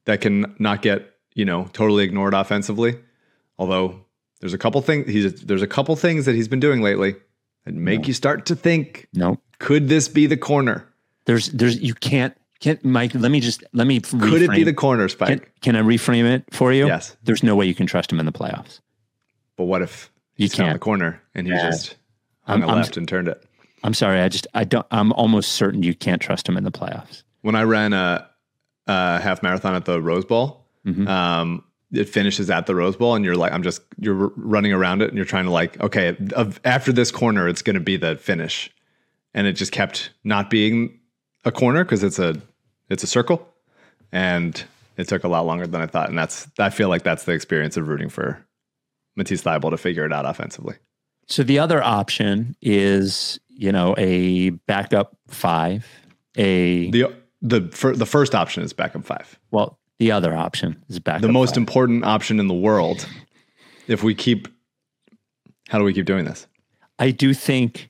that 0.06 0.20
can 0.20 0.54
not 0.58 0.82
get 0.82 1.14
you 1.34 1.44
know 1.44 1.68
totally 1.72 2.04
ignored 2.04 2.34
offensively, 2.34 2.98
although 3.58 4.00
there's 4.40 4.54
a 4.54 4.58
couple 4.58 4.80
things 4.82 5.08
he's 5.08 5.42
there's 5.42 5.62
a 5.62 5.66
couple 5.66 5.94
things 5.94 6.24
that 6.24 6.34
he's 6.34 6.48
been 6.48 6.60
doing 6.60 6.82
lately 6.82 7.14
that 7.64 7.74
make 7.74 8.08
you 8.08 8.14
start 8.14 8.46
to 8.46 8.56
think 8.56 9.08
No, 9.12 9.38
could 9.58 9.88
this 9.88 10.08
be 10.08 10.26
the 10.26 10.36
corner? 10.36 10.88
There's 11.26 11.48
there's 11.50 11.78
you 11.80 11.94
can't 11.94 12.36
can't 12.60 12.82
Mike, 12.84 13.14
let 13.14 13.30
me 13.30 13.40
just 13.40 13.62
let 13.72 13.86
me 13.86 14.00
Could 14.00 14.42
it 14.42 14.50
be 14.50 14.64
the 14.64 14.72
corner, 14.72 15.08
Spike? 15.08 15.28
can, 15.62 15.74
can 15.74 15.76
I 15.76 15.82
reframe 15.82 16.24
it 16.24 16.44
for 16.52 16.72
you? 16.72 16.86
Yes. 16.86 17.16
There's 17.24 17.42
no 17.42 17.54
way 17.54 17.66
you 17.66 17.74
can 17.74 17.86
trust 17.86 18.10
him 18.10 18.18
in 18.18 18.26
the 18.26 18.32
playoffs. 18.32 18.80
But 19.56 19.64
what 19.64 19.82
if 19.82 20.10
You 20.36 20.48
can't. 20.48 20.72
the 20.74 20.78
corner 20.78 21.20
and 21.34 21.46
he 21.46 21.52
Yeah. 21.52 21.70
just 21.70 21.96
hung 22.42 22.60
I'm- 22.62 22.68
a 22.68 22.72
I'm- 22.72 22.76
left 22.82 22.96
and 22.96 23.06
turned 23.06 23.28
it? 23.28 23.42
I'm 23.84 23.94
sorry, 23.94 24.20
I 24.20 24.28
just 24.28 24.46
I 24.54 24.64
don't 24.64 24.86
I'm 24.90 25.12
almost 25.12 25.52
certain 25.52 25.82
you 25.82 25.94
can't 25.94 26.20
trust 26.22 26.48
him 26.48 26.56
in 26.56 26.64
the 26.64 26.72
playoffs. 26.72 27.22
When 27.42 27.54
I 27.54 27.62
ran 27.62 27.92
a, 27.92 28.26
a 28.86 29.20
half 29.20 29.42
marathon 29.42 29.74
at 29.74 29.84
the 29.84 30.00
Rose 30.00 30.24
Bowl, 30.24 30.66
Mhm. 30.86 31.06
um, 31.08 31.62
it 31.92 32.08
finishes 32.08 32.50
at 32.50 32.66
the 32.66 32.74
Rose 32.74 32.96
Bowl, 32.96 33.14
and 33.14 33.24
you're 33.24 33.36
like, 33.36 33.52
I'm 33.52 33.62
just 33.62 33.82
you're 33.98 34.32
running 34.36 34.72
around 34.72 35.02
it, 35.02 35.08
and 35.08 35.16
you're 35.16 35.24
trying 35.26 35.44
to 35.44 35.50
like, 35.52 35.78
okay, 35.80 36.16
after 36.64 36.92
this 36.92 37.10
corner, 37.12 37.46
it's 37.48 37.62
going 37.62 37.74
to 37.74 37.80
be 37.80 37.96
the 37.96 38.16
finish, 38.16 38.70
and 39.34 39.46
it 39.46 39.52
just 39.52 39.70
kept 39.72 40.10
not 40.24 40.50
being 40.50 40.98
a 41.46 41.52
corner 41.52 41.84
because 41.84 42.02
it's 42.02 42.18
a 42.18 42.34
it's 42.90 43.02
a 43.02 43.06
circle, 43.06 43.48
and 44.12 44.62
it 44.98 45.08
took 45.08 45.24
a 45.24 45.28
lot 45.28 45.46
longer 45.46 45.66
than 45.66 45.80
I 45.80 45.86
thought, 45.86 46.10
and 46.10 46.18
that's 46.18 46.46
I 46.58 46.68
feel 46.70 46.88
like 46.90 47.02
that's 47.02 47.24
the 47.24 47.32
experience 47.32 47.76
of 47.78 47.88
rooting 47.88 48.10
for 48.10 48.44
Matisse 49.16 49.42
Thybulle 49.42 49.70
to 49.70 49.78
figure 49.78 50.04
it 50.04 50.12
out 50.12 50.26
offensively. 50.26 50.76
So 51.28 51.42
the 51.42 51.58
other 51.58 51.82
option 51.82 52.54
is, 52.60 53.40
you 53.48 53.72
know, 53.72 53.94
a 53.96 54.50
backup 54.50 55.16
five, 55.28 55.86
a 56.36 56.90
the 56.90 57.12
the 57.42 57.68
fir- 57.72 57.94
the 57.94 58.06
first 58.06 58.34
option 58.34 58.62
is 58.62 58.72
backup 58.72 59.04
five. 59.04 59.38
well, 59.50 59.78
the 59.98 60.12
other 60.12 60.36
option 60.36 60.82
is 60.88 60.98
backup. 60.98 61.22
the 61.22 61.28
most 61.32 61.50
five. 61.50 61.58
important 61.58 62.04
option 62.04 62.38
in 62.38 62.48
the 62.48 62.54
world. 62.54 63.06
If 63.88 64.02
we 64.02 64.14
keep, 64.14 64.48
how 65.68 65.78
do 65.78 65.84
we 65.84 65.94
keep 65.94 66.06
doing 66.06 66.24
this? 66.24 66.46
I 66.98 67.12
do 67.12 67.32
think, 67.32 67.88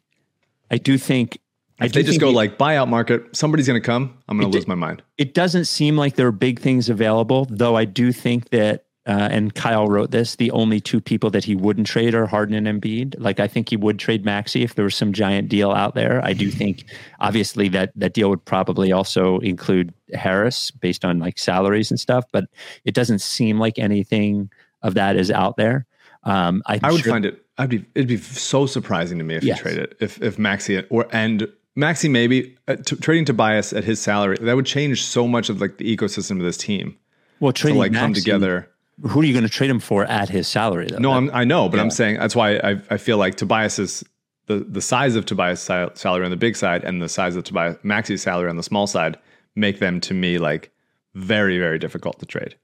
I 0.71 0.77
do 0.77 0.99
think, 0.99 1.39
If 1.81 1.93
they 1.93 2.03
just 2.03 2.21
go 2.21 2.31
like 2.31 2.57
buyout 2.59 2.89
market, 2.89 3.37
somebody's 3.37 3.67
going 3.67 3.81
to 3.81 3.85
come. 3.85 4.17
I'm 4.29 4.39
going 4.39 4.51
to 4.51 4.57
lose 4.57 4.67
my 4.67 4.75
mind. 4.75 5.03
it 5.19 5.35
doesn't 5.35 5.67
seem 5.67 5.97
like 5.97 6.17
there 6.17 6.27
are 6.27 6.33
big 6.33 6.59
things 6.61 6.89
available, 6.89 7.47
though 7.51 7.77
I 7.77 7.85
do 7.85 8.13
think 8.13 8.49
that, 8.51 8.85
uh, 9.07 9.29
and 9.31 9.55
Kyle 9.55 9.87
wrote 9.87 10.11
this, 10.11 10.37
the 10.37 10.51
only 10.51 10.81
two 10.81 11.01
people 11.01 11.31
that 11.31 11.45
he 11.45 11.55
wouldn't 11.55 11.87
trade 11.87 12.15
are 12.15 12.27
Harden 12.27 12.67
and 12.67 12.83
Embiid. 12.83 13.15
Like 13.19 13.39
I 13.41 13.47
think 13.47 13.69
he 13.69 13.77
would 13.77 13.99
trade 13.99 14.25
Maxey 14.25 14.63
if 14.65 14.75
there 14.75 14.85
was 14.85 14.97
some 14.97 15.13
giant 15.13 15.49
deal 15.49 15.71
out 15.71 15.95
there. 15.95 16.25
I 16.25 16.33
do 16.33 16.51
think, 16.51 16.85
obviously, 17.21 17.69
that 17.69 17.93
that 17.95 18.15
deal 18.15 18.31
would 18.31 18.45
probably 18.45 18.91
also 18.91 19.39
include 19.41 19.93
Harris 20.15 20.71
based 20.73 21.05
on 21.05 21.19
like 21.21 21.39
salaries 21.39 21.91
and 21.93 22.01
stuff, 22.01 22.25
but 22.33 22.47
it 22.85 22.95
doesn't 22.95 23.21
seem 23.21 23.61
like 23.61 23.79
anything 23.79 24.51
of 24.83 24.95
that 24.95 25.15
is 25.17 25.31
out 25.31 25.57
there. 25.57 25.87
Um, 26.25 26.63
I'm 26.67 26.81
I 26.83 26.91
would 26.91 27.03
sure- 27.03 27.13
find 27.13 27.25
it. 27.27 27.43
I'd 27.59 27.71
be. 27.71 27.85
It'd 27.95 28.09
be 28.09 28.17
so 28.19 28.67
surprising 28.67 29.19
to 29.19 29.25
me 29.25 29.37
if 29.37 29.43
Yes. 29.45 29.59
you 29.59 29.63
trade 29.63 29.79
it. 29.79 29.97
If 30.01 30.21
if 30.21 30.39
Maxey 30.39 30.83
or 30.91 31.07
and 31.13 31.49
Maxey 31.77 32.09
maybe 32.09 32.57
uh, 32.67 32.77
t- 32.77 32.97
trading 32.97 33.27
Tobias 33.27 33.73
at 33.73 33.85
his 33.85 34.01
salary 34.01 34.39
that 34.41 34.57
would 34.57 34.67
change 34.67 35.05
so 35.05 35.29
much 35.29 35.49
of 35.51 35.61
like 35.61 35.77
the 35.77 35.97
ecosystem 35.97 36.33
of 36.39 36.43
this 36.43 36.57
team 36.57 36.97
well 37.39 37.53
to 37.53 37.61
trading 37.61 37.79
like 37.79 37.93
come 37.93 38.15
together. 38.15 38.69
Who 39.03 39.21
are 39.21 39.25
you 39.25 39.35
going 39.35 39.45
to 39.45 39.51
trade 39.51 39.69
him 39.69 39.79
for 39.79 40.05
at 40.05 40.31
his 40.31 40.49
salary? 40.49 40.89
Though? 40.91 40.99
No, 40.99 41.13
I'm, 41.13 41.31
I 41.35 41.45
know, 41.45 41.69
but 41.69 41.79
I'm 41.79 41.91
saying 41.91 42.17
that's 42.17 42.35
why 42.35 42.57
I, 42.57 42.81
I 42.89 42.97
feel 42.97 43.19
like 43.19 43.35
Tobias 43.35 43.79
is 43.79 44.03
the, 44.47 44.61
the 44.61 44.81
size 44.81 45.17
of 45.17 45.27
Tobias' 45.27 45.61
salary 45.61 46.25
on 46.25 46.31
the 46.31 46.37
big 46.37 46.57
side 46.57 46.83
and 46.83 47.03
the 47.03 47.09
size 47.09 47.37
of 47.37 47.45
Tobias 47.45 47.77
Maxey's 47.83 48.23
salary 48.23 48.49
on 48.49 48.57
the 48.57 48.63
small 48.63 48.87
side 48.87 49.19
make 49.55 49.79
them 49.81 50.01
to 50.01 50.15
me 50.15 50.39
like 50.39 50.71
very 51.15 51.59
very 51.59 51.79
difficult 51.79 52.19
to 52.21 52.27
trade 52.27 52.57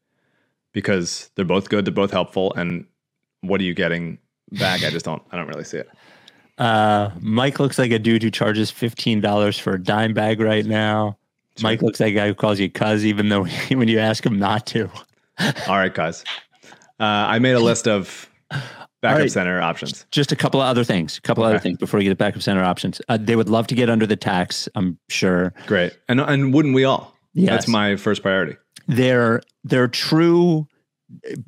because 0.72 1.30
they're 1.34 1.44
both 1.44 1.68
good, 1.68 1.84
they're 1.84 1.92
both 1.92 2.10
helpful, 2.10 2.54
and 2.54 2.86
what 3.42 3.60
are 3.60 3.64
you 3.64 3.74
getting 3.74 4.18
back? 4.52 4.82
I 4.84 4.90
just 4.90 5.04
don't 5.04 5.22
I 5.32 5.36
don't 5.36 5.48
really 5.48 5.64
see 5.64 5.78
it. 5.78 5.90
Uh, 6.62 7.10
Mike 7.20 7.58
looks 7.58 7.76
like 7.76 7.90
a 7.90 7.98
dude 7.98 8.22
who 8.22 8.30
charges 8.30 8.70
fifteen 8.70 9.20
dollars 9.20 9.58
for 9.58 9.72
a 9.72 9.82
dime 9.82 10.14
bag 10.14 10.40
right 10.40 10.64
now. 10.64 11.18
Mike 11.60 11.82
looks 11.82 11.98
like 11.98 12.12
a 12.12 12.14
guy 12.14 12.28
who 12.28 12.34
calls 12.34 12.60
you 12.60 12.70
cuz, 12.70 13.04
even 13.04 13.28
though 13.30 13.44
when 13.70 13.88
you 13.88 13.98
ask 13.98 14.24
him 14.24 14.38
not 14.38 14.64
to. 14.68 14.88
All 15.66 15.76
right, 15.76 15.92
guys, 15.92 16.22
uh, 17.00 17.04
I 17.04 17.40
made 17.40 17.54
a 17.54 17.60
list 17.60 17.88
of 17.88 18.30
backup 19.00 19.18
right. 19.18 19.32
center 19.32 19.60
options. 19.60 20.06
Just 20.12 20.30
a 20.30 20.36
couple 20.36 20.60
of 20.60 20.68
other 20.68 20.84
things. 20.84 21.18
A 21.18 21.20
couple 21.22 21.42
of 21.42 21.50
other 21.50 21.58
things 21.58 21.78
before 21.78 21.98
we 21.98 22.04
get 22.04 22.10
to 22.10 22.16
backup 22.16 22.42
center 22.42 22.62
options. 22.62 23.02
Uh, 23.08 23.18
they 23.20 23.34
would 23.34 23.48
love 23.48 23.66
to 23.66 23.74
get 23.74 23.90
under 23.90 24.06
the 24.06 24.14
tax. 24.14 24.68
I'm 24.76 25.00
sure 25.08 25.52
Great, 25.66 25.98
and 26.08 26.20
and 26.20 26.54
wouldn't 26.54 26.76
we 26.76 26.84
all? 26.84 27.12
Yeah, 27.34 27.50
That's 27.50 27.66
my 27.66 27.96
first 27.96 28.22
priority. 28.22 28.56
they're 28.86 29.42
they're 29.64 29.88
true. 29.88 30.68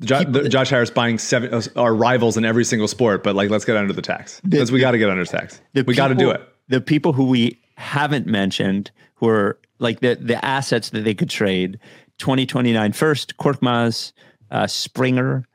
Jo- 0.01 0.23
the- 0.23 0.49
Josh 0.49 0.69
Harris 0.69 0.89
buying 0.89 1.17
seven 1.17 1.53
uh, 1.53 1.61
our 1.75 1.93
rivals 1.95 2.37
in 2.37 2.45
every 2.45 2.65
single 2.65 2.87
sport, 2.87 3.23
but 3.23 3.35
like 3.35 3.49
let's 3.49 3.65
get 3.65 3.77
under 3.77 3.93
the 3.93 4.01
tax 4.01 4.41
because 4.47 4.71
we 4.71 4.79
got 4.79 4.91
to 4.91 4.97
get 4.97 5.09
under 5.09 5.25
tax. 5.25 5.61
the 5.73 5.83
We 5.83 5.95
got 5.95 6.09
to 6.09 6.15
do 6.15 6.29
it. 6.31 6.41
The 6.67 6.81
people 6.81 7.13
who 7.13 7.25
we 7.25 7.59
haven't 7.77 8.25
mentioned, 8.27 8.91
who 9.15 9.27
are 9.27 9.59
like 9.79 9.99
the 9.99 10.15
the 10.15 10.43
assets 10.43 10.89
that 10.91 11.03
they 11.03 11.13
could 11.13 11.29
trade, 11.29 11.79
2029 12.19 12.93
first, 12.93 13.37
Korkmaz, 13.37 14.13
uh, 14.51 14.67
Springer, 14.67 15.45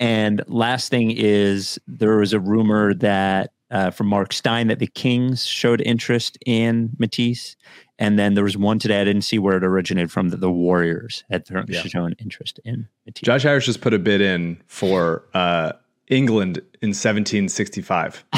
and 0.00 0.42
last 0.48 0.90
thing 0.90 1.10
is 1.10 1.78
there 1.86 2.16
was 2.16 2.32
a 2.32 2.40
rumor 2.40 2.94
that 2.94 3.52
uh, 3.70 3.90
from 3.90 4.06
Marc 4.08 4.32
Stein 4.32 4.66
that 4.68 4.78
the 4.78 4.86
Kings 4.86 5.46
showed 5.46 5.80
interest 5.80 6.36
in 6.44 6.90
Matisse, 6.98 7.56
and 8.02 8.18
then 8.18 8.34
there 8.34 8.42
was 8.42 8.56
one 8.56 8.80
today 8.80 9.00
I 9.00 9.04
didn't 9.04 9.22
see 9.22 9.38
where 9.38 9.56
it 9.56 9.62
originated 9.62 10.10
from 10.10 10.30
that 10.30 10.40
the 10.40 10.50
Warriors 10.50 11.22
had 11.30 11.44
Yeah. 11.68 11.82
shown 11.82 12.14
interest 12.18 12.58
in. 12.64 12.88
Josh 13.14 13.44
Harris 13.44 13.64
just 13.64 13.80
put 13.80 13.94
a 13.94 13.98
bid 14.00 14.20
in 14.20 14.60
for 14.66 15.22
uh, 15.34 15.74
England 16.08 16.58
in 16.82 16.88
1765. 16.88 18.24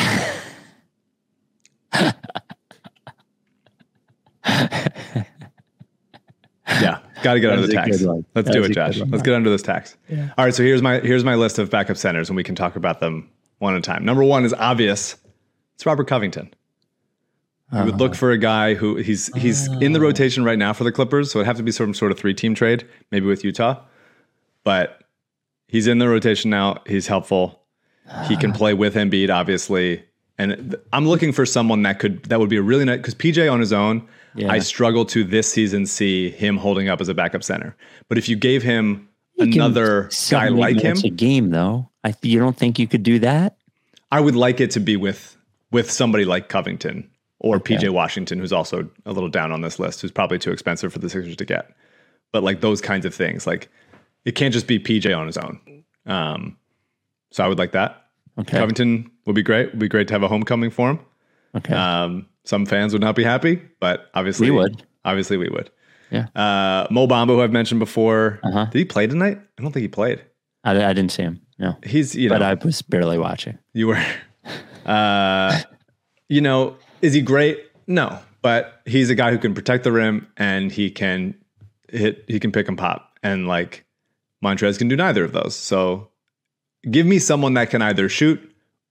yeah, 6.68 6.98
got 7.22 7.34
to 7.34 7.40
get 7.40 7.48
That 7.48 7.54
under 7.54 7.66
the 7.66 7.72
tax. 7.72 8.02
Let's 8.02 8.48
That 8.48 8.52
do 8.52 8.64
it, 8.64 8.72
Josh. 8.72 8.98
Let's 8.98 9.22
get 9.22 9.34
under 9.34 9.48
this 9.48 9.62
tax. 9.62 9.96
All 10.10 10.44
right, 10.44 10.54
so 10.54 10.62
here's 10.62 10.82
my 10.82 11.00
here's 11.00 11.24
my 11.24 11.34
list 11.36 11.58
of 11.58 11.70
backup 11.70 11.96
centers, 11.96 12.28
and 12.28 12.36
we 12.36 12.44
can 12.44 12.54
talk 12.54 12.76
about 12.76 13.00
them 13.00 13.30
one 13.58 13.74
at 13.74 13.78
a 13.78 13.82
time. 13.82 14.04
Number 14.04 14.24
one 14.24 14.44
is 14.44 14.52
obvious. 14.52 15.16
It's 15.76 15.86
Robert 15.86 16.06
Covington. 16.06 16.52
You 17.72 17.84
would 17.84 17.98
look 17.98 18.12
uh. 18.12 18.16
for 18.16 18.30
a 18.30 18.38
guy 18.38 18.74
who 18.74 18.96
he's 18.96 19.34
he's 19.36 19.66
in 19.80 19.92
the 19.92 19.98
oh. 19.98 20.02
rotation 20.02 20.44
right 20.44 20.58
now 20.58 20.72
for 20.72 20.84
the 20.84 20.92
Clippers, 20.92 21.30
so 21.30 21.38
it'd 21.38 21.46
have 21.46 21.56
to 21.56 21.62
be 21.62 21.72
some 21.72 21.94
sort 21.94 22.12
of 22.12 22.18
three 22.18 22.34
team 22.34 22.54
trade, 22.54 22.86
maybe 23.10 23.26
with 23.26 23.44
Utah. 23.44 23.80
But 24.62 25.02
he's 25.68 25.86
in 25.86 25.98
the 25.98 26.08
rotation 26.08 26.50
now. 26.50 26.82
He's 26.86 27.06
helpful. 27.06 27.60
He 28.28 28.36
can 28.36 28.50
ah. 28.50 28.56
play 28.56 28.74
with 28.74 28.94
Embiid, 28.94 29.30
obviously. 29.30 30.04
And 30.36 30.76
I'm 30.92 31.06
looking 31.06 31.32
for 31.32 31.46
someone 31.46 31.82
that 31.82 31.98
could 31.98 32.24
that 32.24 32.38
would 32.38 32.50
be 32.50 32.56
a 32.56 32.62
really 32.62 32.84
nice 32.84 32.98
because 32.98 33.14
PJ 33.14 33.50
on 33.50 33.60
his 33.60 33.72
own, 33.72 34.06
Yeah. 34.34 34.50
I 34.50 34.58
struggle 34.58 35.04
to 35.06 35.24
this 35.24 35.48
season 35.48 35.86
see 35.86 36.30
him 36.30 36.56
holding 36.56 36.88
up 36.88 37.00
as 37.00 37.08
a 37.08 37.14
backup 37.14 37.42
center. 37.42 37.74
But 38.08 38.18
if 38.18 38.28
you 38.28 38.36
gave 38.36 38.62
him 38.62 39.08
He 39.36 39.44
another 39.44 40.10
guy 40.30 40.48
like 40.48 40.80
him, 40.80 40.96
a 41.04 41.10
game 41.10 41.50
though. 41.50 41.88
I 42.02 42.14
you 42.22 42.38
don't 42.38 42.56
think 42.56 42.78
you 42.78 42.86
could 42.86 43.02
do 43.02 43.18
that? 43.20 43.56
I 44.12 44.20
would 44.20 44.36
like 44.36 44.60
it 44.60 44.70
to 44.72 44.80
be 44.80 44.96
with 44.96 45.36
with 45.70 45.90
somebody 45.90 46.24
like 46.24 46.48
Covington 46.48 47.08
or 47.40 47.58
PJ 47.60 47.90
Washington, 47.90 48.38
who's 48.38 48.52
also 48.52 48.88
a 49.06 49.12
little 49.12 49.28
down 49.28 49.52
on 49.52 49.60
this 49.60 49.78
list, 49.78 50.00
who's 50.00 50.10
probably 50.12 50.38
too 50.38 50.50
expensive 50.52 50.92
for 50.92 50.98
the 50.98 51.08
Sixers 51.10 51.36
to 51.36 51.44
get. 51.44 51.70
But 52.32 52.42
like 52.42 52.60
those 52.60 52.80
kinds 52.80 53.04
of 53.06 53.14
things, 53.14 53.46
like 53.46 53.68
it 54.24 54.32
can't 54.32 54.52
just 54.52 54.66
be 54.66 54.78
PJ 54.78 55.16
on 55.16 55.26
his 55.26 55.36
own. 55.36 55.60
Um, 56.06 56.56
so 57.30 57.44
I 57.44 57.48
would 57.48 57.58
like 57.58 57.72
that. 57.72 58.06
Okay. 58.38 58.58
Covington 58.58 59.10
would 59.26 59.34
be 59.36 59.42
great. 59.42 59.70
Would 59.70 59.78
be 59.78 59.88
great 59.88 60.08
to 60.08 60.14
have 60.14 60.22
a 60.22 60.28
homecoming 60.28 60.70
for 60.70 60.90
him. 60.90 61.00
Okay. 61.56 61.74
Um, 61.74 62.26
some 62.44 62.66
fans 62.66 62.92
would 62.92 63.02
not 63.02 63.14
be 63.16 63.24
happy, 63.24 63.62
but 63.80 64.10
obviously 64.14 64.50
We 64.50 64.56
would. 64.56 64.84
Obviously, 65.04 65.36
we 65.36 65.48
would. 65.48 65.70
Yeah. 66.10 66.26
Uh, 66.34 66.86
Mo 66.90 67.06
Bamba, 67.06 67.28
who 67.28 67.40
I've 67.42 67.52
mentioned 67.52 67.78
before, 67.80 68.40
Uh-huh. 68.42 68.64
did 68.66 68.78
he 68.78 68.84
play 68.84 69.06
tonight? 69.06 69.38
I 69.58 69.62
don't 69.62 69.72
think 69.72 69.82
he 69.82 69.88
played. 69.88 70.22
I, 70.64 70.72
I 70.84 70.92
didn't 70.92 71.12
see 71.12 71.22
him. 71.22 71.40
No. 71.58 71.76
He's 71.84 72.14
you 72.16 72.28
know 72.28 72.34
But 72.34 72.42
I 72.42 72.54
was 72.54 72.82
barely 72.82 73.18
watching. 73.18 73.58
you 73.72 73.86
were, 73.88 74.04
uh, 74.86 75.60
you 76.28 76.40
know, 76.40 76.76
is 77.02 77.14
he 77.14 77.20
great? 77.22 77.60
No, 77.86 78.18
but 78.42 78.80
he's 78.86 79.10
a 79.10 79.14
guy 79.14 79.30
who 79.30 79.38
can 79.38 79.54
protect 79.54 79.84
the 79.84 79.92
rim 79.92 80.26
and 80.36 80.70
he 80.72 80.90
can 80.90 81.34
hit. 81.90 82.24
He 82.28 82.40
can 82.40 82.52
pick 82.52 82.68
and 82.68 82.76
pop, 82.78 83.18
and 83.22 83.46
like 83.46 83.84
Montrezl 84.44 84.78
can 84.78 84.88
do 84.88 84.96
neither 84.96 85.24
of 85.24 85.32
those. 85.32 85.54
So 85.54 86.08
give 86.90 87.06
me 87.06 87.18
someone 87.18 87.54
that 87.54 87.70
can 87.70 87.82
either 87.82 88.08
shoot 88.08 88.40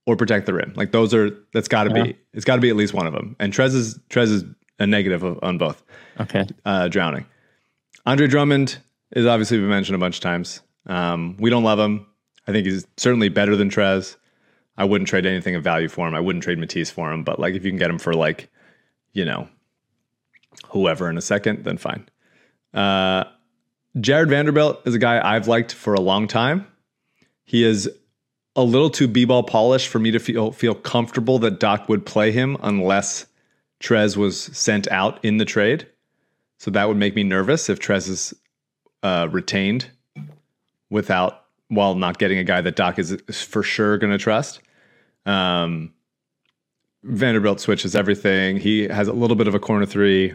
or 0.06 0.16
protect 0.16 0.46
the 0.46 0.54
rim. 0.54 0.72
Like 0.76 0.92
those 0.92 1.12
are 1.14 1.30
that's 1.52 1.68
got 1.68 1.84
to 1.84 1.90
Yeah. 1.94 2.02
be. 2.04 2.16
It's 2.32 2.44
got 2.44 2.56
to 2.56 2.60
be 2.60 2.68
at 2.70 2.76
least 2.76 2.94
one 2.94 3.06
of 3.06 3.12
them. 3.12 3.36
And 3.40 3.52
Trez 3.52 3.74
is 3.74 3.98
Trez 4.10 4.30
is 4.30 4.44
a 4.78 4.86
negative 4.86 5.22
of, 5.22 5.38
on 5.42 5.58
both. 5.58 5.82
Okay. 6.20 6.44
uh, 6.64 6.88
drowning. 6.88 7.26
Andre 8.06 8.26
Drummond 8.26 8.78
is 9.12 9.24
obviously 9.26 9.58
been 9.58 9.68
mentioned 9.68 9.96
a 9.96 9.98
bunch 9.98 10.16
of 10.16 10.20
times. 10.20 10.60
Um, 10.86 11.36
we 11.38 11.48
don't 11.50 11.64
love 11.64 11.78
him. 11.78 12.06
I 12.46 12.52
think 12.52 12.66
he's 12.66 12.86
certainly 12.96 13.28
better 13.30 13.56
than 13.56 13.70
Trez. 13.70 14.16
I 14.76 14.84
wouldn't 14.84 15.08
trade 15.08 15.26
anything 15.26 15.54
of 15.54 15.62
value 15.62 15.88
for 15.88 16.06
him. 16.08 16.14
I 16.14 16.20
wouldn't 16.20 16.42
trade 16.42 16.58
Matisse 16.58 16.90
for 16.90 17.12
him, 17.12 17.24
but 17.24 17.38
like 17.38 17.54
if 17.54 17.64
you 17.64 17.70
can 17.70 17.78
get 17.78 17.90
him 17.90 17.98
for 17.98 18.14
like, 18.14 18.50
you 19.12 19.24
know, 19.24 19.48
whoever 20.68 21.08
in 21.08 21.16
a 21.16 21.22
second, 21.22 21.64
then 21.64 21.78
fine. 21.78 22.08
Uh, 22.72 23.24
Jarred 24.00 24.28
Vanderbilt 24.28 24.82
is 24.86 24.94
a 24.94 24.98
guy 24.98 25.20
I've 25.24 25.46
liked 25.46 25.72
for 25.72 25.94
a 25.94 26.00
long 26.00 26.26
time. 26.26 26.66
He 27.44 27.62
is 27.62 27.88
a 28.56 28.62
little 28.62 28.90
too 28.90 29.06
b-ball 29.06 29.44
polished 29.44 29.88
for 29.88 29.98
me 29.98 30.10
to 30.10 30.18
feel 30.18 30.52
feel 30.52 30.74
comfortable 30.74 31.38
that 31.40 31.60
Doc 31.60 31.88
would 31.88 32.06
play 32.06 32.32
him 32.32 32.56
unless 32.62 33.26
Trez 33.80 34.16
was 34.16 34.40
sent 34.40 34.88
out 34.90 35.24
in 35.24 35.36
the 35.36 35.44
trade. 35.44 35.86
So 36.58 36.70
that 36.70 36.88
would 36.88 36.96
make 36.96 37.14
me 37.14 37.22
nervous 37.22 37.68
if 37.68 37.78
Trez 37.78 38.08
is 38.08 38.34
uh, 39.02 39.28
retained 39.30 39.90
without 40.90 41.43
while 41.68 41.94
not 41.94 42.18
getting 42.18 42.38
a 42.38 42.44
guy 42.44 42.60
that 42.60 42.76
Doc 42.76 42.98
is 42.98 43.16
for 43.30 43.62
sure 43.62 43.98
going 43.98 44.12
to 44.12 44.18
trust. 44.18 44.60
Um, 45.26 45.92
Vanderbilt 47.02 47.60
switches 47.60 47.94
everything. 47.94 48.56
He 48.56 48.88
has 48.88 49.08
a 49.08 49.12
little 49.12 49.36
bit 49.36 49.48
of 49.48 49.54
a 49.54 49.58
corner 49.58 49.86
three. 49.86 50.34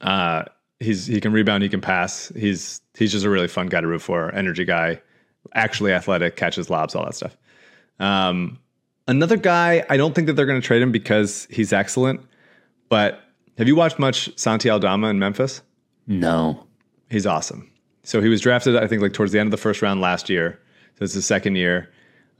Uh, 0.00 0.44
he's 0.78 1.06
he 1.06 1.20
can 1.20 1.32
rebound, 1.32 1.62
he 1.62 1.68
can 1.68 1.80
pass. 1.80 2.32
He's 2.36 2.80
he's 2.94 3.12
just 3.12 3.24
a 3.24 3.30
really 3.30 3.48
fun 3.48 3.66
guy 3.66 3.80
to 3.80 3.86
root 3.86 4.02
for. 4.02 4.34
Energy 4.34 4.64
guy, 4.64 5.00
actually 5.54 5.92
athletic, 5.92 6.36
catches 6.36 6.70
lobs, 6.70 6.94
all 6.94 7.04
that 7.04 7.14
stuff. 7.14 7.36
Um, 7.98 8.58
another 9.06 9.36
guy, 9.36 9.84
I 9.90 9.96
don't 9.96 10.14
think 10.14 10.26
that 10.26 10.34
they're 10.34 10.46
going 10.46 10.60
to 10.60 10.66
trade 10.66 10.82
him 10.82 10.92
because 10.92 11.46
he's 11.50 11.72
excellent. 11.72 12.20
But 12.88 13.20
have 13.58 13.68
you 13.68 13.76
watched 13.76 13.98
much 13.98 14.30
Santi 14.38 14.70
Aldama 14.70 15.08
in 15.08 15.18
Memphis? 15.18 15.62
No. 16.06 16.66
He's 17.10 17.26
awesome. 17.26 17.70
So 18.10 18.20
he 18.20 18.28
was 18.28 18.40
drafted, 18.40 18.74
I 18.74 18.88
think, 18.88 19.02
like 19.02 19.12
towards 19.12 19.30
the 19.30 19.38
end 19.38 19.46
of 19.46 19.52
the 19.52 19.56
first 19.56 19.82
round 19.82 20.00
last 20.00 20.28
year. 20.28 20.58
So 20.98 21.04
it's 21.04 21.14
his 21.14 21.24
second 21.24 21.54
year. 21.54 21.88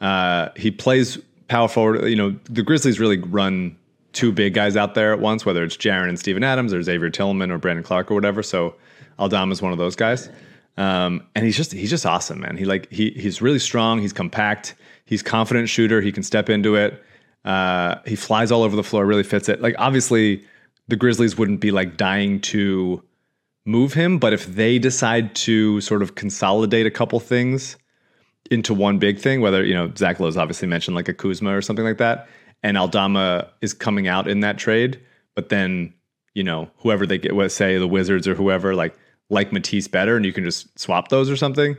Uh, 0.01 0.49
he 0.57 0.73
plays 0.73 1.17
power 1.47 1.69
forward. 1.69 2.09
You 2.09 2.17
know, 2.17 2.37
the 2.51 2.65
Grizzlies 2.65 2.99
really 2.99 3.19
run 3.19 3.77
two 4.13 4.33
big 4.33 4.53
guys 4.53 4.77
out 4.77 4.97
there 4.97 5.13
at 5.13 5.21
once, 5.21 5.47
whether 5.47 5.63
it's 5.63 5.77
Jaren 5.77 6.09
and 6.09 6.19
Steven 6.19 6.43
Adams 6.43 6.75
or 6.75 6.83
Xavier 6.83 7.09
Tillman 7.09 7.53
or 7.53 7.59
Brandon 7.59 7.85
Clarke 7.85 8.11
or 8.11 8.17
whatever. 8.17 8.43
So 8.43 8.75
Aldama's 9.21 9.63
one 9.63 9.71
of 9.71 9.79
those 9.79 9.95
guys. 9.95 10.29
Um, 10.77 11.25
and 11.37 11.45
he's 11.45 11.57
just 11.57 11.71
he's 11.71 11.91
just 11.91 12.05
awesome, 12.05 12.41
man. 12.41 12.57
He 12.57 12.65
like 12.65 12.91
he 12.91 13.11
he's 13.11 13.41
really 13.41 13.61
strong. 13.61 14.01
He's 14.01 14.13
compact. 14.13 14.75
He's 15.05 15.23
confident 15.23 15.69
shooter. 15.69 16.01
He 16.01 16.11
can 16.11 16.25
step 16.25 16.51
into 16.51 16.75
it. 16.75 17.01
Uh, 17.45 17.95
he 18.07 18.17
flies 18.17 18.51
all 18.51 18.65
over 18.65 18.75
the 18.75 18.83
floor. 18.83 19.07
Really 19.07 19.23
fits 19.23 19.49
it. 19.49 19.63
Like 19.63 19.77
obviously, 19.79 20.45
the 20.89 20.97
Grizzlies 20.97 21.39
wouldn't 21.39 21.61
be 21.61 21.71
like 21.71 21.97
dying 21.97 22.41
to 22.41 23.05
move 23.71 23.95
him, 23.95 24.19
but 24.19 24.33
if 24.33 24.47
they 24.47 24.79
decide 24.79 25.35
to 25.35 25.81
sort 25.81 26.03
of 26.03 26.15
consolidate 26.15 26.87
a 26.87 26.91
couple 26.91 27.21
things 27.21 27.77
into 28.51 28.75
one 28.75 28.99
big 28.99 29.19
thing, 29.19 29.41
whether 29.41 29.65
you 29.65 29.75
know 29.75 29.93
Zach 29.97 30.19
Lowe's 30.21 30.37
obviously 30.37 30.69
mentioned 30.69 30.95
like 30.95 31.09
a 31.09 31.15
Kuzma 31.15 31.57
or 31.57 31.63
something 31.63 31.85
like 31.85 31.99
that, 31.99 32.29
and 32.63 32.77
Aldama 32.77 33.49
is 33.61 33.73
coming 33.73 34.09
out 34.09 34.29
in 34.29 34.41
that 34.41 34.59
trade, 34.59 35.01
but 35.35 35.49
then 35.49 35.95
you 36.35 36.43
know 36.43 36.71
whoever 36.79 37.07
they 37.07 37.19
get, 37.19 37.35
let's 37.35 37.55
say 37.55 37.79
the 37.79 37.89
Wizards 37.89 38.27
or 38.27 38.35
whoever 38.35 38.75
like 38.75 38.97
like 39.31 39.53
Matisse 39.53 39.89
better, 39.89 40.17
and 40.17 40.27
you 40.27 40.33
can 40.33 40.45
just 40.45 40.79
swap 40.79 41.09
those 41.09 41.31
or 41.31 41.37
something, 41.37 41.77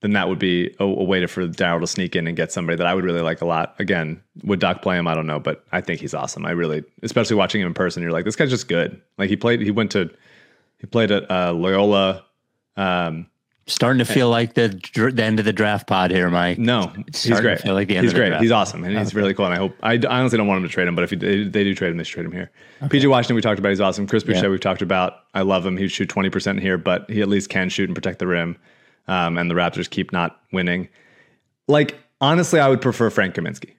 then 0.00 0.12
that 0.12 0.28
would 0.28 0.38
be 0.38 0.74
a, 0.78 0.84
a 0.84 1.04
way 1.04 1.20
to 1.20 1.28
for 1.28 1.46
Daryl 1.46 1.80
to 1.80 1.86
sneak 1.86 2.16
in 2.16 2.26
and 2.26 2.36
get 2.36 2.52
somebody 2.52 2.76
that 2.76 2.86
I 2.86 2.94
would 2.94 3.04
really 3.04 3.20
like 3.20 3.40
a 3.42 3.46
lot. 3.46 3.74
Again, 3.78 4.22
would 4.44 4.60
Doc 4.60 4.82
play 4.82 4.96
him? 4.96 5.08
I 5.08 5.14
don't 5.14 5.26
know, 5.26 5.40
but 5.40 5.64
I 5.72 5.80
think 5.80 6.00
he's 6.00 6.14
awesome. 6.14 6.46
I 6.46 6.52
really, 6.52 6.84
especially 7.02 7.36
watching 7.36 7.60
him 7.60 7.66
in 7.66 7.74
person, 7.74 8.02
you're 8.02 8.12
like, 8.12 8.24
this 8.24 8.36
guy's 8.36 8.50
just 8.50 8.68
good. 8.68 9.00
Like 9.18 9.28
he 9.28 9.36
played, 9.36 9.60
he 9.60 9.70
went 9.70 9.90
to, 9.92 10.10
he 10.78 10.86
played 10.86 11.10
at 11.10 11.30
uh, 11.30 11.52
Loyola. 11.52 12.24
Um, 12.76 13.26
Starting 13.66 13.98
to 13.98 14.06
feel 14.06 14.30
like 14.30 14.54
the 14.54 14.68
the 15.12 15.22
end 15.22 15.38
of 15.38 15.44
the 15.44 15.52
draft 15.52 15.86
pod 15.86 16.10
here, 16.10 16.30
Mike. 16.30 16.56
no, 16.58 16.90
It's 17.06 17.22
he's 17.22 17.38
great. 17.38 17.60
feel 17.60 17.74
like 17.74 17.86
the 17.88 17.96
end 17.98 18.04
he's 18.04 18.12
of 18.12 18.14
the 18.14 18.20
great. 18.20 18.28
draft. 18.30 18.42
He's 18.42 18.50
awesome, 18.50 18.82
and 18.82 18.96
he's 18.96 19.14
really 19.14 19.34
cool. 19.34 19.44
And 19.44 19.52
I 19.52 19.58
hope 19.58 19.74
I, 19.82 19.92
I 20.08 20.20
honestly 20.20 20.38
don't 20.38 20.46
want 20.46 20.62
him 20.62 20.68
to 20.68 20.72
trade 20.72 20.88
him, 20.88 20.94
but 20.94 21.04
if 21.04 21.10
he, 21.10 21.16
they, 21.16 21.42
they 21.44 21.64
do 21.64 21.74
trade 21.74 21.90
him, 21.90 21.98
they 21.98 22.04
should 22.04 22.14
trade 22.14 22.24
him 22.24 22.32
here. 22.32 22.50
PJ 22.84 23.06
Washington, 23.10 23.36
we 23.36 23.42
talked 23.42 23.58
about, 23.58 23.68
he's 23.68 23.80
awesome. 23.82 24.06
Chris 24.06 24.22
Boucher, 24.24 24.44
Yeah. 24.44 24.48
we've 24.48 24.58
talked 24.60 24.80
about. 24.80 25.16
I 25.34 25.42
love 25.42 25.66
him. 25.66 25.76
He'd 25.76 25.88
shoot 25.88 26.08
twenty 26.08 26.30
percent 26.30 26.60
here, 26.60 26.78
but 26.78 27.10
he 27.10 27.20
at 27.20 27.28
least 27.28 27.50
can 27.50 27.68
shoot 27.68 27.90
and 27.90 27.94
protect 27.94 28.20
the 28.20 28.26
rim. 28.26 28.56
Um, 29.06 29.36
and 29.36 29.50
the 29.50 29.54
Raptors 29.54 29.90
keep 29.90 30.12
not 30.12 30.40
winning. 30.50 30.88
Like 31.66 31.98
honestly, 32.22 32.60
I 32.60 32.68
would 32.70 32.80
prefer 32.80 33.10
Frank 33.10 33.34
Kaminsky. 33.34 33.74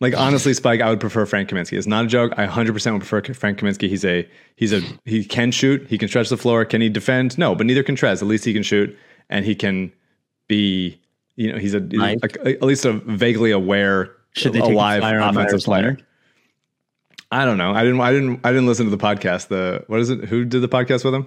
Like 0.00 0.14
honestly, 0.16 0.52
Spike, 0.52 0.82
I 0.82 0.90
would 0.90 1.00
prefer 1.00 1.24
Frank 1.24 1.48
Kaminsky. 1.48 1.78
It's 1.78 1.86
not 1.86 2.04
a 2.04 2.08
joke. 2.08 2.34
I 2.36 2.46
100% 2.46 2.92
would 2.92 3.00
prefer 3.00 3.32
Frank 3.32 3.58
Kaminsky. 3.58 3.88
He's 3.88 4.04
a 4.04 4.28
he's 4.56 4.72
a 4.72 4.82
he 5.06 5.24
can 5.24 5.50
shoot. 5.50 5.86
He 5.88 5.96
can 5.96 6.08
stretch 6.08 6.28
the 6.28 6.36
floor. 6.36 6.66
Can 6.66 6.82
he 6.82 6.90
defend? 6.90 7.38
No, 7.38 7.54
but 7.54 7.66
neither 7.66 7.82
can 7.82 7.96
Trez. 7.96 8.20
At 8.20 8.28
least 8.28 8.44
he 8.44 8.52
can 8.52 8.62
shoot, 8.62 8.96
and 9.30 9.44
he 9.44 9.54
can 9.54 9.92
be. 10.48 11.00
You 11.36 11.52
know, 11.52 11.58
he's 11.58 11.74
a, 11.74 11.80
Mike? 11.80 12.18
a- 12.44 12.48
at 12.48 12.62
least 12.62 12.84
a 12.86 12.92
vaguely 12.94 13.50
aware, 13.50 14.10
Should 14.32 14.54
they 14.54 14.60
alive 14.60 15.02
a 15.02 15.28
offensive 15.28 15.60
player. 15.60 15.98
I 17.30 17.44
don't 17.44 17.58
know. 17.58 17.72
I 17.72 17.82
didn't. 17.82 18.00
I 18.00 18.12
didn't. 18.12 18.40
I 18.44 18.50
didn't 18.50 18.66
listen 18.66 18.84
to 18.86 18.90
the 18.90 19.02
podcast. 19.02 19.48
The 19.48 19.84
what 19.86 20.00
is 20.00 20.10
it? 20.10 20.24
Who 20.26 20.44
did 20.44 20.60
the 20.60 20.68
podcast 20.68 21.04
with 21.04 21.14
him? 21.14 21.26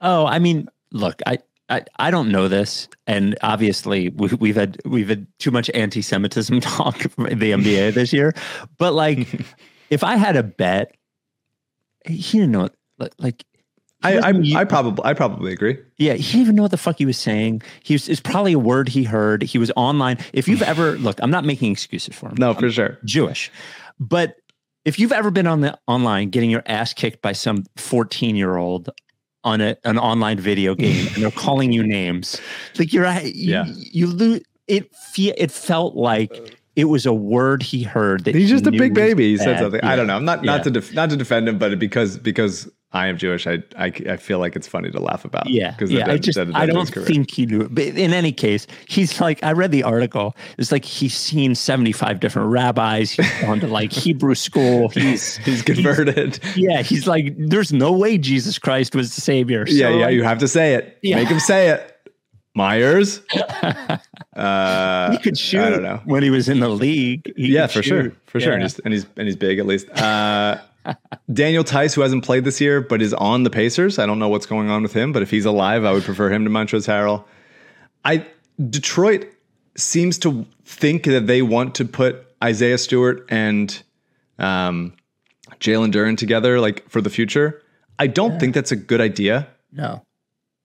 Oh, 0.00 0.26
I 0.26 0.38
mean, 0.38 0.68
look, 0.92 1.20
I, 1.26 1.38
I, 1.70 1.84
I 1.96 2.10
don't 2.10 2.30
know 2.30 2.48
this, 2.48 2.88
and 3.06 3.38
obviously 3.42 4.08
we, 4.10 4.28
we've 4.40 4.56
had 4.56 4.78
we've 4.84 5.08
had 5.08 5.26
too 5.38 5.50
much 5.52 5.70
anti-Semitism 5.72 6.60
talk 6.60 7.04
in 7.18 7.38
the 7.38 7.52
NBA 7.52 7.94
this 7.94 8.12
year. 8.12 8.34
But 8.76 8.92
like, 8.92 9.28
if 9.90 10.02
I 10.04 10.16
had 10.16 10.36
a 10.36 10.42
bet, 10.42 10.94
he 12.06 12.38
didn't 12.38 12.52
know. 12.52 12.68
Like, 12.98 13.12
like 13.18 13.44
I 14.02 14.18
I, 14.18 14.32
doesn't- 14.32 14.56
I 14.56 14.64
probably 14.64 15.04
I 15.04 15.14
probably 15.14 15.52
agree. 15.52 15.78
yeah, 15.98 16.14
he 16.14 16.22
didn't 16.32 16.40
even 16.42 16.56
know 16.56 16.62
what 16.62 16.70
the 16.70 16.76
fuck 16.76 16.98
he 16.98 17.06
was 17.06 17.18
saying. 17.18 17.62
He 17.82 17.94
was 17.94 18.08
it's 18.08 18.20
probably 18.20 18.52
a 18.54 18.58
word 18.58 18.88
he 18.88 19.04
heard. 19.04 19.42
He 19.42 19.58
was 19.58 19.70
online. 19.76 20.18
If 20.32 20.48
you've 20.48 20.62
ever 20.62 20.92
look, 20.98 21.18
I'm 21.22 21.30
not 21.30 21.44
making 21.44 21.72
excuses 21.72 22.14
for 22.14 22.28
him. 22.30 22.34
No, 22.38 22.52
for 22.54 22.70
sure. 22.70 22.98
Jewish. 23.04 23.50
But 23.98 24.36
if 24.84 24.98
you've 24.98 25.12
ever 25.12 25.30
been 25.30 25.46
on 25.46 25.60
the 25.60 25.78
online 25.86 26.30
getting 26.30 26.50
your 26.50 26.62
ass 26.66 26.94
kicked 26.94 27.20
by 27.22 27.32
some 27.32 27.64
14 27.76 28.34
year 28.36 28.56
old 28.56 28.90
on 29.44 29.60
a, 29.60 29.76
an 29.84 29.98
online 29.98 30.38
video 30.38 30.74
game 30.74 31.06
and 31.14 31.22
they're 31.22 31.30
calling 31.46 31.72
you 31.72 31.82
names, 31.82 32.40
like 32.78 32.92
you're 32.92 33.06
you, 33.20 33.52
Yeah. 33.52 33.64
you 33.68 34.06
lose 34.06 34.42
it. 34.68 34.94
Fe- 34.94 35.34
it 35.36 35.50
felt 35.50 35.96
like 35.96 36.56
it 36.76 36.84
was 36.84 37.04
a 37.06 37.12
word 37.12 37.62
he 37.62 37.82
heard 37.82 38.24
that 38.24 38.34
He's 38.34 38.48
he 38.48 38.54
just 38.54 38.66
a 38.66 38.70
big 38.72 38.94
baby. 38.94 39.30
He 39.30 39.36
said 39.36 39.58
something. 39.58 39.80
I 39.82 39.96
don't 39.96 40.06
know. 40.06 40.16
I'm 40.16 40.24
not 40.24 40.44
Yeah. 40.44 40.56
not 40.56 40.64
to 40.64 40.70
def, 40.70 40.92
not 40.94 41.10
to 41.10 41.16
defend 41.16 41.48
him, 41.48 41.58
but 41.58 41.78
because 41.78 42.18
because 42.18 42.68
I 42.92 43.06
am 43.06 43.18
Jewish, 43.18 43.46
I 43.46 43.62
I, 43.76 43.86
I 44.08 44.16
feel 44.16 44.40
like 44.40 44.56
it's 44.56 44.66
funny 44.66 44.90
to 44.90 45.00
laugh 45.00 45.24
about. 45.24 45.48
Yeah, 45.48 45.70
because 45.70 45.92
yeah. 45.92 46.10
I 46.10 46.18
just 46.18 46.38
I 46.38 46.66
don't 46.66 46.86
think 46.86 47.30
he 47.30 47.46
knew 47.46 47.60
it. 47.60 47.74
But 47.74 47.84
in 47.84 48.12
any 48.12 48.32
case, 48.32 48.66
he's 48.88 49.20
like 49.20 49.42
I 49.44 49.52
read 49.52 49.70
the 49.70 49.84
article. 49.84 50.36
It's 50.58 50.72
like 50.72 50.84
he's 50.84 51.16
seen 51.16 51.54
seventy 51.54 51.92
five 51.92 52.18
different 52.18 52.50
rabbis. 52.50 53.12
He's 53.12 53.40
gone 53.42 53.60
to 53.60 53.68
like 53.68 53.92
Hebrew 54.00 54.34
school. 54.34 54.88
He's 55.00 55.36
he's 55.38 55.62
converted. 55.62 56.40
yeah. 56.56 56.82
He's 56.82 57.06
like 57.06 57.34
there's 57.38 57.72
no 57.72 57.92
way 57.92 58.18
Jesus 58.18 58.58
Christ 58.58 58.94
was 58.94 59.14
the 59.14 59.20
savior. 59.20 59.66
So, 59.66 59.72
yeah, 59.72 59.90
yeah. 59.90 60.08
You 60.08 60.24
have 60.24 60.38
to 60.38 60.48
say 60.48 60.74
it. 60.74 60.98
Yeah. 61.02 61.16
Make 61.16 61.28
him 61.28 61.40
say 61.40 61.68
it. 61.68 61.96
Meyers. 62.54 63.22
uh, 64.36 65.12
he 65.12 65.18
could 65.18 65.38
shoot 65.38 65.60
I 65.60 65.70
don't 65.70 65.82
know. 65.82 66.00
when 66.04 66.22
he 66.22 66.30
was 66.30 66.48
in 66.48 66.60
the 66.60 66.68
league. 66.68 67.32
He 67.36 67.54
yeah, 67.54 67.68
for 67.68 67.82
sure, 67.82 68.02
shoot. 68.04 68.16
for 68.26 68.40
sure. 68.40 68.54
And 68.54 68.62
he's 68.62 68.78
and 68.80 68.92
he's 68.92 69.06
and 69.16 69.26
he's 69.26 69.36
big 69.36 69.58
at 69.58 69.66
least. 69.66 69.88
Uh, 69.90 70.58
Daniel 71.32 71.64
Theis, 71.64 71.94
who 71.94 72.00
hasn't 72.00 72.24
played 72.24 72.44
this 72.44 72.60
year 72.60 72.80
but 72.80 73.02
is 73.02 73.14
on 73.14 73.44
the 73.44 73.50
Pacers. 73.50 73.98
I 73.98 74.06
don't 74.06 74.18
know 74.18 74.28
what's 74.28 74.46
going 74.46 74.70
on 74.70 74.82
with 74.82 74.92
him, 74.92 75.12
but 75.12 75.22
if 75.22 75.30
he's 75.30 75.44
alive, 75.44 75.84
I 75.84 75.92
would 75.92 76.04
prefer 76.04 76.30
him 76.30 76.44
to 76.44 76.50
Montrezl 76.50 76.86
Harrell. 76.88 77.24
I 78.04 78.26
Detroit 78.68 79.26
seems 79.76 80.18
to 80.18 80.46
think 80.64 81.04
that 81.04 81.26
they 81.26 81.42
want 81.42 81.74
to 81.76 81.84
put 81.84 82.26
Isaiah 82.42 82.78
Stewart 82.78 83.26
and 83.28 83.82
um, 84.38 84.94
Jalen 85.60 85.92
Duren 85.92 86.16
together, 86.16 86.60
like 86.60 86.88
for 86.88 87.00
the 87.00 87.10
future. 87.10 87.62
I 87.98 88.06
don't 88.06 88.40
think 88.40 88.54
that's 88.54 88.72
a 88.72 88.76
good 88.76 89.00
idea. 89.00 89.48
No. 89.72 90.02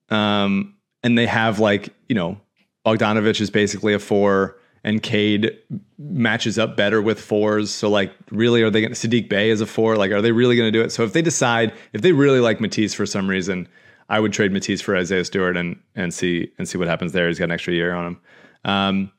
Um, 0.08 0.74
and 1.02 1.18
they 1.18 1.26
have 1.26 1.58
like 1.58 1.90
you 2.08 2.14
know 2.14 2.40
Bogdanovich 2.86 3.40
is 3.40 3.50
basically 3.50 3.94
a 3.94 3.98
four, 3.98 4.56
and 4.86 5.02
Cade 5.02 5.50
matches 5.98 6.58
up 6.60 6.76
better 6.76 7.02
with 7.02 7.20
fours. 7.20 7.72
So 7.72 7.90
like, 7.90 8.14
really, 8.30 8.62
are 8.62 8.70
they 8.70 8.80
going 8.80 8.94
to 8.94 9.08
Saddiq 9.08 9.28
Bey 9.28 9.50
as 9.50 9.60
a 9.60 9.66
four? 9.66 9.96
Like, 9.96 10.12
are 10.12 10.22
they 10.22 10.30
really 10.30 10.54
going 10.56 10.68
to 10.68 10.78
do 10.78 10.82
it? 10.82 10.92
So 10.92 11.02
if 11.02 11.12
they 11.12 11.22
decide, 11.22 11.72
if 11.92 12.02
they 12.02 12.12
really 12.12 12.38
like 12.38 12.60
Matisse 12.60 12.94
for 12.94 13.04
some 13.04 13.28
reason, 13.28 13.68
I 14.08 14.20
would 14.20 14.32
trade 14.32 14.52
Matisse 14.52 14.80
for 14.80 14.96
Isaiah 14.96 15.24
Stewart 15.24 15.56
and 15.56 15.76
and 15.96 16.14
see 16.14 16.52
and 16.56 16.68
see 16.68 16.78
what 16.78 16.86
happens 16.86 17.12
there. 17.12 17.26
He's 17.26 17.38
got 17.40 17.46
an 17.46 17.50
extra 17.50 17.74
year 17.74 17.92
on 17.92 18.06
him. 18.06 18.20
Um, 18.64 19.12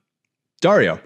Dario, 0.62 1.02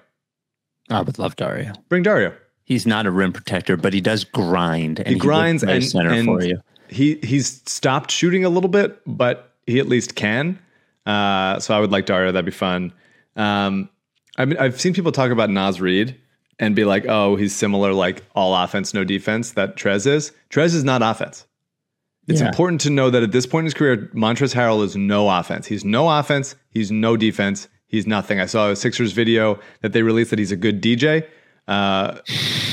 I 0.92 1.02
would 1.02 1.18
love 1.18 1.36
Dario. 1.36 1.74
bring 1.90 2.04
Dario. 2.04 2.34
He's 2.64 2.86
not 2.86 3.08
a 3.08 3.12
rim 3.12 3.34
protector, 3.34 3.76
but 3.76 3.94
he 3.94 4.00
does 4.00 4.24
grind. 4.24 5.00
And 5.00 5.08
He 5.08 5.16
looks 5.16 5.26
grinds 5.26 5.64
and, 5.64 5.84
center 5.84 6.12
and 6.12 6.26
for 6.26 6.44
you. 6.44 6.62
he 6.88 7.16
he's 7.24 7.62
stopped 7.70 8.12
shooting 8.12 8.46
a 8.46 8.50
little 8.50 8.70
bit, 8.70 9.00
but 9.08 9.56
he 9.66 9.80
at 9.80 9.90
least 9.90 10.14
can. 10.16 10.60
Uh, 11.08 11.60
so 11.60 11.76
I 11.76 11.80
would 11.80 11.92
like 11.92 12.06
Dario. 12.06 12.32
That'd 12.32 12.46
be 12.46 12.52
fun. 12.52 12.94
Um, 13.36 13.90
I 14.42 14.46
mean, 14.46 14.58
I've 14.58 14.80
seen 14.80 14.94
people 14.94 15.12
talk 15.12 15.32
about 15.32 15.50
Naz 15.50 15.80
Reid 15.80 16.16
and 16.60 16.76
be 16.76 16.84
like, 16.86 17.06
"Oh, 17.08 17.36
he's 17.36 17.56
similar, 17.56 17.94
like 17.94 18.24
all 18.36 18.56
offense, 18.56 18.94
no 18.94 19.04
defense." 19.04 19.52
That 19.52 19.76
Trez 19.78 20.08
is. 20.08 20.32
Trez 20.50 20.74
is 20.76 20.84
not 20.84 21.02
offense. 21.02 21.46
It's 22.28 22.42
Yeah. 22.42 22.48
important 22.48 22.82
to 22.82 22.90
know 22.90 23.10
that 23.10 23.24
at 23.24 23.32
this 23.32 23.46
point 23.46 23.64
in 23.64 23.66
his 23.66 23.74
career, 23.74 24.10
Montrezl 24.14 24.54
Harrell 24.56 24.84
is 24.84 24.96
no 24.96 25.30
offense. 25.30 25.68
He's 25.68 25.84
no 25.84 26.10
offense. 26.10 26.56
He's 26.70 26.92
no 26.92 27.18
defense. 27.18 27.68
He's 27.88 28.08
nothing. 28.08 28.40
I 28.40 28.46
saw 28.46 28.70
a 28.70 28.76
Sixers 28.76 29.12
video 29.12 29.60
that 29.82 29.92
they 29.94 30.02
released 30.02 30.30
that 30.30 30.40
he's 30.40 30.52
a 30.52 30.56
good 30.56 30.82
DJ. 30.82 31.24
Uh, 31.68 32.18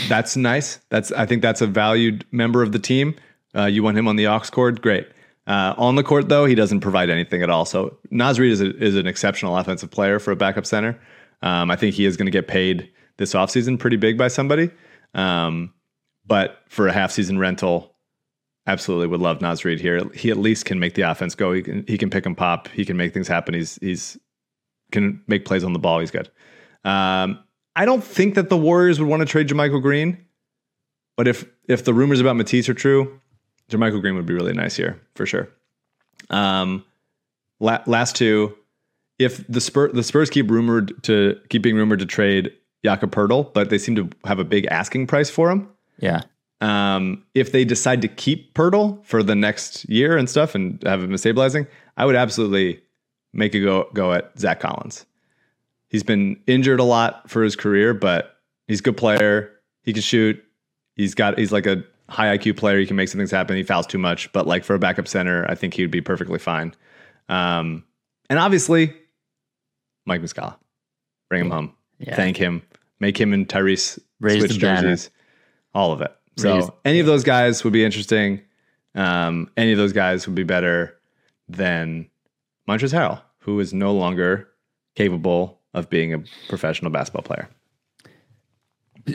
that's 0.08 0.36
nice. 0.36 0.78
That's 0.90 1.12
I 1.12 1.26
think 1.26 1.42
that's 1.42 1.60
a 1.60 1.66
valued 1.66 2.24
member 2.30 2.62
of 2.62 2.72
the 2.72 2.78
team. 2.78 3.14
Uh, 3.56 3.64
you 3.64 3.82
want 3.82 3.98
him 3.98 4.06
on 4.06 4.16
the 4.16 4.26
aux 4.26 4.40
cord, 4.50 4.80
great. 4.80 5.06
Uh, 5.46 5.74
on 5.78 5.96
the 5.96 6.02
court 6.02 6.28
though, 6.28 6.44
he 6.44 6.54
doesn't 6.54 6.80
provide 6.80 7.08
anything 7.10 7.42
at 7.42 7.50
all. 7.50 7.64
So 7.64 7.96
Naz 8.10 8.38
Reid 8.38 8.52
is, 8.52 8.60
a, 8.60 8.76
is 8.76 8.96
an 8.96 9.06
exceptional 9.06 9.56
offensive 9.56 9.90
player 9.90 10.18
for 10.18 10.30
a 10.30 10.36
backup 10.36 10.66
center. 10.66 10.98
Um, 11.43 11.70
I 11.70 11.76
think 11.76 11.95
he 11.95 12.05
is 12.05 12.16
going 12.16 12.26
to 12.26 12.32
get 12.32 12.49
paid 12.49 12.91
this 13.16 13.34
offseason 13.34 13.78
pretty 13.78 13.97
big 13.97 14.16
by 14.18 14.28
somebody. 14.28 14.70
Um, 15.14 15.72
but 16.26 16.59
for 16.68 16.89
a 16.89 16.93
half 16.93 17.11
season 17.11 17.39
rental, 17.39 17.95
absolutely 18.66 19.07
would 19.07 19.20
love 19.20 19.41
Naz 19.41 19.64
Reid 19.64 19.80
here. 19.80 20.01
He 20.14 20.30
at 20.30 20.36
least 20.36 20.66
can 20.66 20.78
make 20.78 20.95
the 20.95 21.03
offense 21.03 21.34
go. 21.34 21.53
He 21.53 21.62
can 21.62 21.84
he 21.89 21.97
can 21.97 22.11
pick 22.11 22.26
and 22.26 22.36
pop. 22.36 22.68
He 22.68 22.84
can 22.84 22.97
make 22.97 23.14
things 23.14 23.28
happen. 23.28 23.55
He's 23.55 23.76
he's 23.80 24.18
can 24.93 25.22
make 25.26 25.45
plays 25.45 25.64
on 25.64 25.72
the 25.72 25.78
ball. 25.78 26.01
He's 26.01 26.11
good. 26.11 26.30
Um, 26.84 27.43
I 27.74 27.84
don't 27.84 28.05
think 28.05 28.34
that 28.34 28.49
the 28.49 28.57
Warriors 28.57 29.01
would 29.01 29.09
want 29.09 29.20
to 29.20 29.26
trade 29.26 29.49
JaMychal 29.49 29.82
Green, 29.82 30.24
but 31.16 31.28
if 31.28 31.45
if 31.68 31.84
the 31.84 31.95
rumors 31.95 32.20
about 32.20 32.36
Matisse 32.36 32.68
are 32.68 32.74
true, 32.74 33.20
JaMychal 33.70 34.01
Green 34.01 34.16
would 34.16 34.26
be 34.26 34.34
really 34.34 34.53
nice 34.53 34.76
here 34.76 35.01
for 35.14 35.26
sure. 35.26 35.49
Um, 36.28 36.84
la- 37.61 37.82
last 37.86 38.16
two, 38.16 38.57
if 39.18 39.46
the 39.48 39.60
Spurs 39.60 39.92
the 39.92 40.02
Spurs 40.02 40.30
keep 40.30 40.50
rumored 40.50 41.02
to 41.04 41.38
keep 41.48 41.62
being 41.62 41.76
rumored 41.76 41.98
to 41.98 42.06
trade 42.06 42.52
Jakob 42.84 43.10
Poeltl, 43.10 43.52
but 43.52 43.70
they 43.70 43.78
seem 43.78 43.96
to 43.96 44.08
have 44.24 44.38
a 44.38 44.44
big 44.44 44.66
asking 44.66 45.06
price 45.06 45.30
for 45.30 45.50
him. 45.50 45.68
Yeah. 45.98 46.22
Um, 46.60 47.24
if 47.34 47.52
they 47.52 47.64
decide 47.64 48.02
to 48.02 48.08
keep 48.08 48.54
Poeltl 48.54 49.04
for 49.04 49.22
the 49.22 49.34
next 49.34 49.88
year 49.88 50.16
and 50.16 50.28
stuff 50.28 50.54
and 50.54 50.82
have 50.84 51.02
him 51.02 51.16
stabilizing, 51.16 51.66
I 51.96 52.04
would 52.04 52.16
absolutely 52.16 52.80
make 53.32 53.54
a 53.54 53.60
go 53.60 53.88
go 53.94 54.12
at 54.12 54.38
Zach 54.38 54.60
Collins. 54.60 55.04
He's 55.88 56.02
been 56.02 56.40
injured 56.46 56.80
a 56.80 56.84
lot 56.84 57.28
for 57.30 57.42
his 57.42 57.56
career, 57.56 57.94
but 57.94 58.36
he's 58.66 58.80
a 58.80 58.82
good 58.82 58.96
player. 58.96 59.50
He 59.82 59.92
can 59.92 60.02
shoot. 60.02 60.42
He's 60.96 61.14
got 61.14 61.38
he's 61.38 61.52
like 61.52 61.66
a 61.66 61.82
high 62.08 62.36
IQ 62.36 62.56
player. 62.56 62.78
He 62.78 62.86
can 62.86 62.96
make 62.96 63.08
some 63.08 63.18
things 63.18 63.30
happen. 63.30 63.56
He 63.56 63.62
fouls 63.62 63.86
too 63.86 63.98
much, 63.98 64.30
but 64.32 64.46
like 64.46 64.64
for 64.64 64.74
a 64.74 64.78
backup 64.78 65.08
center, 65.08 65.46
I 65.48 65.54
think 65.54 65.74
he 65.74 65.82
would 65.82 65.90
be 65.90 66.00
perfectly 66.00 66.38
fine. 66.38 66.74
Um, 67.28 67.84
and 68.30 68.38
obviously, 68.38 68.94
Mike 70.09 70.22
Muscala, 70.22 70.56
bring 71.28 71.42
him 71.42 71.50
home. 71.50 71.72
Yeah. 71.98 72.16
Thank 72.16 72.36
him. 72.36 72.62
Make 72.98 73.20
him 73.20 73.32
and 73.32 73.48
Tyrese 73.48 73.98
Raise 74.20 74.40
switch 74.40 74.59
jerseys. 74.59 75.11
All 75.74 75.92
of 75.92 76.00
it. 76.00 76.12
So 76.36 76.56
Raise- 76.56 76.70
any 76.84 76.98
of 77.00 77.06
those 77.06 77.22
guys 77.22 77.62
would 77.62 77.72
be 77.72 77.84
interesting. 77.84 78.40
Um, 78.94 79.50
any 79.56 79.70
of 79.72 79.78
those 79.78 79.92
guys 79.92 80.26
would 80.26 80.34
be 80.34 80.42
better 80.42 80.96
than 81.48 82.09
Montrezl 82.68 82.94
Harrell, 82.98 83.22
who 83.40 83.61
is 83.61 83.72
no 83.72 83.92
longer 83.92 84.48
capable 84.96 85.61
of 85.74 85.88
being 85.90 86.14
a 86.14 86.22
professional 86.48 86.90
basketball 86.90 87.22
player. 87.22 87.48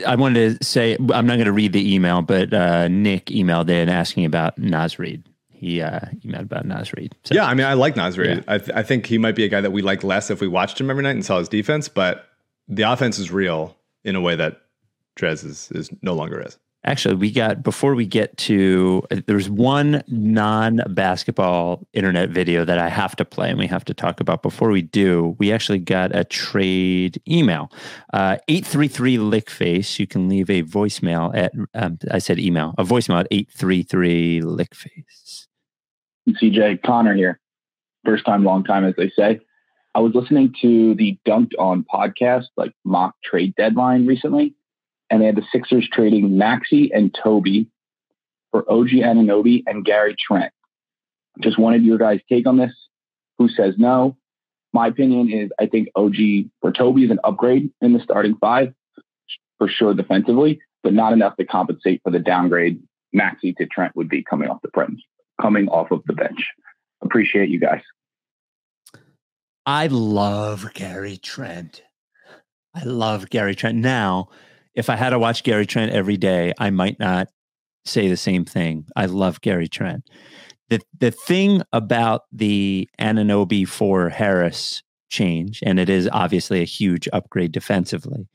I 0.06 0.16
wanted 0.16 0.58
to 0.58 0.64
say 0.64 0.96
I'm 0.96 1.26
not 1.26 1.34
going 1.34 1.44
to 1.44 1.52
read 1.52 1.72
the 1.72 1.94
email, 1.94 2.22
but 2.22 2.52
uh, 2.54 2.88
Nick 2.88 3.26
emailed 3.26 3.68
in 3.68 3.88
asking 3.88 4.24
about 4.24 4.58
Naz 4.58 4.98
Reid. 4.98 5.24
He 5.64 5.80
uh, 5.80 6.00
emailed 6.22 6.42
about 6.42 6.66
Naz 6.66 6.92
Reid. 6.92 7.14
So, 7.24 7.34
Yeah, 7.34 7.46
I 7.46 7.54
mean, 7.54 7.64
I 7.64 7.72
like 7.72 7.96
Naz 7.96 8.18
Reid. 8.18 8.36
Yeah. 8.36 8.42
I, 8.46 8.58
th- 8.58 8.76
I 8.76 8.82
think 8.82 9.06
he 9.06 9.16
might 9.16 9.34
be 9.34 9.44
a 9.44 9.48
guy 9.48 9.62
that 9.62 9.70
we 9.70 9.80
like 9.80 10.04
less 10.04 10.28
if 10.28 10.42
we 10.42 10.46
watched 10.46 10.78
him 10.78 10.90
every 10.90 11.02
night 11.02 11.12
and 11.12 11.24
saw 11.24 11.38
his 11.38 11.48
defense, 11.48 11.88
but 11.88 12.26
the 12.68 12.82
offense 12.82 13.18
is 13.18 13.30
real 13.30 13.74
in 14.04 14.14
a 14.14 14.20
way 14.20 14.36
that 14.36 14.60
Trez 15.16 15.42
is, 15.42 15.70
is 15.72 15.88
no 16.02 16.12
longer 16.12 16.38
is. 16.38 16.58
Actually, 16.86 17.14
we 17.14 17.30
got 17.30 17.62
before 17.62 17.94
we 17.94 18.04
get 18.04 18.36
to 18.36 19.02
there's 19.26 19.48
one 19.48 20.02
non-basketball 20.06 21.86
internet 21.94 22.28
video 22.28 22.62
that 22.66 22.78
I 22.78 22.90
have 22.90 23.16
to 23.16 23.24
play 23.24 23.48
and 23.48 23.58
we 23.58 23.66
have 23.68 23.86
to 23.86 23.94
talk 23.94 24.20
about 24.20 24.42
before 24.42 24.68
we 24.68 24.82
do. 24.82 25.34
We 25.38 25.50
actually 25.50 25.78
got 25.78 26.14
a 26.14 26.24
trade 26.24 27.22
email, 27.26 27.72
uh, 28.12 28.36
eight 28.48 28.66
three 28.66 28.88
three 28.88 29.16
lickface. 29.16 29.98
You 29.98 30.06
can 30.06 30.28
leave 30.28 30.50
a 30.50 30.62
voicemail 30.62 31.34
at 31.34 31.54
um, 31.72 31.98
I 32.10 32.18
said 32.18 32.38
email 32.38 32.74
a 32.76 32.84
voicemail 32.84 33.20
at 33.20 33.28
eight 33.30 33.50
three 33.50 33.82
three 33.82 34.42
lickface. 34.42 35.43
CJ 36.28 36.82
Connor 36.82 37.14
here. 37.14 37.38
First 38.04 38.24
time, 38.24 38.44
long 38.44 38.64
time, 38.64 38.84
as 38.84 38.94
they 38.96 39.10
say. 39.10 39.40
I 39.94 40.00
was 40.00 40.14
listening 40.14 40.54
to 40.60 40.94
the 40.94 41.18
Dunked 41.26 41.52
On 41.58 41.84
podcast, 41.84 42.46
like 42.56 42.72
mock 42.84 43.14
trade 43.22 43.54
deadline 43.56 44.06
recently, 44.06 44.54
and 45.08 45.22
they 45.22 45.26
had 45.26 45.36
the 45.36 45.46
Sixers 45.52 45.88
trading 45.90 46.36
Maxey 46.36 46.90
and 46.92 47.14
Toby 47.14 47.68
for 48.50 48.70
OG 48.70 48.88
Anunoby 48.88 49.62
and 49.66 49.84
Gary 49.84 50.16
Trent. 50.18 50.52
Just 51.40 51.58
wanted 51.58 51.84
your 51.84 51.98
guys' 51.98 52.20
take 52.28 52.46
on 52.46 52.56
this. 52.56 52.72
Who 53.38 53.48
says 53.48 53.74
no? 53.78 54.16
My 54.72 54.88
opinion 54.88 55.30
is 55.30 55.50
I 55.60 55.66
think 55.66 55.88
OG 55.94 56.16
or 56.62 56.72
Toby 56.72 57.04
is 57.04 57.10
an 57.10 57.20
upgrade 57.22 57.70
in 57.80 57.92
the 57.92 58.00
starting 58.00 58.36
five 58.40 58.74
for 59.58 59.68
sure 59.68 59.94
defensively, 59.94 60.60
but 60.82 60.92
not 60.92 61.12
enough 61.12 61.36
to 61.36 61.44
compensate 61.44 62.00
for 62.02 62.10
the 62.10 62.18
downgrade 62.18 62.82
Maxey 63.12 63.52
to 63.54 63.66
Trent 63.66 63.94
would 63.94 64.08
be 64.08 64.24
coming 64.24 64.48
off 64.48 64.62
the 64.62 64.68
bench. 64.68 65.00
Coming 65.40 65.68
off 65.68 65.90
of 65.90 66.02
the 66.06 66.12
bench. 66.12 66.46
Appreciate 67.02 67.48
you 67.48 67.60
guys. 67.60 67.82
I 69.66 69.86
love 69.86 70.72
Gary 70.74 71.16
Trent. 71.16 71.82
I 72.74 72.84
love 72.84 73.30
Gary 73.30 73.54
Trent. 73.54 73.78
Now, 73.78 74.28
if 74.74 74.90
I 74.90 74.96
had 74.96 75.10
to 75.10 75.18
watch 75.18 75.42
Gary 75.42 75.66
Trent 75.66 75.92
every 75.92 76.16
day, 76.16 76.52
I 76.58 76.70
might 76.70 76.98
not 76.98 77.28
say 77.84 78.08
the 78.08 78.16
same 78.16 78.44
thing. 78.44 78.86
I 78.96 79.06
love 79.06 79.40
Gary 79.40 79.68
Trent. 79.68 80.08
The 80.68 80.80
the 80.98 81.10
thing 81.10 81.62
about 81.72 82.22
the 82.32 82.88
Anunoby 82.98 83.66
for 83.68 84.08
Harris 84.08 84.82
change, 85.10 85.62
and 85.64 85.78
it 85.78 85.88
is 85.88 86.08
obviously 86.12 86.60
a 86.60 86.64
huge 86.64 87.08
upgrade 87.12 87.52
defensively, 87.52 88.28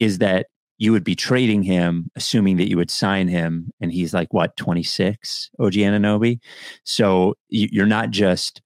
is 0.00 0.18
that 0.18 0.46
you 0.78 0.90
would 0.92 1.04
be 1.04 1.14
trading 1.14 1.62
him, 1.62 2.10
assuming 2.16 2.56
that 2.56 2.68
you 2.68 2.76
would 2.76 2.90
sign 2.90 3.28
him, 3.28 3.70
and 3.80 3.92
he's 3.92 4.12
like 4.14 4.32
what 4.34 4.56
twenty 4.56 4.82
six, 4.82 5.50
OG 5.58 5.72
Anunoby. 5.74 6.40
So 6.84 7.34
you- 7.48 7.68
you're 7.70 7.86
not 7.86 8.10
just 8.10 8.60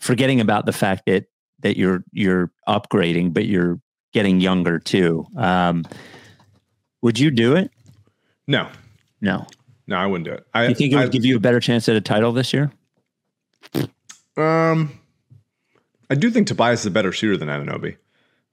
forgetting 0.00 0.40
about 0.40 0.66
the 0.66 0.72
fact 0.72 1.02
that 1.06 1.26
that 1.60 1.76
you're 1.76 2.04
you're 2.12 2.50
upgrading, 2.68 3.32
but 3.34 3.46
you're 3.46 3.80
getting 4.12 4.40
younger 4.40 4.78
too. 4.78 5.26
Um, 5.36 5.84
would 7.02 7.18
you 7.18 7.30
do 7.30 7.56
it? 7.56 7.70
No, 8.46 8.68
No. 9.20 9.46
no, 9.86 9.96
I 9.96 10.06
wouldn't 10.06 10.26
do 10.26 10.32
it. 10.32 10.46
I 10.54 10.68
You 10.68 10.74
think 10.74 10.92
it 10.92 10.96
would 10.96 11.06
I- 11.06 11.08
give 11.08 11.24
you 11.24 11.36
a 11.36 11.40
better 11.40 11.60
chance 11.60 11.88
at 11.88 11.96
a 11.96 12.00
title 12.00 12.32
this 12.32 12.52
year? 12.52 12.70
Um, 14.36 14.98
I 16.10 16.14
do 16.14 16.30
think 16.30 16.46
Tobias 16.46 16.80
is 16.80 16.86
a 16.86 16.90
better 16.90 17.12
shooter 17.12 17.36
than 17.36 17.48
Anunoby. 17.48 17.96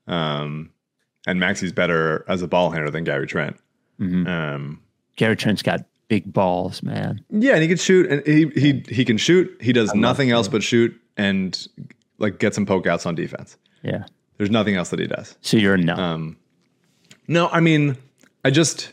Um, 0.07 0.71
and 1.27 1.39
Maxey's 1.39 1.71
better 1.71 2.25
as 2.27 2.41
a 2.41 2.47
ball 2.47 2.71
handler 2.71 2.91
than 2.91 3.03
Gary 3.03 3.27
Trent. 3.27 3.57
Mhm. 3.99 4.27
Um, 4.27 4.81
Gary 5.15 5.35
Trent's 5.35 5.61
got 5.61 5.85
big 6.07 6.31
balls, 6.31 6.81
man. 6.83 7.23
yeah, 7.29 7.53
and 7.53 7.61
he 7.61 7.67
can 7.67 7.77
shoot, 7.77 8.09
and 8.11 8.25
he 8.25 8.47
he 8.59 8.83
he 8.89 9.05
can 9.05 9.17
shoot. 9.17 9.55
He 9.61 9.71
does 9.73 9.93
nothing 9.93 10.31
else 10.31 10.47
but 10.47 10.63
shoot 10.63 10.93
and 11.17 11.67
like 12.17 12.39
get 12.39 12.53
some 12.55 12.65
poke 12.65 12.87
outs 12.87 13.05
on 13.05 13.15
defense. 13.15 13.57
Yeah. 13.83 14.05
There's 14.37 14.49
nothing 14.51 14.75
else 14.75 14.89
that 14.89 14.99
he 14.99 15.05
does. 15.07 15.35
So 15.41 15.57
you're 15.57 15.75
a 15.75 15.77
no. 15.77 15.93
Um, 15.95 16.37
no, 17.27 17.47
I 17.49 17.59
mean, 17.59 17.95
I 18.43 18.49
just 18.49 18.91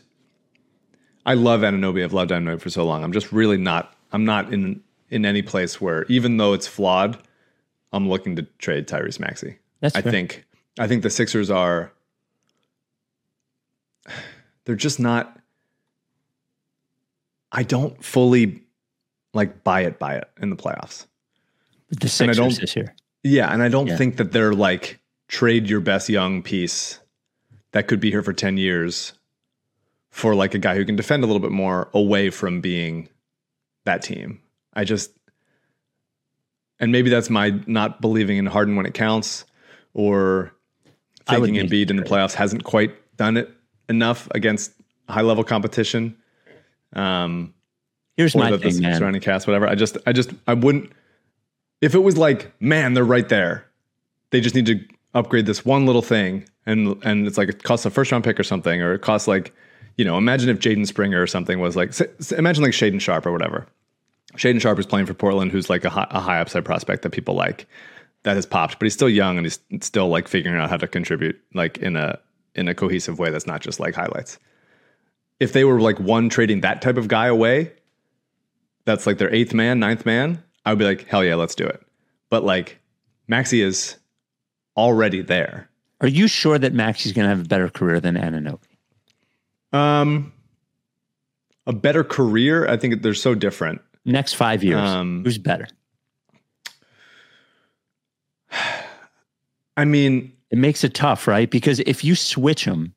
I 1.25 1.33
love 1.33 1.61
Anunoby. 1.61 2.03
I've 2.03 2.13
loved 2.13 2.31
Anunoby 2.31 2.61
for 2.61 2.69
so 2.69 2.85
long. 2.85 3.03
I'm 3.03 3.11
just 3.11 3.31
really 3.31 3.57
not. 3.57 3.95
I'm 4.11 4.25
not 4.25 4.53
in 4.53 4.81
in 5.09 5.25
any 5.25 5.41
place 5.41 5.81
where, 5.81 6.05
even 6.07 6.37
though 6.37 6.53
it's 6.53 6.67
flawed, 6.67 7.17
I'm 7.91 8.07
looking 8.07 8.35
to 8.35 8.43
trade 8.59 8.87
Tyrese 8.87 9.19
Maxey. 9.19 9.57
That's 9.81 9.95
I 9.95 10.01
fair. 10.01 10.11
think 10.11 10.45
I 10.77 10.87
think 10.87 11.01
the 11.03 11.09
Sixers 11.09 11.49
are 11.49 11.91
they're 14.65 14.75
just 14.75 14.99
not. 14.99 15.37
I 17.51 17.63
don't 17.63 18.03
fully 18.03 18.61
like 19.33 19.63
buy 19.63 19.81
it, 19.81 19.99
buy 19.99 20.15
it 20.15 20.29
in 20.41 20.49
the 20.49 20.55
playoffs. 20.55 21.05
The 21.89 22.15
And 22.21 22.31
I 22.31 22.33
don't- 22.33 22.59
this 22.59 22.75
year. 22.75 22.95
Yeah, 23.23 23.51
and 23.51 23.61
I 23.63 23.69
don't 23.69 23.87
Yeah. 23.87 23.97
think 23.97 24.17
that 24.17 24.31
they're 24.31 24.53
like 24.53 24.99
trade 25.27 25.67
your 25.69 25.79
best 25.81 26.09
young 26.09 26.41
piece 26.41 26.99
that 27.71 27.87
could 27.87 27.99
be 27.99 28.09
here 28.11 28.23
for 28.23 28.33
10 28.33 28.57
years 28.57 29.13
for 30.09 30.33
like 30.35 30.53
a 30.55 30.59
guy 30.59 30.75
who 30.75 30.85
can 30.85 30.95
defend 30.95 31.23
a 31.23 31.27
little 31.27 31.39
bit 31.41 31.51
more 31.51 31.89
away 31.93 32.29
from 32.29 32.61
being 32.61 33.09
that 33.85 34.01
team. 34.01 34.39
I 34.73 34.83
just 34.83 35.11
and 36.79 36.91
maybe 36.91 37.09
that's 37.09 37.29
my 37.29 37.59
not 37.67 37.99
believing 38.01 38.37
in 38.37 38.45
Harden 38.45 38.75
when 38.75 38.85
it 38.85 38.93
counts 38.93 39.43
or 39.93 40.53
thinking 41.27 41.53
need 41.55 41.69
Embiid 41.69 41.89
in 41.89 41.97
the 41.97 42.03
playoffs 42.03 42.33
hasn't 42.33 42.63
quite 42.63 42.95
done 43.17 43.35
it 43.37 43.51
enough 43.89 44.27
against 44.31 44.71
high 45.09 45.21
level 45.21 45.43
competition. 45.43 46.15
Um 46.93 47.53
Here's 48.19 48.35
my 48.35 48.57
thing, 48.57 48.81
man. 48.81 48.97
surrounding 48.97 49.21
cast, 49.21 49.47
whatever. 49.47 49.65
I 49.65 49.75
just, 49.75 49.97
I 50.05 50.11
just, 50.11 50.31
I 50.45 50.53
wouldn't. 50.53 50.91
If 51.79 51.95
it 51.95 51.99
was 51.99 52.17
like, 52.17 52.51
man, 52.61 52.93
they're 52.93 53.05
right 53.05 53.29
there. 53.29 53.65
They 54.31 54.41
just 54.41 54.55
need 54.55 54.65
to 54.65 54.77
upgrade 55.13 55.45
this 55.45 55.63
one 55.63 55.85
little 55.85 56.01
thing, 56.01 56.43
and 56.65 57.01
and 57.05 57.25
it's 57.25 57.37
like 57.37 57.47
it 57.47 57.63
costs 57.63 57.85
a 57.85 57.89
first 57.89 58.11
round 58.11 58.25
pick 58.25 58.37
or 58.37 58.43
something, 58.43 58.81
or 58.81 58.93
it 58.93 58.99
costs 58.99 59.25
like, 59.25 59.53
you 59.95 60.03
know, 60.03 60.17
imagine 60.17 60.49
if 60.49 60.59
Jaden 60.59 60.85
Springer 60.85 61.21
or 61.21 61.27
something 61.27 61.61
was 61.61 61.77
like, 61.77 61.93
imagine 62.31 62.61
like 62.61 62.73
Shaedon 62.73 62.99
Sharpe 62.99 63.25
or 63.25 63.31
whatever. 63.31 63.65
Shaedon 64.35 64.59
Sharpe 64.59 64.79
is 64.79 64.85
playing 64.85 65.05
for 65.05 65.13
Portland, 65.13 65.53
who's 65.53 65.69
like 65.69 65.85
a 65.85 65.89
high, 65.89 66.07
a 66.09 66.19
high 66.19 66.41
upside 66.41 66.65
prospect 66.65 67.03
that 67.03 67.11
people 67.11 67.35
like, 67.35 67.67
that 68.23 68.35
has 68.35 68.45
popped, 68.45 68.79
but 68.79 68.85
he's 68.85 68.93
still 68.93 69.07
young 69.07 69.37
and 69.37 69.45
he's 69.45 69.59
still 69.79 70.09
like 70.09 70.27
figuring 70.27 70.59
out 70.59 70.69
how 70.69 70.75
to 70.75 70.87
contribute 70.87 71.39
like 71.53 71.77
in 71.77 71.95
a 71.95 72.19
in 72.55 72.67
a 72.67 72.75
cohesive 72.75 73.19
way 73.19 73.29
that's 73.29 73.47
not 73.47 73.61
just 73.61 73.79
like 73.79 73.95
highlights. 73.95 74.39
If 75.39 75.53
they 75.53 75.63
were 75.63 75.79
like 75.79 75.99
one 75.99 76.29
trading 76.29 76.61
that 76.61 76.81
type 76.81 76.97
of 76.97 77.07
guy 77.07 77.27
away, 77.27 77.71
that's 78.85 79.05
like 79.07 79.17
their 79.17 79.33
eighth 79.33 79.53
man, 79.53 79.79
ninth 79.79 80.05
man, 80.05 80.43
I 80.65 80.71
would 80.71 80.79
be 80.79 80.85
like, 80.85 81.07
hell 81.07 81.23
yeah, 81.23 81.35
let's 81.35 81.55
do 81.55 81.65
it. 81.65 81.81
But 82.29 82.43
like 82.43 82.79
Maxey 83.27 83.61
is 83.61 83.95
already 84.75 85.21
there. 85.21 85.69
Are 86.01 86.07
you 86.07 86.27
sure 86.27 86.57
that 86.57 86.73
Maxey's 86.73 87.13
going 87.13 87.25
to 87.25 87.29
have 87.29 87.45
a 87.45 87.47
better 87.47 87.69
career 87.69 87.99
than 87.99 88.15
Anunoby? 88.15 88.59
Um, 89.73 90.33
a 91.67 91.73
better 91.73 92.03
career. 92.03 92.67
I 92.67 92.77
think 92.77 93.01
they're 93.01 93.13
so 93.13 93.35
different. 93.35 93.81
Next 94.05 94.33
five 94.33 94.63
years, 94.63 94.79
Um, 94.79 95.23
who's 95.23 95.37
better? 95.37 95.67
I 99.77 99.85
mean, 99.85 100.33
It 100.51 100.57
makes 100.57 100.83
it 100.83 100.93
tough, 100.93 101.27
right? 101.27 101.49
Because 101.49 101.79
if 101.81 102.03
you 102.03 102.15
switch 102.15 102.65
them, 102.65 102.93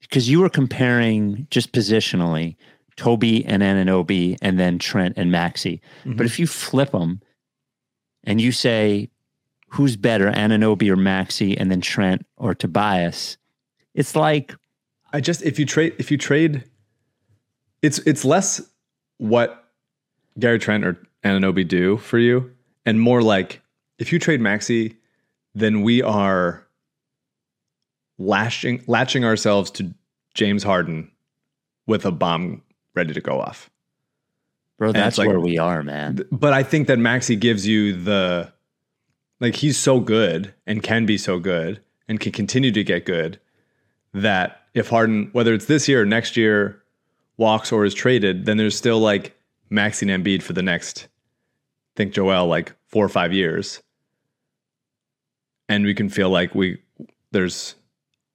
because 0.00 0.28
you 0.28 0.40
were 0.40 0.48
comparing 0.48 1.46
just 1.50 1.72
positionally 1.72 2.56
Toby 2.96 3.44
and 3.44 3.62
Anunoby 3.62 4.36
and 4.42 4.58
then 4.58 4.78
Trent 4.78 5.14
and 5.16 5.30
Maxey. 5.30 5.80
Mm-hmm. 6.00 6.16
But 6.16 6.26
if 6.26 6.38
you 6.38 6.46
flip 6.46 6.92
them 6.92 7.20
and 8.24 8.40
you 8.40 8.52
say, 8.52 9.10
who's 9.68 9.96
better, 9.96 10.30
Anunoby 10.30 10.88
or 10.90 10.96
Maxey, 10.96 11.56
and 11.56 11.70
then 11.70 11.80
Trent 11.80 12.26
or 12.36 12.54
Tobias, 12.54 13.38
it's 13.94 14.14
like, 14.14 14.54
I 15.12 15.20
just 15.20 15.42
if 15.42 15.58
you 15.58 15.66
trade 15.66 15.94
if 15.98 16.10
you 16.10 16.18
trade, 16.18 16.64
it's 17.82 17.98
it's 18.00 18.24
less 18.24 18.62
what 19.18 19.70
Gary 20.38 20.58
Trent 20.58 20.84
or 20.84 20.98
Anunoby 21.24 21.66
do 21.66 21.98
for 21.98 22.18
you, 22.18 22.50
and 22.86 23.00
more 23.00 23.22
like 23.22 23.60
if 23.98 24.12
you 24.12 24.18
trade 24.18 24.40
Maxey, 24.40 24.96
then 25.54 25.82
we 25.82 26.02
are 26.02 26.66
lashing 28.22 28.82
latching 28.86 29.24
ourselves 29.24 29.70
to 29.72 29.92
James 30.34 30.62
Harden 30.62 31.10
with 31.86 32.04
a 32.06 32.12
bomb 32.12 32.62
ready 32.94 33.12
to 33.12 33.20
go 33.20 33.40
off. 33.40 33.70
bro, 34.78 34.92
that's 34.92 35.18
like- 35.18 35.28
where 35.28 35.40
we 35.40 35.58
are, 35.58 35.82
man. 35.82 36.20
But 36.30 36.52
I 36.52 36.62
think 36.62 36.88
that 36.88 36.98
Maxey 36.98 37.36
gives 37.36 37.66
you 37.66 37.94
the 37.94 38.52
like 39.40 39.56
he's 39.56 39.78
so 39.78 40.00
good 40.00 40.54
and 40.66 40.82
can 40.82 41.04
be 41.04 41.18
so 41.18 41.38
good 41.38 41.80
and 42.08 42.20
can 42.20 42.32
continue 42.32 42.70
to 42.72 42.84
get 42.84 43.04
good 43.04 43.40
that 44.14 44.62
if 44.74 44.88
Harden, 44.88 45.30
whether 45.32 45.52
it's 45.54 45.66
this 45.66 45.88
year 45.88 46.02
or 46.02 46.06
next 46.06 46.36
year, 46.36 46.82
walks 47.36 47.72
or 47.72 47.84
is 47.84 47.94
traded, 47.94 48.44
then 48.44 48.56
there's 48.56 48.76
still 48.76 49.00
like 49.00 49.36
Maxey 49.70 50.10
and 50.10 50.24
Embiid 50.24 50.42
for 50.42 50.52
the 50.52 50.62
next, 50.62 51.08
think 51.96 52.12
Joel, 52.12 52.46
like 52.46 52.74
four 52.86 53.04
or 53.04 53.08
five 53.08 53.32
years. 53.32 53.82
And 55.68 55.84
we 55.84 55.94
can 55.94 56.08
feel 56.08 56.30
like 56.30 56.54
we 56.54 56.78
there's 57.32 57.74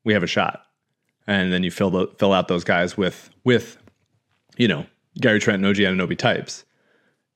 we 0.07 0.13
have 0.13 0.23
a 0.23 0.27
shot. 0.27 0.63
And 1.27 1.53
then 1.53 1.61
you 1.61 1.69
fill 1.69 1.91
the 1.91 2.07
fill 2.17 2.33
out 2.33 2.47
those 2.47 2.63
guys 2.63 2.97
with 2.97 3.29
with, 3.43 3.77
you 4.57 4.67
know, 4.67 4.87
Gary 5.19 5.39
Trent 5.39 5.57
and 5.57 5.65
OG 5.65 5.75
Anunoby 5.75 6.17
types 6.17 6.63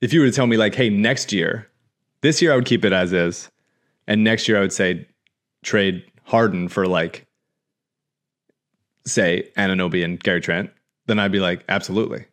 if 0.02 0.12
you 0.12 0.20
were 0.20 0.26
to 0.26 0.32
tell 0.32 0.48
me 0.48 0.58
like, 0.58 0.74
hey, 0.74 0.90
next 0.90 1.32
year, 1.32 1.70
this 2.20 2.42
year 2.42 2.52
I 2.52 2.56
would 2.56 2.66
keep 2.66 2.84
it 2.84 2.92
as 2.92 3.12
is, 3.12 3.48
and 4.06 4.22
next 4.22 4.48
year 4.48 4.58
I 4.58 4.60
would 4.60 4.72
say 4.72 5.08
trade 5.62 6.04
Harden 6.24 6.68
for 6.68 6.86
like, 6.86 7.26
say 9.06 9.50
Anunoby 9.56 10.04
and 10.04 10.20
Gary 10.20 10.40
Trent, 10.40 10.70
then 11.06 11.18
I'd 11.18 11.32
be 11.32 11.40
like, 11.40 11.64
absolutely. 11.68 12.26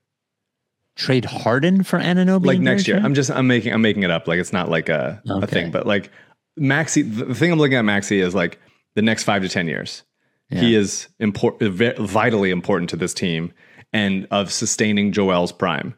Trade 0.96 1.26
Harden 1.26 1.84
for 1.84 2.00
Anunoby? 2.00 2.46
Like 2.46 2.60
next 2.60 2.84
Gary 2.84 2.96
year, 2.96 3.02
Trent? 3.02 3.06
I'm 3.06 3.14
just 3.14 3.32
I'm 3.32 3.48
making 3.48 3.72
I'm 3.72 3.82
making 3.82 4.04
it 4.04 4.12
up. 4.12 4.28
Like 4.28 4.40
it's 4.40 4.52
not 4.52 4.70
like 4.70 4.90
a, 4.90 5.22
a 5.30 5.48
thing, 5.48 5.72
but 5.72 5.86
like 5.88 6.12
Maxey, 6.58 7.04
the 7.04 7.34
thing 7.36 7.52
I'm 7.52 7.60
looking 7.60 7.78
at 7.78 7.86
Maxey 7.86 8.20
is 8.20 8.36
like 8.36 8.60
the 8.96 9.02
next 9.02 9.24
five 9.24 9.44
to 9.44 9.50
ten 9.50 9.68
years. 9.68 10.04
He 10.50 10.74
Yeah. 10.74 10.80
is 10.80 11.08
important, 11.20 11.74
vitally 12.00 12.50
important 12.52 12.90
to 12.92 12.96
this 12.98 13.14
team 13.14 13.54
and 13.94 14.28
of 14.32 14.52
sustaining 14.52 15.12
Joel's 15.12 15.52
prime. 15.52 15.94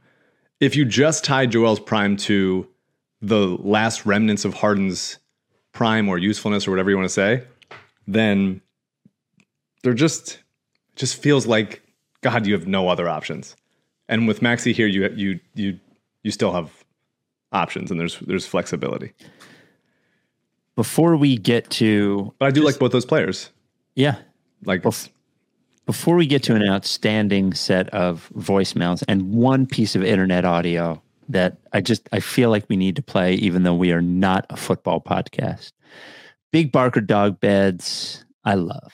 If 0.60 0.76
you 0.76 0.86
just 0.86 1.24
tie 1.24 1.46
Joel's 1.46 1.80
prime 1.80 2.18
to 2.18 2.68
the 3.22 3.48
last 3.48 4.06
remnants 4.06 4.46
of 4.46 4.56
Harden's 4.56 5.18
prime 5.74 6.10
or 6.10 6.18
usefulness 6.18 6.68
or 6.68 6.72
whatever 6.72 6.90
you 6.90 6.98
want 6.98 7.06
to 7.08 7.14
say, 7.14 7.44
then 8.08 8.62
they're 9.84 9.94
just 9.94 10.34
it 10.94 10.98
just 10.98 11.16
feels 11.22 11.48
like 11.48 11.82
God, 12.22 12.46
you 12.46 12.54
have 12.54 12.68
no 12.68 12.90
other 12.90 13.08
options. 13.10 13.56
And 14.10 14.28
with 14.28 14.42
Maxey 14.42 14.74
here, 14.74 14.88
you 14.88 15.08
you 15.16 15.40
you 15.56 15.80
you 16.24 16.32
still 16.32 16.52
have 16.52 16.70
options 17.54 17.90
and 17.90 18.00
there's 18.00 18.20
there's 18.20 18.46
flexibility. 18.46 19.14
Before 20.76 21.16
we 21.16 21.38
get 21.38 21.70
to, 21.72 22.34
But 22.40 22.48
I 22.48 22.52
do 22.52 22.64
like 22.64 22.80
both 22.80 22.92
those 22.92 23.06
players. 23.06 23.50
yeah, 23.96 24.16
Like 24.66 24.84
Bef- 24.84 25.10
before 25.86 26.16
we 26.16 26.28
get 26.28 26.44
to 26.44 26.56
an 26.56 26.68
outstanding 26.68 27.54
set 27.54 27.90
of 27.90 28.30
voicemails 28.36 29.04
and 29.08 29.34
one 29.34 29.66
piece 29.66 29.96
of 29.96 30.04
internet 30.04 30.46
audio 30.46 31.02
that 31.30 31.58
I 31.74 31.82
just 31.82 32.08
I 32.12 32.20
feel 32.20 32.50
like 32.50 32.66
we 32.70 32.78
need 32.78 32.96
to 32.98 33.02
play 33.02 33.34
even 33.36 33.64
though 33.64 33.76
we 33.76 33.92
are 33.92 34.02
not 34.02 34.46
a 34.50 34.58
football 34.58 35.02
podcast. 35.02 35.72
Big 36.52 36.72
Barker 36.72 37.02
dog 37.02 37.40
beds 37.40 38.26
I 38.44 38.56
love. 38.56 38.94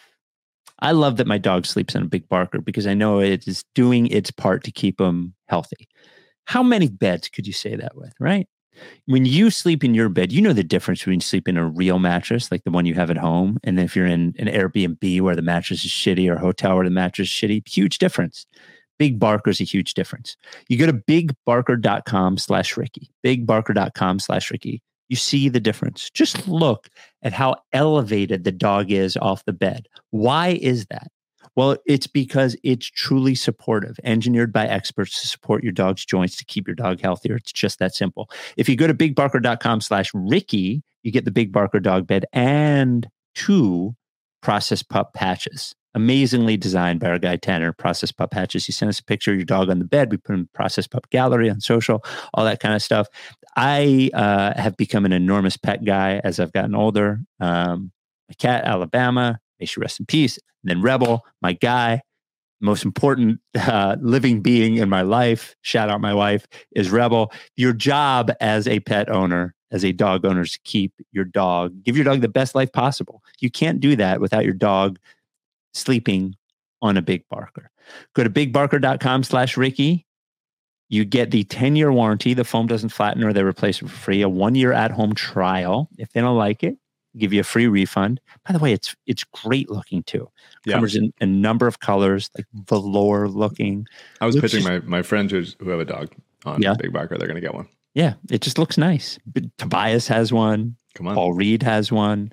I 0.80 0.92
love 0.92 1.18
that 1.18 1.28
my 1.28 1.38
dog 1.38 1.66
sleeps 1.66 1.96
in 1.96 2.04
a 2.04 2.08
big 2.08 2.30
Barker 2.30 2.62
because 2.62 2.86
I 2.86 2.94
know 2.94 3.20
it 3.20 3.48
is 3.48 3.64
doing 3.74 4.08
its 4.08 4.30
part 4.30 4.64
to 4.66 4.72
keep 4.72 5.02
him 5.02 5.34
healthy. 5.48 5.88
How 6.46 6.62
many 6.62 6.88
beds 6.88 7.30
could 7.30 7.48
you 7.48 7.54
say 7.54 7.76
that 7.76 7.96
with, 7.96 8.14
right? 8.20 8.48
When 9.06 9.26
you 9.26 9.50
sleep 9.50 9.84
in 9.84 9.94
your 9.94 10.10
bed, 10.10 10.32
you 10.32 10.42
know 10.42 10.54
the 10.54 10.64
difference 10.64 11.00
between 11.00 11.22
sleeping 11.22 11.56
in 11.56 11.62
a 11.62 11.68
real 11.68 12.00
mattress, 12.00 12.52
like 12.52 12.64
the 12.64 12.72
one 12.72 12.86
you 12.86 12.94
have 12.96 13.10
at 13.10 13.18
home, 13.18 13.58
and 13.64 13.80
if 13.80 13.96
you're 13.96 14.06
in 14.06 14.36
an 14.38 14.48
Airbnb 14.48 15.22
where 15.22 15.36
the 15.36 15.42
mattress 15.42 15.86
is 15.86 15.92
shitty 15.92 16.30
or 16.30 16.36
a 16.36 16.40
hotel 16.40 16.76
where 16.76 16.86
the 16.86 16.90
mattress 16.90 17.30
is 17.30 17.34
shitty, 17.34 17.68
huge 17.68 17.98
difference. 17.98 18.46
Big 19.00 19.20
Barker's 19.20 19.62
a 19.62 19.64
huge 19.64 19.94
difference. 19.94 20.36
You 20.70 20.78
go 20.78 20.88
to 20.88 20.94
bigbarker.com 20.94 22.38
slash 22.38 22.76
Ricky, 22.76 23.10
bigbarker.com 23.24 24.20
slash 24.20 24.52
Ricky. 24.52 24.82
You 25.10 25.16
see 25.16 25.50
the 25.50 25.60
difference. 25.60 26.10
Just 26.10 26.48
look 26.48 26.90
at 27.24 27.32
how 27.32 27.56
elevated 27.74 28.44
the 28.44 28.52
dog 28.52 28.92
is 28.92 29.16
off 29.18 29.46
the 29.46 29.54
bed. 29.54 29.88
Why 30.10 30.60
is 30.62 30.88
that? 30.88 31.08
Well, 31.58 31.76
it's 31.88 32.06
because 32.06 32.56
it's 32.64 32.86
truly 32.86 33.34
supportive, 33.34 34.00
engineered 34.04 34.54
by 34.54 34.68
experts 34.68 35.20
to 35.22 35.28
support 35.28 35.64
your 35.64 35.72
dog's 35.74 36.06
joints 36.06 36.38
to 36.38 36.46
keep 36.46 36.68
your 36.68 36.76
dog 36.76 37.02
healthier. 37.02 37.36
It's 37.36 37.52
just 37.52 37.80
that 37.80 37.96
simple. 37.96 38.30
If 38.58 38.70
you 38.70 38.76
go 38.76 38.86
to 38.86 38.94
bigbarker.com 38.94 39.82
slash 39.82 40.12
Ricky, 40.14 40.84
you 41.02 41.12
get 41.12 41.26
the 41.26 41.32
Big 41.32 41.52
Barker 41.52 41.80
dog 41.80 42.06
bed 42.06 42.26
and 42.32 43.10
two 43.34 43.96
processed 44.44 44.88
pup 44.90 45.16
patches. 45.16 45.74
Amazingly 45.96 46.58
designed 46.58 47.00
by 47.00 47.08
our 47.08 47.18
guy 47.18 47.38
Tanner, 47.38 47.74
processed 47.74 48.18
pup 48.18 48.30
patches. 48.30 48.68
You 48.68 48.74
send 48.74 48.90
us 48.90 49.00
a 49.00 49.04
picture 49.04 49.32
of 49.32 49.38
your 49.38 49.46
dog 49.46 49.72
on 49.72 49.80
the 49.80 49.86
bed. 49.86 50.12
We 50.12 50.18
put 50.18 50.36
in 50.36 50.48
processed 50.54 50.92
pup 50.92 51.10
gallery 51.10 51.50
on 51.50 51.60
social, 51.60 52.06
all 52.36 52.46
that 52.46 52.60
kind 52.60 52.76
of 52.76 52.84
stuff. 52.84 53.08
I 53.56 54.12
uh, 54.14 54.54
have 54.62 54.78
become 54.78 55.06
an 55.06 55.12
enormous 55.12 55.58
pet 55.58 55.84
guy 55.84 56.22
as 56.24 56.40
I've 56.40 56.54
gotten 56.54 56.76
older. 56.76 57.22
Um, 57.40 57.92
my 58.30 58.36
cat, 58.38 58.66
Alabama, 58.66 59.40
may 59.60 59.66
she 59.66 59.80
rest 59.80 60.00
in 60.00 60.06
peace. 60.06 60.38
And 60.64 60.70
then 60.70 60.82
Rebel, 60.82 61.26
my 61.42 61.54
guy, 61.54 62.02
most 62.62 62.86
important 62.86 63.40
uh, 63.56 63.98
living 64.02 64.42
being 64.42 64.78
in 64.78 64.90
my 64.90 65.02
life. 65.02 65.56
Shout 65.62 65.90
out 65.90 66.02
my 66.02 66.14
wife 66.14 66.48
is 66.72 66.90
Rebel. 66.90 67.32
Your 67.56 67.74
job 67.74 68.32
as 68.40 68.68
a 68.68 68.80
pet 68.82 69.10
owner, 69.10 69.54
as 69.72 69.84
a 69.84 69.92
dog 69.92 70.26
owner, 70.26 70.42
is 70.42 70.54
to 70.54 70.60
keep 70.64 70.94
your 71.12 71.26
dog, 71.26 71.84
give 71.84 71.96
your 71.96 72.06
dog 72.06 72.22
the 72.22 72.28
best 72.28 72.56
life 72.56 72.72
possible. 72.72 73.24
You 73.40 73.50
can't 73.50 73.80
do 73.80 73.96
that 73.96 74.22
without 74.22 74.46
your 74.46 74.54
dog 74.54 75.00
sleeping 75.74 76.36
on 76.82 76.98
a 76.98 77.02
Big 77.02 77.24
Barker. 77.30 77.70
Go 78.14 78.24
to 78.24 78.30
bigbarker.com 78.30 79.24
slash 79.24 79.58
Ricky. 79.58 80.06
You 80.90 81.04
get 81.06 81.32
the 81.32 81.44
10 81.44 81.76
year 81.76 81.92
warranty. 81.92 82.34
The 82.34 82.44
foam 82.44 82.68
doesn't 82.68 82.90
flatten 82.90 83.24
or 83.24 83.34
they 83.34 83.44
replace 83.44 83.82
it 83.82 83.90
for 83.90 83.96
free. 83.96 84.22
A 84.22 84.30
one 84.30 84.56
year 84.56 84.74
at 84.74 84.92
home 84.92 85.14
trial. 85.14 85.90
If 85.98 86.12
they 86.14 86.22
don't 86.22 86.38
like 86.38 86.64
it, 86.64 86.78
give 87.18 87.34
you 87.34 87.42
a 87.42 87.44
free 87.44 87.68
refund. 87.68 88.20
By 88.48 88.54
the 88.54 88.60
way, 88.60 88.74
it's 88.74 88.96
it's 89.06 89.24
great 89.24 89.70
looking 89.70 90.04
too. 90.04 90.30
Yeah. 90.66 90.76
Covers 90.76 90.96
in 90.96 91.14
a 91.22 91.26
number 91.26 91.68
of 91.68 91.80
colors, 91.80 92.30
like 92.38 92.46
velour 92.54 93.28
looking. 93.28 93.88
I 94.22 94.26
was 94.26 94.36
pitching 94.40 94.64
my, 94.64 94.80
my 94.80 95.02
friends 95.02 95.32
who, 95.32 95.44
who 95.60 95.70
have 95.70 95.80
a 95.80 95.86
dog 95.86 96.14
on 96.46 96.62
Yeah. 96.62 96.76
Big 96.80 96.94
Barker. 96.94 97.18
They're 97.18 97.28
going 97.28 97.36
to 97.36 97.42
get 97.42 97.54
one. 97.54 97.68
Yeah, 97.94 98.14
it 98.30 98.42
just 98.42 98.58
looks 98.60 98.78
nice. 98.78 99.18
But 99.26 99.46
Tobias 99.58 100.08
has 100.08 100.32
one. 100.32 100.76
Come 100.94 101.08
on. 101.08 101.16
Paul 101.16 101.34
Reed 101.34 101.64
has 101.64 101.92
one. 101.92 102.32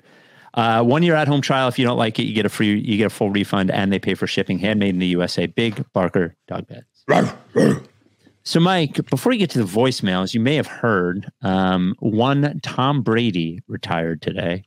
Uh, 0.53 0.81
one 0.83 1.03
year 1.03 1.15
at 1.15 1.27
home 1.27 1.41
trial. 1.41 1.67
If 1.67 1.77
you 1.79 1.85
don't 1.85 1.97
like 1.97 2.17
it, 2.19 2.23
you 2.23 2.33
get 2.33 2.45
a 2.45 2.49
free, 2.49 2.79
you 2.79 2.97
get 2.97 3.07
a 3.07 3.09
full 3.09 3.29
refund, 3.29 3.71
and 3.71 3.91
they 3.91 3.99
pay 3.99 4.13
for 4.13 4.27
shipping. 4.27 4.59
Handmade 4.59 4.89
in 4.93 4.99
the 4.99 5.07
USA. 5.07 5.47
Big 5.47 5.83
Barker 5.91 6.35
dog 6.47 6.67
beds. 6.67 6.85
So, 8.43 8.59
Mike, 8.59 9.09
before 9.09 9.31
you 9.33 9.39
get 9.39 9.49
to 9.51 9.57
the 9.63 9.65
voicemails, 9.65 10.33
you 10.35 10.39
may 10.39 10.55
have 10.55 10.67
heard 10.67 11.27
um, 11.41 11.95
one 11.99 12.59
Tom 12.61 13.01
Brady 13.01 13.59
retired 13.67 14.21
today 14.21 14.65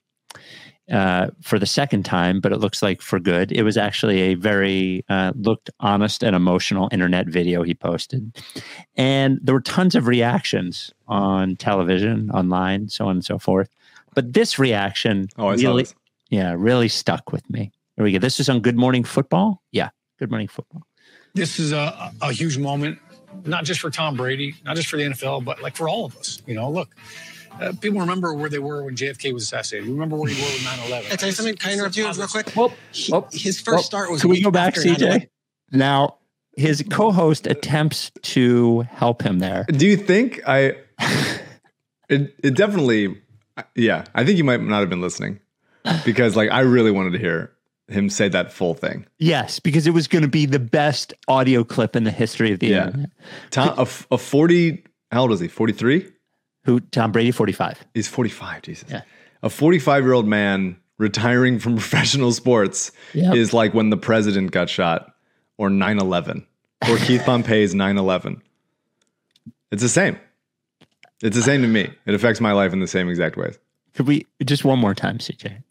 uh, 0.91 1.29
for 1.43 1.59
the 1.59 1.67
second 1.67 2.05
time, 2.05 2.41
but 2.41 2.53
it 2.53 2.59
looks 2.59 2.83
like 2.83 3.03
for 3.03 3.19
good. 3.21 3.53
It 3.53 3.63
was 3.63 3.77
actually 3.77 4.21
a 4.21 4.35
very 4.35 5.05
uh, 5.09 5.33
looked 5.37 5.71
honest 5.81 6.23
and 6.23 6.35
emotional 6.35 6.89
internet 6.93 7.27
video 7.27 7.63
he 7.63 7.75
posted, 7.75 8.37
and 8.97 9.39
there 9.43 9.55
were 9.55 9.61
tons 9.61 9.95
of 9.95 10.07
reactions 10.07 10.93
on 11.07 11.57
television, 11.57 12.31
online, 12.31 12.89
so 12.89 13.07
on 13.07 13.17
and 13.17 13.25
so 13.25 13.39
forth. 13.39 13.69
But 14.15 14.33
this 14.33 14.59
reaction 14.59 15.29
Oh, 15.37 15.49
I 15.49 15.57
saw 15.57 15.69
really, 15.69 15.83
this. 15.85 15.95
yeah, 16.31 16.55
really 16.57 16.89
stuck 16.89 17.33
with 17.33 17.49
me. 17.51 17.71
Here 17.97 18.05
we 18.05 18.13
go. 18.13 18.19
This 18.19 18.41
is 18.41 18.49
on 18.49 18.61
Good 18.61 18.77
Morning 18.77 19.05
Football. 19.05 19.63
Yeah, 19.73 19.91
Good 20.19 20.31
Morning 20.31 20.49
Football. 20.49 20.83
this 21.35 21.59
is 21.59 21.73
a, 21.73 22.13
a 22.23 22.33
huge 22.33 22.57
moment, 22.59 22.99
not 23.45 23.65
just 23.65 23.81
for 23.81 23.91
Tom 23.91 24.17
Brady, 24.17 24.55
not 24.65 24.77
just 24.77 24.89
for 24.89 24.97
the 24.97 25.03
NFL, 25.05 25.45
but 25.45 25.61
like 25.63 25.77
for 25.77 25.89
all 25.89 26.05
of 26.07 26.17
us. 26.17 26.41
You 26.47 26.55
know, 26.55 26.71
look, 26.71 26.95
uh, 27.61 27.73
people 27.81 28.01
remember 28.01 28.35
where 28.35 28.49
they 28.51 28.59
were 28.59 28.83
when 28.85 28.97
JFK 28.97 29.33
was 29.33 29.45
assassinated. 29.45 29.87
You 29.89 29.95
remember 29.95 30.17
where 30.17 30.31
you 30.31 30.37
were 30.43 30.49
with 30.49 30.65
9 30.65 30.79
11. 30.89 31.05
Can 31.05 31.13
I 31.13 31.17
tell 31.17 31.29
you 31.29 31.35
something? 31.35 31.57
Can 31.57 31.71
I 31.71 31.75
interrupt 31.75 31.97
you 31.97 32.11
real 32.11 32.27
quick? 32.27 32.51
Whoop, 32.51 32.73
He- 32.93 33.13
whoop, 33.13 33.29
his 33.33 33.61
first 33.61 33.77
whoop. 33.77 33.85
start 33.85 34.11
was. 34.11 34.21
Can 34.23 34.31
we 34.31 34.41
go 34.43 34.51
back, 34.51 34.77
after 34.77 34.89
9/11. 34.89 34.97
CJ? 35.23 35.29
Now, 35.73 36.17
his 36.57 36.83
co-host 36.91 37.47
attempts 37.47 38.11
to 38.23 38.81
help 38.91 39.23
him 39.23 39.39
there. 39.39 39.65
Do 39.71 39.87
you 39.87 39.97
think 39.97 40.41
I? 40.47 40.77
It 42.09 42.35
it 42.43 42.55
definitely, 42.57 43.21
yeah. 43.75 44.05
I 44.15 44.25
think 44.25 44.39
you 44.39 44.45
might 44.45 44.63
not 44.63 44.81
have 44.81 44.89
been 44.89 45.03
listening 45.03 45.41
because 46.07 46.37
like 46.37 46.51
I 46.51 46.61
really 46.61 46.91
wanted 46.91 47.13
to 47.13 47.19
hear 47.19 47.53
him 47.89 48.09
say 48.09 48.29
that 48.31 48.51
full 48.51 48.73
thing. 48.73 49.07
Yes, 49.19 49.61
because 49.61 49.87
it 49.87 49.91
was 49.91 50.09
going 50.09 50.23
to 50.23 50.29
be 50.29 50.47
the 50.47 50.59
best 50.59 51.13
audio 51.29 51.65
clip 51.65 51.95
in 51.97 52.05
the 52.05 52.11
history 52.11 52.51
of 52.51 52.61
the 52.61 52.69
Yeah. 52.69 52.87
internet. 52.87 53.11
Tom, 53.51 53.75
a, 53.79 53.83
f- 53.83 54.07
a 54.11 54.17
forty. 54.17 54.85
How 55.13 55.21
old 55.23 55.33
is 55.33 55.41
he? 55.41 55.49
Forty 55.49 55.75
three. 55.75 56.09
Who 56.69 56.81
Tom 56.81 57.13
Brady, 57.13 57.31
forty-five. 57.31 57.83
He's 57.95 58.07
forty 58.09 58.29
five. 58.29 58.61
Jesus. 58.61 58.91
Yeah. 58.91 59.01
A 59.43 59.49
forty 59.49 59.79
five 59.79 60.05
year 60.05 60.13
old 60.13 60.27
man 60.29 60.77
retiring 60.99 61.59
from 61.59 61.75
professional 61.79 62.31
sports 62.31 62.93
Yep. 63.15 63.35
is 63.37 63.55
like 63.55 63.73
when 63.73 63.89
the 63.89 63.97
president 63.97 64.51
got 64.51 64.69
shot, 64.69 65.15
or 65.57 65.71
9-11, 65.71 66.45
or 66.91 66.97
Keith 67.07 67.23
Pompey's 67.25 67.73
9-11. 67.75 68.43
It's 69.71 69.81
the 69.81 69.89
same. 69.89 70.19
It's 71.23 71.37
the 71.37 71.43
same 71.43 71.63
to 71.63 71.69
me. 71.69 71.91
It 72.05 72.15
affects 72.15 72.41
my 72.41 72.53
life 72.53 72.73
in 72.75 72.81
the 72.81 72.87
same 72.87 73.09
exact 73.09 73.37
ways. 73.39 73.59
Could 73.95 74.07
we 74.07 74.27
just 74.45 74.65
one 74.65 74.79
more 74.79 74.95
time, 74.95 75.19
CJ? 75.19 75.63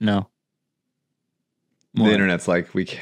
No. 0.00 0.28
More. 1.94 2.08
The 2.08 2.14
internet's 2.14 2.48
like 2.48 2.72
we 2.74 2.86
c- 2.86 2.98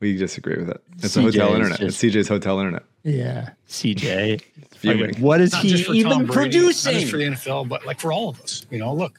we 0.00 0.16
disagree 0.16 0.56
with 0.56 0.70
it. 0.70 0.82
It's 1.02 1.16
a 1.16 1.22
hotel 1.22 1.54
internet. 1.54 1.78
just- 1.78 2.02
it's 2.02 2.14
CJ's 2.16 2.28
hotel 2.28 2.58
internet. 2.58 2.84
Yeah, 3.02 3.50
CJ. 3.68 4.42
fuming. 4.76 5.14
what 5.20 5.40
is 5.40 5.52
not 5.52 5.62
he 5.62 5.70
just 5.70 5.86
for 5.86 5.94
even 5.94 6.10
Tom 6.10 6.26
Brady, 6.26 6.58
not 6.58 6.68
just 6.74 7.10
for 7.10 7.16
the 7.18 7.24
NFL, 7.24 7.68
but 7.68 7.84
like 7.86 8.00
for 8.00 8.12
all 8.12 8.30
of 8.30 8.40
us. 8.40 8.66
You 8.70 8.78
know, 8.78 8.94
look, 8.94 9.18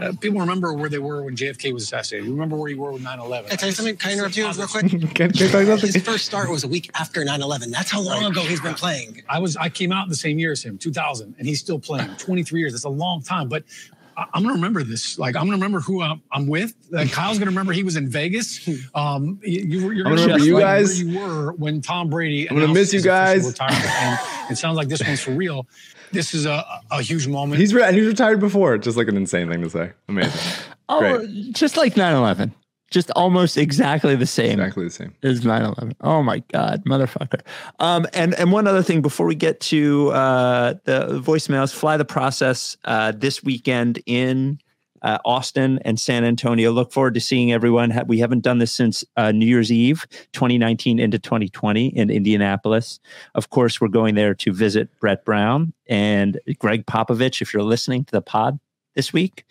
uh, 0.00 0.12
people 0.20 0.40
remember 0.40 0.72
where 0.74 0.88
they 0.90 0.98
were 0.98 1.22
when 1.22 1.36
JFK 1.36 1.72
was 1.72 1.82
assassinated. 1.84 2.26
You 2.26 2.32
remember 2.32 2.56
where 2.56 2.70
you 2.70 2.78
were 2.80 2.92
with 2.92 3.02
9 3.02 3.18
11. 3.18 3.48
Can 3.48 3.52
I 3.52 3.56
tell 3.56 3.68
you 3.68 3.74
something? 3.74 3.96
Can 3.96 4.10
I 4.10 4.12
interrupt 4.14 4.36
you 4.36 4.46
real 4.50 4.66
quick? 4.66 4.88
Can, 4.90 5.08
can 5.08 5.30
I 5.32 5.50
talk 5.50 5.62
about 5.64 5.80
His 5.80 5.96
first 5.98 6.24
start 6.26 6.50
was 6.50 6.64
a 6.64 6.68
week 6.68 6.90
after 6.94 7.24
9 7.24 7.40
11. 7.42 7.70
That's 7.70 7.90
how 7.90 8.00
long 8.02 8.24
ago 8.24 8.40
he's 8.42 8.60
been 8.60 8.74
playing. 8.74 9.22
I 9.28 9.38
was 9.38 9.56
I 9.56 9.68
came 9.70 9.92
out 9.92 10.08
the 10.08 10.14
same 10.16 10.38
year 10.38 10.52
as 10.52 10.62
him, 10.62 10.76
2000, 10.78 11.34
and 11.38 11.46
he's 11.46 11.60
still 11.60 11.78
playing. 11.78 12.14
23 12.16 12.60
years. 12.60 12.72
That's 12.72 12.84
a 12.84 12.88
long 12.90 13.22
time, 13.22 13.48
but 13.48 13.64
I- 13.92 13.95
I'm 14.16 14.42
gonna 14.42 14.54
remember 14.54 14.82
this. 14.82 15.18
Like 15.18 15.36
I'm 15.36 15.42
gonna 15.44 15.52
remember 15.56 15.80
who 15.80 16.02
I'm, 16.02 16.22
I'm 16.32 16.46
with. 16.46 16.74
Like 16.90 17.12
Kyle's 17.12 17.38
gonna 17.38 17.50
remember 17.50 17.72
he 17.72 17.82
was 17.82 17.96
in 17.96 18.08
Vegas. 18.08 18.66
Um, 18.94 19.38
you, 19.42 19.60
you 19.60 19.86
were- 19.86 19.92
you're 19.92 20.04
gonna 20.04 20.16
gonna 20.16 20.26
remember 20.28 20.44
you 20.46 20.54
like 20.54 20.62
guys. 20.62 21.02
Where 21.04 21.12
you 21.12 21.18
were 21.18 21.52
when 21.52 21.80
Tom 21.82 22.08
Brady. 22.10 22.48
I'm 22.48 22.56
gonna 22.58 22.72
miss 22.72 22.92
you 22.92 23.02
guys. 23.02 23.46
Retirement. 23.46 23.84
And 23.84 24.18
it 24.50 24.56
sounds 24.56 24.76
like 24.76 24.88
this 24.88 25.02
one's 25.06 25.20
for 25.20 25.32
real. 25.32 25.66
This 26.12 26.34
is 26.34 26.46
a, 26.46 26.64
a 26.90 27.02
huge 27.02 27.26
moment. 27.26 27.60
He's 27.60 27.74
re- 27.74 27.82
and 27.82 27.96
he's 27.96 28.06
retired 28.06 28.40
before. 28.40 28.78
Just 28.78 28.96
like 28.96 29.08
an 29.08 29.16
insane 29.16 29.50
thing 29.50 29.60
to 29.62 29.70
say. 29.70 29.92
Amazing. 30.08 30.40
Oh, 30.88 31.00
Great. 31.00 31.52
just 31.52 31.76
like 31.76 31.94
9-11. 31.94 32.52
Just 32.90 33.10
almost 33.12 33.56
exactly 33.56 34.14
the 34.14 34.26
same. 34.26 34.60
Exactly 34.60 34.84
the 34.84 34.90
same. 34.90 35.14
is 35.22 35.42
9-11 35.42 35.94
oh 36.02 36.22
my 36.22 36.38
god 36.52 36.84
motherfucker 36.84 37.40
um 37.80 38.06
and 38.12 38.34
and 38.34 38.52
one 38.52 38.66
other 38.66 38.82
thing 38.82 39.02
before 39.02 39.26
we 39.26 39.34
get 39.34 39.60
to 39.60 40.10
uh 40.10 40.74
the 40.84 41.20
voicemails 41.24 41.74
fly 41.74 41.96
the 41.96 42.04
process 42.04 42.76
uh 42.84 43.12
this 43.12 43.42
weekend 43.42 44.00
in 44.06 44.58
uh, 45.02 45.18
Austin 45.24 45.78
and 45.84 46.00
San 46.00 46.24
Antonio. 46.24 46.72
Look 46.72 46.92
forward 46.92 47.14
to 47.14 47.20
seeing 47.20 47.52
everyone. 47.52 47.92
We 48.06 48.18
haven't 48.18 48.40
done 48.40 48.58
this 48.58 48.72
since 48.72 49.04
uh, 49.16 49.30
New 49.30 49.46
Year's 49.46 49.70
Eve, 49.70 50.06
2019 50.32 50.98
into 50.98 51.18
2020 51.18 51.86
in 51.88 52.10
Indianapolis. 52.10 52.98
Of 53.34 53.50
course, 53.50 53.80
we're 53.80 53.88
going 53.88 54.16
there 54.16 54.34
to 54.34 54.52
visit 54.52 54.88
Brett 54.98 55.24
Brown 55.24 55.72
and 55.86 56.40
Gregg 56.58 56.86
Popovich. 56.86 57.40
If 57.40 57.54
you're 57.54 57.62
listening 57.62 58.04
to 58.06 58.12
the 58.12 58.22
pod 58.22 58.58
this 58.94 59.12
week, 59.12 59.44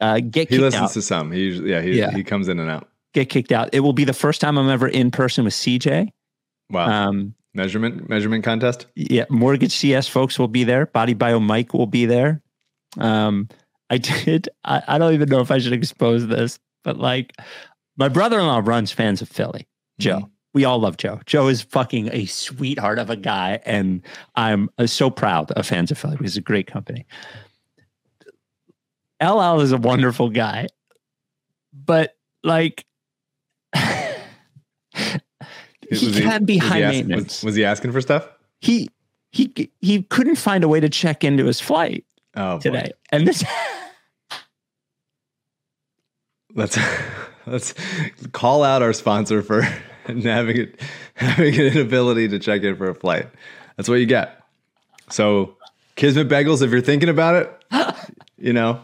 uh, 0.00 0.20
get 0.20 0.48
kicked 0.48 0.52
out. 0.52 0.56
He 0.56 0.58
listens 0.58 0.82
out 0.82 0.90
to 0.92 1.02
some. 1.02 1.32
He 1.32 1.40
usually, 1.40 1.70
yeah, 1.70 1.80
he, 1.82 1.98
Yeah. 1.98 2.10
he 2.12 2.22
comes 2.24 2.48
in 2.48 2.58
and 2.60 2.70
out. 2.70 2.88
get 3.14 3.28
kicked 3.28 3.52
out. 3.52 3.70
It 3.72 3.80
will 3.80 3.92
be 3.92 4.04
the 4.04 4.12
first 4.12 4.40
time 4.40 4.56
I'm 4.58 4.68
ever 4.70 4.86
in 4.88 5.10
person 5.10 5.44
with 5.44 5.54
CJ. 5.54 6.08
Wow. 6.70 7.08
Um, 7.08 7.34
measurement 7.54 8.08
measurement 8.08 8.44
contest. 8.44 8.86
yeah, 8.94 9.24
Mortgage 9.30 9.72
CS 9.72 10.06
folks 10.06 10.38
will 10.38 10.48
be 10.48 10.64
there. 10.64 10.86
Body 10.86 11.14
Bio 11.14 11.40
Mike 11.40 11.72
will 11.74 11.86
be 11.86 12.06
there. 12.06 12.42
Um, 12.98 13.48
I 13.90 13.98
did. 14.24 14.48
I, 14.64 14.82
I 14.86 14.98
don't 14.98 15.14
even 15.14 15.28
know 15.28 15.40
if 15.40 15.50
I 15.50 15.58
should 15.58 15.72
expose 15.72 16.26
this, 16.26 16.58
but 16.84 16.98
like, 16.98 17.32
my 17.96 18.08
brother-in-law 18.08 18.62
runs 18.64 18.92
fans 18.92 19.22
of 19.22 19.28
Philly. 19.28 19.66
Joe. 19.98 20.30
We 20.54 20.64
all 20.64 20.78
love 20.78 20.96
Joe. 20.96 21.20
Joe 21.26 21.48
is 21.48 21.62
fucking 21.62 22.08
a 22.12 22.24
sweetheart 22.26 22.98
of 22.98 23.10
a 23.10 23.16
guy, 23.16 23.60
and 23.66 24.02
I'm 24.34 24.70
uh, 24.78 24.86
so 24.86 25.10
proud 25.10 25.50
of 25.52 25.66
fans 25.66 25.90
of 25.90 25.98
Philly. 25.98 26.16
He's 26.20 26.36
a 26.36 26.40
great 26.40 26.66
company. 26.66 27.06
LL 29.22 29.60
is 29.60 29.72
a 29.72 29.76
wonderful 29.78 30.28
guy, 30.30 30.66
but 31.72 32.16
like, 32.44 32.84
he 33.74 33.84
Was 35.90 36.18
can 36.20 36.44
be 36.44 36.56
was 36.58 36.68
high 36.68 36.80
ask- 36.82 36.94
maintenance 36.94 37.42
Was, 37.42 37.44
was 37.44 37.54
he 37.56 37.64
asking 37.64 37.92
for 37.92 38.00
stuff? 38.00 38.28
he 38.60 38.88
he 39.30 39.70
he 39.80 40.02
couldn't 40.04 40.36
find 40.36 40.64
a 40.64 40.68
way 40.68 40.80
to 40.80 40.88
check 40.88 41.22
into 41.24 41.44
his 41.46 41.60
flight 41.60 42.04
Oh, 42.36 42.56
boy. 42.56 42.60
today 42.60 42.90
and 43.12 43.26
this 43.26 43.44
Let's 46.54 46.78
let's 47.46 47.74
call 48.32 48.64
out 48.64 48.82
our 48.82 48.92
sponsor 48.92 49.42
for 49.42 49.62
having 50.06 50.56
it 50.56 50.80
having 51.14 51.54
an 51.54 51.60
inability 51.66 52.28
to 52.28 52.38
check 52.38 52.62
in 52.62 52.76
for 52.76 52.88
a 52.88 52.94
flight. 52.94 53.28
That's 53.76 53.88
what 53.88 53.96
you 53.96 54.06
get. 54.06 54.42
So, 55.10 55.56
Kismet 55.96 56.28
Bagels, 56.28 56.62
if 56.62 56.70
you're 56.70 56.80
thinking 56.80 57.08
about 57.08 57.34
it, 57.36 57.64
you 58.38 58.52
know, 58.52 58.80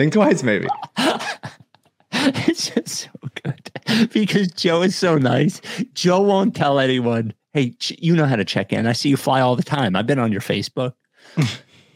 think 0.00 0.14
twice 0.14 0.42
maybe. 0.42 0.66
it's 2.12 2.70
just 2.70 2.88
so 2.88 3.10
good. 3.44 4.10
Because 4.12 4.50
joe 4.52 4.80
is 4.82 4.96
so 4.96 5.18
nice. 5.18 5.60
Joe 5.92 6.22
won't 6.22 6.56
tell 6.56 6.78
anyone 6.78 7.34
hey 7.52 7.72
Ch- 7.72 7.98
you 7.98 8.16
know 8.16 8.24
how 8.26 8.36
to 8.36 8.44
check 8.44 8.72
in. 8.72 8.86
I 8.86 8.92
see 8.92 9.10
you 9.10 9.16
fly 9.18 9.40
all 9.40 9.56
the 9.56 9.62
time. 9.62 9.94
I've 9.96 10.06
been 10.06 10.18
on 10.18 10.32
your 10.32 10.40
facebook. 10.40 10.92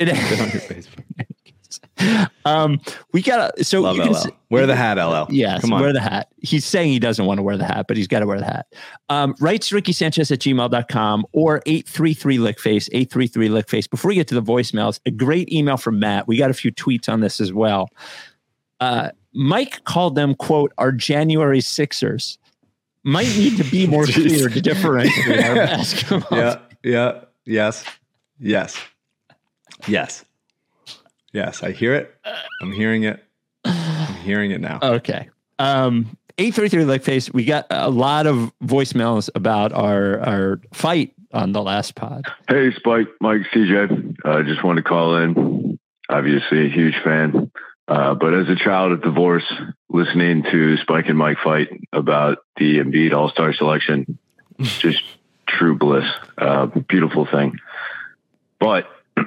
It- 0.00 0.07
Get 0.07 0.40
on 0.40 0.50
your 0.50 0.61
Facebook. 0.61 1.05
um 2.45 2.80
we 3.12 3.22
gotta 3.22 3.62
so 3.64 3.80
Love 3.82 3.97
can 3.97 4.09
LL. 4.11 4.16
s- 4.16 4.26
Wear 4.51 4.66
the 4.66 4.76
hat, 4.76 4.99
LL. 4.99 5.26
Yes, 5.32 5.61
Come 5.61 5.72
on. 5.72 5.80
wear 5.80 5.92
the 5.92 6.01
hat. 6.01 6.28
He's 6.38 6.64
saying 6.64 6.90
he 6.92 6.99
doesn't 6.99 7.24
want 7.26 7.38
to 7.38 7.42
wear 7.42 7.57
the 7.57 7.64
hat, 7.64 7.86
but 7.88 7.97
he's 7.97 8.07
got 8.07 8.20
to 8.20 8.26
wear 8.26 8.38
the 8.38 8.45
hat. 8.45 8.66
Um, 9.09 9.34
writes 9.40 9.72
Ricky 9.72 9.92
Sanchez 9.92 10.30
at 10.30 10.38
gmail.com 10.40 11.26
or 11.32 11.61
833 11.66 12.38
Lickface, 12.38 12.88
833 12.92 13.49
Lickface. 13.49 13.90
Before 13.90 14.11
we 14.11 14.14
get 14.14 14.28
to 14.28 14.34
the 14.34 14.42
voicemails, 14.42 15.01
a 15.07 15.11
great 15.11 15.53
email 15.53 15.76
from 15.76 15.99
Matt. 15.99 16.28
We 16.28 16.36
got 16.36 16.51
a 16.51 16.55
few 16.55 16.70
tweets 16.70 17.09
on 17.09 17.20
this 17.20 17.40
as 17.40 17.53
well. 17.53 17.88
Uh, 18.80 19.11
Mike 19.32 19.82
called 19.84 20.14
them, 20.14 20.34
quote, 20.36 20.72
our 20.78 20.92
January 20.92 21.61
Sixers. 21.61 22.38
Might 23.03 23.28
need 23.36 23.57
to 23.57 23.64
be 23.64 23.86
more 23.88 24.05
clear 24.07 24.49
to 24.49 24.61
differentiate 24.61 25.45
our 25.45 25.55
basketball. 25.66 26.38
Yeah, 26.38 26.59
yeah, 26.84 27.20
yes, 27.45 27.84
yes, 28.38 28.78
yes, 29.88 30.24
yes. 31.35 31.62
I 31.62 31.72
hear 31.72 31.95
it. 31.95 32.14
I'm 32.62 32.72
hearing 32.72 33.03
it. 33.03 33.22
I'm 33.64 34.14
hearing 34.14 34.51
it 34.51 34.61
now. 34.61 34.78
Okay. 34.82 35.28
Um, 35.59 36.16
833 36.39 36.85
like 36.85 37.03
face. 37.03 37.32
We 37.32 37.45
got 37.45 37.66
a 37.70 37.91
lot 37.91 38.26
of 38.26 38.53
voicemails 38.62 39.30
about 39.35 39.72
our 39.72 40.20
our 40.20 40.61
fight 40.72 41.14
on 41.32 41.53
the 41.53 41.62
last 41.62 41.95
pod. 41.95 42.24
Hey, 42.49 42.72
Spike, 42.74 43.09
Mike, 43.20 43.43
CJ. 43.53 44.16
Uh, 44.24 44.43
just 44.43 44.64
wanted 44.64 44.82
to 44.82 44.89
call 44.89 45.16
in. 45.18 45.78
Obviously, 46.09 46.66
a 46.66 46.68
huge 46.68 46.95
fan. 47.05 47.51
Uh, 47.87 48.14
but 48.14 48.32
as 48.35 48.49
a 48.49 48.57
child 48.57 48.93
of 48.93 49.03
divorce, 49.03 49.45
listening 49.91 50.43
to 50.45 50.76
Spike 50.78 51.07
and 51.09 51.18
Mike 51.18 51.39
fight 51.45 51.68
about 51.93 52.39
the 52.57 52.78
Embiid 52.78 53.12
All 53.14 53.28
Star 53.28 53.53
selection, 53.53 54.18
just 54.61 55.03
true 55.47 55.76
bliss. 55.76 56.07
Uh, 56.39 56.66
beautiful 56.66 57.26
thing. 57.26 57.59
But 58.59 58.89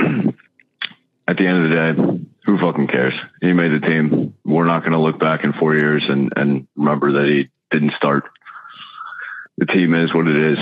at 1.27 1.37
the 1.37 1.45
end 1.45 1.63
of 1.63 1.69
the 1.69 1.75
day, 1.75 2.23
who 2.45 2.57
fucking 2.57 2.87
cares? 2.87 3.13
He 3.41 3.53
made 3.53 3.71
the 3.71 3.85
team. 3.85 4.35
We're 4.45 4.65
not 4.65 4.79
going 4.81 4.93
to 4.93 4.99
look 4.99 5.19
back 5.19 5.43
in 5.43 5.53
four 5.53 5.75
years 5.75 6.03
and, 6.07 6.31
and 6.35 6.67
remember 6.75 7.11
that 7.13 7.27
he 7.27 7.49
didn't 7.71 7.93
start. 7.97 8.23
The 9.57 9.65
team 9.65 9.93
is 9.95 10.13
what 10.13 10.27
it 10.27 10.35
is. 10.35 10.57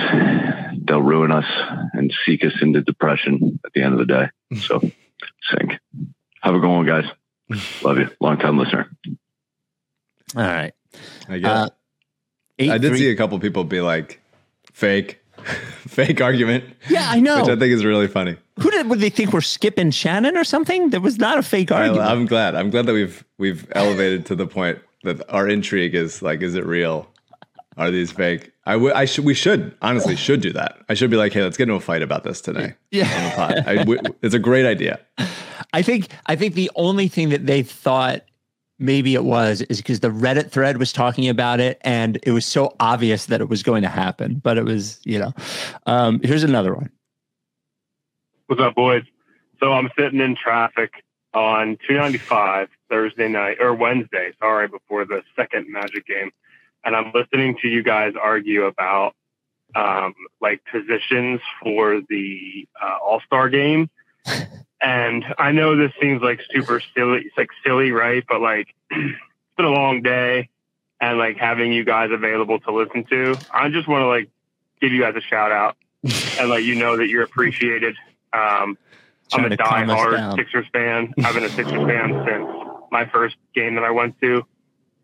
They'll 0.85 1.01
ruin 1.01 1.31
us 1.31 1.45
and 1.93 2.13
seek 2.25 2.43
us 2.45 2.53
into 2.61 2.81
depression 2.81 3.59
at 3.65 3.71
the 3.73 3.81
end 3.83 3.93
of 3.93 3.99
the 3.99 4.05
day. 4.05 4.57
So, 4.61 4.79
sink. 4.79 5.73
Have 6.41 6.55
a 6.55 6.59
good 6.59 6.69
one, 6.69 6.85
guys. 6.85 7.05
Love 7.83 7.97
you. 7.97 8.09
Long 8.21 8.37
time 8.37 8.57
listener. 8.57 8.89
All 10.35 10.41
right. 10.43 10.73
I 11.29 11.37
get 11.39 11.51
Uh, 11.51 11.69
it. 12.57 12.69
I 12.71 12.77
did 12.77 12.93
83 12.93 12.97
see 12.97 13.09
a 13.09 13.15
couple 13.15 13.37
people 13.39 13.63
be 13.65 13.81
like, 13.81 14.21
fake, 14.71 15.19
fake 15.87 16.21
argument, 16.21 16.63
Yeah, 16.89 17.07
I 17.09 17.19
know. 17.19 17.41
which 17.41 17.49
I 17.49 17.55
think 17.55 17.71
is 17.71 17.85
really 17.85 18.07
funny. 18.07 18.35
Who 18.59 18.71
did 18.71 18.87
would 18.89 18.99
they 18.99 19.09
think 19.09 19.33
we're 19.33 19.41
skipping 19.41 19.91
Shannon 19.91 20.37
or 20.37 20.43
something? 20.43 20.89
That 20.91 21.01
was 21.01 21.17
not 21.19 21.37
a 21.37 21.43
fake 21.43 21.71
argument. 21.71 22.07
I'm 22.09 22.25
glad. 22.25 22.55
I'm 22.55 22.69
glad 22.69 22.85
that 22.85 22.93
we've 22.93 23.23
we've 23.37 23.67
elevated 23.73 24.25
to 24.27 24.35
the 24.35 24.47
point 24.47 24.79
that 25.03 25.21
our 25.29 25.47
intrigue 25.47 25.93
is 25.95 26.21
like, 26.21 26.41
is 26.41 26.55
it 26.55 26.65
real? 26.65 27.07
Are 27.77 27.91
these 27.91 28.11
fake? 28.11 28.51
I 28.65 28.77
would. 28.77 28.93
I 28.93 29.03
should. 29.05 29.25
We 29.25 29.33
should 29.33 29.75
honestly 29.81 30.15
should 30.15 30.39
do 30.41 30.53
that. 30.53 30.77
I 30.87 30.93
should 30.93 31.11
be 31.11 31.17
like, 31.17 31.33
hey, 31.33 31.43
let's 31.43 31.57
get 31.57 31.63
into 31.63 31.75
a 31.75 31.79
fight 31.81 32.01
about 32.01 32.23
this 32.23 32.39
today. 32.41 32.73
Yeah. 32.91 33.05
on 33.17 33.23
the 33.23 33.35
pod. 33.35 33.67
I 33.67 33.75
w- 33.75 33.99
it's 34.21 34.33
a 34.33 34.39
great 34.39 34.65
idea. 34.65 34.99
I 35.73 35.81
think 35.81 36.07
I 36.25 36.35
think 36.37 36.53
the 36.55 36.71
only 36.75 37.09
thing 37.09 37.29
that 37.29 37.45
they 37.45 37.61
thought 37.63 38.23
maybe 38.79 39.13
it 39.13 39.23
was 39.23 39.61
is 39.61 39.77
because 39.77 40.01
the 40.01 40.09
Reddit 40.09 40.51
thread 40.51 40.77
was 40.77 40.91
talking 40.91 41.29
about 41.29 41.59
it 41.59 41.79
and 41.81 42.19
it 42.23 42.31
was 42.31 42.45
so 42.45 42.75
obvious 42.79 43.27
that 43.27 43.41
it 43.41 43.49
was 43.49 43.63
going 43.63 43.83
to 43.83 43.89
happen. 43.89 44.35
But 44.43 44.57
it 44.57 44.65
was, 44.65 44.99
you 45.03 45.19
know. 45.19 45.33
Um, 45.85 46.19
here's 46.23 46.43
another 46.43 46.73
one. 46.73 46.89
What's 48.47 48.61
up, 48.61 48.75
boys? 48.75 49.03
So 49.59 49.71
I'm 49.71 49.89
sitting 49.97 50.19
in 50.19 50.35
traffic 50.35 50.91
on 51.33 51.77
295 51.87 52.69
Thursday 52.89 53.27
night 53.27 53.57
or 53.59 53.73
Wednesday, 53.73 54.31
sorry, 54.39 54.67
before 54.67 55.05
the 55.05 55.23
second 55.35 55.67
Magic 55.69 56.05
game, 56.05 56.31
and 56.83 56.95
I'm 56.95 57.11
listening 57.13 57.57
to 57.61 57.67
you 57.67 57.83
guys 57.83 58.13
argue 58.21 58.65
about 58.65 59.13
um, 59.75 60.13
like 60.41 60.61
positions 60.71 61.41
for 61.61 62.01
the 62.09 62.67
uh, 62.81 62.97
All 63.03 63.21
Star 63.25 63.49
game. 63.49 63.89
And 64.81 65.25
I 65.37 65.51
know 65.51 65.75
this 65.75 65.91
seems 66.01 66.21
like 66.21 66.41
super 66.51 66.81
silly, 66.95 67.23
it's 67.25 67.37
like 67.37 67.49
silly, 67.65 67.91
right? 67.91 68.23
But 68.27 68.41
like, 68.41 68.73
it's 68.91 69.17
been 69.57 69.65
a 69.65 69.71
long 69.71 70.01
day, 70.01 70.49
and 71.01 71.17
like 71.17 71.37
having 71.37 71.71
you 71.71 71.83
guys 71.83 72.09
available 72.11 72.59
to 72.61 72.71
listen 72.71 73.05
to, 73.05 73.35
I 73.51 73.69
just 73.69 73.87
want 73.87 74.03
to 74.03 74.07
like 74.07 74.29
give 74.81 74.91
you 74.91 75.01
guys 75.01 75.15
a 75.15 75.21
shout 75.21 75.51
out 75.51 75.77
and 76.39 76.49
let 76.49 76.63
you 76.63 76.75
know 76.75 76.97
that 76.97 77.07
you're 77.07 77.23
appreciated. 77.23 77.95
Um, 78.33 78.77
I'm 79.33 79.45
a 79.45 79.49
to 79.49 79.57
calm 79.57 79.89
us 79.89 79.97
die-hard. 79.97 80.35
Sixers 80.35 80.67
fan. 80.71 81.13
I've 81.23 81.33
been 81.33 81.43
a 81.43 81.49
Sixers 81.49 81.87
fan 81.87 82.25
since 82.27 82.47
my 82.91 83.05
first 83.05 83.37
game 83.53 83.75
that 83.75 83.83
I 83.83 83.91
went 83.91 84.19
to. 84.21 84.45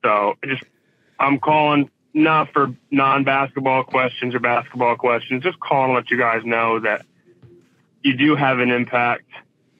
So 0.03 0.35
I 0.43 0.47
just 0.47 0.63
I'm 1.19 1.39
calling 1.39 1.89
not 2.13 2.51
for 2.51 2.73
non-basketball 2.89 3.83
questions 3.85 4.35
or 4.35 4.39
basketball 4.39 4.95
questions, 4.95 5.43
just 5.43 5.59
calling 5.59 5.91
to 5.91 5.95
let 5.95 6.11
you 6.11 6.17
guys 6.17 6.43
know 6.43 6.79
that 6.79 7.05
you 8.01 8.17
do 8.17 8.35
have 8.35 8.59
an 8.59 8.71
impact, 8.71 9.29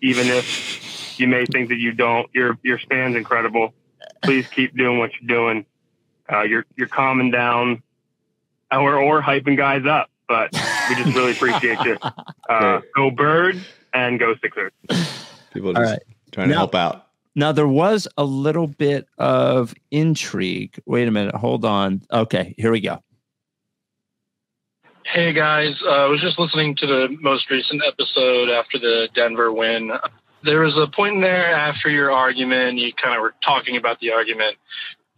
even 0.02 0.28
if 0.28 1.20
you 1.20 1.28
may 1.28 1.46
think 1.46 1.70
that 1.70 1.78
you 1.78 1.92
don't. 1.94 2.30
Your 2.34 2.58
your 2.64 2.80
span's 2.80 3.16
incredible. 3.16 3.74
Please 4.24 4.48
keep 4.48 4.76
doing 4.76 4.98
what 4.98 5.12
you're 5.20 5.28
doing. 5.28 5.66
Uh, 6.32 6.42
you're 6.42 6.66
you're 6.76 6.88
calming 6.88 7.32
down 7.32 7.82
or 8.72 8.96
or 8.98 9.22
hyping 9.22 9.58
guys 9.58 9.86
up, 9.86 10.10
but 10.28 10.52
we 10.90 10.96
just 10.96 11.16
really 11.16 11.32
appreciate 11.32 11.80
you. 11.82 11.98
Uh, 12.50 12.82
go 12.98 13.10
Birds 13.10 13.60
and 13.94 14.20
go 14.20 14.36
Sixers. 14.42 14.74
People 15.54 15.72
just 15.72 15.92
right. 15.92 16.02
trying 16.34 16.50
to 16.50 16.54
help 16.54 16.76
out. 16.76 17.08
Now 17.34 17.54
there 17.54 17.68
was 17.68 18.10
a 18.18 18.26
little 18.26 18.68
bit 18.68 19.08
of 19.18 19.74
intrigue. 19.90 20.78
Wait 20.86 21.08
a 21.08 21.12
minute, 21.12 21.34
hold 21.34 21.64
on. 21.64 22.02
Okay, 22.12 22.54
here 22.58 22.74
we 22.74 22.82
go. 22.82 23.02
Hey 25.14 25.34
guys, 25.34 25.76
uh, 25.86 25.90
I 25.90 26.08
was 26.08 26.22
just 26.22 26.40
listening 26.40 26.74
to 26.78 26.88
the 26.88 27.18
most 27.20 27.50
recent 27.50 27.82
episode 27.86 28.48
after 28.50 28.80
the 28.80 29.10
Denver 29.14 29.52
win. 29.52 29.92
There 30.42 30.62
was 30.62 30.78
a 30.78 30.88
point 30.88 31.16
in 31.16 31.22
there 31.22 31.54
after 31.54 31.90
your 31.90 32.14
argument, 32.14 32.78
you 32.78 32.94
kind 32.94 33.18
of 33.18 33.22
were 33.22 33.34
talking 33.44 33.76
about 33.76 34.00
the 34.00 34.14
argument, 34.14 34.56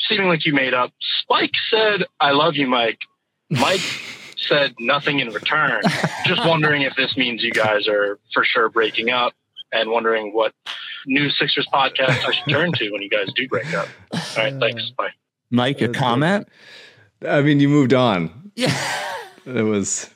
seeming 0.10 0.30
like 0.30 0.48
you 0.48 0.54
made 0.54 0.74
up. 0.74 0.92
Spike 1.22 1.52
said, 1.70 2.06
I 2.20 2.32
love 2.32 2.56
you, 2.56 2.66
Mike. 2.66 2.98
Mike 3.52 3.82
said 4.38 4.74
nothing 4.80 5.20
in 5.20 5.30
return. 5.30 5.84
just 6.26 6.44
wondering 6.44 6.82
if 6.82 6.96
this 6.96 7.16
means 7.16 7.44
you 7.44 7.52
guys 7.52 7.88
are 7.88 8.18
for 8.34 8.44
sure 8.44 8.70
breaking 8.70 9.12
up 9.12 9.34
and 9.72 9.92
wondering 9.92 10.34
what 10.34 10.54
new 11.06 11.30
Sixers 11.30 11.68
podcast 11.72 12.26
I 12.26 12.32
should 12.32 12.50
turn 12.50 12.72
to 12.72 12.90
when 12.90 13.04
you 13.04 13.12
guys 13.12 13.28
do 13.36 13.48
break 13.48 13.72
up. 13.76 13.90
All 14.12 14.20
right, 14.38 14.60
thanks. 14.60 14.90
Bye. 14.98 15.10
Mike, 15.52 15.82
a 15.82 15.88
That's 15.88 16.00
comment? 16.00 16.48
I 17.24 17.44
mean, 17.44 17.60
you 17.60 17.70
moved 17.70 17.94
on. 17.94 18.52
Yeah. 18.56 18.76
It 19.46 19.62
was. 19.64 20.10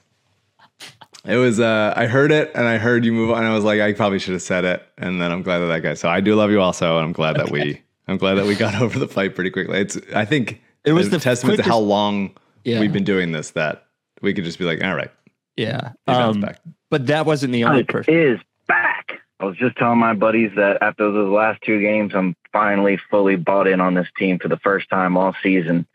It 1.26 1.36
was. 1.38 1.60
Uh, 1.60 1.94
I 1.96 2.06
heard 2.08 2.32
it, 2.32 2.52
and 2.56 2.66
I 2.66 2.78
heard 2.78 3.04
you 3.04 3.12
move 3.12 3.32
on. 3.32 3.44
I 3.44 3.54
was 3.54 3.64
like, 3.64 3.82
I 3.82 3.94
probably 3.94 4.20
should 4.20 4.34
have 4.34 4.42
said 4.42 4.64
it, 4.66 4.88
and 4.98 5.20
then 5.22 5.32
I'm 5.32 5.42
glad 5.42 5.60
that 5.60 5.66
that 5.68 5.82
guy. 5.84 5.94
So 5.96 6.08
I 6.10 6.22
do 6.22 6.36
love 6.36 6.52
you 6.52 6.62
also, 6.62 6.98
and 6.98 7.06
I'm 7.06 7.12
glad 7.14 7.36
that 7.38 7.52
we. 7.52 7.82
I'm 8.08 8.18
glad 8.18 8.36
that 8.36 8.46
we 8.46 8.56
got 8.56 8.76
over 8.82 8.98
the 8.98 9.08
fight 9.08 9.36
pretty 9.36 9.50
quickly. 9.50 9.80
It's. 9.80 9.98
I 10.16 10.24
think 10.26 10.62
It 10.86 10.94
was 10.94 11.08
a 11.08 11.12
the 11.12 11.20
testament 11.20 11.58
to 11.58 11.64
how 11.64 11.80
long 11.80 12.32
Yeah. 12.64 12.80
we've 12.80 12.94
been 12.94 13.04
doing 13.04 13.34
this 13.34 13.52
that 13.52 13.86
we 14.22 14.34
could 14.34 14.46
just 14.46 14.58
be 14.60 14.66
like, 14.66 14.82
all 14.84 14.96
right, 14.96 15.12
Yeah. 15.58 15.92
Um, 16.08 16.40
back. 16.42 16.60
but 16.90 17.08
that 17.08 17.26
wasn't 17.26 17.52
the 17.54 17.66
only 17.66 17.80
Mike 17.80 17.90
person. 17.90 18.14
is 18.14 18.40
back. 18.68 19.20
I 19.40 19.46
was 19.46 19.58
just 19.58 19.76
telling 19.76 20.00
my 20.00 20.14
buddies 20.14 20.52
that 20.56 20.82
after 20.82 21.12
those 21.12 21.30
last 21.32 21.62
two 21.62 21.80
games, 21.82 22.14
I'm 22.16 22.36
finally 22.54 22.98
fully 23.12 23.36
bought 23.36 23.68
in 23.68 23.82
on 23.82 23.94
this 23.94 24.08
team 24.18 24.40
for 24.40 24.48
the 24.48 24.58
first 24.58 24.90
time 24.90 25.16
all 25.18 25.36
season. 25.44 25.86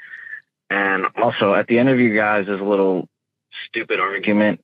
And 0.70 1.06
also, 1.16 1.54
at 1.54 1.66
the 1.66 1.78
end 1.78 1.88
of 1.88 1.98
you 1.98 2.14
guys' 2.14 2.46
there's 2.46 2.60
a 2.60 2.64
little 2.64 3.08
stupid 3.66 4.00
argument, 4.00 4.60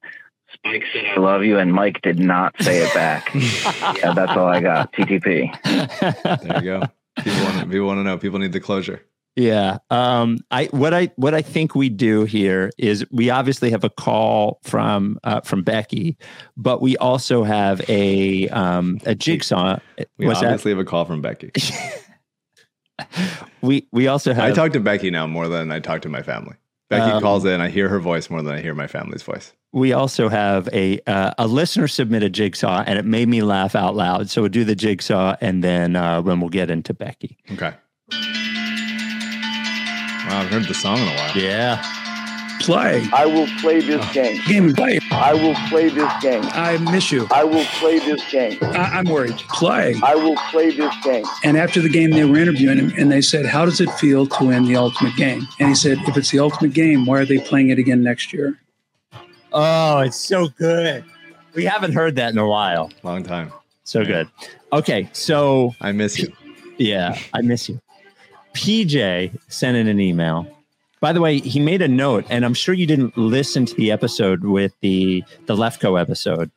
Spike 0.52 0.84
said 0.92 1.04
I 1.16 1.20
love 1.20 1.44
you, 1.44 1.58
and 1.58 1.72
Mike 1.72 2.00
did 2.02 2.18
not 2.18 2.54
say 2.60 2.78
it 2.78 2.92
back. 2.94 3.32
yeah, 3.98 4.12
that's 4.12 4.32
all 4.32 4.48
I 4.48 4.60
got. 4.60 4.92
TTP. 4.92 5.62
There 6.42 6.56
you 6.56 6.62
go. 6.62 6.82
People 7.22 7.44
want. 7.44 7.70
People 7.70 7.86
want 7.86 7.98
to 7.98 8.04
know. 8.04 8.18
People 8.18 8.38
need 8.38 8.52
the 8.52 8.60
closure. 8.60 9.02
Yeah. 9.38 9.78
Um, 9.90 10.38
I 10.50 10.64
what 10.66 10.92
I 10.92 11.12
what 11.14 11.32
I 11.32 11.42
think 11.42 11.76
we 11.76 11.90
do 11.90 12.24
here 12.24 12.72
is 12.76 13.06
we 13.12 13.30
obviously 13.30 13.70
have 13.70 13.84
a 13.84 13.90
call 13.90 14.58
from 14.64 15.20
uh, 15.22 15.42
from 15.42 15.62
Becky, 15.62 16.16
but 16.56 16.82
we 16.82 16.96
also 16.96 17.44
have 17.44 17.80
a 17.88 18.48
um, 18.48 18.98
a 19.06 19.14
jigsaw. 19.14 19.78
We 20.16 20.26
Was 20.26 20.40
that 20.40 20.46
obviously 20.46 20.72
have 20.72 20.80
a 20.80 20.84
call 20.84 21.04
from 21.04 21.22
Becky. 21.22 21.52
we 23.62 23.86
we 23.92 24.08
also 24.08 24.34
have 24.34 24.42
I 24.42 24.50
talk 24.50 24.72
to 24.72 24.80
Becky 24.80 25.10
now 25.10 25.28
more 25.28 25.46
than 25.46 25.70
I 25.70 25.78
talk 25.78 26.02
to 26.02 26.08
my 26.08 26.22
family. 26.22 26.56
Becky 26.88 27.10
Um, 27.12 27.22
calls 27.22 27.44
in. 27.44 27.60
I 27.60 27.68
hear 27.68 27.88
her 27.88 28.00
voice 28.00 28.30
more 28.30 28.42
than 28.42 28.54
I 28.54 28.60
hear 28.60 28.74
my 28.74 28.86
family's 28.86 29.22
voice. 29.22 29.52
we 29.72 29.92
also 29.92 30.28
have 30.30 30.68
a 30.72 30.98
uh, 31.06 31.32
a 31.38 31.46
listener 31.46 31.86
submitted 31.88 32.32
jigsaw, 32.32 32.82
and 32.86 32.98
it 32.98 33.04
made 33.04 33.28
me 33.28 33.42
laugh 33.42 33.74
out 33.74 33.94
loud. 33.94 34.30
So 34.30 34.42
we'll 34.42 34.48
do 34.50 34.64
the 34.64 34.74
jigsaw, 34.74 35.36
and 35.40 35.62
then 35.62 35.96
uh, 35.96 36.22
when 36.22 36.40
we'll 36.40 36.48
get 36.50 36.70
into 36.70 36.94
Becky. 36.94 37.36
Okay. 37.52 37.74
Wow, 40.28 40.40
I've 40.40 40.48
heard 40.50 40.64
the 40.64 40.74
song 40.74 40.98
in 40.98 41.08
a 41.08 41.14
while. 41.14 41.36
Yeah. 41.36 41.82
Play. 42.60 43.08
I 43.12 43.26
will 43.26 43.46
play 43.60 43.80
this 43.80 44.04
oh. 44.04 44.12
game. 44.12 44.40
Game 44.46 44.74
play. 44.74 44.98
I 45.10 45.34
will 45.34 45.54
play 45.68 45.88
this 45.88 46.12
game. 46.20 46.42
I 46.52 46.76
miss 46.78 47.10
you. 47.12 47.26
I 47.30 47.44
will 47.44 47.64
play 47.64 47.98
this 47.98 48.28
game. 48.30 48.58
I, 48.62 48.98
I'm 48.98 49.06
worried. 49.06 49.36
Play. 49.36 49.94
I 50.02 50.14
will 50.14 50.36
play 50.50 50.70
this 50.70 50.94
game. 51.04 51.24
And 51.44 51.56
after 51.56 51.80
the 51.80 51.88
game, 51.88 52.10
they 52.10 52.24
were 52.24 52.36
interviewing 52.36 52.78
him 52.78 52.92
and 52.96 53.10
they 53.10 53.20
said, 53.20 53.46
How 53.46 53.64
does 53.64 53.80
it 53.80 53.90
feel 53.92 54.26
to 54.26 54.44
win 54.44 54.64
the 54.64 54.76
ultimate 54.76 55.16
game? 55.16 55.46
And 55.58 55.68
he 55.68 55.74
said, 55.74 55.98
If 56.06 56.16
it's 56.16 56.30
the 56.30 56.40
ultimate 56.40 56.74
game, 56.74 57.06
why 57.06 57.20
are 57.20 57.26
they 57.26 57.38
playing 57.38 57.70
it 57.70 57.78
again 57.78 58.02
next 58.02 58.32
year? 58.32 58.58
Oh, 59.52 60.00
it's 60.00 60.16
so 60.16 60.48
good. 60.48 61.04
We 61.54 61.64
haven't 61.64 61.92
heard 61.92 62.16
that 62.16 62.32
in 62.32 62.38
a 62.38 62.46
while. 62.46 62.90
Long 63.02 63.22
time. 63.22 63.52
So 63.84 64.04
good. 64.04 64.28
Okay, 64.72 65.08
so 65.12 65.74
I 65.80 65.92
miss 65.92 66.18
you. 66.18 66.32
Yeah, 66.76 67.18
I 67.32 67.40
miss 67.40 67.68
you. 67.68 67.80
PJ 68.54 69.38
sent 69.48 69.76
in 69.76 69.88
an 69.88 70.00
email. 70.00 70.46
By 71.00 71.12
the 71.12 71.20
way, 71.20 71.38
he 71.38 71.60
made 71.60 71.82
a 71.82 71.88
note, 71.88 72.24
and 72.28 72.44
I'm 72.44 72.54
sure 72.54 72.74
you 72.74 72.86
didn't 72.86 73.16
listen 73.16 73.66
to 73.66 73.74
the 73.74 73.92
episode 73.92 74.44
with 74.44 74.72
the 74.80 75.24
the 75.46 75.54
Lefko 75.54 76.00
episode. 76.00 76.50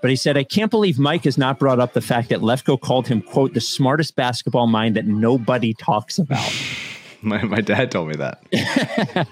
But 0.00 0.10
he 0.10 0.16
said, 0.16 0.36
I 0.36 0.44
can't 0.44 0.70
believe 0.70 0.98
Mike 0.98 1.24
has 1.24 1.36
not 1.36 1.58
brought 1.58 1.80
up 1.80 1.92
the 1.92 2.00
fact 2.00 2.28
that 2.28 2.40
Lefko 2.40 2.80
called 2.80 3.08
him, 3.08 3.20
quote, 3.22 3.54
the 3.54 3.60
smartest 3.60 4.14
basketball 4.14 4.66
mind 4.66 4.94
that 4.96 5.06
nobody 5.06 5.74
talks 5.74 6.18
about. 6.18 6.52
My 7.22 7.42
my 7.42 7.60
dad 7.60 7.90
told 7.90 8.08
me 8.08 8.14
that. 8.16 9.26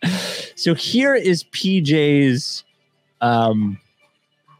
so 0.56 0.72
here 0.72 1.14
is 1.14 1.44
PJ's 1.44 2.64
um, 3.20 3.78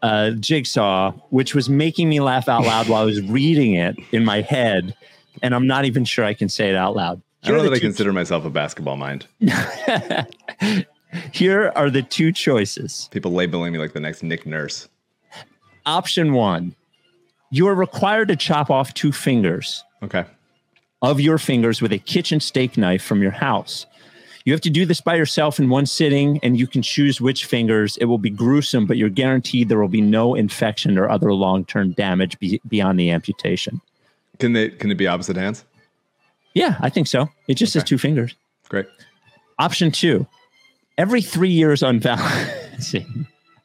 uh, 0.02 0.32
jigsaw, 0.32 1.12
which 1.30 1.54
was 1.54 1.70
making 1.70 2.10
me 2.10 2.20
laugh 2.20 2.46
out 2.46 2.64
loud 2.66 2.88
while 2.88 3.00
I 3.00 3.04
was 3.04 3.22
reading 3.22 3.74
it 3.74 3.96
in 4.12 4.22
my 4.22 4.42
head, 4.42 4.94
and 5.40 5.54
I'm 5.54 5.66
not 5.66 5.86
even 5.86 6.04
sure 6.04 6.26
I 6.26 6.34
can 6.34 6.50
say 6.50 6.68
it 6.68 6.76
out 6.76 6.94
loud. 6.94 7.22
I 7.44 7.48
don't 7.48 7.58
know 7.58 7.64
that 7.64 7.76
I 7.76 7.78
consider 7.78 8.12
myself 8.12 8.44
a 8.44 8.50
basketball 8.50 8.96
mind. 8.96 9.26
Here 11.32 11.72
are 11.76 11.90
the 11.90 12.02
two 12.02 12.32
choices. 12.32 13.08
People 13.12 13.32
labeling 13.32 13.72
me 13.72 13.78
like 13.78 13.92
the 13.92 14.00
next 14.00 14.22
Nick 14.22 14.46
Nurse. 14.46 14.88
Option 15.86 16.32
one: 16.32 16.74
you 17.50 17.68
are 17.68 17.74
required 17.74 18.28
to 18.28 18.36
chop 18.36 18.70
off 18.70 18.94
two 18.94 19.12
fingers. 19.12 19.84
Okay. 20.02 20.24
Of 21.02 21.20
your 21.20 21.38
fingers 21.38 21.80
with 21.80 21.92
a 21.92 21.98
kitchen 21.98 22.40
steak 22.40 22.76
knife 22.76 23.02
from 23.02 23.22
your 23.22 23.30
house. 23.30 23.86
You 24.44 24.52
have 24.52 24.60
to 24.62 24.70
do 24.70 24.84
this 24.84 25.00
by 25.00 25.14
yourself 25.14 25.58
in 25.58 25.70
one 25.70 25.86
sitting, 25.86 26.38
and 26.42 26.58
you 26.58 26.66
can 26.66 26.82
choose 26.82 27.20
which 27.20 27.46
fingers. 27.46 27.96
It 27.98 28.06
will 28.06 28.18
be 28.18 28.28
gruesome, 28.28 28.86
but 28.86 28.96
you're 28.96 29.08
guaranteed 29.08 29.68
there 29.68 29.78
will 29.78 29.88
be 29.88 30.02
no 30.02 30.34
infection 30.34 30.98
or 30.98 31.08
other 31.08 31.32
long-term 31.32 31.92
damage 31.92 32.38
be- 32.38 32.60
beyond 32.68 32.98
the 32.98 33.10
amputation. 33.10 33.80
Can 34.38 34.52
they 34.52 34.70
can 34.70 34.90
it 34.90 34.96
be 34.96 35.06
opposite 35.06 35.36
hands? 35.36 35.64
Yeah, 36.54 36.76
I 36.80 36.88
think 36.88 37.08
so. 37.08 37.28
It 37.48 37.54
just 37.54 37.72
says 37.72 37.84
two 37.84 37.98
fingers. 37.98 38.34
Great. 38.68 38.86
Option 39.58 39.90
two: 39.90 40.26
every 40.96 41.20
three 41.20 41.50
years 41.50 41.82
on 41.82 42.00
Valentine's 42.00 42.94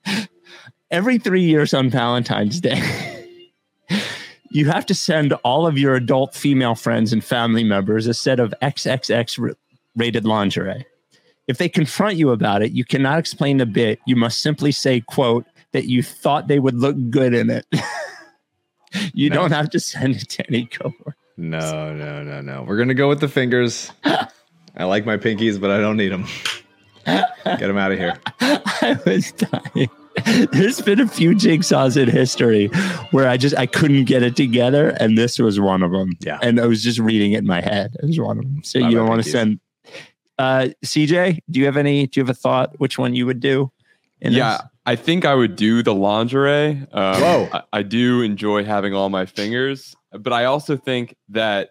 every 0.91 1.17
three 1.17 1.43
years 1.43 1.73
on 1.73 1.89
Valentine's 1.89 2.59
Day, 2.59 3.25
you 4.49 4.65
have 4.65 4.85
to 4.87 4.95
send 4.95 5.33
all 5.43 5.67
of 5.67 5.77
your 5.77 5.95
adult 5.95 6.35
female 6.35 6.75
friends 6.75 7.13
and 7.13 7.23
family 7.23 7.63
members 7.63 8.07
a 8.07 8.13
set 8.13 8.39
of 8.39 8.53
XXX 8.61 9.55
rated 9.95 10.25
lingerie. 10.25 10.85
If 11.47 11.57
they 11.57 11.69
confront 11.69 12.15
you 12.17 12.29
about 12.29 12.61
it, 12.61 12.71
you 12.71 12.85
cannot 12.85 13.19
explain 13.19 13.57
the 13.57 13.65
bit. 13.65 13.99
You 14.05 14.15
must 14.15 14.41
simply 14.41 14.71
say, 14.71 15.01
"quote 15.01 15.45
that 15.71 15.85
you 15.85 16.03
thought 16.03 16.47
they 16.47 16.59
would 16.59 16.75
look 16.75 16.95
good 17.09 17.33
in 17.33 17.49
it." 17.49 17.65
you 19.13 19.29
don't 19.29 19.51
have 19.51 19.69
to 19.71 19.79
send 19.79 20.15
it 20.15 20.29
to 20.29 20.47
any 20.47 20.65
cohort. 20.65 21.15
No, 21.39 21.93
no, 21.93 22.21
no, 22.21 22.41
no. 22.41 22.63
We're 22.63 22.77
gonna 22.77 22.93
go 22.93 23.07
with 23.07 23.21
the 23.21 23.29
fingers. 23.29 23.91
I 24.03 24.83
like 24.83 25.05
my 25.05 25.15
pinkies, 25.15 25.59
but 25.59 25.71
I 25.71 25.79
don't 25.79 25.95
need 25.95 26.09
them. 26.09 26.25
Get 27.05 27.59
them 27.59 27.77
out 27.77 27.93
of 27.93 27.97
here. 27.97 28.19
I 28.41 28.99
was 29.05 29.31
dying. 29.31 29.89
There's 30.51 30.81
been 30.81 30.99
a 30.99 31.07
few 31.07 31.31
jigsaws 31.31 31.95
in 31.95 32.09
history 32.09 32.67
where 33.11 33.29
I 33.29 33.37
just 33.37 33.57
I 33.57 33.67
couldn't 33.67 34.03
get 34.03 34.21
it 34.21 34.35
together, 34.35 34.89
and 34.99 35.17
this 35.17 35.39
was 35.39 35.61
one 35.61 35.81
of 35.81 35.91
them. 35.91 36.17
Yeah, 36.19 36.39
and 36.41 36.59
I 36.59 36.65
was 36.65 36.83
just 36.83 36.99
reading 36.99 37.31
it 37.31 37.39
in 37.39 37.47
my 37.47 37.61
head. 37.61 37.95
It 38.03 38.07
was 38.07 38.19
one 38.19 38.37
of 38.37 38.43
them. 38.43 38.61
So 38.65 38.81
Bye 38.81 38.89
you 38.89 38.97
don't 38.97 39.07
want 39.07 39.23
to 39.23 39.29
send. 39.29 39.61
Uh, 40.37 40.69
CJ, 40.85 41.39
do 41.49 41.59
you 41.61 41.65
have 41.67 41.77
any? 41.77 42.07
Do 42.07 42.19
you 42.19 42.25
have 42.25 42.29
a 42.29 42.33
thought? 42.33 42.77
Which 42.79 42.97
one 42.97 43.15
you 43.15 43.25
would 43.25 43.39
do? 43.39 43.71
in 44.21 44.33
yeah, 44.33 44.57
this? 44.57 44.67
I 44.89 44.95
think 44.95 45.23
I 45.23 45.35
would 45.35 45.55
do 45.55 45.83
the 45.83 45.93
lingerie. 45.93 46.71
Um, 46.91 47.21
Whoa. 47.21 47.49
I, 47.53 47.61
I 47.71 47.83
do 47.83 48.23
enjoy 48.23 48.63
having 48.63 48.95
all 48.95 49.09
my 49.09 49.27
fingers, 49.27 49.95
but 50.11 50.33
I 50.33 50.45
also 50.45 50.77
think 50.77 51.15
that 51.29 51.69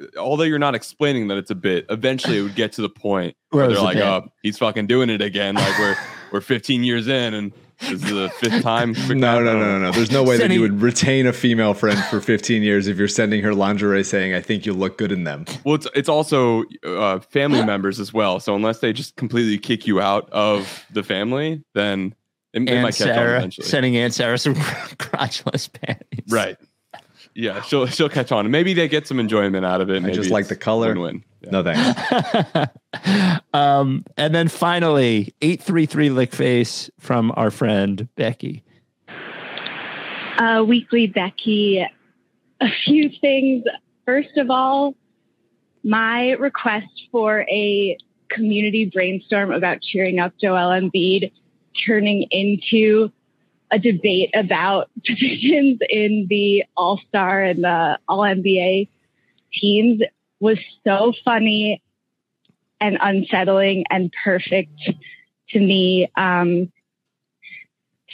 uh, 0.00 0.20
although 0.20 0.44
you're 0.44 0.60
not 0.60 0.76
explaining 0.76 1.26
that 1.28 1.36
it's 1.36 1.50
a 1.50 1.56
bit, 1.56 1.86
eventually 1.90 2.38
it 2.38 2.42
would 2.42 2.54
get 2.54 2.70
to 2.74 2.82
the 2.82 2.88
point 2.88 3.34
Where 3.50 3.66
where 3.66 3.74
they're 3.74 3.82
like, 3.82 3.96
"Oh, 3.96 4.28
he's 4.44 4.56
fucking 4.56 4.86
doing 4.86 5.10
it 5.10 5.20
again." 5.20 5.56
Like 5.56 5.76
we're 5.80 5.96
we're 6.30 6.40
15 6.40 6.84
years 6.84 7.08
in, 7.08 7.34
and 7.34 7.52
this 7.80 7.90
is 7.90 8.02
the 8.02 8.30
fifth 8.38 8.62
time. 8.62 8.94
No, 9.08 9.42
no, 9.42 9.58
no, 9.58 9.58
no, 9.58 9.78
no. 9.80 9.90
There's 9.90 10.12
no 10.12 10.22
way 10.22 10.36
that 10.36 10.52
you 10.52 10.60
would 10.60 10.80
retain 10.80 11.26
a 11.26 11.32
female 11.32 11.74
friend 11.74 11.98
for 12.04 12.20
15 12.20 12.62
years 12.62 12.86
if 12.86 12.98
you're 12.98 13.08
sending 13.08 13.42
her 13.42 13.52
lingerie 13.52 14.04
saying, 14.04 14.32
"I 14.32 14.40
think 14.40 14.64
you 14.64 14.74
look 14.74 14.96
good 14.96 15.10
in 15.10 15.24
them." 15.24 15.44
Well, 15.64 15.74
it's 15.74 15.88
it's 15.96 16.08
also 16.08 16.62
uh, 16.86 17.18
family 17.18 17.64
members 17.74 17.98
as 17.98 18.12
well. 18.12 18.38
So 18.38 18.54
unless 18.54 18.78
they 18.78 18.92
just 18.92 19.16
completely 19.16 19.58
kick 19.58 19.88
you 19.88 20.00
out 20.00 20.30
of 20.30 20.86
the 20.92 21.02
family, 21.02 21.64
then 21.74 22.14
it, 22.52 22.62
it 22.62 22.68
Aunt 22.70 22.82
might 22.82 22.94
catch 22.94 23.08
on 23.08 23.14
Sarah 23.14 23.36
eventually. 23.38 23.66
sending 23.66 23.96
Aunt 23.96 24.14
Sarah 24.14 24.38
some 24.38 24.54
crotchless 24.54 25.72
panties. 25.72 26.24
Right. 26.28 26.56
Yeah, 27.34 27.62
she'll 27.62 27.86
she'll 27.86 28.08
catch 28.08 28.32
on. 28.32 28.50
Maybe 28.50 28.74
they 28.74 28.88
get 28.88 29.06
some 29.06 29.20
enjoyment 29.20 29.64
out 29.64 29.80
of 29.80 29.88
it. 29.88 29.96
I 29.96 30.00
Maybe 30.00 30.14
just 30.14 30.30
like 30.30 30.48
the 30.48 30.56
color. 30.56 30.88
Win-win. 30.88 31.24
No 31.50 31.62
thanks. 31.62 32.72
um, 33.54 34.04
and 34.16 34.34
then 34.34 34.48
finally, 34.48 35.32
eight 35.40 35.62
three 35.62 35.86
three 35.86 36.10
lick 36.10 36.34
face 36.34 36.90
from 36.98 37.32
our 37.36 37.50
friend 37.50 38.08
Becky. 38.16 38.64
uh, 40.38 40.64
weekly 40.66 41.06
Becky. 41.06 41.86
A 42.60 42.68
few 42.84 43.10
things. 43.20 43.64
First 44.04 44.36
of 44.36 44.50
all, 44.50 44.94
my 45.84 46.32
request 46.32 47.06
for 47.12 47.46
a 47.48 47.96
community 48.28 48.86
brainstorm 48.86 49.52
about 49.52 49.82
cheering 49.82 50.18
up 50.18 50.32
Joel 50.40 50.70
Embiid 50.70 51.32
turning 51.86 52.22
into 52.30 53.10
a 53.70 53.78
debate 53.78 54.30
about 54.34 54.90
positions 55.06 55.78
in 55.88 56.26
the 56.28 56.64
All 56.76 57.00
Star 57.08 57.42
and 57.42 57.64
the 57.64 57.98
All 58.08 58.20
NBA 58.20 58.88
teams 59.52 60.00
was 60.40 60.58
so 60.86 61.12
funny 61.24 61.82
and 62.80 62.96
unsettling 63.00 63.84
and 63.90 64.12
perfect 64.24 64.72
to 65.50 65.60
me. 65.60 66.10
Um, 66.16 66.72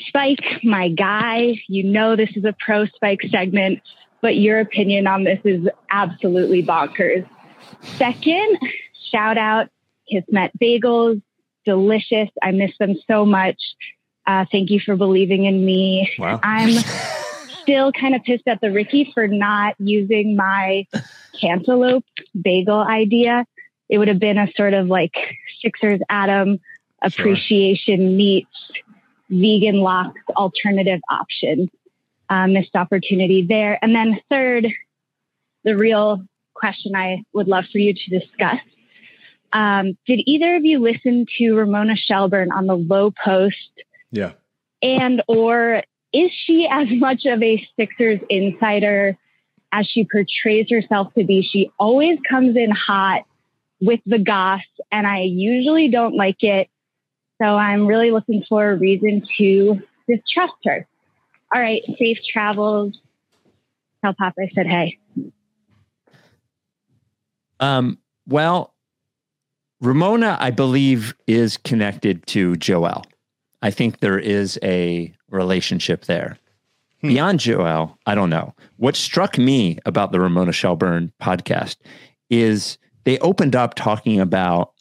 Spike, 0.09 0.63
my 0.63 0.89
guy, 0.89 1.55
you 1.69 1.85
know 1.85 2.17
this 2.17 2.31
is 2.37 2.45
a 2.45 2.55
pro 2.59 2.87
Spike 2.87 3.23
segment, 3.31 3.81
but 4.21 4.37
your 4.37 4.61
opinion 4.61 5.07
on 5.07 5.25
this 5.25 5.41
is 5.45 5.67
absolutely 5.91 6.63
bonkers. 6.63 7.27
Second, 7.97 8.59
shout 9.11 9.39
out 9.39 9.69
Kismet 10.11 10.53
Bagels, 10.61 11.23
delicious. 11.67 12.31
I 12.43 12.53
miss 12.53 12.73
them 12.79 12.95
so 13.07 13.27
much. 13.27 13.61
Uh, 14.27 14.47
thank 14.51 14.71
you 14.71 14.81
for 14.81 14.97
believing 14.97 15.45
in 15.45 15.65
me. 15.65 16.11
Wow. 16.19 16.41
I'm 16.43 16.71
still 17.63 17.93
kind 17.93 18.15
of 18.15 18.23
pissed 18.23 18.47
at 18.47 18.61
the 18.61 18.73
Ricky 18.73 19.11
for 19.13 19.29
not 19.29 19.75
using 19.79 20.37
my 20.37 20.87
cantaloupe 21.39 22.05
bagel 22.41 22.81
idea. 22.81 23.45
It 23.89 23.99
would 23.99 24.09
have 24.09 24.19
been 24.19 24.39
a 24.39 24.49
sort 24.57 24.73
of 24.73 24.87
like 24.87 25.15
Sixers 25.61 26.01
Adam 26.09 26.59
appreciation 27.03 28.17
meets 28.17 28.49
vegan 29.29 29.81
lox 29.81 30.19
alternative 30.37 31.01
option. 31.11 31.71
Uh, 32.29 32.49
missed 32.49 32.75
opportunity 32.75 33.47
there. 33.47 33.79
And 33.83 33.95
then 33.95 34.21
third, 34.29 34.67
the 35.63 35.77
real 35.77 36.25
question 36.55 36.97
I 36.97 37.23
would 37.33 37.47
love 37.47 37.67
for 37.71 37.79
you 37.79 37.95
to 37.95 38.19
discuss. 38.19 38.59
Um, 39.53 39.97
did 40.07 40.21
either 40.27 40.57
of 40.57 40.65
you 40.65 40.79
listen 40.79 41.27
to 41.39 41.55
Ramona 41.55 41.97
Shelburne 41.97 42.53
on 42.53 42.67
the 42.67 42.77
Lowe 42.77 43.13
Post 43.25 43.57
Yeah. 44.11 44.33
and 44.83 45.23
or 45.29 45.83
is 46.13 46.31
she 46.45 46.69
as 46.71 46.89
much 46.91 47.25
of 47.27 47.43
a 47.43 47.67
Sixers 47.79 48.21
insider 48.29 49.17
as 49.73 49.87
she 49.87 50.05
portrays 50.05 50.71
herself 50.71 51.13
to 51.15 51.25
be? 51.25 51.43
She 51.43 51.71
always 51.79 52.19
comes 52.29 52.57
in 52.57 52.71
hot 52.71 53.23
with 53.81 54.01
the 54.07 54.19
goss, 54.19 54.63
and 54.91 55.07
I 55.07 55.21
usually 55.23 55.89
don't 55.89 56.17
like 56.17 56.43
it. 56.43 56.69
So 57.41 57.45
I'm 57.45 57.87
really 57.87 58.11
looking 58.11 58.43
for 58.49 58.71
a 58.71 58.77
reason 58.77 59.23
to 59.37 59.83
distrust 60.09 60.55
her. 60.65 60.87
All 61.55 61.61
right, 61.61 61.83
safe 61.99 62.19
travels. 62.33 62.99
Tell 64.03 64.15
Papa 64.15 64.43
I 64.43 64.51
said 64.55 64.67
hey. 64.67 64.99
Um, 67.61 67.99
well, 68.27 68.75
Ramona, 69.81 70.37
I 70.41 70.51
believe, 70.51 71.15
is 71.27 71.57
connected 71.57 72.27
to 72.29 72.57
Joel. 72.57 73.05
I 73.63 73.71
think 73.71 74.01
there 74.01 74.19
is 74.19 74.59
a 74.63 75.15
relationship 75.31 76.05
there. 76.07 76.39
Hmm. 77.01 77.09
Beyond 77.09 77.41
Joel, 77.41 77.99
I 78.07 78.15
don't 78.15 78.31
know. 78.31 78.55
What 78.77 78.97
struck 78.97 79.39
me 79.39 79.79
about 79.85 80.13
the 80.13 80.21
Ramona 80.21 80.53
Shelburne 80.53 81.13
podcast 81.21 81.77
is 82.31 82.79
they 83.05 83.19
opened 83.19 83.55
up 83.55 83.75
talking 83.75 84.21
about 84.21 84.73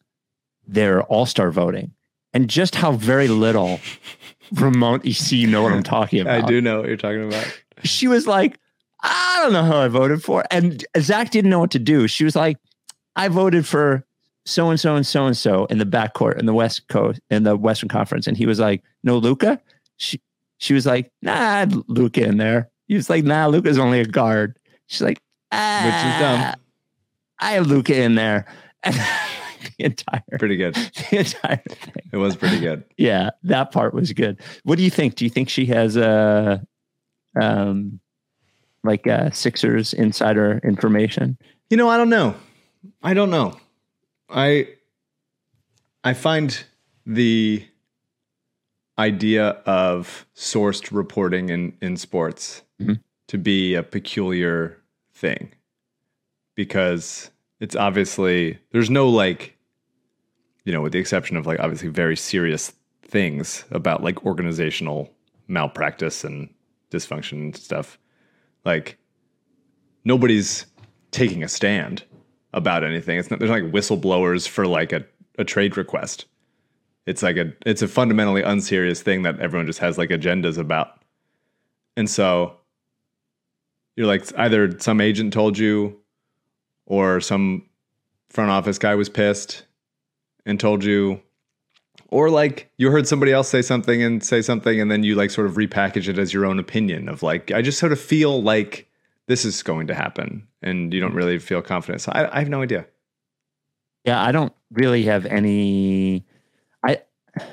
their 0.68 1.04
all 1.04 1.26
star 1.26 1.52
voting 1.52 1.92
and 2.34 2.50
just 2.50 2.76
how 2.76 2.94
very 2.94 3.28
little 3.28 3.80
Ramona, 4.54 5.02
you 5.04 5.14
see, 5.14 5.38
you 5.38 5.48
know 5.48 5.64
what 5.64 5.74
I'm 5.74 5.84
talking 5.84 6.22
about. 6.22 6.44
I 6.44 6.48
do 6.48 6.62
know 6.62 6.80
what 6.80 6.88
you're 6.88 6.98
talking 6.98 7.26
about. 7.26 7.46
She 7.84 8.08
was 8.08 8.28
like, 8.28 8.60
I 9.02 9.40
don't 9.44 9.54
know 9.54 9.64
who 9.64 9.74
I 9.74 9.88
voted 9.88 10.24
for. 10.24 10.46
And 10.50 10.84
Zach 11.00 11.32
didn't 11.32 11.52
know 11.52 11.60
what 11.60 11.72
to 11.72 11.80
do. 11.80 12.08
She 12.08 12.24
was 12.24 12.36
like, 12.36 12.58
I 13.16 13.28
voted 13.28 13.68
for 13.68 14.06
so 14.46 14.70
and 14.70 14.80
so 14.80 14.96
and 14.96 15.06
so 15.06 15.26
and 15.26 15.36
so 15.36 15.66
in 15.66 15.80
the 15.80 15.86
backcourt 15.86 16.38
in 16.40 16.46
the 16.46 16.54
West 16.54 16.88
Coast 16.88 17.20
in 17.30 17.44
the 17.44 17.58
Western 17.58 17.90
Conference. 17.90 18.28
And 18.28 18.38
he 18.38 18.46
was 18.46 18.60
like, 18.60 18.84
No, 19.04 19.18
Luka. 19.18 19.60
She 19.98 20.22
she 20.58 20.74
was 20.74 20.86
like, 20.86 21.12
Nah, 21.22 21.66
Luka 21.88 22.24
in 22.24 22.38
there. 22.38 22.70
He 22.88 22.96
was 22.96 23.10
like, 23.10 23.24
Nah, 23.24 23.48
Luka's 23.48 23.80
only 23.80 24.00
a 24.00 24.06
guard. 24.06 24.58
She's 24.88 25.02
like, 25.02 25.20
ah, 25.52 25.82
Which 25.86 25.96
is 25.96 26.20
dumb. 26.20 26.62
I 27.40 27.52
have 27.54 27.68
Luka 27.68 27.96
in 28.02 28.16
there. 28.16 28.46
And 29.68 29.74
the 29.80 29.86
entire 29.86 30.22
Pretty 30.38 30.58
good. 30.58 30.76
the 31.10 31.18
entire 31.18 31.58
thing. 31.68 32.04
It 32.14 32.18
was 32.18 32.36
pretty 32.36 32.60
good. 32.60 32.84
Yeah, 32.98 33.32
that 33.44 33.72
part 33.72 33.96
was 33.96 34.14
good. 34.14 34.40
What 34.64 34.78
do 34.78 34.84
you 34.84 34.92
think? 34.92 35.16
Do 35.16 35.26
you 35.26 35.30
think 35.32 35.50
she 35.50 35.66
has 35.66 35.98
a 35.98 36.64
um 37.42 38.00
like 38.84 39.08
uh 39.08 39.32
Sixers 39.32 39.92
insider 39.94 40.62
information? 40.64 41.40
You 41.72 41.78
know, 41.78 41.90
I 41.90 41.98
don't 41.98 42.12
know. 42.12 42.36
I 43.02 43.16
don't 43.16 43.32
know. 43.32 43.58
I 44.30 44.68
I 46.04 46.14
find 46.14 46.64
the 47.06 47.66
idea 48.98 49.50
of 49.66 50.26
sourced 50.36 50.92
reporting 50.92 51.50
in 51.50 51.78
in 51.82 51.98
sports 51.98 52.64
Mhm. 52.82 53.02
to 53.28 53.38
be 53.38 53.74
a 53.76 53.84
peculiar 53.84 54.82
thing 55.14 55.52
because 56.56 57.30
it's 57.60 57.76
obviously 57.76 58.60
there's 58.72 58.90
no 58.90 59.10
like 59.10 59.58
you 60.64 60.72
know 60.74 60.82
with 60.82 60.94
the 60.94 61.00
exception 61.00 61.38
of 61.38 61.46
like 61.46 61.60
obviously 61.60 61.90
very 61.90 62.16
serious 62.16 62.74
things 63.04 63.66
about 63.72 64.02
like 64.04 64.26
organizational 64.26 65.14
malpractice 65.48 66.24
and 66.24 66.54
dysfunction 66.92 67.34
and 67.34 67.56
stuff 67.56 68.00
like 68.64 68.98
nobody's 70.06 70.66
taking 71.12 71.44
a 71.44 71.48
stand 71.48 72.04
about 72.56 72.84
anything. 72.84 73.20
It's 73.20 73.30
not 73.30 73.40
there's 73.40 73.52
not 73.52 73.62
like 73.62 73.72
whistleblowers 73.72 74.48
for 74.48 74.66
like 74.66 74.92
a, 74.92 75.06
a 75.38 75.44
trade 75.44 75.78
request. 75.78 76.26
It's 77.06 77.22
like 77.22 77.38
a 77.38 77.54
it's 77.66 77.84
a 77.84 77.88
fundamentally 77.88 78.42
unserious 78.42 79.02
thing 79.02 79.22
that 79.24 79.40
everyone 79.40 79.68
just 79.68 79.80
has 79.80 79.98
like 79.98 80.10
agendas 80.10 80.58
about. 80.58 81.04
And 81.98 82.10
so 82.10 82.58
you're 83.96 84.08
like 84.08 84.26
either 84.38 84.80
some 84.80 85.00
agent 85.02 85.34
told 85.34 85.58
you 85.58 86.00
or 86.86 87.22
some 87.22 87.64
front 88.30 88.50
office 88.50 88.80
guy 88.80 88.96
was 88.96 89.10
pissed 89.10 89.64
and 90.46 90.60
told 90.60 90.84
you 90.84 91.22
or 92.10 92.30
like 92.30 92.70
you 92.78 92.92
heard 92.92 93.08
somebody 93.08 93.32
else 93.32 93.50
say 93.50 93.62
something 93.62 94.02
and 94.02 94.24
say 94.24 94.42
something 94.42 94.80
and 94.80 94.92
then 94.92 95.04
you 95.04 95.16
like 95.16 95.32
sort 95.32 95.48
of 95.48 95.56
repackage 95.56 96.08
it 96.08 96.18
as 96.18 96.34
your 96.34 96.46
own 96.46 96.60
opinion 96.60 97.10
of 97.10 97.24
like 97.24 97.52
I 97.52 97.62
just 97.62 97.80
sort 97.80 97.92
of 97.92 98.00
feel 98.00 98.42
like 98.42 98.90
this 99.28 99.46
is 99.46 99.64
going 99.64 99.88
to 99.88 99.96
happen 99.96 100.48
and 100.66 100.94
you 100.94 101.00
don't 101.00 101.14
really 101.14 101.40
feel 101.40 101.62
confident. 101.62 102.02
So 102.02 102.12
I, 102.14 102.36
I 102.36 102.40
have 102.40 102.50
no 102.50 102.62
idea. 102.62 102.86
Yeah, 104.04 104.22
I 104.22 104.32
don't 104.32 104.54
really 104.72 105.04
have 105.04 105.26
any. 105.26 106.26
I 106.86 107.02
I 107.38 107.44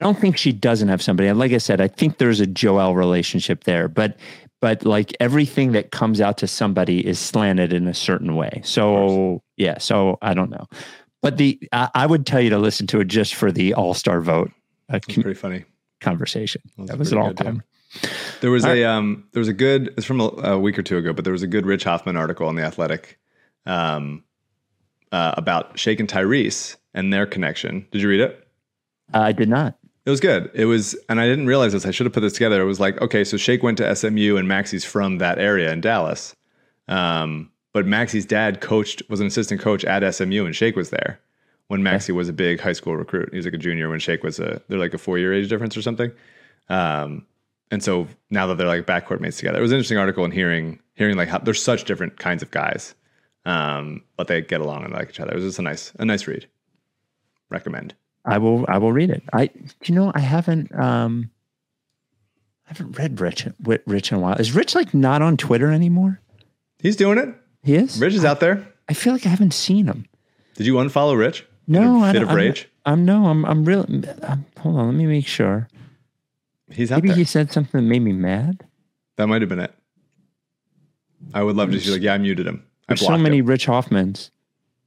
don't 0.00 0.18
think 0.18 0.36
she 0.36 0.52
doesn't 0.52 0.88
have 0.88 1.02
somebody. 1.02 1.28
And 1.28 1.38
like 1.38 1.52
I 1.52 1.58
said, 1.58 1.80
I 1.80 1.88
think 1.88 2.18
there's 2.18 2.40
a 2.40 2.46
Joel 2.46 2.94
relationship 2.94 3.64
there, 3.64 3.88
but 3.88 4.16
but 4.60 4.84
like 4.84 5.14
everything 5.20 5.72
that 5.72 5.90
comes 5.90 6.20
out 6.20 6.38
to 6.38 6.46
somebody 6.46 7.06
is 7.06 7.18
slanted 7.18 7.72
in 7.72 7.86
a 7.86 7.94
certain 7.94 8.34
way. 8.36 8.60
So 8.64 9.42
yeah, 9.56 9.78
so 9.78 10.18
I 10.22 10.32
don't 10.34 10.50
know. 10.50 10.66
But 11.22 11.36
the 11.38 11.58
I, 11.72 11.90
I 11.94 12.06
would 12.06 12.26
tell 12.26 12.40
you 12.40 12.50
to 12.50 12.58
listen 12.58 12.86
to 12.88 13.00
it 13.00 13.08
just 13.08 13.34
for 13.34 13.50
the 13.52 13.74
All 13.74 13.94
Star 13.94 14.20
vote. 14.20 14.52
A 14.90 14.96
It's 14.96 15.06
pretty 15.06 15.34
funny. 15.34 15.64
conversation. 16.00 16.62
That's 16.76 16.90
that 16.90 16.98
was 16.98 17.12
an 17.12 17.18
all 17.18 17.32
time. 17.34 17.62
There 18.40 18.50
was 18.50 18.64
All 18.64 18.72
a 18.72 18.84
um 18.84 19.24
there 19.32 19.40
was 19.40 19.48
a 19.48 19.54
good 19.54 19.94
it's 19.96 20.06
from 20.06 20.20
a, 20.20 20.24
a 20.24 20.58
week 20.58 20.78
or 20.78 20.82
two 20.82 20.98
ago, 20.98 21.12
but 21.12 21.24
there 21.24 21.32
was 21.32 21.42
a 21.42 21.46
good 21.46 21.66
Rich 21.66 21.84
Hofmann 21.84 22.16
article 22.16 22.48
in 22.50 22.56
the 22.56 22.62
Athletic 22.62 23.18
um 23.66 24.24
uh, 25.12 25.32
about 25.36 25.78
Shake 25.78 26.00
and 26.00 26.08
Tyrese 26.08 26.76
and 26.92 27.12
their 27.12 27.24
connection. 27.24 27.86
Did 27.92 28.02
you 28.02 28.08
read 28.08 28.20
it? 28.20 28.48
I 29.12 29.30
did 29.30 29.48
not. 29.48 29.78
It 30.06 30.10
was 30.10 30.20
good. 30.20 30.50
It 30.54 30.66
was, 30.66 30.94
and 31.08 31.20
I 31.20 31.26
didn't 31.26 31.46
realize 31.46 31.72
this. 31.72 31.86
I 31.86 31.92
should 31.92 32.04
have 32.04 32.12
put 32.12 32.20
this 32.20 32.32
together. 32.34 32.60
It 32.60 32.66
was 32.66 32.80
like, 32.80 33.00
okay, 33.00 33.24
so 33.24 33.36
Shake 33.36 33.62
went 33.62 33.78
to 33.78 33.96
SMU, 33.96 34.36
and 34.36 34.46
Maxey's 34.46 34.84
from 34.84 35.18
that 35.18 35.38
area 35.38 35.72
in 35.72 35.80
Dallas. 35.80 36.34
Um, 36.88 37.50
but 37.72 37.86
Maxey's 37.86 38.26
dad 38.26 38.60
coached, 38.60 39.02
was 39.08 39.20
an 39.20 39.26
assistant 39.26 39.60
coach 39.60 39.84
at 39.84 40.14
SMU, 40.14 40.44
and 40.44 40.54
Shake 40.54 40.76
was 40.76 40.90
there 40.90 41.20
when 41.68 41.82
Maxey 41.82 42.12
was 42.12 42.28
a 42.28 42.32
big 42.32 42.60
high 42.60 42.74
school 42.74 42.96
recruit. 42.96 43.30
He 43.30 43.36
was 43.36 43.46
like 43.46 43.54
a 43.54 43.58
junior 43.58 43.88
when 43.88 44.00
Shake 44.00 44.22
was 44.22 44.38
a, 44.38 44.60
they're 44.68 44.78
like 44.78 44.94
a 44.94 44.98
four 44.98 45.18
year 45.18 45.32
age 45.32 45.48
difference 45.48 45.76
or 45.76 45.82
something. 45.82 46.12
Um, 46.68 47.24
and 47.74 47.82
so 47.82 48.06
now 48.30 48.46
that 48.46 48.56
they're 48.56 48.68
like 48.68 48.86
backcourt 48.86 49.18
mates 49.20 49.36
together, 49.38 49.58
it 49.58 49.62
was 49.62 49.72
an 49.72 49.78
interesting 49.78 49.98
article 49.98 50.24
and 50.24 50.32
hearing, 50.32 50.78
hearing 50.94 51.16
like 51.16 51.28
how 51.28 51.38
there's 51.38 51.60
such 51.60 51.82
different 51.84 52.18
kinds 52.20 52.40
of 52.40 52.50
guys, 52.52 52.94
um, 53.44 54.02
but 54.16 54.28
they 54.28 54.40
get 54.42 54.60
along 54.60 54.84
and 54.84 54.92
like 54.92 55.08
each 55.08 55.18
other. 55.18 55.32
It 55.32 55.34
was 55.34 55.44
just 55.44 55.58
a 55.58 55.62
nice, 55.62 55.92
a 55.98 56.04
nice 56.04 56.26
read. 56.28 56.46
Recommend. 57.50 57.94
I 58.24 58.38
will. 58.38 58.64
I 58.68 58.78
will 58.78 58.92
read 58.92 59.10
it. 59.10 59.22
I. 59.32 59.50
You 59.84 59.94
know, 59.94 60.12
I 60.14 60.20
haven't. 60.20 60.72
Um, 60.74 61.30
I 62.66 62.70
haven't 62.70 62.96
read 62.98 63.20
Rich 63.20 63.48
Rich 63.86 64.12
in 64.12 64.18
a 64.18 64.20
while. 64.20 64.36
Is 64.36 64.54
Rich 64.54 64.74
like 64.74 64.94
not 64.94 65.20
on 65.20 65.36
Twitter 65.36 65.70
anymore? 65.70 66.20
He's 66.78 66.96
doing 66.96 67.18
it. 67.18 67.34
He 67.62 67.74
is. 67.74 68.00
Rich 68.00 68.14
is 68.14 68.24
out 68.24 68.40
there. 68.40 68.66
I 68.88 68.94
feel 68.94 69.12
like 69.12 69.26
I 69.26 69.30
haven't 69.30 69.52
seen 69.52 69.86
him. 69.86 70.06
Did 70.54 70.66
you 70.66 70.74
unfollow 70.74 71.18
Rich? 71.18 71.44
No, 71.66 72.02
I 72.02 72.12
fit 72.12 72.22
of 72.22 72.28
I'm- 72.28 72.36
rage. 72.36 72.68
I'm, 72.86 73.04
no. 73.04 73.26
I'm. 73.26 73.44
I'm 73.44 73.64
really. 73.64 74.04
I'm, 74.22 74.46
hold 74.58 74.76
on. 74.78 74.86
Let 74.86 74.94
me 74.94 75.06
make 75.06 75.26
sure. 75.26 75.68
He's 76.74 76.90
out 76.92 76.96
Maybe 76.96 77.08
there. 77.08 77.16
he 77.18 77.24
said 77.24 77.52
something 77.52 77.80
that 77.80 77.86
made 77.86 78.00
me 78.00 78.12
mad. 78.12 78.66
That 79.16 79.26
might 79.28 79.42
have 79.42 79.48
been 79.48 79.60
it. 79.60 79.72
I 81.32 81.42
would 81.42 81.56
love 81.56 81.70
to 81.70 81.80
see 81.80 81.90
like, 81.90 82.02
yeah, 82.02 82.14
I 82.14 82.18
muted 82.18 82.46
him. 82.46 82.64
I 82.88 82.92
There's 82.92 83.00
so 83.00 83.06
blocked 83.08 83.22
many 83.22 83.38
him. 83.38 83.46
Rich 83.46 83.66
Hofmanns, 83.66 84.30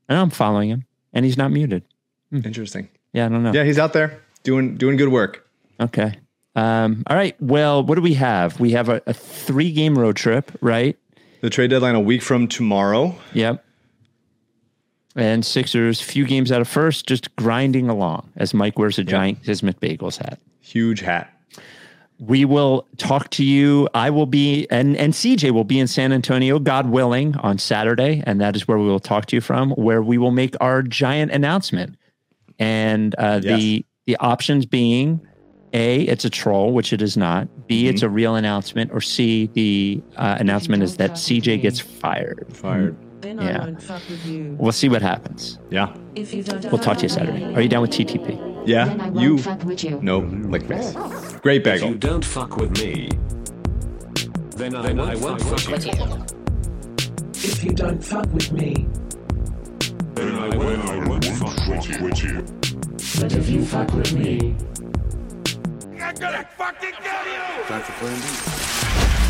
and 0.07 0.17
I'm 0.17 0.29
following 0.29 0.69
him, 0.69 0.85
and 1.13 1.25
he's 1.25 1.37
not 1.37 1.51
muted. 1.51 1.83
Interesting. 2.31 2.89
Yeah, 3.13 3.25
I 3.25 3.29
don't 3.29 3.41
know. 3.43 3.53
Yeah, 3.53 3.63
he's 3.63 3.79
out 3.79 3.93
there 3.93 4.21
doing 4.43 4.75
doing 4.75 4.97
good 4.97 5.09
work. 5.09 5.47
Okay. 5.79 6.19
Um, 6.55 7.03
all 7.07 7.15
right. 7.15 7.35
Well, 7.41 7.83
what 7.83 7.95
do 7.95 8.01
we 8.01 8.15
have? 8.15 8.59
We 8.59 8.71
have 8.71 8.89
a, 8.89 9.01
a 9.05 9.13
three 9.13 9.71
game 9.71 9.97
road 9.97 10.15
trip, 10.15 10.51
right? 10.61 10.97
The 11.41 11.49
trade 11.49 11.69
deadline 11.69 11.95
a 11.95 11.99
week 11.99 12.21
from 12.21 12.47
tomorrow. 12.47 13.15
Yep. 13.33 13.63
And 15.15 15.45
Sixers, 15.45 16.01
few 16.01 16.25
games 16.25 16.51
out 16.51 16.61
of 16.61 16.67
first, 16.67 17.07
just 17.07 17.35
grinding 17.35 17.89
along 17.89 18.31
as 18.35 18.53
Mike 18.53 18.77
wears 18.77 18.99
a 18.99 19.03
giant 19.03 19.43
Kismet 19.43 19.79
Bagels 19.79 20.17
hat. 20.17 20.39
Huge 20.61 20.99
hat. 21.01 21.33
We 22.19 22.45
will 22.45 22.87
talk 22.97 23.29
to 23.31 23.43
you. 23.43 23.87
I 23.93 24.09
will 24.09 24.25
be, 24.25 24.67
and, 24.71 24.97
and 24.97 25.13
CJ 25.13 25.51
will 25.51 25.63
be 25.63 25.79
in 25.79 25.87
San 25.87 26.11
Antonio, 26.11 26.57
God 26.57 26.89
willing, 26.89 27.35
on 27.37 27.59
Saturday. 27.59 28.23
And 28.25 28.41
that 28.41 28.55
is 28.55 28.67
where 28.67 28.77
we 28.77 28.85
will 28.85 28.99
talk 28.99 29.27
to 29.27 29.35
you 29.35 29.41
from, 29.41 29.71
where 29.71 30.01
we 30.01 30.17
will 30.17 30.31
make 30.31 30.55
our 30.59 30.81
giant 30.81 31.31
announcement. 31.31 31.95
And 32.59 33.13
uh, 33.15 33.39
the 33.39 33.85
the 34.07 34.17
options 34.17 34.65
being 34.65 35.21
A, 35.73 36.01
it's 36.01 36.25
a 36.25 36.29
troll, 36.29 36.73
which 36.73 36.91
it 36.91 37.01
is 37.01 37.17
not. 37.17 37.67
B, 37.67 37.87
it's 37.87 38.01
a 38.01 38.09
real 38.09 38.35
announcement. 38.35 38.91
Or 38.91 39.01
C, 39.01 39.47
the 39.53 40.01
uh, 40.15 40.37
announcement 40.39 40.81
is 40.81 40.97
that 40.97 41.11
CJ 41.11 41.61
gets 41.61 41.79
fired. 41.79 42.47
Fired. 42.51 42.97
Then 43.21 43.39
I 43.39 43.45
Yeah. 43.49 43.59
won't 43.65 43.81
fuck 43.81 44.01
you. 44.25 44.55
We'll 44.59 44.71
see 44.71 44.89
what 44.89 45.01
happens. 45.01 45.57
Yeah. 45.69 45.93
If 46.15 46.33
you 46.33 46.43
don't 46.43 46.63
We'll 46.71 46.79
talk 46.81 46.97
to 46.97 47.03
you 47.03 47.09
Saturday. 47.09 47.53
Are 47.55 47.61
you 47.61 47.69
down 47.69 47.81
with 47.81 47.91
TTP? 47.91 48.39
Yeah. 48.65 48.93
You. 49.13 49.37
No, 50.01 50.19
like 50.49 50.67
this. 50.67 50.93
Great 51.41 51.63
bagel. 51.63 51.87
If 51.87 51.93
you 51.93 51.99
don't 51.99 52.23
fuck 52.25 52.57
with 52.57 52.71
me, 52.79 53.09
then 54.55 54.75
I, 54.75 54.81
then 54.81 54.99
I 54.99 55.15
won't 55.15 55.41
fuck 55.41 55.67
with 55.67 55.85
you. 55.85 56.25
If 57.33 57.63
you 57.63 57.71
don't 57.71 58.03
fuck 58.03 58.31
with 58.33 58.51
me. 58.51 58.87
Then 60.15 60.35
I, 60.35 60.49
will, 60.57 60.81
I 60.81 61.07
won't 61.07 61.25
fuck 61.25 61.67
with 61.67 61.89
you. 61.89 62.03
With 62.03 62.23
you. 62.23 62.41
But 63.21 63.33
if 63.33 63.49
you 63.49 63.65
fuck 63.65 63.91
with 63.93 64.13
me. 64.13 64.55
I'm 66.01 66.15
gonna 66.15 66.47
fucking 66.57 66.93
kill 67.03 67.25
you! 67.33 67.63
Time 67.67 67.81
for 67.81 67.91
plan 67.93 68.19
B. 68.19 69.26